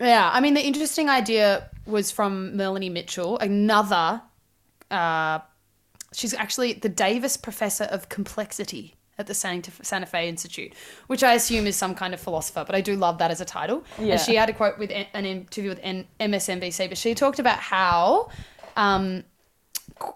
yeah. 0.00 0.30
I 0.32 0.40
mean, 0.40 0.54
the 0.54 0.64
interesting 0.64 1.08
idea 1.08 1.68
was 1.86 2.10
from 2.10 2.56
Melanie 2.56 2.88
Mitchell, 2.90 3.38
another. 3.38 4.22
Uh, 4.90 5.40
she's 6.12 6.34
actually 6.34 6.74
the 6.74 6.88
Davis 6.88 7.36
Professor 7.36 7.84
of 7.84 8.08
Complexity 8.08 8.94
at 9.18 9.26
the 9.26 9.34
Santa, 9.34 9.70
Santa 9.82 10.06
Fe 10.06 10.28
Institute, 10.28 10.72
which 11.06 11.22
I 11.24 11.34
assume 11.34 11.66
is 11.66 11.74
some 11.76 11.94
kind 11.94 12.12
of 12.14 12.20
philosopher, 12.20 12.64
but 12.66 12.74
I 12.74 12.80
do 12.80 12.96
love 12.96 13.18
that 13.18 13.30
as 13.30 13.40
a 13.40 13.44
title. 13.46 13.82
Yeah. 13.98 14.12
And 14.12 14.20
she 14.20 14.34
had 14.34 14.50
a 14.50 14.52
quote 14.52 14.78
with 14.78 14.90
an 14.90 15.24
interview 15.24 15.70
with 15.70 15.80
N- 15.82 16.06
MSNBC, 16.20 16.88
but 16.88 16.98
she 16.98 17.14
talked 17.14 17.38
about 17.38 17.58
how. 17.58 18.30
Um, 18.76 19.24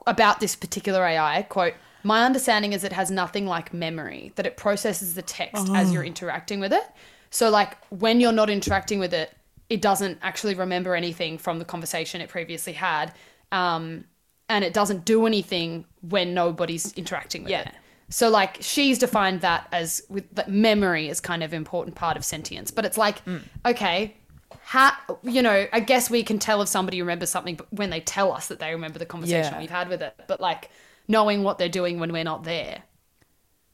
about 0.06 0.40
this 0.40 0.54
particular 0.56 1.04
AI 1.04 1.42
quote 1.42 1.74
my 2.02 2.24
understanding 2.24 2.72
is 2.72 2.82
it 2.82 2.92
has 2.92 3.10
nothing 3.10 3.46
like 3.46 3.74
memory 3.74 4.32
that 4.36 4.46
it 4.46 4.56
processes 4.56 5.14
the 5.14 5.22
text 5.22 5.68
as 5.74 5.92
you're 5.92 6.02
interacting 6.04 6.58
with 6.58 6.72
it. 6.72 6.84
So 7.30 7.50
like 7.50 7.76
when 7.90 8.20
you're 8.20 8.32
not 8.32 8.48
interacting 8.50 8.98
with 8.98 9.12
it 9.12 9.36
it 9.68 9.80
doesn't 9.82 10.18
actually 10.22 10.54
remember 10.54 10.94
anything 10.94 11.38
from 11.38 11.58
the 11.58 11.64
conversation 11.64 12.20
it 12.20 12.28
previously 12.28 12.72
had 12.72 13.12
um, 13.52 14.04
and 14.48 14.64
it 14.64 14.72
doesn't 14.74 15.04
do 15.04 15.26
anything 15.26 15.84
when 16.00 16.34
nobody's 16.34 16.92
interacting 16.94 17.42
with 17.44 17.50
Yeah. 17.52 17.60
it. 17.68 17.74
So 18.08 18.28
like 18.30 18.56
she's 18.60 18.98
defined 18.98 19.42
that 19.42 19.68
as 19.70 20.02
with 20.08 20.24
that 20.34 20.50
memory 20.50 21.08
is 21.08 21.20
kind 21.20 21.42
of 21.44 21.52
important 21.52 21.94
part 21.96 22.16
of 22.16 22.24
sentience 22.24 22.70
but 22.70 22.84
it's 22.84 22.98
like 22.98 23.18
okay 23.64 24.16
how 24.62 24.92
you 25.22 25.42
know 25.42 25.66
i 25.72 25.80
guess 25.80 26.10
we 26.10 26.22
can 26.22 26.38
tell 26.38 26.60
if 26.62 26.68
somebody 26.68 27.00
remembers 27.00 27.30
something 27.30 27.54
but 27.56 27.72
when 27.72 27.90
they 27.90 28.00
tell 28.00 28.32
us 28.32 28.48
that 28.48 28.58
they 28.58 28.72
remember 28.72 28.98
the 28.98 29.06
conversation 29.06 29.54
Yeah. 29.54 29.60
we've 29.60 29.70
had 29.70 29.88
with 29.88 30.02
it 30.02 30.14
but 30.26 30.40
like 30.40 30.70
knowing 31.08 31.42
what 31.42 31.58
they're 31.58 31.68
doing 31.68 31.98
when 32.00 32.12
we're 32.12 32.24
not 32.24 32.44
there 32.44 32.82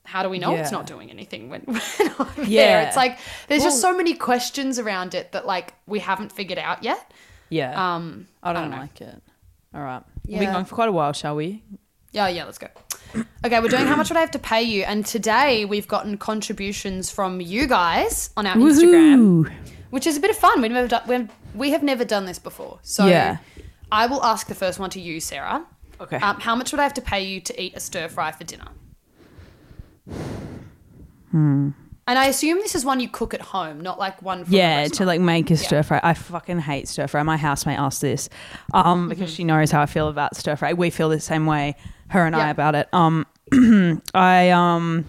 how 0.05 0.23
do 0.23 0.29
we 0.29 0.39
know 0.39 0.55
it's 0.55 0.71
not 0.71 0.87
doing 0.87 1.11
anything 1.11 1.49
when 1.51 1.63
we're 1.67 2.09
not 2.19 2.37
there 2.37 2.45
Yeah. 2.47 2.83
it's 2.89 2.97
like 2.97 3.19
there's 3.49 3.63
just 3.63 3.81
so 3.81 3.97
many 3.97 4.15
questions 4.15 4.79
around 4.79 5.15
it 5.15 5.33
that 5.33 5.47
like 5.47 5.75
we 5.87 5.99
haven't 5.99 6.33
figured 6.33 6.59
out 6.59 6.83
yet 6.83 7.13
yeah, 7.49 7.95
um 7.97 8.27
I 8.43 8.53
don't, 8.53 8.63
don't 8.63 8.71
know. 8.73 8.77
like 8.79 9.01
it. 9.01 9.23
All 9.73 9.81
right, 9.81 10.03
we've 10.27 10.41
been 10.41 10.53
going 10.53 10.65
for 10.65 10.75
quite 10.75 10.89
a 10.89 10.93
while, 10.93 11.13
shall 11.13 11.37
we? 11.37 11.63
Yeah, 12.11 12.27
yeah, 12.29 12.45
let's 12.45 12.59
go. 12.59 12.67
Okay, 13.45 13.61
we're 13.61 13.69
doing 13.69 13.87
how 13.87 13.95
much 13.95 14.09
would 14.11 14.17
I 14.17 14.21
have 14.21 14.33
to 14.33 14.39
pay 14.41 14.63
you? 14.65 14.83
And 14.83 15.07
today 15.07 15.65
we've 15.65 15.87
gotten 15.87 16.19
contributions 16.19 17.09
from 17.11 17.41
you 17.41 17.69
guys 17.69 18.31
on 18.37 18.47
our 18.47 18.57
Instagram, 18.57 19.45
Woohoo. 19.45 19.53
Which 19.91 20.07
is 20.07 20.17
a 20.17 20.21
bit 20.21 20.31
of 20.31 20.37
fun. 20.37 20.61
We've 20.63 20.71
never 20.71 20.89
done, 20.89 21.03
we 21.09 21.29
we 21.55 21.71
have 21.71 21.83
never 21.83 22.05
done 22.05 22.25
this 22.27 22.39
before. 22.39 22.79
So 22.83 23.07
Yeah. 23.07 23.39
I 23.91 24.07
will 24.07 24.23
ask 24.25 24.47
the 24.49 24.55
first 24.55 24.79
one 24.79 24.91
to 24.91 25.01
you, 25.01 25.21
Sarah. 25.21 25.65
Okay. 26.01 26.17
Um, 26.17 26.41
how 26.41 26.55
much 26.57 26.73
would 26.73 26.81
I 26.81 26.83
have 26.83 26.95
to 26.95 27.01
pay 27.03 27.23
you 27.25 27.41
to 27.41 27.63
eat 27.63 27.75
a 27.77 27.81
stir 27.81 28.09
fry 28.09 28.33
for 28.33 28.45
dinner? 28.45 28.69
Hmm. 31.31 31.71
And 32.09 32.19
I 32.21 32.27
assume 32.27 32.59
this 32.59 32.77
is 32.77 32.85
one 32.85 33.01
you 33.01 33.09
cook 33.09 33.35
at 33.35 33.41
home, 33.41 33.81
not 33.81 33.99
like 33.99 34.23
one 34.23 34.45
from 34.45 34.55
a 34.55 34.57
Yeah, 34.57 34.77
to 34.77 34.83
restaurant. 34.83 35.07
like 35.09 35.21
make 35.21 35.51
a 35.51 35.57
stir 35.57 35.83
fry. 35.83 35.99
I 36.05 36.15
fucking 36.15 36.61
hate 36.61 36.87
stir 36.87 37.09
fry. 37.09 37.23
My 37.25 37.37
housemate 37.37 37.79
asked 37.81 38.01
this 38.01 38.29
um, 38.73 39.09
because 39.09 39.33
she 39.33 39.43
knows 39.43 39.73
how 39.73 39.83
I 39.83 39.87
feel 39.87 40.07
about 40.07 40.37
stir 40.37 40.55
fry. 40.55 40.73
We 40.73 40.91
feel 40.91 41.09
the 41.09 41.19
same 41.19 41.47
way, 41.47 41.75
her 42.09 42.25
and 42.25 42.37
I, 42.37 42.39
Yeah. 42.47 42.51
about 42.51 42.75
it. 42.77 42.89
Um, 42.93 43.27
I 44.15 44.51
um, 44.51 45.05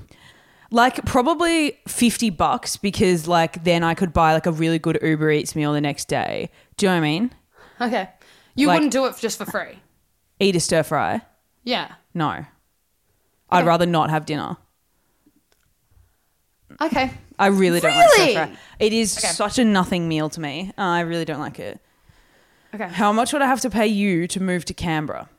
like 0.71 1.03
probably 1.05 1.77
fifty 1.87 2.29
bucks 2.29 2.77
because 2.77 3.27
like 3.27 3.63
then 3.63 3.83
I 3.83 3.93
could 3.93 4.13
buy 4.13 4.33
like 4.33 4.45
a 4.45 4.51
really 4.51 4.79
good 4.79 4.99
Uber 5.01 5.31
Eats 5.31 5.55
meal 5.55 5.73
the 5.73 5.81
next 5.81 6.07
day. 6.07 6.49
Do 6.77 6.85
you 6.85 6.89
know 6.91 6.95
what 6.95 6.97
I 6.99 7.01
mean? 7.01 7.33
Okay. 7.81 8.09
You 8.55 8.67
Like- 8.67 8.75
wouldn't 8.77 8.91
do 8.93 9.05
it 9.05 9.15
just 9.17 9.37
for 9.37 9.45
free. 9.45 9.79
Eat 10.39 10.55
a 10.55 10.59
stir 10.59 10.83
fry? 10.83 11.21
Yeah. 11.63 11.93
No, 12.13 12.45
I'd 13.49 13.65
rather 13.65 13.85
not 13.85 14.09
have 14.09 14.25
dinner. 14.25 14.57
Okay. 16.81 17.11
I 17.39 17.47
really 17.47 17.79
don't 17.79 17.95
like 17.95 18.09
Really? 18.17 18.31
stir 18.31 18.45
fry. 18.47 18.57
It 18.79 18.93
is 18.93 19.11
such 19.11 19.59
a 19.59 19.63
nothing 19.65 20.07
meal 20.07 20.29
to 20.29 20.39
me. 20.41 20.71
Uh, 20.77 20.81
I 20.81 20.99
really 21.01 21.25
don't 21.25 21.39
like 21.39 21.59
it. 21.59 21.79
Okay. 22.73 22.87
How 22.89 23.11
much 23.13 23.33
would 23.33 23.41
I 23.41 23.47
have 23.47 23.61
to 23.61 23.69
pay 23.69 23.87
you 23.87 24.27
to 24.27 24.41
move 24.41 24.65
to 24.65 24.73
Canberra? 24.73 25.29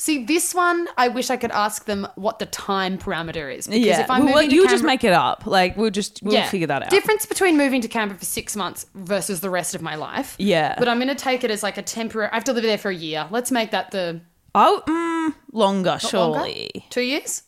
See, 0.00 0.24
this 0.24 0.54
one, 0.54 0.86
I 0.96 1.08
wish 1.08 1.28
I 1.28 1.36
could 1.36 1.50
ask 1.50 1.84
them 1.84 2.06
what 2.14 2.38
the 2.38 2.46
time 2.46 2.98
parameter 2.98 3.52
is. 3.52 3.66
Because 3.66 3.84
yeah, 3.84 4.00
if 4.00 4.08
I'm 4.08 4.26
Well, 4.26 4.34
moving 4.36 4.50
you 4.52 4.60
Canberra, 4.62 4.74
just 4.74 4.84
make 4.84 5.02
it 5.02 5.12
up. 5.12 5.44
Like 5.44 5.76
we'll 5.76 5.90
just 5.90 6.22
we'll 6.22 6.44
figure 6.44 6.68
that 6.68 6.84
out. 6.84 6.90
Difference 6.90 7.26
between 7.26 7.56
moving 7.56 7.80
to 7.80 7.88
Canberra 7.88 8.16
for 8.16 8.24
six 8.24 8.54
months 8.54 8.86
versus 8.94 9.40
the 9.40 9.50
rest 9.50 9.74
of 9.74 9.82
my 9.82 9.96
life. 9.96 10.36
Yeah. 10.38 10.76
But 10.78 10.88
I'm 10.88 10.98
going 10.98 11.08
to 11.08 11.16
take 11.16 11.42
it 11.42 11.50
as 11.50 11.64
like 11.64 11.78
a 11.78 11.82
temporary. 11.82 12.30
I 12.30 12.36
have 12.36 12.44
to 12.44 12.52
live 12.52 12.62
there 12.62 12.78
for 12.78 12.90
a 12.90 12.94
year. 12.94 13.26
Let's 13.30 13.50
make 13.50 13.72
that 13.72 13.90
the 13.90 14.20
oh, 14.54 14.82
mm, 14.86 15.34
longer, 15.52 15.90
longer? 15.90 15.98
surely 15.98 16.70
two 16.90 17.02
years. 17.02 17.42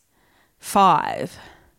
five. 0.59 1.37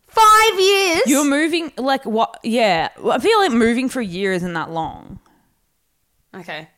Five 0.09 0.61
years. 0.61 1.03
You're 1.07 1.25
moving 1.25 1.73
like 1.77 2.05
what? 2.07 2.39
Yeah, 2.43 2.89
I 3.11 3.19
feel 3.19 3.39
like 3.39 3.53
moving 3.53 3.89
for 3.91 4.01
a 4.01 4.05
year 4.05 4.33
isn't 4.33 4.53
that 4.55 4.71
long. 4.71 5.21
okay. 6.35 6.69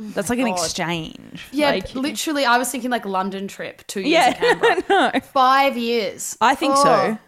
That's 0.00 0.30
like 0.30 0.38
an 0.38 0.46
God. 0.46 0.58
exchange. 0.58 1.44
Yeah, 1.52 1.70
Like- 1.70 1.94
literally, 1.94 2.44
I 2.46 2.56
was 2.58 2.70
thinking 2.70 2.90
like 2.90 3.04
London 3.04 3.46
trip, 3.48 3.86
two 3.86 4.00
years 4.00 4.12
yeah. 4.12 4.28
in 4.30 4.58
Canberra. 4.58 4.82
no, 5.14 5.20
Five 5.20 5.76
years. 5.76 6.36
I 6.40 6.54
think 6.54 6.74
Oh. 6.76 6.82
so. 6.82 7.18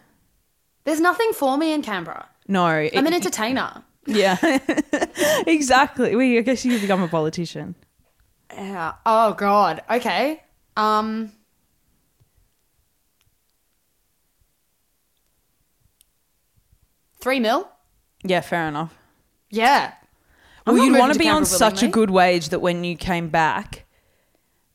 There's 0.83 0.99
nothing 0.99 1.31
for 1.33 1.57
me 1.57 1.71
in 1.73 1.81
Canberra. 1.81 2.27
No, 2.47 2.65
I'm 2.65 3.07
an 3.07 3.13
entertainer. 3.13 3.83
yeah, 4.05 4.35
exactly. 5.47 6.15
We, 6.15 6.37
I 6.37 6.41
guess 6.41 6.65
you 6.65 6.77
become 6.79 7.01
a 7.03 7.07
politician. 7.07 7.75
Yeah. 8.53 8.93
Oh 9.05 9.33
God. 9.33 9.81
Okay. 9.89 10.41
Um. 10.75 11.31
Three 17.19 17.39
mil. 17.39 17.69
Yeah, 18.23 18.41
fair 18.41 18.67
enough. 18.67 18.93
Yeah. 19.49 19.93
I'm 20.65 20.75
Well, 20.75 20.85
you'd 20.85 20.97
want 20.97 21.13
to 21.13 21.19
be 21.19 21.27
on 21.29 21.45
such 21.45 21.83
a 21.83 21.87
good 21.87 22.09
wage 22.09 22.49
that 22.49 22.59
when 22.59 22.83
you 22.83 22.95
came 22.95 23.29
back, 23.29 23.85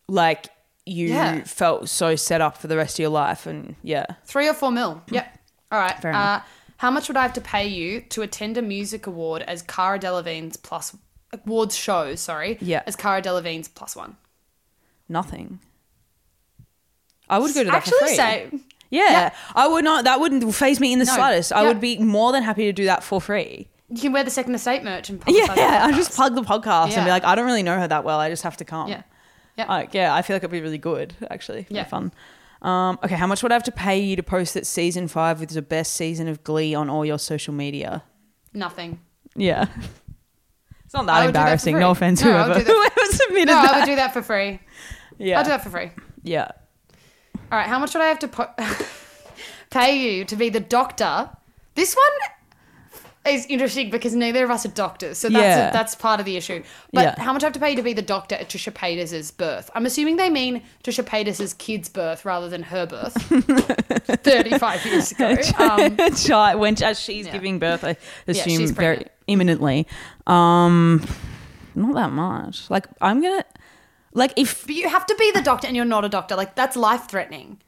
like 0.08 0.48
you 0.84 1.08
Yeah. 1.08 1.42
felt 1.44 1.88
so 1.88 2.16
set 2.16 2.40
up 2.40 2.56
for 2.58 2.66
the 2.66 2.76
rest 2.76 2.96
of 2.96 3.00
your 3.00 3.10
life, 3.10 3.46
and 3.46 3.74
yeah, 3.82 4.06
Three 4.24 4.48
or 4.48 4.54
four 4.54 4.70
mil. 4.70 5.02
Yep. 5.10 5.38
All 5.72 5.78
right. 5.78 5.98
Fair 6.00 6.12
uh, 6.14 6.40
how 6.78 6.90
much 6.90 7.08
would 7.08 7.16
I 7.16 7.22
have 7.22 7.32
to 7.34 7.40
pay 7.40 7.66
you 7.66 8.02
to 8.10 8.22
attend 8.22 8.56
a 8.56 8.62
music 8.62 9.06
award 9.06 9.42
as 9.42 9.62
Cara 9.62 9.98
Delevingne's 9.98 10.56
plus 10.56 10.96
awards 11.32 11.76
show? 11.76 12.14
Sorry. 12.14 12.56
Yeah. 12.60 12.82
As 12.86 12.94
Cara 12.96 13.20
Delevingne's 13.22 13.68
plus 13.68 13.96
one. 13.96 14.16
nothing. 15.08 15.58
I 17.30 17.38
would 17.38 17.52
go 17.54 17.62
to 17.64 17.70
that 17.70 17.74
Actually, 17.76 17.98
for 17.98 18.06
free. 18.06 18.14
say 18.16 18.50
yeah, 18.90 19.10
Yeah. 19.10 19.30
I 19.54 19.66
would 19.68 19.84
not. 19.84 20.04
That 20.04 20.20
wouldn't 20.20 20.54
phase 20.54 20.80
me 20.80 20.92
in 20.94 20.98
the 20.98 21.04
No. 21.04 21.14
slightest. 21.14 21.52
I 21.52 21.62
Yeah. 21.62 21.68
would 21.68 21.80
be 21.80 21.98
more 21.98 22.32
than 22.32 22.42
happy 22.42 22.64
to 22.64 22.72
do 22.72 22.84
that 22.86 23.02
for 23.02 23.20
free. 23.20 23.68
You 23.90 24.00
can 24.00 24.12
wear 24.12 24.24
the 24.24 24.30
second 24.30 24.54
estate 24.54 24.82
merch 24.84 25.08
and 25.10 25.20
publicize 25.20 25.56
Yeah, 25.56 25.84
I 25.84 25.92
just 25.96 26.12
plug 26.12 26.34
the 26.34 26.42
podcast 26.42 26.92
and 26.96 27.04
be 27.04 27.10
like, 27.10 27.24
I 27.24 27.34
don't 27.34 27.46
really 27.46 27.62
know 27.62 27.78
her 27.78 27.88
that 27.88 28.04
well. 28.04 28.18
I 28.20 28.28
just 28.30 28.42
have 28.42 28.56
to 28.58 28.64
come. 28.64 28.88
Yeah. 28.88 29.02
Yeah. 29.56 29.66
Like, 29.66 29.92
yeah, 29.94 30.14
I 30.14 30.22
feel 30.22 30.36
like 30.36 30.42
it'd 30.42 30.50
be 30.52 30.60
really 30.60 30.78
good, 30.78 31.14
actually. 31.30 31.66
Yeah. 31.68 31.84
fun. 31.84 32.12
Um, 32.62 32.98
okay, 33.04 33.14
how 33.16 33.26
much 33.26 33.42
would 33.42 33.50
I 33.52 33.54
have 33.54 33.62
to 33.64 33.72
pay 33.72 33.98
you 34.00 34.16
to 34.16 34.22
post 34.22 34.54
that 34.54 34.66
season 34.66 35.08
five 35.08 35.40
was 35.40 35.48
the 35.50 35.62
best 35.62 35.94
season 35.94 36.28
of 36.28 36.44
Glee 36.44 36.74
on 36.74 36.88
all 36.90 37.04
your 37.04 37.18
social 37.18 37.54
media? 37.54 38.02
Nothing. 38.52 39.00
Yeah. 39.34 39.66
It's 40.84 40.94
not 40.94 41.06
that 41.06 41.18
do 41.26 41.32
that 41.32 41.38
embarrassing. 41.40 41.78
no 41.78 41.90
offense, 41.90 42.22
No, 42.22 42.32
whoever, 42.32 42.60
whoever 42.72 43.12
submitted 43.12 43.46
No, 43.48 43.62
that. 43.62 43.74
I 43.74 43.78
would 43.80 43.86
do 43.86 43.96
that 43.96 44.12
for 44.12 44.22
free. 44.22 44.60
yeah. 45.18 45.38
I'll 45.38 45.44
do 45.44 45.50
that 45.50 45.62
for 45.62 45.70
free. 45.70 45.90
yeah. 46.22 46.50
All 47.50 47.58
right, 47.58 47.66
how 47.68 47.78
much 47.78 47.94
would 47.94 48.02
I 48.02 48.06
have 48.08 48.18
to 48.20 48.28
po- 48.28 48.54
pay 49.70 49.96
you 49.98 50.24
to 50.26 50.36
be 50.36 50.48
the 50.50 50.60
doctor? 50.60 51.30
This 51.74 51.94
one 51.94 52.30
is 53.28 53.46
interesting 53.46 53.90
because 53.90 54.14
neither 54.14 54.44
of 54.44 54.50
us 54.50 54.64
are 54.66 54.70
doctors, 54.70 55.18
so 55.18 55.28
that's 55.28 55.42
Yeah. 55.42 55.70
that's 55.70 55.94
part 55.94 56.20
of 56.20 56.26
the 56.26 56.36
issue. 56.36 56.62
But 56.92 57.16
Yeah. 57.16 57.22
how 57.22 57.32
much 57.32 57.42
I 57.42 57.46
have 57.46 57.52
to 57.54 57.60
pay 57.60 57.74
to 57.74 57.82
be 57.82 57.92
the 57.92 58.02
doctor 58.02 58.34
at 58.34 58.48
Trisha 58.48 58.72
Paytas's 58.72 59.30
birth? 59.30 59.70
I'm 59.74 59.86
assuming 59.86 60.16
they 60.16 60.30
mean 60.30 60.62
Trisha 60.84 61.04
Paytas's 61.04 61.54
kid's 61.54 61.88
birth 61.88 62.24
rather 62.24 62.48
than 62.48 62.62
her 62.64 62.86
birth, 62.86 63.14
35 64.22 64.86
years 64.86 65.12
ago. 65.12 65.36
Um, 65.58 65.96
Child, 66.14 66.60
when 66.60 66.82
as 66.82 67.00
she's 67.00 67.26
Yeah. 67.26 67.32
giving 67.32 67.58
birth, 67.58 67.84
I 67.84 67.96
assume 68.26 68.66
very 68.74 69.04
imminently. 69.26 69.86
Um, 70.26 71.06
not 71.74 71.94
that 71.94 72.10
much. 72.12 72.68
Like 72.70 72.86
I'm 73.00 73.20
gonna, 73.22 73.44
like 74.14 74.32
if 74.36 74.66
but 74.66 74.74
you 74.74 74.88
have 74.88 75.06
to 75.06 75.14
be 75.16 75.30
the 75.32 75.42
doctor, 75.42 75.66
and 75.66 75.76
you're 75.76 75.84
not 75.84 76.04
a 76.04 76.08
doctor. 76.08 76.36
Like 76.36 76.54
that's 76.54 76.76
life 76.76 77.08
threatening. 77.08 77.60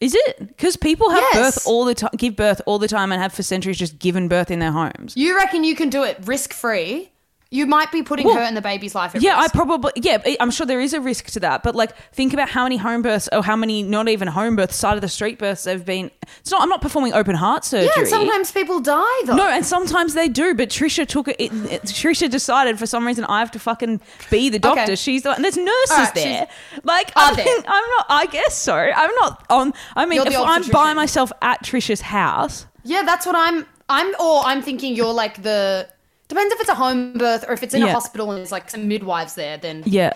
Is 0.00 0.14
it 0.14 0.38
because 0.48 0.76
people 0.76 1.10
have 1.10 1.24
Yes. 1.32 1.54
birth 1.56 1.66
all 1.66 1.84
the 1.84 1.94
time, 1.94 2.10
give 2.16 2.36
birth 2.36 2.60
all 2.66 2.78
the 2.78 2.88
time, 2.88 3.12
and 3.12 3.20
have 3.22 3.32
for 3.32 3.42
centuries 3.42 3.78
just 3.78 3.98
given 3.98 4.28
birth 4.28 4.50
in 4.50 4.58
their 4.58 4.72
homes. 4.72 5.14
You 5.16 5.36
reckon 5.36 5.64
you 5.64 5.74
can 5.74 5.88
do 5.90 6.02
it 6.04 6.18
risk 6.24 6.52
free? 6.52 7.10
You 7.48 7.64
might 7.66 7.92
be 7.92 8.02
putting 8.02 8.26
Well, 8.26 8.34
her 8.36 8.42
and 8.42 8.56
the 8.56 8.60
baby's 8.60 8.94
life 8.96 9.14
at 9.14 9.22
Yeah, 9.22 9.38
I 9.38 9.46
probably 9.46 9.92
yeah. 9.94 10.18
I'm 10.40 10.50
sure 10.50 10.66
there 10.66 10.80
is 10.80 10.92
a 10.92 11.00
risk 11.00 11.26
to 11.26 11.40
that, 11.40 11.62
but 11.62 11.76
like 11.76 11.96
think 12.12 12.32
about 12.32 12.48
how 12.48 12.64
many 12.64 12.76
home 12.76 13.02
births 13.02 13.28
or 13.32 13.40
how 13.42 13.54
many 13.54 13.84
not 13.84 14.08
even 14.08 14.26
home 14.26 14.56
births, 14.56 14.74
side 14.74 14.94
of 14.96 15.00
the 15.00 15.08
street 15.08 15.38
births 15.38 15.62
they've 15.62 15.84
been. 15.84 16.10
It's 16.40 16.50
not. 16.50 16.60
I'm 16.60 16.68
not 16.68 16.80
performing 16.82 17.12
open 17.12 17.36
heart 17.36 17.64
surgery. 17.64 17.88
yeah, 17.96 18.04
sometimes 18.04 18.50
people 18.50 18.80
die 18.80 19.04
though. 19.26 19.36
No, 19.36 19.46
and 19.48 19.64
sometimes 19.64 20.14
they 20.14 20.28
do, 20.28 20.54
but 20.54 20.70
Trisha 20.70 21.06
took 21.06 21.28
it, 21.28 21.36
it, 21.38 21.52
it- 21.70 21.82
Trisha 21.84 22.28
decided 22.28 22.80
for 22.80 22.86
some 22.86 23.06
reason 23.06 23.24
I 23.26 23.38
have 23.38 23.52
to 23.52 23.60
fucking 23.60 24.00
be 24.28 24.48
the 24.48 24.58
doctor. 24.58 24.82
Okay. 24.82 24.96
She's 24.96 25.22
the 25.22 25.30
and 25.32 25.44
there's 25.44 25.56
nurses 25.56 25.96
right, 25.98 26.14
there. 26.14 26.48
Like 26.82 27.10
Are 27.16 27.30
I 27.30 27.34
there? 27.34 27.44
think 27.44 27.64
I'm 27.68 27.84
not. 27.96 28.06
I 28.08 28.26
guess 28.26 28.56
so. 28.56 28.74
I'm 28.74 29.14
not 29.20 29.46
on. 29.50 29.72
I 29.94 30.04
mean, 30.04 30.20
if 30.26 30.36
I'm 30.36 30.68
by 30.70 30.94
myself 30.94 31.30
at 31.42 31.62
Trisha's 31.62 32.00
house, 32.00 32.66
Yeah, 32.82 33.04
that's 33.04 33.24
what 33.24 33.36
I'm. 33.36 33.66
I'm, 33.88 34.08
or 34.18 34.42
I'm 34.44 34.62
thinking 34.62 34.96
you're 34.96 35.12
like 35.12 35.44
the. 35.44 35.88
Depends 36.28 36.52
if 36.54 36.60
it's 36.60 36.68
a 36.68 36.74
home 36.74 37.12
birth 37.14 37.44
or 37.48 37.52
if 37.52 37.62
it's 37.62 37.74
in 37.74 37.82
a 37.82 37.92
hospital 37.92 38.30
and 38.30 38.38
there's 38.38 38.52
like 38.52 38.68
some 38.70 38.88
midwives 38.88 39.34
there. 39.34 39.56
Then 39.58 39.82
Yeah. 39.86 40.12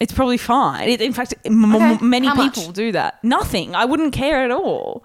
It's 0.00 0.12
probably 0.12 0.36
fine. 0.38 0.88
It, 0.88 1.00
in 1.00 1.12
fact, 1.12 1.34
m- 1.44 1.74
m- 1.74 2.08
many 2.08 2.28
how 2.28 2.34
much? 2.34 2.54
people 2.54 2.70
do 2.72 2.92
that. 2.92 3.22
Nothing. 3.24 3.74
I 3.74 3.84
wouldn't 3.84 4.12
care 4.12 4.44
at 4.44 4.50
all. 4.52 5.02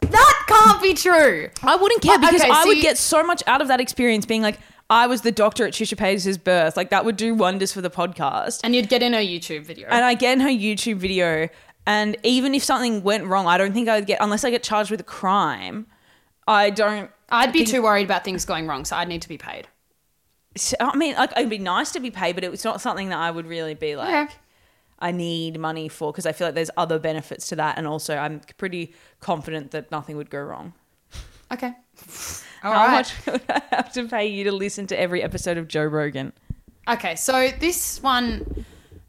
that 0.00 0.44
can't 0.48 0.82
be 0.82 0.94
true. 0.94 1.48
I 1.62 1.76
wouldn't 1.76 2.02
care 2.02 2.18
Well, 2.18 2.30
because 2.30 2.40
okay, 2.42 2.50
I 2.50 2.62
so 2.62 2.68
would 2.68 2.76
you- 2.78 2.82
get 2.82 2.98
so 2.98 3.22
much 3.22 3.42
out 3.46 3.60
of 3.60 3.68
that 3.68 3.80
experience 3.80 4.26
being 4.26 4.42
like, 4.42 4.58
I 4.90 5.06
was 5.06 5.22
the 5.22 5.32
doctor 5.32 5.66
at 5.66 5.72
Trisha 5.72 5.96
Paytas' 5.96 6.42
birth. 6.42 6.76
Like, 6.76 6.90
that 6.90 7.04
would 7.06 7.16
do 7.16 7.34
wonders 7.34 7.72
for 7.72 7.80
the 7.80 7.88
podcast. 7.90 8.60
And 8.62 8.74
you'd 8.74 8.88
get 8.90 9.02
in 9.02 9.14
her 9.14 9.18
YouTube 9.18 9.64
video. 9.64 9.88
And 9.88 10.04
I 10.04 10.12
get 10.14 10.34
in 10.34 10.40
her 10.40 10.48
YouTube 10.50 10.96
video, 10.96 11.48
and 11.86 12.16
even 12.22 12.54
if 12.54 12.62
something 12.62 13.02
went 13.02 13.24
wrong, 13.24 13.46
I 13.46 13.56
don't 13.56 13.72
think 13.72 13.88
I 13.88 13.96
would 13.96 14.06
get, 14.06 14.18
unless 14.20 14.44
I 14.44 14.50
get 14.50 14.62
charged 14.62 14.90
with 14.90 15.00
a 15.00 15.04
crime, 15.04 15.86
I 16.46 16.68
don't. 16.70 17.10
I'd 17.34 17.52
be 17.52 17.60
think- 17.60 17.70
too 17.70 17.82
worried 17.82 18.04
about 18.04 18.24
things 18.24 18.44
going 18.44 18.66
wrong, 18.66 18.84
so 18.84 18.96
I'd 18.96 19.08
need 19.08 19.22
to 19.22 19.28
be 19.28 19.38
paid. 19.38 19.68
So, 20.56 20.76
I 20.80 20.96
mean, 20.96 21.16
like, 21.16 21.32
it'd 21.32 21.50
be 21.50 21.58
nice 21.58 21.90
to 21.92 22.00
be 22.00 22.10
paid, 22.12 22.36
but 22.36 22.44
it's 22.44 22.64
not 22.64 22.80
something 22.80 23.08
that 23.08 23.18
I 23.18 23.30
would 23.30 23.46
really 23.46 23.74
be 23.74 23.96
like, 23.96 24.28
Okay. 24.28 24.34
I 25.00 25.10
need 25.10 25.58
money 25.58 25.88
for, 25.88 26.12
because 26.12 26.26
I 26.26 26.32
feel 26.32 26.46
like 26.46 26.54
there's 26.54 26.70
other 26.76 26.98
benefits 27.00 27.48
to 27.48 27.56
that. 27.56 27.76
And 27.76 27.86
also, 27.88 28.16
I'm 28.16 28.40
pretty 28.56 28.94
confident 29.20 29.72
that 29.72 29.90
nothing 29.90 30.16
would 30.16 30.30
go 30.30 30.40
wrong. 30.40 30.72
Okay. 31.52 31.72
All 32.62 32.72
How 32.72 32.86
right. 32.86 32.90
much 32.92 33.26
would 33.26 33.42
I 33.48 33.62
have 33.72 33.92
to 33.94 34.06
pay 34.08 34.26
you 34.26 34.44
to 34.44 34.52
listen 34.52 34.86
to 34.86 34.98
every 34.98 35.22
episode 35.22 35.58
of 35.58 35.66
Joe 35.66 35.84
Rogan? 35.84 36.32
Okay, 36.88 37.16
so 37.16 37.50
this 37.58 38.00
one, 38.02 38.64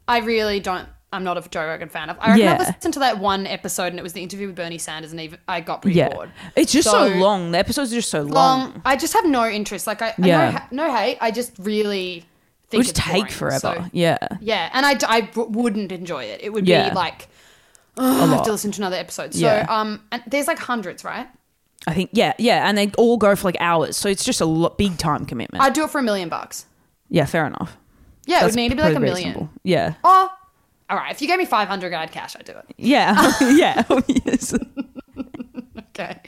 I 0.08 0.18
really 0.18 0.58
don't. 0.60 0.88
I'm 1.12 1.22
not 1.24 1.38
a 1.38 1.48
Joe 1.48 1.64
Rogan 1.66 1.88
fan 1.88 2.10
of. 2.10 2.16
I 2.20 2.30
reckon 2.32 2.48
I 2.48 2.58
listened 2.58 2.94
to 2.94 3.00
that 3.00 3.18
one 3.18 3.46
episode, 3.46 3.86
and 3.88 3.98
it 3.98 4.02
was 4.02 4.12
the 4.12 4.22
interview 4.22 4.48
with 4.48 4.56
Bernie 4.56 4.76
Sanders, 4.78 5.12
and 5.12 5.20
even 5.20 5.38
I 5.48 5.60
got 5.60 5.82
pretty 5.82 5.98
Yeah. 5.98 6.08
bored. 6.12 6.30
It's 6.56 6.72
just 6.72 6.90
so, 6.90 7.08
So- 7.08 7.14
long. 7.16 7.52
The 7.52 7.58
episodes 7.58 7.92
are 7.92 7.96
just 7.96 8.10
so 8.10 8.22
long. 8.22 8.32
Long. 8.72 8.82
I 8.84 8.96
just 8.96 9.12
have 9.14 9.24
no 9.24 9.48
interest. 9.48 9.86
Like 9.86 10.02
I, 10.02 10.14
Yeah. 10.18 10.66
no, 10.70 10.88
no 10.88 10.94
hate. 10.96 11.18
I 11.20 11.30
just 11.30 11.52
really 11.58 12.18
It 12.18 12.24
think 12.70 12.80
would 12.80 12.90
it's 12.90 12.98
take 12.98 13.12
boring. 13.14 13.32
forever. 13.32 13.58
So, 13.58 13.84
yeah. 13.92 14.18
yeah, 14.40 14.68
and 14.72 14.84
I, 14.84 14.98
I 15.06 15.28
wouldn't 15.36 15.92
enjoy 15.92 16.24
it. 16.24 16.40
It 16.42 16.52
would 16.52 16.66
Yeah. 16.66 16.88
be 16.90 16.94
like 16.96 17.28
I 17.98 18.26
have 18.26 18.42
to 18.42 18.52
listen 18.52 18.72
to 18.72 18.80
another 18.80 18.96
episode. 18.96 19.32
So 19.32 19.40
Yeah. 19.46 19.64
um, 19.70 20.02
and 20.12 20.22
there's 20.26 20.46
like 20.48 20.58
hundreds, 20.58 21.02
right? 21.04 21.28
I 21.86 21.94
think, 21.94 22.10
yeah, 22.12 22.34
yeah. 22.38 22.68
And 22.68 22.76
they 22.76 22.90
all 22.98 23.16
go 23.16 23.34
for 23.36 23.46
like 23.48 23.56
hours. 23.60 23.96
So 23.96 24.08
it's 24.08 24.24
just 24.24 24.40
a 24.40 24.44
lo- 24.44 24.74
big 24.76 24.98
time 24.98 25.24
commitment. 25.24 25.62
I'd 25.64 25.72
do 25.72 25.84
it 25.84 25.90
for 25.90 25.98
a 25.98 26.02
million 26.02 26.28
bucks. 26.28 26.66
yeah, 27.08 27.24
fair 27.24 27.46
enough. 27.46 27.76
Yeah, 28.26 28.42
it 28.42 28.46
would 28.46 28.56
need 28.56 28.70
to 28.70 28.74
be 28.74 28.82
like 28.82 28.96
a 28.96 29.00
million. 29.00 29.28
reasonable. 29.28 29.50
Yeah. 29.62 29.94
Oh, 30.02 30.28
all 30.88 30.96
right. 30.96 31.10
If 31.10 31.20
you 31.20 31.28
gave 31.28 31.38
me 31.38 31.46
500 31.46 31.92
I'd 31.92 32.12
cash, 32.12 32.36
I'd 32.36 32.44
do 32.44 32.52
it. 32.52 32.64
Yeah. 32.76 33.32
yeah. 33.40 33.82
yes. 34.24 34.54
Okay. 35.78 36.20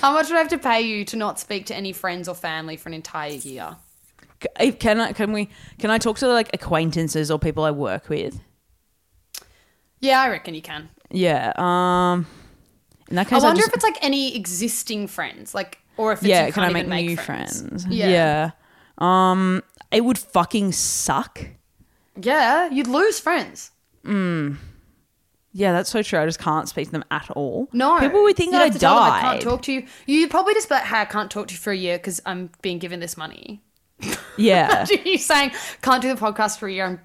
How 0.00 0.12
much 0.12 0.28
would 0.28 0.36
I 0.36 0.38
have 0.38 0.48
to 0.48 0.58
pay 0.58 0.80
you 0.80 1.04
to 1.06 1.16
not 1.16 1.38
speak 1.38 1.66
to 1.66 1.76
any 1.76 1.92
friends 1.92 2.28
or 2.28 2.34
family 2.34 2.76
for 2.76 2.88
an 2.88 2.94
entire 2.94 3.32
year? 3.32 3.76
Can 4.78 5.00
I, 5.00 5.12
can 5.12 5.32
we, 5.32 5.50
can 5.78 5.90
I 5.90 5.98
talk 5.98 6.18
to 6.18 6.28
like 6.28 6.50
acquaintances 6.54 7.30
or 7.30 7.38
people 7.38 7.64
I 7.64 7.70
work 7.70 8.08
with? 8.08 8.40
Yeah, 10.00 10.20
I 10.20 10.30
reckon 10.30 10.54
you 10.54 10.62
can. 10.62 10.88
Yeah. 11.10 11.52
Um, 11.56 12.26
in 13.10 13.16
that 13.16 13.26
I 13.26 13.30
case, 13.30 13.42
I, 13.42 13.48
wonder 13.48 13.60
just, 13.60 13.68
if 13.68 13.74
it's 13.74 13.84
like 13.84 13.98
any 14.02 14.34
existing 14.34 15.06
friends, 15.08 15.54
like, 15.54 15.78
or 15.98 16.12
if 16.12 16.20
it's 16.20 16.28
yeah, 16.28 16.50
can 16.50 16.64
I 16.64 16.72
can't 16.72 16.88
make 16.88 17.06
new 17.06 17.16
friends. 17.16 17.60
friends? 17.60 17.86
Yeah. 17.86 18.08
yeah. 18.08 18.50
Um, 18.96 19.62
it 19.90 20.04
would 20.04 20.18
fucking 20.18 20.72
suck. 20.72 21.40
Yeah, 22.20 22.70
you'd 22.70 22.86
lose 22.86 23.20
friends. 23.20 23.72
Mm. 24.04 24.56
Yeah, 25.52 25.72
that's 25.72 25.90
so 25.90 26.02
true. 26.02 26.20
I 26.20 26.26
just 26.26 26.38
can't 26.38 26.68
speak 26.68 26.86
to 26.86 26.92
them 26.92 27.04
at 27.10 27.28
all. 27.30 27.68
No, 27.72 27.98
people 27.98 28.22
would 28.22 28.36
think 28.36 28.52
You'd 28.52 28.60
I 28.60 28.64
have 28.64 28.72
to 28.74 28.78
tell 28.78 28.94
them, 28.94 29.08
died. 29.08 29.24
I 29.24 29.30
can't 29.32 29.42
talk 29.42 29.62
to 29.62 29.72
you. 29.72 29.86
You'd 30.06 30.30
probably 30.30 30.54
just 30.54 30.68
be 30.68 30.76
like, 30.76 30.84
"Hey, 30.84 31.00
I 31.00 31.04
can't 31.04 31.30
talk 31.30 31.48
to 31.48 31.54
you 31.54 31.58
for 31.58 31.72
a 31.72 31.76
year 31.76 31.98
because 31.98 32.20
I'm 32.24 32.50
being 32.62 32.78
given 32.78 33.00
this 33.00 33.16
money." 33.16 33.60
Yeah, 34.36 34.86
you 35.04 35.18
saying 35.18 35.50
can't 35.82 36.00
do 36.00 36.14
the 36.14 36.20
podcast 36.20 36.58
for 36.58 36.68
a 36.68 36.72
year? 36.72 36.86
I'm 36.86 37.00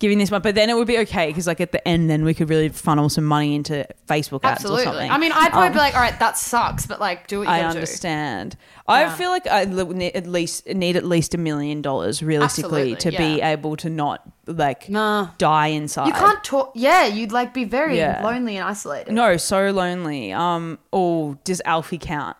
giving 0.00 0.18
this 0.18 0.30
one, 0.30 0.40
but 0.42 0.54
then 0.54 0.70
it 0.70 0.74
would 0.76 0.86
be 0.86 0.98
okay 0.98 1.26
because, 1.26 1.46
like, 1.48 1.60
at 1.60 1.72
the 1.72 1.86
end, 1.88 2.08
then 2.08 2.24
we 2.24 2.32
could 2.32 2.48
really 2.48 2.68
funnel 2.68 3.08
some 3.08 3.24
money 3.24 3.54
into 3.56 3.84
Facebook 4.06 4.44
ads 4.44 4.64
or 4.64 4.68
absolutely. 4.70 4.84
something. 4.84 5.10
I 5.10 5.18
mean, 5.18 5.32
I'd 5.32 5.50
probably 5.50 5.66
Um, 5.68 5.72
be 5.72 5.78
like, 5.80 5.94
"All 5.94 6.00
right, 6.00 6.18
that 6.20 6.38
sucks," 6.38 6.86
but 6.86 7.00
like, 7.00 7.26
do 7.26 7.38
what 7.40 7.48
you 7.48 7.52
I 7.54 7.58
gotta 7.62 7.70
understand. 7.70 8.56
I 8.86 9.02
Yeah. 9.02 9.14
feel 9.16 9.30
like 9.30 9.46
I 9.48 9.64
li- 9.64 9.84
ne- 9.94 10.12
at 10.12 10.26
least 10.26 10.66
need 10.68 10.96
at 10.96 11.04
least 11.04 11.34
a 11.34 11.38
million 11.38 11.82
dollars 11.82 12.22
realistically 12.22 12.92
Absolutely, 12.92 13.10
to 13.10 13.18
be 13.18 13.38
yeah. 13.38 13.50
able 13.50 13.76
to 13.76 13.90
not 13.90 14.22
like 14.46 14.88
Nah. 14.88 15.30
die 15.38 15.66
inside. 15.68 16.06
You 16.06 16.12
can't 16.12 16.42
talk. 16.44 16.72
Yeah, 16.74 17.04
you'd 17.04 17.32
like 17.32 17.52
be 17.52 17.64
very 17.64 17.98
Yeah. 17.98 18.22
lonely 18.24 18.56
and 18.56 18.68
isolated. 18.68 19.12
No, 19.12 19.36
so 19.36 19.70
lonely. 19.70 20.32
Um. 20.32 20.78
Oh, 20.92 21.38
does 21.44 21.60
Alfie 21.64 21.98
count? 21.98 22.36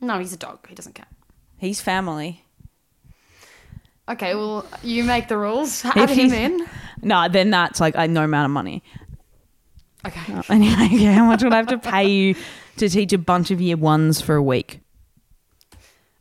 No, 0.00 0.18
he's 0.18 0.32
a 0.32 0.36
dog. 0.36 0.58
He 0.68 0.74
doesn't 0.74 0.94
count. 0.94 1.08
He's 1.56 1.80
family. 1.80 2.44
Okay, 4.08 4.34
well, 4.34 4.64
you 4.82 5.02
make 5.04 5.28
the 5.28 5.36
rules. 5.36 5.84
Add 5.84 6.10
him 6.10 6.32
in. 6.32 6.66
No, 7.02 7.28
then 7.28 7.50
that's 7.50 7.80
like 7.80 7.96
I 7.96 8.06
no 8.06 8.22
amount 8.24 8.44
of 8.46 8.50
money. 8.52 8.82
Okay. 10.06 10.32
Uh, 10.32 10.42
Anyway, 10.50 10.86
okay, 10.86 11.04
how 11.12 11.24
much 11.24 11.42
would 11.42 11.52
I 11.52 11.56
have 11.56 11.66
to 11.68 11.78
pay 11.78 12.06
you 12.08 12.34
to 12.76 12.88
teach 12.88 13.12
a 13.12 13.18
bunch 13.18 13.50
of 13.50 13.60
year 13.60 13.76
ones 13.76 14.20
for 14.20 14.36
a 14.36 14.42
week? 14.42 14.80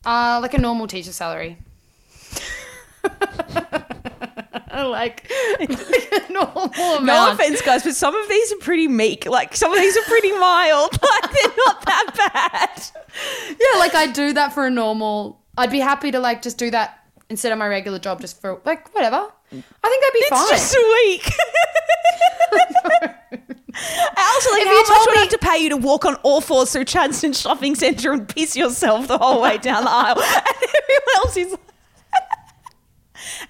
Uh, 0.04 0.40
like 0.42 0.54
a 0.54 0.58
normal 0.60 0.88
teacher 0.88 1.12
salary. 1.12 1.58
like, 4.74 5.30
like 5.60 5.70
a 6.30 6.32
normal 6.32 6.64
amount. 6.98 7.06
No 7.06 7.32
offense, 7.32 7.62
guys, 7.62 7.84
but 7.84 7.96
some 7.96 8.16
of 8.16 8.28
these 8.30 8.52
are 8.54 8.58
pretty 8.58 8.88
meek. 8.88 9.26
Like 9.26 9.56
some 9.56 9.72
of 9.72 9.78
these 9.80 9.96
are 9.98 10.04
pretty 10.04 10.32
mild. 10.34 10.92
Like 11.02 11.32
they're 11.32 11.52
not 11.68 11.86
that 11.86 12.32
bad. 12.34 12.84
Yeah, 13.60 13.80
like 13.80 13.94
I 13.96 14.08
do 14.12 14.34
that 14.34 14.54
for 14.54 14.66
a 14.66 14.70
normal. 14.72 15.42
I'd 15.58 15.72
be 15.72 15.80
happy 15.80 16.12
to 16.12 16.20
like 16.20 16.42
just 16.42 16.58
do 16.58 16.70
that 16.72 17.05
instead 17.30 17.52
of 17.52 17.58
my 17.58 17.68
regular 17.68 18.00
job, 18.00 18.22
just 18.22 18.40
for 18.42 18.60
like 18.66 18.94
whatever. 18.94 19.18
I 19.18 19.52
think 19.52 19.64
that'd 19.72 20.14
be 20.14 20.20
It's 20.20 20.30
fine. 20.30 20.50
just 20.50 20.76
a 20.76 20.84
week. 21.06 21.32
Also, 24.18 24.52
like, 24.52 24.62
If 24.62 24.68
how 24.68 24.72
you 24.72 24.78
much 24.80 24.88
told 24.88 25.00
would 25.08 25.10
I 25.10 25.14
me- 25.16 25.20
have 25.20 25.30
to 25.30 25.38
pay 25.38 25.58
you 25.58 25.70
to 25.70 25.78
walk 25.78 26.06
on 26.06 26.16
all 26.24 26.40
fours 26.40 26.72
through 26.72 26.86
Chadstone 26.86 27.34
Shopping 27.40 27.76
Centre 27.76 28.14
and 28.14 28.28
piss 28.28 28.56
yourself 28.56 29.08
the 29.10 29.18
whole 29.18 29.42
way 29.42 29.58
down 29.58 29.84
the 29.84 29.92
aisle? 29.92 30.16
And 30.22 30.56
everyone 30.82 31.16
else 31.18 31.38
is 31.38 31.52
like, 31.52 31.60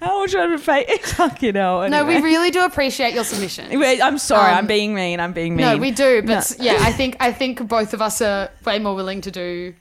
how 0.00 0.20
much 0.20 0.34
would 0.34 0.42
I 0.42 0.46
have 0.50 0.60
to 0.60 0.66
pay? 0.66 0.98
Fucking 0.98 1.54
hell. 1.54 1.88
no, 1.88 2.04
we 2.04 2.20
really 2.20 2.50
do 2.50 2.64
appreciate 2.64 3.14
your 3.14 3.22
submission. 3.24 3.78
Wait, 3.78 4.00
I'm 4.02 4.18
sorry. 4.18 4.50
Um, 4.52 4.58
I'm 4.58 4.66
being 4.66 4.94
mean. 4.94 5.20
I'm 5.20 5.32
being 5.32 5.54
mean. 5.54 5.64
No, 5.66 5.76
we 5.76 5.92
do, 5.92 6.22
but 6.22 6.56
No. 6.58 6.64
yeah, 6.64 6.78
I 6.80 6.90
think 6.92 7.16
I 7.20 7.32
think 7.32 7.66
both 7.68 7.94
of 7.94 8.02
us 8.02 8.20
are 8.20 8.50
way 8.64 8.80
more 8.80 8.96
willing 8.96 9.20
to 9.22 9.30
do. 9.30 9.74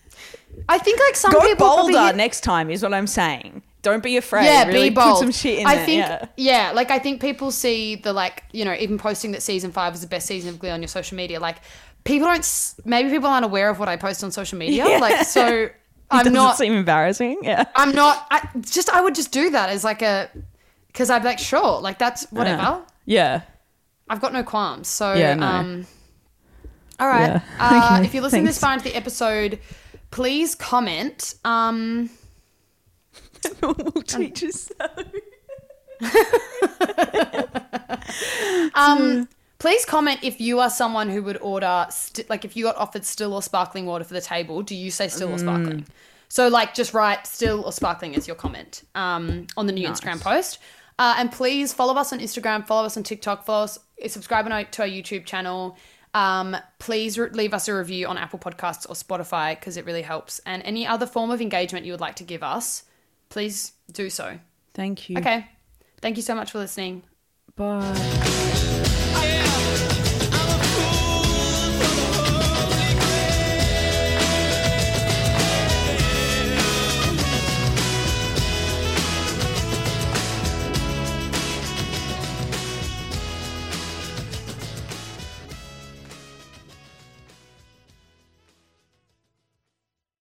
I 0.69 0.77
think 0.77 0.99
like 0.99 1.15
some 1.15 1.31
Go 1.31 1.41
people 1.41 1.65
probably 1.65 1.93
bolder 1.93 2.07
hit- 2.07 2.15
next 2.17 2.41
time 2.41 2.69
is 2.69 2.83
what 2.83 2.93
I'm 2.93 3.07
saying. 3.07 3.63
Don't 3.86 4.01
be 4.03 4.17
afraid. 4.17 4.45
yeah, 4.45 4.65
really 4.65 4.89
be 4.89 4.95
bold. 4.95 5.13
Put 5.13 5.19
some 5.19 5.31
shit 5.31 5.59
in 5.59 5.67
I 5.67 5.75
there. 5.75 5.86
think 5.86 5.99
yeah. 5.99 6.25
yeah. 6.38 6.71
like 6.73 6.89
I 6.89 6.97
think 6.97 7.21
people 7.21 7.51
see 7.51 7.95
the 7.95 8.11
like 8.13 8.43
you 8.51 8.65
know 8.65 8.73
even 8.73 8.97
posting 8.97 9.31
that 9.33 9.43
season 9.43 9.71
five 9.71 9.93
is 9.93 10.01
the 10.01 10.07
best 10.07 10.25
season 10.25 10.49
of 10.49 10.59
Glee 10.59 10.71
on 10.71 10.81
your 10.81 10.88
social 10.88 11.15
media. 11.15 11.39
Like 11.39 11.57
people 12.03 12.27
don't 12.27 12.73
maybe 12.83 13.09
people 13.09 13.29
aren't 13.29 13.45
aware 13.45 13.69
of 13.69 13.77
what 13.79 13.88
I 13.88 13.95
post 13.95 14.23
on 14.23 14.31
social 14.31 14.57
media. 14.57 14.88
Yeah. 14.89 14.97
Like 14.97 15.25
so, 15.25 15.69
I'm 16.09 16.33
not. 16.33 16.55
it 16.55 16.57
seem 16.57 16.73
embarrassing? 16.73 17.39
Yeah. 17.43 17.65
I'm 17.75 17.91
not. 17.93 18.25
I 18.31 18.47
just 18.61 18.89
I 18.89 19.01
would 19.01 19.13
just 19.15 19.31
do 19.31 19.51
that 19.51 19.69
as 19.69 19.83
like 19.83 20.01
a 20.01 20.29
because 20.88 21.11
I'd 21.11 21.19
be 21.19 21.27
like 21.27 21.39
sure 21.39 21.79
like 21.79 21.99
that's 21.99 22.25
whatever. 22.31 22.81
Yeah. 23.05 23.41
I've 24.09 24.21
got 24.21 24.33
no 24.33 24.41
qualms. 24.43 24.88
So 24.88 25.13
Yeah, 25.13 25.36
no. 25.36 25.45
um 25.45 25.88
all 26.99 27.07
right. 27.07 27.27
Yeah. 27.27 27.41
Uh, 27.59 27.95
Okay, 27.97 28.05
if 28.07 28.13
you're 28.15 28.23
listening 28.23 28.45
this 28.45 28.57
far 28.59 28.73
into 28.73 28.86
the 28.86 28.95
episode, 28.95 29.59
please 30.09 30.55
comment. 30.55 31.36
Um 31.45 32.09
Normal 33.61 34.01
teachers. 34.03 34.71
um 38.75 39.28
please 39.59 39.86
comment 39.86 40.20
if 40.21 40.39
you 40.41 40.59
are 40.59 40.70
someone 40.70 41.09
who 41.09 41.24
would 41.24 41.37
order 41.37 41.86
st- 41.89 42.29
like 42.29 42.45
if 42.45 42.55
you 42.55 42.63
got 42.65 42.75
offered 42.75 43.05
still 43.05 43.33
or 43.33 43.41
sparkling 43.41 43.86
water 43.86 44.03
for 44.03 44.13
the 44.13 44.21
table, 44.21 44.61
do 44.61 44.75
you 44.75 44.91
say 44.91 45.07
still 45.07 45.32
or 45.33 45.37
sparkling? 45.37 45.86
So 46.28 46.47
like 46.47 46.74
just 46.74 46.93
write 46.93 47.25
still 47.28 47.63
or 47.63 47.71
sparkling 47.71 48.15
as 48.15 48.28
your 48.28 48.36
comment 48.36 48.83
um 48.95 49.47
on 49.57 49.65
the 49.67 49.74
new 49.74 49.87
Instagram 49.87 50.21
post. 50.21 50.59
Uh, 50.97 51.15
and 51.17 51.29
please 51.29 51.74
follow 51.74 51.93
us 51.95 52.13
on 52.13 52.20
Instagram, 52.20 52.65
follow 52.65 52.86
us 52.86 52.95
on 52.95 53.03
TikTok, 53.03 53.45
follow 53.45 53.65
us, 53.65 53.78
subscribe 54.07 54.47
our- 54.49 54.63
to 54.63 54.82
our 54.83 54.87
YouTube 54.87 55.25
channel. 55.25 55.78
Um, 56.13 56.55
please 56.79 57.20
re- 57.20 57.29
leave 57.32 57.53
us 57.53 57.67
a 57.67 57.74
review 57.75 58.07
on 58.07 58.17
Apple 58.17 58.39
Podcasts 58.39 58.89
or 58.89 58.93
Spotify 58.95 59.59
because 59.59 59.75
it 59.75 59.86
really 59.86 60.03
helps. 60.03 60.39
And 60.45 60.63
any 60.63 60.87
other 60.87 61.05
form 61.05 61.32
of 61.32 61.41
engagement 61.41 61.86
you 61.86 61.91
would 61.91 61.99
like 61.99 62.15
to 62.15 62.24
give 62.24 62.43
us, 62.43 62.83
please 63.29 63.73
do 63.91 64.09
so. 64.09 64.39
Thank 64.73 65.09
you. 65.09 65.17
Okay. 65.17 65.47
Thank 66.01 66.17
you 66.17 66.23
so 66.23 66.35
much 66.35 66.51
for 66.51 66.59
listening. 66.59 67.03
Bye. 67.55 68.71